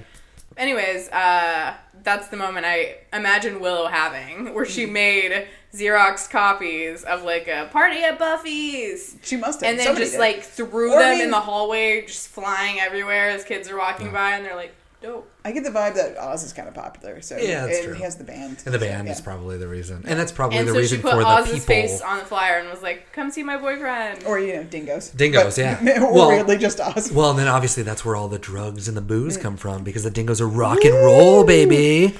Anyways, 0.56 1.08
uh, 1.10 1.74
that's 2.04 2.28
the 2.28 2.36
moment 2.36 2.64
I 2.64 2.98
imagine 3.12 3.58
Willow 3.60 3.88
having, 3.88 4.54
where 4.54 4.64
she 4.64 4.86
made 4.86 5.48
Xerox 5.74 6.30
copies 6.30 7.02
of 7.02 7.24
like 7.24 7.48
a 7.48 7.68
party 7.72 8.04
at 8.04 8.20
Buffy's 8.20 9.16
She 9.22 9.36
must 9.36 9.62
have. 9.62 9.70
and 9.70 9.78
then 9.80 9.86
Somebody 9.86 10.04
just 10.04 10.12
did. 10.12 10.20
like 10.20 10.42
threw 10.44 10.92
Or, 10.92 10.98
I 10.98 11.02
them 11.02 11.10
mean- 11.14 11.20
in 11.22 11.30
the 11.32 11.40
hallway, 11.40 12.02
just 12.06 12.28
flying 12.28 12.78
everywhere 12.78 13.30
as 13.30 13.42
kids 13.42 13.68
are 13.68 13.76
walking 13.76 14.10
by, 14.12 14.36
and 14.36 14.44
they're 14.44 14.54
like, 14.54 14.72
"Dope." 15.04 15.30
I 15.44 15.52
get 15.52 15.62
the 15.64 15.70
vibe 15.70 15.94
that 15.94 16.16
Oz 16.18 16.42
is 16.42 16.52
kind 16.52 16.66
of 16.68 16.74
popular, 16.74 17.20
so 17.20 17.36
Yeah, 17.36 17.66
that's 17.66 17.78
and 17.78 17.86
true. 17.88 17.94
he 17.94 18.02
has 18.02 18.16
the 18.16 18.24
band. 18.24 18.62
And 18.64 18.74
the 18.74 18.78
so, 18.78 18.86
band 18.86 19.06
yeah. 19.06 19.12
is 19.12 19.20
probably 19.20 19.58
the 19.58 19.68
reason, 19.68 20.04
and 20.06 20.18
that's 20.18 20.32
probably 20.32 20.58
And 20.58 20.66
the 20.68 20.72
so 20.72 20.76
she 20.78 20.80
reason 20.82 21.02
put 21.02 21.12
for 21.12 21.18
the 21.20 21.26
Oz's 21.28 21.52
people. 21.52 21.66
face 21.66 22.00
on 22.00 22.18
the 22.18 22.24
flyer 22.24 22.58
and 22.58 22.68
was 22.70 22.82
like, 22.82 23.12
"Come 23.12 23.30
see 23.30 23.42
my 23.42 23.56
boyfriend." 23.58 24.24
or 24.24 24.38
you 24.38 24.54
know 24.56 24.64
dingoes. 24.64 25.10
Dingoes, 25.10 25.56
But- 25.56 25.62
yeah. 25.84 26.02
or 26.02 26.12
Well- 26.14 26.28
weirdly 26.28 26.56
just 26.58 26.80
Oz. 26.80 27.12
Well, 27.12 27.30
and 27.30 27.38
then 27.38 27.48
obviously 27.48 27.82
that's 27.82 28.04
where 28.04 28.16
all 28.16 28.28
the 28.28 28.38
drugs 28.38 28.88
and 28.88 28.96
the 28.96 29.02
booze 29.02 29.36
come 29.36 29.56
from 29.56 29.84
because 29.84 30.02
the 30.04 30.10
dingoes 30.10 30.40
are 30.40 30.48
rock 30.48 30.84
and 30.84 30.94
roll, 30.94 31.44
baby. 31.44 32.14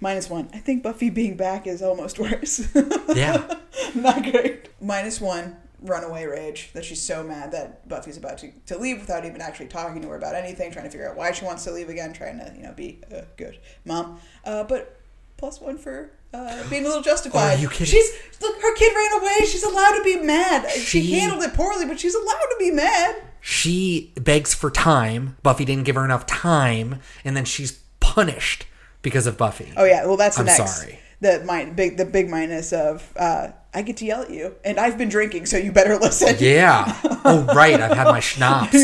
Minus 0.00 0.28
one. 0.28 0.48
I 0.52 0.58
think 0.58 0.82
Buffy 0.82 1.10
being 1.10 1.36
back 1.36 1.66
is 1.68 1.80
almost 1.80 2.18
worse. 2.18 2.66
Yeah. 3.14 3.54
Not 3.94 4.22
great. 4.24 4.68
Minus 4.80 5.20
one. 5.20 5.56
Runaway 5.82 6.24
rage 6.26 6.70
that 6.74 6.84
she's 6.84 7.00
so 7.02 7.22
mad 7.22 7.52
that 7.52 7.88
Buffy's 7.88 8.16
about 8.16 8.38
to, 8.38 8.52
to 8.66 8.78
leave 8.78 9.00
without 9.00 9.24
even 9.24 9.40
actually 9.40 9.66
talking 9.68 10.00
to 10.02 10.08
her 10.08 10.16
about 10.16 10.34
anything, 10.34 10.70
trying 10.70 10.84
to 10.84 10.90
figure 10.90 11.08
out 11.10 11.16
why 11.16 11.32
she 11.32 11.44
wants 11.44 11.64
to 11.64 11.72
leave 11.72 11.88
again, 11.88 12.12
trying 12.12 12.38
to 12.38 12.52
you 12.56 12.62
know 12.62 12.72
be 12.72 13.00
a 13.10 13.24
good 13.36 13.58
mom. 13.84 14.20
Uh, 14.44 14.64
but 14.64 14.98
plus 15.36 15.60
one 15.60 15.76
for 15.78 16.10
uh, 16.32 16.62
being 16.70 16.84
a 16.84 16.88
little 16.88 17.02
justified. 17.12 17.58
Are 17.58 17.60
you 17.60 17.68
kidding? 17.68 17.86
She's 17.86 18.10
look, 18.40 18.60
her 18.62 18.74
kid 18.76 18.92
ran 18.94 19.20
away. 19.20 19.38
She's 19.46 19.64
allowed 19.64 19.96
to 19.98 20.02
be 20.04 20.16
mad. 20.16 20.70
She, 20.70 21.02
She- 21.02 21.18
handled 21.18 21.42
it 21.42 21.54
poorly, 21.54 21.84
but 21.86 21.98
she's 22.00 22.14
allowed 22.14 22.24
to 22.50 22.56
be 22.58 22.70
mad. 22.70 23.16
She 23.40 24.12
begs 24.20 24.54
for 24.54 24.70
time. 24.70 25.36
Buffy 25.42 25.64
didn't 25.64 25.84
give 25.84 25.96
her 25.96 26.04
enough 26.04 26.26
time, 26.26 27.00
and 27.24 27.36
then 27.36 27.44
she's 27.44 27.80
punished 27.98 28.66
because 29.02 29.26
of 29.26 29.36
Buffy. 29.36 29.72
Oh 29.76 29.84
yeah, 29.84 30.06
well 30.06 30.16
that's 30.16 30.36
the 30.36 30.42
I'm 30.42 30.46
next. 30.46 30.76
sorry. 30.80 30.98
The 31.20 31.42
my 31.44 31.64
big 31.66 31.96
the 31.96 32.04
big 32.04 32.28
minus 32.30 32.72
of 32.72 33.12
uh, 33.16 33.48
I 33.74 33.82
get 33.82 33.96
to 33.98 34.04
yell 34.04 34.22
at 34.22 34.30
you, 34.30 34.54
and 34.64 34.78
I've 34.78 34.98
been 34.98 35.08
drinking, 35.08 35.46
so 35.46 35.56
you 35.56 35.72
better 35.72 35.96
listen. 36.00 36.36
Yeah. 36.38 36.98
Oh, 37.24 37.44
right. 37.54 37.80
I've 37.80 37.96
had 37.96 38.06
my 38.08 38.20
schnapps. 38.30 38.76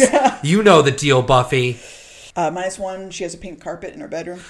You 0.43 0.63
know 0.63 0.83
the 0.83 0.91
deal, 0.91 1.21
Buffy. 1.23 1.79
Uh, 2.35 2.51
minus 2.51 2.79
one, 2.79 3.11
she 3.11 3.25
has 3.25 3.35
a 3.35 3.39
pink 3.39 3.61
carpet 3.61 3.95
in 3.95 4.01
her 4.01 4.09
bedroom. 4.09 4.41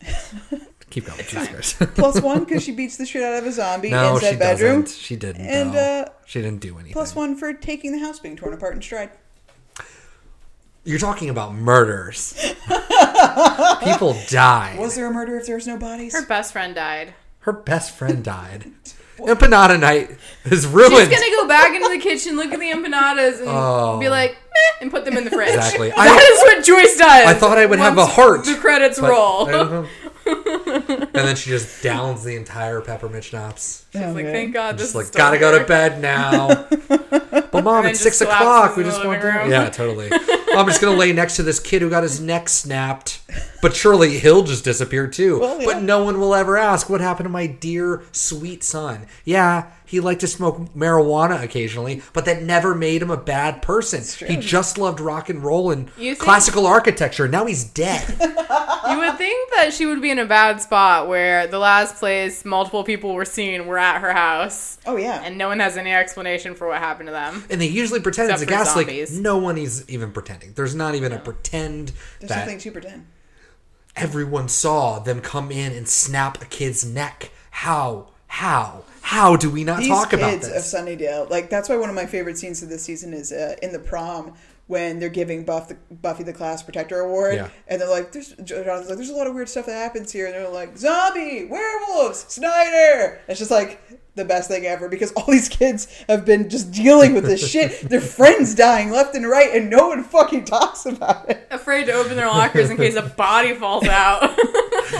Keep 0.90 1.06
going, 1.06 1.20
Jesus. 1.20 1.74
Plus 1.94 2.20
one 2.22 2.44
because 2.44 2.62
she 2.64 2.72
beats 2.72 2.96
the 2.96 3.04
shit 3.04 3.22
out 3.22 3.38
of 3.38 3.46
a 3.46 3.52
zombie 3.52 3.90
no, 3.90 4.14
in 4.16 4.20
she 4.20 4.36
bedroom. 4.36 4.82
doesn't. 4.82 4.98
She 4.98 5.16
didn't. 5.16 5.46
And 5.46 5.74
though. 5.74 6.02
uh, 6.02 6.08
she 6.24 6.40
didn't 6.40 6.60
do 6.60 6.74
anything. 6.76 6.92
plus 6.94 7.14
one 7.14 7.36
for 7.36 7.52
taking 7.52 7.92
the 7.92 7.98
house 7.98 8.18
being 8.18 8.36
torn 8.36 8.54
apart 8.54 8.74
in 8.74 8.80
stride. 8.82 9.10
You're 10.84 10.98
talking 10.98 11.28
about 11.28 11.54
murders. 11.54 12.32
People 13.82 14.16
die. 14.28 14.76
Was 14.78 14.94
there 14.96 15.06
a 15.06 15.10
murder 15.12 15.36
if 15.36 15.46
there 15.46 15.56
was 15.56 15.66
no 15.66 15.76
bodies? 15.76 16.14
Her 16.14 16.24
best 16.24 16.52
friend 16.54 16.74
died. 16.74 17.12
Her 17.40 17.52
best 17.52 17.94
friend 17.94 18.24
died. 18.24 18.72
Empanada 19.18 19.78
night 19.78 20.10
is 20.44 20.66
ruined. 20.66 20.96
She's 20.96 21.08
gonna 21.08 21.30
go 21.36 21.46
back 21.48 21.74
into 21.74 21.88
the 21.88 21.98
kitchen, 21.98 22.36
look 22.36 22.52
at 22.52 22.58
the 22.60 22.70
empanadas, 22.70 23.40
and 23.40 23.48
Oh. 23.48 23.98
be 23.98 24.08
like, 24.08 24.32
Meh, 24.32 24.82
and 24.82 24.90
put 24.90 25.04
them 25.04 25.16
in 25.16 25.24
the 25.24 25.30
fridge. 25.30 25.54
Exactly. 25.54 25.88
That 25.96 25.98
I- 25.98 26.32
is 26.32 26.40
what 26.40 26.64
Joyce 26.64 26.96
does. 26.96 27.26
I 27.26 27.34
thought 27.34 27.58
I 27.58 27.66
would 27.66 27.78
have 27.78 27.98
a 27.98 28.06
heart. 28.06 28.44
The 28.44 28.54
credits 28.54 28.98
roll. 29.00 29.48
and 30.28 31.08
then 31.12 31.36
she 31.36 31.50
just 31.50 31.82
downs 31.82 32.22
the 32.24 32.36
entire 32.36 32.80
peppermint 32.80 33.24
schnapps. 33.24 33.84
She's 33.92 34.02
like, 34.02 34.26
thank 34.26 34.52
God 34.52 34.76
this 34.76 34.88
Just 34.88 34.94
like, 34.94 35.02
is 35.04 35.08
still 35.08 35.18
gotta 35.18 35.38
go 35.38 35.58
to 35.58 35.64
bed 35.64 36.00
now. 36.00 36.66
but 37.50 37.64
mom, 37.64 37.86
it's 37.86 38.00
six 38.00 38.20
o'clock. 38.20 38.76
We 38.76 38.84
just 38.84 39.04
want 39.04 39.20
to. 39.22 39.28
Yeah, 39.48 39.70
totally. 39.70 40.10
I'm 40.54 40.66
just 40.66 40.80
gonna 40.80 40.96
lay 40.96 41.12
next 41.12 41.36
to 41.36 41.42
this 41.42 41.58
kid 41.60 41.82
who 41.82 41.90
got 41.90 42.02
his 42.02 42.20
neck 42.20 42.48
snapped. 42.48 43.20
But 43.60 43.74
surely 43.74 44.18
he'll 44.18 44.44
just 44.44 44.64
disappear 44.64 45.06
too. 45.08 45.40
Well, 45.40 45.60
yeah. 45.60 45.66
But 45.66 45.82
no 45.82 46.04
one 46.04 46.20
will 46.20 46.34
ever 46.34 46.56
ask 46.56 46.88
what 46.88 47.00
happened 47.00 47.24
to 47.26 47.30
my 47.30 47.46
dear 47.46 48.02
sweet 48.12 48.62
son. 48.62 49.06
Yeah, 49.24 49.70
he 49.84 50.00
liked 50.00 50.20
to 50.20 50.26
smoke 50.28 50.72
marijuana 50.74 51.42
occasionally, 51.42 52.02
but 52.12 52.24
that 52.26 52.42
never 52.42 52.74
made 52.74 53.02
him 53.02 53.10
a 53.10 53.16
bad 53.16 53.60
person. 53.60 54.02
He 54.28 54.36
just 54.36 54.78
loved 54.78 55.00
rock 55.00 55.28
and 55.28 55.42
roll 55.42 55.70
and 55.70 55.90
think- 55.90 56.18
classical 56.18 56.66
architecture. 56.66 57.26
Now 57.28 57.46
he's 57.46 57.64
dead. 57.64 58.16
You 58.88 58.98
would 59.00 59.18
think 59.18 59.50
that 59.50 59.74
she 59.74 59.84
would 59.84 60.00
be 60.00 60.10
in 60.10 60.18
a 60.18 60.24
bad 60.24 60.62
spot 60.62 61.08
where 61.08 61.46
the 61.46 61.58
last 61.58 61.96
place 61.96 62.42
multiple 62.46 62.84
people 62.84 63.12
were 63.12 63.26
seen 63.26 63.66
were 63.66 63.76
at 63.76 64.00
her 64.00 64.14
house. 64.14 64.78
Oh 64.86 64.96
yeah. 64.96 65.20
And 65.22 65.36
no 65.36 65.48
one 65.48 65.60
has 65.60 65.76
any 65.76 65.92
explanation 65.92 66.54
for 66.54 66.66
what 66.66 66.78
happened 66.78 67.08
to 67.08 67.12
them. 67.12 67.44
And 67.50 67.60
they 67.60 67.66
usually 67.66 68.00
pretend 68.00 68.30
it's 68.30 68.40
a 68.40 68.46
gas 68.46 68.74
leak. 68.74 69.10
No 69.10 69.36
one 69.36 69.58
is 69.58 69.84
even 69.90 70.12
pretending. 70.12 70.54
There's 70.54 70.74
not 70.74 70.94
even 70.94 71.12
a 71.12 71.18
pretend 71.18 71.92
There's 72.18 72.30
that 72.30 72.38
nothing 72.46 72.58
to 72.60 72.70
pretend. 72.72 73.06
Everyone 73.98 74.48
saw 74.48 74.98
them 74.98 75.20
come 75.20 75.50
in 75.50 75.72
and 75.72 75.88
snap 75.88 76.40
a 76.42 76.46
kid's 76.46 76.84
neck. 76.84 77.30
How? 77.50 78.08
How? 78.28 78.84
How 79.02 79.36
do 79.36 79.50
we 79.50 79.64
not 79.64 79.78
These 79.80 79.88
talk 79.88 80.12
about 80.12 80.30
kids 80.32 80.48
of? 80.48 80.54
Sunnydale, 80.56 81.30
like 81.30 81.48
that's 81.48 81.68
why 81.68 81.76
one 81.76 81.88
of 81.88 81.94
my 81.94 82.06
favorite 82.06 82.36
scenes 82.36 82.62
of 82.62 82.68
this 82.68 82.82
season 82.82 83.14
is 83.14 83.32
uh, 83.32 83.56
in 83.62 83.72
the 83.72 83.78
prom 83.78 84.34
when 84.66 84.98
they're 84.98 85.08
giving 85.08 85.44
Buff 85.44 85.68
the, 85.68 85.76
Buffy 85.90 86.24
the 86.24 86.32
Class 86.34 86.62
Protector 86.62 87.00
Award, 87.00 87.36
Yeah. 87.36 87.48
and 87.68 87.80
they're 87.80 87.88
like, 87.88 88.12
"There's 88.12 88.34
Jonathan's 88.44 88.88
like, 88.90 88.98
there's 88.98 89.08
a 89.08 89.14
lot 89.14 89.26
of 89.26 89.34
weird 89.34 89.48
stuff 89.48 89.64
that 89.64 89.72
happens 89.72 90.12
here," 90.12 90.26
and 90.26 90.34
they're 90.34 90.46
like, 90.50 90.76
"Zombie, 90.76 91.46
werewolves, 91.46 92.26
Snyder." 92.28 93.18
It's 93.28 93.38
just 93.38 93.50
like 93.50 93.80
the 94.18 94.24
best 94.24 94.50
thing 94.50 94.66
ever 94.66 94.88
because 94.88 95.12
all 95.12 95.24
these 95.26 95.48
kids 95.48 95.88
have 96.08 96.26
been 96.26 96.50
just 96.50 96.70
dealing 96.70 97.14
with 97.14 97.24
this 97.24 97.48
shit. 97.48 97.88
Their 97.88 98.02
friends 98.02 98.54
dying 98.54 98.90
left 98.90 99.14
and 99.14 99.26
right, 99.26 99.54
and 99.54 99.70
no 99.70 99.88
one 99.88 100.04
fucking 100.04 100.44
talks 100.44 100.84
about 100.84 101.30
it. 101.30 101.46
Afraid 101.50 101.86
to 101.86 101.92
open 101.92 102.16
their 102.16 102.26
lockers 102.26 102.68
in 102.68 102.76
case 102.76 102.96
a 102.96 103.02
body 103.02 103.54
falls 103.54 103.86
out. 103.86 104.22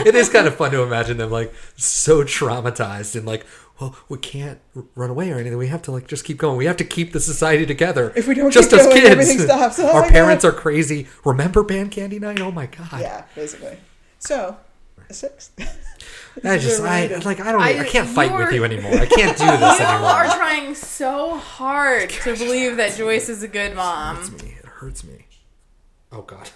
it 0.06 0.14
is 0.14 0.30
kind 0.30 0.46
of 0.46 0.54
fun 0.54 0.70
to 0.70 0.82
imagine 0.82 1.18
them 1.18 1.30
like 1.30 1.52
so 1.76 2.22
traumatized 2.22 3.14
and 3.14 3.26
like, 3.26 3.44
well, 3.80 3.96
we 4.08 4.18
can't 4.18 4.60
run 4.94 5.10
away 5.10 5.30
or 5.30 5.38
anything. 5.38 5.58
We 5.58 5.68
have 5.68 5.82
to 5.82 5.92
like 5.92 6.08
just 6.08 6.24
keep 6.24 6.38
going. 6.38 6.56
We 6.56 6.64
have 6.66 6.76
to 6.78 6.84
keep 6.84 7.12
the 7.12 7.20
society 7.20 7.66
together. 7.66 8.12
If 8.16 8.26
we 8.26 8.34
don't 8.34 8.50
just 8.50 8.70
keep 8.70 8.80
as 8.80 8.86
going, 8.86 9.00
kids, 9.00 9.10
everything 9.10 9.38
stops. 9.38 9.78
Oh 9.78 9.94
our 9.94 10.08
parents 10.08 10.44
God. 10.44 10.54
are 10.54 10.56
crazy. 10.56 11.06
Remember 11.24 11.62
band 11.62 11.90
candy 11.90 12.18
night? 12.18 12.40
Oh 12.40 12.50
my 12.50 12.66
god. 12.66 13.00
Yeah, 13.00 13.24
basically. 13.34 13.76
So, 14.18 14.56
a 15.08 15.14
six. 15.14 15.52
I 16.44 16.58
just 16.58 16.80
I 16.82 17.06
like 17.18 17.40
I 17.40 17.52
don't 17.52 17.60
I, 17.60 17.80
I- 17.80 17.84
can't 17.84 18.08
fight 18.08 18.32
with 18.36 18.52
you're- 18.52 18.64
anymore. 18.64 18.92
I 18.92 19.06
can't 19.06 19.36
do 19.36 19.44
this 19.46 19.78
you 19.80 19.86
anymore. 19.86 20.10
are 20.10 20.26
trying 20.36 20.74
so 20.74 21.36
hard 21.36 22.10
to 22.10 22.36
believe 22.36 22.76
that 22.76 22.96
Joyce 22.96 23.28
is 23.28 23.42
a 23.42 23.48
good 23.48 23.74
mom. 23.74 24.16
hurts 24.16 24.30
me. 24.42 24.54
It 24.58 24.66
hurts 24.66 25.04
me. 25.04 25.26
Oh 26.12 26.22
god. 26.22 26.50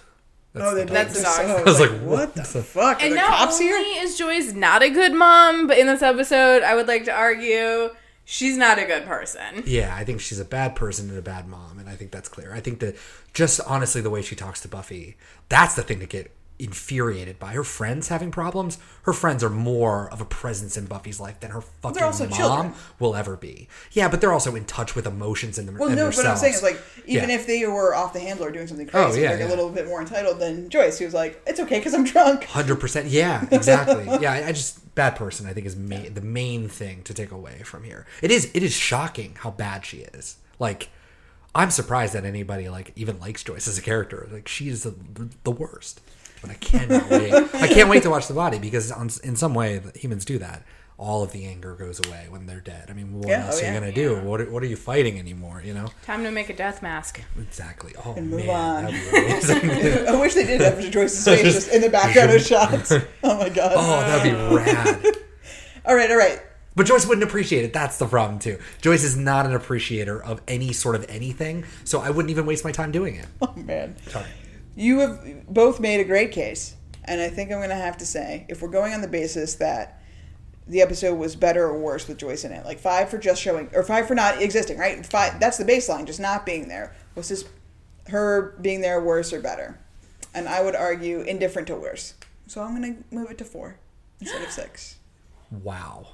oh, 0.55 0.75
they 0.75 0.83
That's 0.85 1.13
the 1.13 1.19
the 1.19 1.23
dog. 1.25 1.47
dog. 1.47 1.59
I 1.61 1.63
was 1.63 1.79
like, 1.79 1.91
what 2.01 2.33
the 2.35 2.41
what 2.41 2.53
the- 2.53 2.63
fuck? 2.63 2.97
Are 3.01 3.03
And 3.05 3.11
the 3.13 3.17
not 3.17 3.29
cops 3.29 3.53
only 3.61 3.65
here? 3.65 4.03
is 4.03 4.17
Joyce 4.17 4.53
not 4.53 4.81
a 4.83 4.89
good 4.89 5.13
mom, 5.13 5.67
but 5.67 5.77
in 5.77 5.87
this 5.87 6.01
episode, 6.01 6.63
I 6.63 6.75
would 6.75 6.87
like 6.87 7.05
to 7.05 7.11
argue 7.13 7.89
she's 8.25 8.57
not 8.57 8.79
a 8.79 8.85
good 8.85 9.05
person. 9.05 9.63
Yeah, 9.65 9.93
I 9.95 10.03
think 10.03 10.21
she's 10.21 10.39
a 10.39 10.45
bad 10.45 10.75
person 10.75 11.09
and 11.09 11.17
a 11.17 11.21
bad 11.21 11.47
mom, 11.47 11.77
and 11.79 11.89
I 11.89 11.95
think 11.95 12.11
that's 12.11 12.29
clear. 12.29 12.53
I 12.53 12.59
think 12.61 12.79
that 12.79 12.95
just 13.33 13.59
honestly, 13.67 14.01
the 14.01 14.09
way 14.09 14.21
she 14.21 14.35
talks 14.35 14.61
to 14.61 14.67
Buffy, 14.67 15.17
that's 15.49 15.75
the 15.75 15.83
thing 15.83 15.99
to 15.99 16.05
get 16.05 16.31
infuriated 16.59 17.39
by. 17.39 17.53
Her 17.53 17.63
friends 17.63 18.07
having 18.07 18.31
problems. 18.31 18.77
Her 19.03 19.13
friends 19.13 19.43
are 19.43 19.49
more 19.49 20.09
of 20.11 20.21
a 20.21 20.25
presence 20.25 20.77
in 20.77 20.85
Buffy's 20.85 21.19
life 21.19 21.39
than 21.39 21.51
her 21.51 21.61
fucking 21.61 22.01
mom 22.01 22.29
children. 22.31 22.73
will 22.99 23.15
ever 23.15 23.35
be. 23.35 23.67
Yeah, 23.91 24.07
but 24.07 24.21
they're 24.21 24.31
also 24.31 24.55
in 24.55 24.65
touch 24.65 24.95
with 24.95 25.05
emotions 25.05 25.57
in 25.59 25.65
them. 25.65 25.77
Well, 25.77 25.89
in 25.89 25.95
no, 25.95 26.05
what 26.07 26.25
I'm 26.25 26.37
saying 26.37 26.53
is 26.53 26.63
like 26.63 26.79
even 27.05 27.29
Yeah. 27.29 27.35
if 27.35 27.47
they 27.47 27.65
were 27.65 27.95
off 27.95 28.13
the 28.13 28.19
handle 28.19 28.45
or 28.45 28.51
doing 28.51 28.67
something 28.67 28.87
Oh, 28.93 29.05
crazy, 29.05 29.21
yeah, 29.21 29.29
they're 29.35 29.39
yeah. 29.39 29.47
a 29.47 29.49
little 29.49 29.69
bit 29.69 29.87
more 29.87 29.99
entitled 29.99 30.39
than 30.39 30.69
Joyce, 30.69 30.99
who's 30.99 31.13
like, 31.13 31.41
"It's 31.47 31.59
okay 31.59 31.79
because 31.79 31.93
I'm 31.93 32.03
drunk." 32.03 32.45
Hundred 32.45 32.77
percent. 32.79 33.07
Yeah, 33.07 33.45
exactly. 33.51 34.05
yeah, 34.21 34.31
I, 34.31 34.47
I 34.47 34.51
just 34.51 34.93
bad 34.95 35.15
person. 35.15 35.47
I 35.47 35.53
think 35.53 35.65
is 35.65 35.75
ma- 35.75 36.09
the 36.13 36.21
main 36.21 36.69
thing 36.69 37.01
to 37.03 37.13
take 37.13 37.31
away 37.31 37.61
from 37.63 37.83
here. 37.83 38.05
It 38.21 38.31
is. 38.31 38.49
It 38.53 38.63
is 38.63 38.73
shocking 38.73 39.35
how 39.39 39.51
bad 39.51 39.85
she 39.85 39.97
is. 40.13 40.37
Like, 40.59 40.89
I'm 41.55 41.71
surprised 41.71 42.13
that 42.13 42.25
anybody 42.25 42.69
like 42.69 42.91
even 42.95 43.19
likes 43.19 43.43
Joyce 43.43 43.67
as 43.67 43.77
a 43.77 43.81
character. 43.81 44.27
Like, 44.31 44.47
she 44.47 44.69
is 44.69 44.83
the, 44.83 44.93
the 45.43 45.51
worst. 45.51 45.99
But 46.43 46.51
I 46.51 46.55
cannot 46.55 47.09
wait. 47.09 47.33
I 47.33 47.67
can't 47.67 47.89
wait 47.89 48.03
to 48.03 48.09
watch 48.11 48.27
the 48.27 48.33
body 48.35 48.59
because 48.59 48.91
on, 48.91 49.09
in 49.23 49.35
some 49.35 49.53
way 49.55 49.79
the 49.79 49.97
humans 49.97 50.25
do 50.25 50.37
that. 50.37 50.63
All 50.95 51.23
of 51.23 51.31
the 51.31 51.45
anger 51.45 51.73
goes 51.73 51.99
away 52.05 52.27
when 52.29 52.45
they're 52.45 52.59
dead. 52.61 52.85
I 52.89 52.93
mean, 52.93 53.13
what 53.13 53.27
Yeah, 53.27 53.47
else 53.47 53.55
oh, 53.55 53.63
are 53.63 53.67
you 53.67 53.73
yeah. 53.73 53.79
gonna 53.79 53.91
do? 53.91 54.19
What 54.21 54.41
are, 54.41 54.51
What 54.51 54.61
are 54.61 54.67
you 54.67 54.75
fighting 54.75 55.17
anymore? 55.17 55.61
You 55.65 55.73
know 55.73 55.87
Time 56.05 56.23
to 56.23 56.29
make 56.31 56.49
a 56.49 56.55
death 56.55 56.83
mask. 56.83 57.19
exactly. 57.41 57.93
Oh 58.05 58.13
And 58.15 58.29
move 58.29 58.45
man, 58.45 58.85
on. 58.85 58.91
that'd 58.93 59.11
be 59.11 59.17
amazing. 59.17 60.07
I 60.07 60.19
wish 60.19 60.35
they 60.35 60.45
did 60.45 60.61
have 60.61 60.77
Joyce's 60.91 61.25
face 61.25 61.41
just 61.41 61.71
in 61.73 61.81
the 61.81 61.89
background 61.89 62.31
of 62.31 62.41
shots. 62.41 62.91
Oh 63.23 63.37
my 63.37 63.49
god! 63.49 63.73
oh, 63.75 63.99
that'd 64.01 64.31
be 64.31 64.55
rad. 64.55 65.05
All 65.85 65.95
right, 65.95 66.09
all 66.11 66.17
right. 66.17 66.39
But 66.75 66.85
Joyce 66.85 67.05
wouldn't 67.07 67.27
appreciate 67.27 67.65
it. 67.65 67.73
That's 67.73 67.97
the 67.97 68.05
problem 68.05 68.39
too. 68.39 68.57
Joyce 68.81 69.03
is 69.03 69.15
not 69.17 69.45
an 69.45 69.53
appreciator 69.53 70.23
of 70.23 70.41
any 70.47 70.73
sort 70.73 70.95
of 70.95 71.05
anything, 71.09 71.65
so 71.83 71.99
I 72.01 72.09
wouldn't 72.09 72.29
even 72.31 72.45
waste 72.45 72.63
my 72.63 72.71
time 72.71 72.91
doing 72.91 73.15
it. 73.15 73.25
Oh 73.41 73.53
man, 73.55 73.95
Sorry. 74.07 74.25
You 74.75 74.99
have 74.99 75.47
both 75.47 75.79
made 75.79 75.99
a 75.99 76.03
great 76.03 76.31
case, 76.31 76.75
and 77.05 77.21
I 77.21 77.29
think 77.29 77.51
I'm 77.51 77.59
going 77.59 77.69
to 77.69 77.75
have 77.75 77.97
to 77.97 78.05
say, 78.05 78.45
if 78.49 78.61
we're 78.61 78.69
going 78.69 78.93
on 78.93 79.01
the 79.01 79.07
basis 79.07 79.55
that 79.55 80.01
the 80.67 80.81
episode 80.81 81.15
was 81.15 81.35
better 81.35 81.65
or 81.65 81.77
worse 81.77 82.07
with 82.07 82.17
Joyce 82.17 82.43
in 82.45 82.51
it, 82.51 82.65
like 82.65 82.79
five 82.79 83.09
for 83.09 83.17
just 83.17 83.41
showing, 83.41 83.69
or 83.73 83.83
five 83.83 84.07
for 84.07 84.15
not 84.15 84.41
existing, 84.41 84.77
right? 84.77 85.05
Five. 85.05 85.39
That's 85.39 85.57
the 85.57 85.65
baseline, 85.65 86.05
just 86.05 86.19
not 86.19 86.45
being 86.45 86.67
there. 86.67 86.95
Was 87.15 87.29
this 87.29 87.45
her 88.07 88.57
being 88.61 88.81
there 88.81 89.01
worse 89.01 89.33
or 89.33 89.41
better? 89.41 89.79
And 90.33 90.47
I 90.47 90.61
would 90.63 90.75
argue 90.75 91.21
indifferent 91.21 91.67
to 91.67 91.75
worse. 91.75 92.15
So 92.47 92.61
I'm 92.61 92.79
going 92.79 92.95
to 92.95 93.15
move 93.15 93.29
it 93.29 93.37
to 93.39 93.45
four 93.45 93.77
instead 94.19 94.41
of 94.41 94.51
six. 94.51 94.97
Wow. 95.51 96.07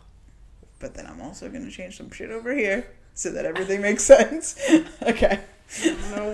But 0.79 0.95
then 0.95 1.05
I'm 1.05 1.21
also 1.21 1.49
going 1.49 1.65
to 1.65 1.71
change 1.71 1.97
some 1.97 2.11
shit 2.11 2.31
over 2.31 2.53
here 2.53 2.87
so 3.13 3.31
that 3.31 3.45
everything 3.45 3.81
makes 3.81 4.03
sense. 4.15 4.59
okay. 5.03 5.39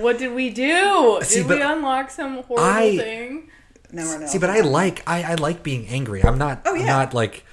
What 0.01 0.17
did 0.17 0.33
we 0.33 0.49
do? 0.49 1.19
See, 1.23 1.41
did 1.41 1.49
we 1.49 1.61
unlock 1.61 2.09
some 2.09 2.43
horrible 2.43 2.63
I- 2.63 2.97
thing? 2.97 3.49
Now 3.91 4.03
we're 4.05 4.27
See, 4.27 4.39
but 4.39 4.49
I 4.49 4.61
like 4.61 5.07
I, 5.07 5.23
I 5.23 5.35
like 5.35 5.61
being 5.63 5.87
angry. 5.87 6.23
I'm 6.23 6.37
not 6.37 6.61
Oh, 6.65 6.73
I'm 6.73 6.79
yeah. 6.81 6.85
not 6.87 7.13
like 7.13 7.43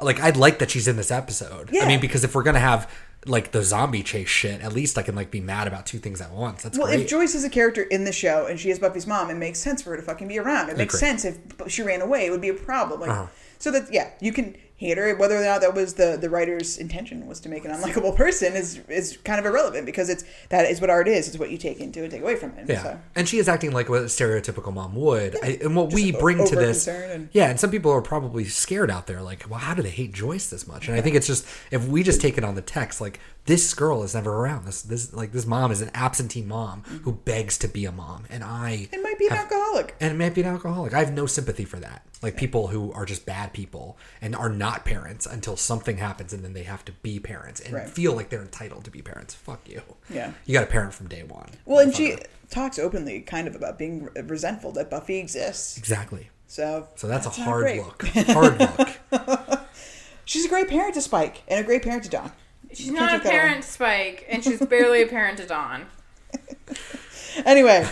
like 0.00 0.20
I'd 0.20 0.36
like 0.36 0.58
that 0.60 0.70
she's 0.70 0.88
in 0.88 0.96
this 0.96 1.10
episode. 1.10 1.70
Yeah. 1.72 1.84
I 1.84 1.86
mean, 1.88 2.00
because 2.00 2.24
if 2.24 2.34
we're 2.34 2.42
gonna 2.42 2.58
have 2.60 2.90
like 3.26 3.52
the 3.52 3.62
zombie 3.62 4.02
chase 4.02 4.28
shit, 4.28 4.62
at 4.62 4.72
least 4.72 4.98
I 4.98 5.02
can 5.02 5.14
like 5.14 5.30
be 5.30 5.40
mad 5.40 5.68
about 5.68 5.86
two 5.86 5.98
things 5.98 6.20
at 6.20 6.32
once. 6.32 6.62
That's 6.62 6.76
Well, 6.78 6.88
great. 6.88 7.00
if 7.00 7.08
Joyce 7.08 7.34
is 7.36 7.44
a 7.44 7.50
character 7.50 7.82
in 7.82 8.04
the 8.04 8.10
show 8.12 8.46
and 8.46 8.58
she 8.58 8.70
is 8.70 8.78
Buffy's 8.80 9.06
mom, 9.06 9.30
it 9.30 9.34
makes 9.36 9.58
sense 9.60 9.82
for 9.82 9.90
her 9.90 9.96
to 9.96 10.02
fucking 10.02 10.26
be 10.28 10.38
around. 10.40 10.70
It 10.70 10.76
makes 10.78 10.98
sense 10.98 11.24
if 11.24 11.36
she 11.68 11.82
ran 11.82 12.00
away; 12.00 12.26
it 12.26 12.30
would 12.30 12.40
be 12.40 12.48
a 12.48 12.54
problem. 12.54 13.00
Like, 13.00 13.10
Uh-huh. 13.10 13.26
so 13.58 13.70
that 13.70 13.92
yeah, 13.92 14.10
you 14.20 14.32
can 14.32 14.56
hate 14.82 14.98
her. 14.98 15.14
Whether 15.16 15.36
or 15.36 15.44
not 15.44 15.60
that 15.62 15.74
was 15.74 15.94
the 15.94 16.16
the 16.20 16.28
writer's 16.30 16.76
intention 16.78 17.26
was 17.26 17.40
to 17.40 17.48
make 17.48 17.64
an 17.64 17.70
unlikable 17.72 18.14
person 18.16 18.54
is 18.54 18.80
is 18.88 19.16
kind 19.24 19.38
of 19.40 19.46
irrelevant 19.46 19.86
because 19.86 20.08
it's 20.08 20.24
that 20.50 20.70
is 20.70 20.80
what 20.80 20.90
art 20.90 21.08
is. 21.08 21.28
It's 21.28 21.38
what 21.38 21.50
you 21.50 21.58
take 21.58 21.80
into 21.80 22.02
and 22.02 22.10
take 22.10 22.22
away 22.22 22.36
from 22.36 22.50
it. 22.58 22.68
Yeah, 22.68 22.82
So. 22.82 23.00
and 23.14 23.28
she 23.28 23.38
is 23.38 23.48
acting 23.48 23.72
like 23.72 23.88
what 23.88 24.02
a 24.02 24.04
stereotypical 24.06 24.72
mom 24.74 24.94
would. 24.96 25.36
I, 25.42 25.58
and 25.62 25.74
what 25.76 25.92
we 25.92 26.12
bring 26.12 26.44
to 26.46 26.56
this, 26.56 26.86
and- 26.88 27.28
yeah, 27.32 27.48
and 27.50 27.58
some 27.58 27.70
people 27.70 27.90
are 27.90 28.02
probably 28.02 28.44
scared 28.44 28.90
out 28.90 29.06
there, 29.06 29.22
like, 29.22 29.46
well, 29.48 29.58
how 29.60 29.74
do 29.74 29.82
they 29.82 29.90
hate 29.90 30.12
Joyce 30.12 30.48
this 30.50 30.66
much? 30.66 30.88
And 30.88 30.96
I 30.96 31.00
think 31.00 31.16
it's 31.16 31.26
just 31.26 31.46
if 31.70 31.86
we 31.88 32.02
just 32.02 32.20
take 32.20 32.38
it 32.38 32.44
on 32.44 32.54
the 32.54 32.62
text, 32.62 33.00
like 33.00 33.20
this 33.44 33.74
girl 33.74 34.02
is 34.04 34.14
never 34.14 34.32
around. 34.32 34.66
This 34.66 34.82
this 34.82 35.12
like 35.12 35.32
this 35.32 35.46
mom 35.46 35.70
is 35.72 35.80
an 35.80 35.90
absentee 35.94 36.42
mom 36.42 36.82
Mm-hmm. 36.82 36.96
who 37.04 37.12
begs 37.12 37.58
to 37.58 37.68
be 37.68 37.84
a 37.84 37.92
mom, 37.92 38.24
and 38.30 38.42
I 38.44 38.88
It 38.92 39.02
might 39.02 39.18
be 39.18 39.26
an 39.26 39.34
alcoholic. 39.34 39.94
and 40.00 40.12
it 40.12 40.16
might 40.16 40.34
be 40.34 40.40
an 40.42 40.46
alcoholic. 40.48 40.94
I 40.94 41.00
have 41.00 41.12
no 41.12 41.26
sympathy 41.26 41.64
for 41.64 41.78
that. 41.80 42.06
Like 42.22 42.36
people 42.36 42.68
who 42.68 42.92
are 42.92 43.04
just 43.04 43.26
bad 43.26 43.52
people 43.52 43.98
and 44.20 44.34
are 44.36 44.48
not 44.48 44.71
parents 44.78 45.26
until 45.26 45.56
something 45.56 45.98
happens 45.98 46.32
and 46.32 46.44
then 46.44 46.52
they 46.52 46.62
have 46.64 46.84
to 46.86 46.92
be 46.92 47.18
parents 47.20 47.60
and 47.60 47.74
Right. 47.74 47.88
feel 47.88 48.14
like 48.14 48.28
they're 48.28 48.42
entitled 48.42 48.84
to 48.84 48.90
be 48.90 49.02
parents. 49.02 49.34
Fuck 49.34 49.68
you. 49.68 49.82
Yeah. 50.10 50.32
You 50.46 50.52
got 50.54 50.64
a 50.64 50.66
parent 50.70 50.94
from 50.94 51.08
day 51.08 51.22
one. 51.22 51.48
Well, 51.64 51.78
and 51.80 51.94
she 51.94 52.16
talks 52.50 52.78
openly, 52.78 53.20
kind 53.20 53.46
of, 53.48 53.54
about 53.54 53.78
being 53.78 54.08
resentful 54.24 54.72
that 54.72 54.90
Buffy 54.90 55.18
exists. 55.18 55.76
Exactly. 55.78 56.30
So, 56.46 56.88
So 56.96 57.06
that's, 57.06 57.26
a 57.26 57.30
hard 57.30 57.62
great. 57.62 57.82
look. 57.82 58.02
Hard 58.04 58.60
look. 58.60 59.60
She's 60.24 60.44
a 60.44 60.48
great 60.48 60.68
parent 60.68 60.94
to 60.94 61.00
Spike 61.00 61.42
and 61.48 61.60
a 61.60 61.64
great 61.64 61.82
parent 61.82 62.04
to 62.04 62.10
Dawn. 62.10 62.32
She's 62.72 62.90
Can't 62.90 63.10
a 63.20 63.22
take 63.22 63.30
parent 63.32 63.62
to 63.64 63.68
Spike, 63.68 64.26
and 64.28 64.42
she's 64.42 64.60
barely 64.64 65.02
a 65.02 65.06
parent 65.06 65.38
to 65.38 65.46
Dawn. 65.46 65.86
Anyway, 67.46 67.86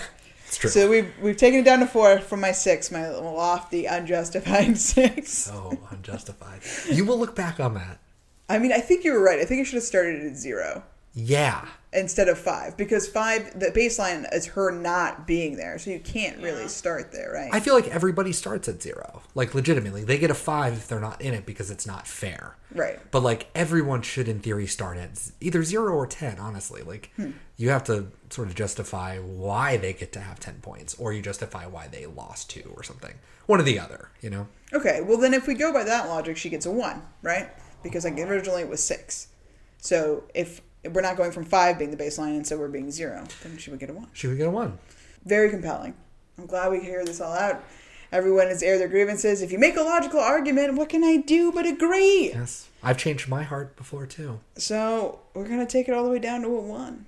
It's 0.50 0.56
true. 0.58 0.68
so 0.70 0.90
we've 0.90 1.12
we've 1.22 1.36
taken 1.36 1.60
it 1.60 1.64
down 1.64 1.78
to 1.78 1.86
four 1.86 2.18
from 2.18 2.40
my 2.40 2.50
six, 2.50 2.90
my 2.90 3.08
lofty, 3.08 3.86
unjustified 3.86 4.76
six. 4.92 5.32
so 5.32 5.78
unjustified. 5.92 6.60
You 6.90 7.04
will 7.04 7.18
look 7.18 7.36
back 7.36 7.60
on 7.60 7.74
that. 7.74 8.00
I 8.48 8.58
mean, 8.58 8.72
I 8.72 8.80
think 8.80 9.04
you 9.04 9.12
were 9.12 9.22
right. 9.22 9.38
I 9.38 9.44
think 9.44 9.60
I 9.60 9.64
should 9.64 9.76
have 9.76 9.84
started 9.84 10.24
at 10.26 10.36
zero 10.36 10.82
Yeah. 11.14 11.66
instead 11.92 12.28
of 12.28 12.36
five 12.36 12.76
because 12.76 13.06
five, 13.06 13.58
the 13.60 13.66
baseline 13.66 14.26
is 14.34 14.46
her 14.46 14.72
not 14.72 15.24
being 15.24 15.54
there, 15.56 15.78
so 15.78 15.90
you 15.90 16.00
can't 16.00 16.38
really 16.42 16.66
start 16.66 17.12
there, 17.12 17.30
right? 17.32 17.50
I 17.52 17.60
feel 17.60 17.74
like 17.74 17.86
everybody 17.86 18.32
starts 18.32 18.68
at 18.68 18.82
zero. 18.82 19.22
Like 19.36 19.54
legitimately, 19.54 20.02
they 20.02 20.18
get 20.18 20.32
a 20.32 20.34
five 20.34 20.72
if 20.72 20.88
they're 20.88 20.98
not 20.98 21.20
in 21.20 21.32
it 21.32 21.46
because 21.46 21.70
it's 21.70 21.86
not 21.86 22.08
fair. 22.08 22.56
Right. 22.74 22.98
But 23.12 23.22
like 23.22 23.46
everyone 23.54 24.02
should, 24.02 24.26
in 24.26 24.40
theory, 24.40 24.66
start 24.66 24.96
at 24.96 25.10
either 25.40 25.62
zero 25.62 25.94
or 25.94 26.08
ten. 26.08 26.40
Honestly, 26.40 26.82
like 26.82 27.10
Hmm. 27.14 27.30
You 27.60 27.68
have 27.68 27.84
to 27.84 28.06
sort 28.30 28.48
of 28.48 28.54
justify 28.54 29.18
why 29.18 29.76
they 29.76 29.92
get 29.92 30.12
to 30.12 30.20
have 30.20 30.40
ten 30.40 30.54
points, 30.62 30.94
or 30.94 31.12
you 31.12 31.20
justify 31.20 31.66
why 31.66 31.88
they 31.88 32.06
lost 32.06 32.48
two 32.48 32.72
or 32.74 32.82
something. 32.82 33.12
One 33.44 33.60
or 33.60 33.64
the 33.64 33.78
other. 33.78 34.08
You 34.22 34.30
know. 34.30 34.48
Okay, 34.72 35.02
well 35.02 35.18
then 35.18 35.34
if 35.34 35.46
we 35.46 35.52
go 35.52 35.70
by 35.70 35.84
that 35.84 36.08
logic, 36.08 36.38
she 36.38 36.48
gets 36.48 36.64
a 36.64 36.70
one, 36.70 37.02
right? 37.20 37.50
Because 37.82 38.04
like 38.04 38.18
originally 38.18 38.62
it 38.62 38.68
was 38.70 38.82
six. 38.82 39.28
So 39.76 40.24
if 40.34 40.62
we're 40.90 41.02
not 41.02 41.18
going 41.18 41.32
from 41.32 41.44
five 41.44 41.78
being 41.78 41.90
the 41.90 42.02
baseline 42.02 42.34
and 42.34 42.46
so 42.46 42.56
we're 42.56 42.68
being 42.68 42.90
zero, 42.90 43.26
then 43.42 43.58
she 43.58 43.70
would 43.70 43.78
get 43.78 43.90
a 43.90 43.92
one. 43.92 44.08
She 44.14 44.26
would 44.26 44.38
get 44.38 44.46
a 44.46 44.50
one. 44.50 44.78
Very 45.26 45.50
compelling. 45.50 45.92
I'm 46.38 46.46
glad 46.46 46.70
we 46.70 46.78
can 46.78 46.86
hear 46.86 47.04
this 47.04 47.20
all 47.20 47.34
out. 47.34 47.62
Everyone 48.10 48.46
has 48.46 48.62
aired 48.62 48.80
their 48.80 48.88
grievances. 48.88 49.42
If 49.42 49.52
you 49.52 49.58
make 49.58 49.76
a 49.76 49.82
logical 49.82 50.18
argument, 50.18 50.76
what 50.76 50.88
can 50.88 51.04
I 51.04 51.18
do 51.18 51.52
but 51.52 51.66
agree? 51.66 52.30
Yes. 52.32 52.68
I've 52.82 52.96
changed 52.96 53.28
my 53.28 53.42
heart 53.42 53.76
before 53.76 54.06
too. 54.06 54.40
So 54.56 55.20
we're 55.34 55.46
gonna 55.46 55.66
take 55.66 55.88
it 55.88 55.92
all 55.92 56.04
the 56.04 56.10
way 56.10 56.18
down 56.18 56.40
to 56.40 56.48
a 56.48 56.60
one 56.60 57.04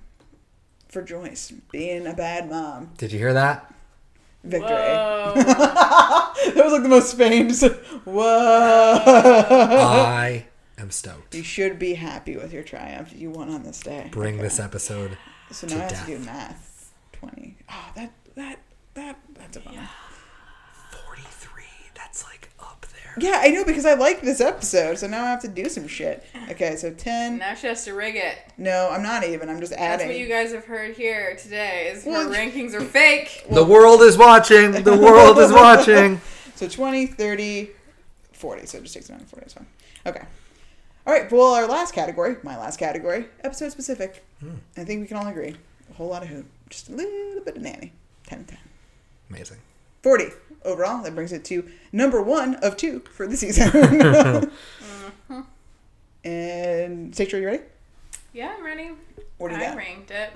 for 0.93 1.01
Joyce 1.01 1.51
being 1.71 2.07
a 2.07 2.13
bad 2.13 2.49
mom. 2.49 2.91
Did 2.97 3.11
you 3.11 3.19
hear 3.19 3.33
that? 3.33 3.69
Victory. 4.43 4.69
Whoa. 4.69 5.33
that 5.35 6.51
was 6.55 6.73
like 6.73 6.83
the 6.83 6.89
most 6.89 7.17
famous. 7.17 7.61
Whoa. 7.63 9.01
I 9.05 10.45
am 10.77 10.91
stoked. 10.91 11.33
You 11.35 11.43
should 11.43 11.79
be 11.79 11.93
happy 11.95 12.35
with 12.37 12.53
your 12.53 12.63
triumph. 12.63 13.13
You 13.15 13.29
won 13.31 13.49
on 13.49 13.63
this 13.63 13.79
day. 13.79 14.09
Bring 14.11 14.35
Okay. 14.35 14.43
this 14.43 14.59
episode 14.59 15.17
So 15.51 15.67
to 15.67 15.75
now 15.75 15.79
I 15.79 15.83
have 15.83 15.91
death. 15.91 16.05
to 16.05 16.17
do 16.17 16.25
math. 16.25 16.91
Twenty. 17.13 17.57
Oh, 17.69 17.91
that 17.95 18.11
that 18.35 18.59
that 18.95 19.17
that's 19.35 19.57
a 19.57 19.61
bummer. 19.61 19.87
Forty-three. 20.91 21.63
That's 21.95 22.23
like 22.25 22.49
up 22.59 22.85
there. 22.93 23.02
Yeah, 23.17 23.39
I 23.43 23.49
know 23.49 23.63
because 23.63 23.85
I 23.85 23.93
like 23.93 24.21
this 24.21 24.41
episode, 24.41 24.97
so 24.97 25.07
now 25.07 25.23
I 25.23 25.29
have 25.29 25.41
to 25.43 25.47
do 25.47 25.69
some 25.69 25.87
shit. 25.87 26.25
Okay, 26.49 26.75
so 26.75 26.91
ten. 26.91 27.37
now 27.37 27.53
she 27.53 27.67
has 27.67 27.85
to 27.85 27.93
rig 27.93 28.15
it. 28.15 28.37
No, 28.57 28.89
I'm 28.91 29.03
not 29.03 29.23
even. 29.23 29.49
I'm 29.49 29.59
just 29.59 29.73
adding. 29.73 29.83
That's 29.85 30.03
adding. 30.03 30.07
what 30.15 30.17
you 30.19 30.27
guys 30.27 30.51
have 30.51 30.65
heard 30.65 30.95
here 30.95 31.35
today. 31.35 31.89
Is 31.93 32.05
her 32.05 32.11
Well- 32.11 32.29
rankings 32.29 32.73
are 32.73 32.81
fake. 32.81 33.45
the 33.51 33.63
world 33.63 34.01
is 34.01 34.17
watching. 34.17 34.71
The 34.71 34.97
world 34.97 35.37
is 35.39 35.51
watching. 35.51 36.21
So 36.55 36.67
20, 36.69 37.07
30, 37.07 37.71
40. 38.31 38.65
So 38.67 38.77
it 38.77 38.81
just 38.83 38.93
takes 38.93 39.09
it 39.09 39.11
down 39.11 39.19
to 39.21 39.25
40. 39.25 39.41
That's 39.43 39.53
fine. 39.55 39.65
Okay. 40.05 40.21
All 41.05 41.11
right. 41.13 41.29
Well, 41.31 41.55
our 41.55 41.67
last 41.67 41.93
category, 41.95 42.35
my 42.43 42.57
last 42.57 42.77
category, 42.77 43.25
episode 43.43 43.71
specific. 43.71 44.23
Hmm. 44.39 44.51
I 44.77 44.83
think 44.83 45.01
we 45.01 45.07
can 45.07 45.17
all 45.17 45.27
agree. 45.27 45.55
A 45.89 45.93
whole 45.95 46.09
lot 46.09 46.21
of 46.21 46.29
who. 46.29 46.45
Just 46.69 46.89
a 46.89 46.91
little 46.93 47.43
bit 47.43 47.57
of 47.57 47.63
nanny. 47.63 47.91
10 48.27 48.39
and 48.39 48.47
10. 48.47 48.57
Amazing. 49.31 49.57
40 50.03 50.25
overall. 50.63 51.01
That 51.03 51.15
brings 51.15 51.31
it 51.33 51.43
to 51.45 51.67
number 51.91 52.21
one 52.21 52.55
of 52.55 52.77
two 52.77 52.99
for 53.11 53.25
the 53.27 53.35
season. 53.37 53.71
Mm-hmm. 55.29 55.41
and 56.27 57.15
Sacred, 57.15 57.39
you 57.41 57.47
ready? 57.47 57.63
Yeah, 58.33 58.53
I'm 58.57 58.63
ready. 58.63 58.91
What 59.37 59.49
do 59.49 59.55
you 59.55 59.61
I 59.61 59.67
got? 59.67 59.77
ranked 59.77 60.11
it. 60.11 60.31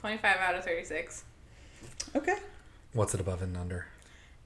25 0.00 0.36
out 0.36 0.54
of 0.54 0.64
36. 0.64 1.24
Okay. 2.14 2.36
What's 2.92 3.14
it 3.14 3.20
above 3.20 3.40
and 3.42 3.56
under? 3.56 3.86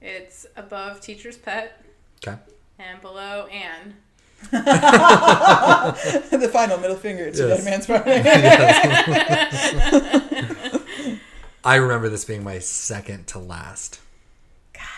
It's 0.01 0.45
above 0.55 1.01
Teacher's 1.01 1.37
Pet 1.37 1.83
Okay. 2.25 2.37
and 2.79 3.01
below 3.01 3.47
Anne. 3.47 3.95
the 4.51 6.49
final 6.51 6.77
middle 6.77 6.97
finger 6.97 7.31
to 7.31 7.47
Yes. 7.47 7.63
Dead 7.63 7.65
Man's 7.65 7.85
Party. 7.87 8.11
I 11.63 11.75
remember 11.75 12.09
this 12.09 12.25
being 12.25 12.43
my 12.43 12.59
second 12.59 13.27
to 13.27 13.39
last 13.39 13.99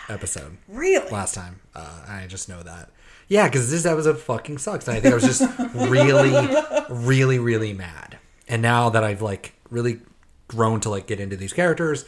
episode. 0.08 0.56
really? 0.68 1.08
Last 1.10 1.34
time. 1.34 1.60
Uh, 1.74 2.04
I 2.08 2.26
just 2.26 2.48
know 2.48 2.62
that. 2.62 2.90
Yeah, 3.28 3.48
because 3.48 3.70
this 3.70 3.86
episode 3.86 4.18
fucking 4.18 4.58
sucks. 4.58 4.86
And 4.88 4.96
I 4.96 5.00
think 5.00 5.12
I 5.12 5.16
was 5.16 5.24
just 5.24 5.42
really, 5.74 6.48
really, 6.90 7.38
really 7.38 7.72
mad. 7.72 8.18
And 8.48 8.62
now 8.62 8.90
that 8.90 9.02
I've 9.04 9.22
like 9.22 9.54
really 9.70 10.00
grown 10.48 10.80
to 10.80 10.90
like 10.90 11.06
get 11.06 11.20
into 11.20 11.36
these 11.36 11.52
characters 11.52 12.04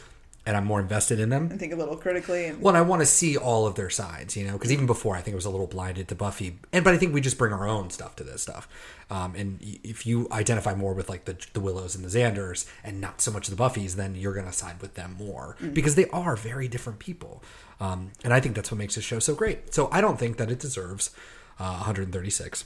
and 0.49 0.57
I'm 0.57 0.65
more 0.65 0.79
invested 0.79 1.19
in 1.19 1.29
them, 1.29 1.51
And 1.51 1.59
think 1.59 1.73
a 1.73 1.75
little 1.75 1.95
critically. 1.95 2.47
And 2.47 2.59
Well, 2.59 2.73
and 2.73 2.77
I 2.77 2.81
want 2.81 3.03
to 3.03 3.05
see 3.05 3.37
all 3.37 3.67
of 3.67 3.75
their 3.75 3.91
sides, 3.91 4.35
you 4.35 4.43
know, 4.43 4.53
because 4.53 4.71
even 4.71 4.87
before 4.87 5.15
I 5.15 5.21
think 5.21 5.33
it 5.33 5.35
was 5.35 5.45
a 5.45 5.51
little 5.51 5.67
blinded 5.67 6.07
to 6.07 6.15
Buffy, 6.15 6.57
and 6.73 6.83
but 6.83 6.95
I 6.95 6.97
think 6.97 7.13
we 7.13 7.21
just 7.21 7.37
bring 7.37 7.53
our 7.53 7.67
own 7.67 7.91
stuff 7.91 8.15
to 8.15 8.23
this 8.23 8.41
stuff. 8.41 8.67
Um, 9.11 9.35
and 9.35 9.59
if 9.61 10.07
you 10.07 10.27
identify 10.31 10.73
more 10.73 10.95
with 10.95 11.07
like 11.07 11.25
the 11.25 11.37
the 11.53 11.59
Willows 11.59 11.95
and 11.95 12.03
the 12.03 12.09
Xanders, 12.09 12.67
and 12.83 12.99
not 12.99 13.21
so 13.21 13.29
much 13.29 13.45
the 13.45 13.55
Buffys, 13.55 13.95
then 13.95 14.15
you're 14.15 14.33
gonna 14.33 14.51
side 14.51 14.81
with 14.81 14.95
them 14.95 15.15
more 15.19 15.55
because 15.71 15.93
they 15.93 16.07
are 16.07 16.35
very 16.35 16.67
different 16.67 16.97
people. 16.97 17.43
Um, 17.79 18.13
and 18.23 18.33
I 18.33 18.39
think 18.39 18.55
that's 18.55 18.71
what 18.71 18.79
makes 18.79 18.95
this 18.95 19.03
show 19.03 19.19
so 19.19 19.35
great. 19.35 19.71
So 19.75 19.87
I 19.91 20.01
don't 20.01 20.17
think 20.17 20.37
that 20.37 20.49
it 20.49 20.57
deserves 20.57 21.11
uh, 21.59 21.75
136, 21.75 22.63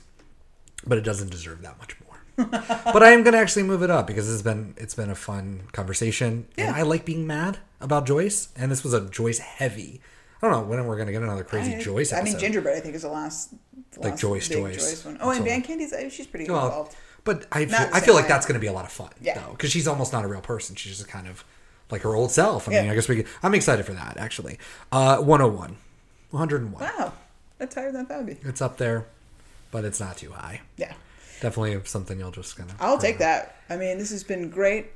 but 0.88 0.98
it 0.98 1.04
doesn't 1.04 1.32
deserve 1.32 1.62
that 1.64 1.78
much 1.80 2.00
more. 2.00 2.13
But 2.36 3.04
I 3.04 3.12
am 3.12 3.24
gonna 3.24 3.38
actually 3.38 3.64
move 3.64 3.84
it 3.84 3.90
up 3.92 4.08
because 4.08 4.32
it's 4.32 4.42
been 4.42 4.74
it's 4.78 4.96
been 4.96 5.10
a 5.10 5.16
fun 5.16 5.64
conversation, 5.72 6.48
and 6.58 6.76
I 6.76 6.82
like 6.82 7.06
being 7.06 7.28
mad 7.28 7.60
about 7.82 8.06
Joyce, 8.06 8.50
and 8.56 8.72
this 8.72 8.84
was 8.84 8.94
a 8.94 9.02
Joyce 9.10 9.40
heavy. 9.40 10.02
I 10.42 10.48
don't 10.50 10.52
know 10.52 10.68
when 10.68 10.86
we're 10.86 10.98
gonna 10.98 11.12
get 11.12 11.22
another 11.22 11.44
crazy 11.44 11.76
I- 11.76 11.82
Joyce. 11.82 12.12
I 12.12 12.22
mean. 12.22 12.38
Gingerbread, 12.38 12.76
I 12.78 12.80
think, 12.82 12.96
is 12.96 13.04
the 13.04 13.10
last. 13.10 13.52
the 13.92 14.00
Like 14.02 14.12
last 14.12 14.22
Joyce, 14.22 14.50
big 14.50 14.58
Joyce. 14.58 15.06
one. 15.06 15.18
Oh, 15.22 15.30
and 15.30 15.38
So- 15.40 15.46
Band 15.46 15.64
Candy's, 15.64 15.94
she's 16.14 16.28
pretty 16.28 16.50
Well, 16.50 16.66
involved. 16.66 16.96
but 17.24 17.46
I 17.52 17.66
feel, 17.66 17.90
I 17.94 18.00
feel 18.00 18.16
like 18.16 18.28
that's 18.28 18.46
gonna 18.48 18.60
be 18.60 18.68
a 18.68 18.74
lot 18.74 18.86
of 18.86 18.92
fun, 18.92 19.10
Yeah. 19.22 19.38
though, 19.40 19.52
because 19.52 19.72
she's 19.72 19.88
almost 19.88 20.12
not 20.12 20.26
a 20.26 20.28
real 20.28 20.42
person. 20.42 20.76
She's 20.76 20.98
just 20.98 21.08
kind 21.08 21.28
of 21.28 21.44
like 21.92 22.02
her 22.02 22.16
old 22.16 22.32
self. 22.32 22.68
I 22.68 22.72
mean, 22.72 22.86
Yeah. 22.86 22.92
I 22.92 22.96
guess 22.96 23.08
we. 23.08 23.18
Could, 23.18 23.28
I'm 23.44 23.54
excited 23.54 23.86
for 23.86 23.94
that 23.94 24.18
actually. 24.18 24.58
Uh, 24.92 25.18
101, 25.18 25.78
101. 26.32 26.82
Wow. 26.82 27.14
That's 27.60 27.76
higher 27.76 27.92
than 27.92 28.06
Fabi. 28.08 28.44
It's 28.46 28.62
up 28.62 28.78
there, 28.78 29.06
but 29.72 29.86
it's 29.86 30.00
not 30.00 30.18
too 30.18 30.32
high. 30.32 30.62
Yeah. 30.76 30.94
Definitely 31.42 31.80
something 31.86 32.20
you'll 32.20 32.32
just 32.32 32.56
kind 32.58 32.70
of. 32.70 32.82
I'll 32.82 32.98
take 32.98 33.18
that. 33.20 33.58
I 33.70 33.78
mean, 33.78 33.98
this 33.98 34.12
has 34.12 34.24
been 34.24 34.50
great. 34.50 34.88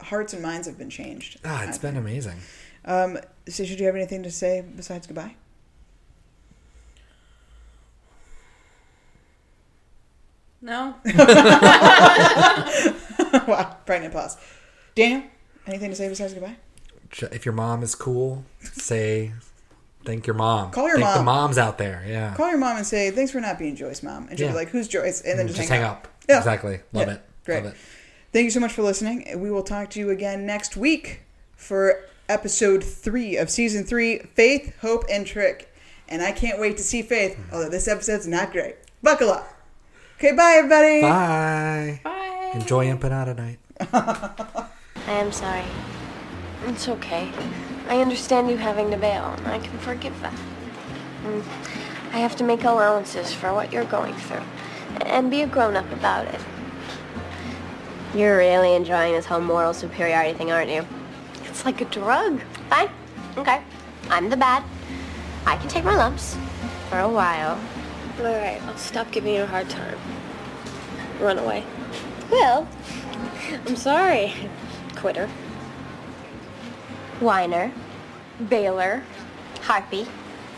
Hearts 0.00 0.32
and 0.32 0.42
minds 0.42 0.66
have 0.66 0.76
been 0.76 0.90
changed. 0.90 1.38
Ah, 1.44 1.64
it's 1.66 1.78
been 1.78 1.96
amazing. 1.96 2.38
Um, 2.84 3.18
so, 3.48 3.64
should 3.64 3.80
you 3.80 3.86
have 3.86 3.94
anything 3.94 4.22
to 4.24 4.30
say 4.30 4.62
besides 4.76 5.06
goodbye? 5.06 5.34
No? 10.60 10.94
wow, 13.46 13.76
pregnant 13.84 14.14
pause. 14.14 14.36
Daniel, 14.94 15.22
anything 15.66 15.90
to 15.90 15.96
say 15.96 16.08
besides 16.08 16.32
goodbye? 16.34 16.56
If 17.32 17.44
your 17.44 17.54
mom 17.54 17.82
is 17.82 17.94
cool, 17.94 18.44
say 18.60 19.32
thank 20.04 20.26
your 20.26 20.34
mom. 20.34 20.70
Call 20.70 20.88
your 20.88 20.98
thank 20.98 21.16
the 21.16 21.22
moms 21.22 21.58
out 21.58 21.78
there. 21.78 22.04
Yeah. 22.06 22.34
Call 22.34 22.48
your 22.48 22.58
mom 22.58 22.76
and 22.76 22.86
say, 22.86 23.10
thanks 23.10 23.32
for 23.32 23.40
not 23.40 23.58
being 23.58 23.76
Joyce, 23.76 24.02
mom. 24.02 24.28
And 24.28 24.38
she'll 24.38 24.48
be 24.48 24.54
like, 24.54 24.68
who's 24.68 24.88
Joyce? 24.88 25.20
And 25.22 25.38
then 25.38 25.48
Mm, 25.48 25.54
just, 25.54 25.68
hang, 25.68 25.82
up. 25.82 26.04
up. 26.04 26.08
Yeah. 26.28 26.38
Exactly. 26.38 26.80
Love 26.92 27.08
Yeah. 27.08 27.14
it. 27.14 27.22
Great. 27.44 27.64
Love 27.64 27.72
it. 27.74 27.78
Thank 28.32 28.44
you 28.44 28.50
so 28.50 28.60
much 28.60 28.72
for 28.72 28.82
listening. 28.82 29.26
We 29.40 29.50
will 29.50 29.62
talk 29.62 29.90
to 29.90 30.00
you 30.00 30.10
again 30.10 30.44
next 30.46 30.76
week 30.76 31.20
for 31.56 32.00
episode 32.28 32.82
three 32.82 33.36
of 33.36 33.50
season 33.50 33.84
three 33.84 34.18
Faith, 34.34 34.74
Hope, 34.80 35.04
and 35.10 35.26
Trick. 35.26 35.72
And 36.08 36.20
I 36.22 36.32
can't 36.32 36.58
wait 36.60 36.76
to 36.78 36.82
see 36.82 37.02
Faith, 37.02 37.38
although 37.52 37.68
this 37.68 37.86
episode's 37.88 38.26
not 38.26 38.52
great. 38.52 38.76
Buckle 39.02 39.30
up. 39.30 39.48
Okay, 40.18 40.32
bye, 40.32 40.54
everybody. 40.58 41.00
Bye. 41.00 42.00
Bye. 42.04 42.50
Enjoy 42.54 42.86
empanada 42.86 43.36
night. 43.36 43.58
I 43.92 44.68
am 45.12 45.32
sorry. 45.32 45.64
It's 46.66 46.88
okay. 46.88 47.30
I 47.88 48.00
understand 48.00 48.48
you 48.50 48.56
having 48.56 48.90
to 48.90 48.96
bail, 48.96 49.34
and 49.36 49.46
I 49.48 49.58
can 49.58 49.78
forgive 49.78 50.18
that. 50.20 50.34
Mm, 51.24 51.44
I 52.12 52.18
have 52.18 52.36
to 52.36 52.44
make 52.44 52.64
allowances 52.64 53.32
for 53.32 53.52
what 53.52 53.72
you're 53.72 53.84
going 53.84 54.14
through, 54.14 54.42
and 55.02 55.30
be 55.30 55.42
a 55.42 55.46
grown-up 55.46 55.90
about 55.92 56.26
it. 56.26 56.40
You're 58.14 58.38
really 58.38 58.74
enjoying 58.74 59.12
this 59.12 59.26
whole 59.26 59.40
moral 59.40 59.74
superiority 59.74 60.32
thing, 60.32 60.52
aren't 60.52 60.70
you? 60.70 60.86
It's 61.44 61.64
like 61.64 61.80
a 61.80 61.84
drug. 61.86 62.40
Fine. 62.70 62.88
Okay. 63.36 63.60
I'm 64.08 64.30
the 64.30 64.36
bad. 64.36 64.62
I 65.46 65.56
can 65.56 65.68
take 65.68 65.84
my 65.84 65.96
lumps. 65.96 66.36
For 66.90 67.00
a 67.00 67.08
while. 67.08 67.58
All 68.18 68.24
right, 68.24 68.60
I'll 68.66 68.76
stop 68.76 69.10
giving 69.10 69.34
you 69.34 69.42
a 69.42 69.46
hard 69.46 69.68
time. 69.68 69.98
Run 71.20 71.38
away. 71.38 71.64
Well, 72.30 72.68
I'm 73.66 73.76
sorry. 73.76 74.32
Quitter. 74.94 75.28
Whiner, 77.20 77.72
bailer. 78.48 79.02
harpy, 79.62 80.06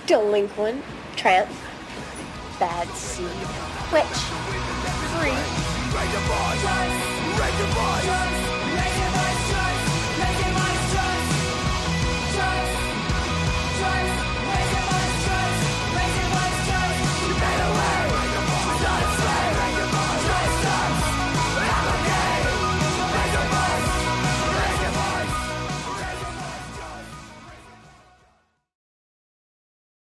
Delinquent. 0.06 0.82
tramp, 1.16 1.48
bad 2.58 2.88
seed, 2.88 3.26
witch. 3.92 4.04
Free. 5.20 5.36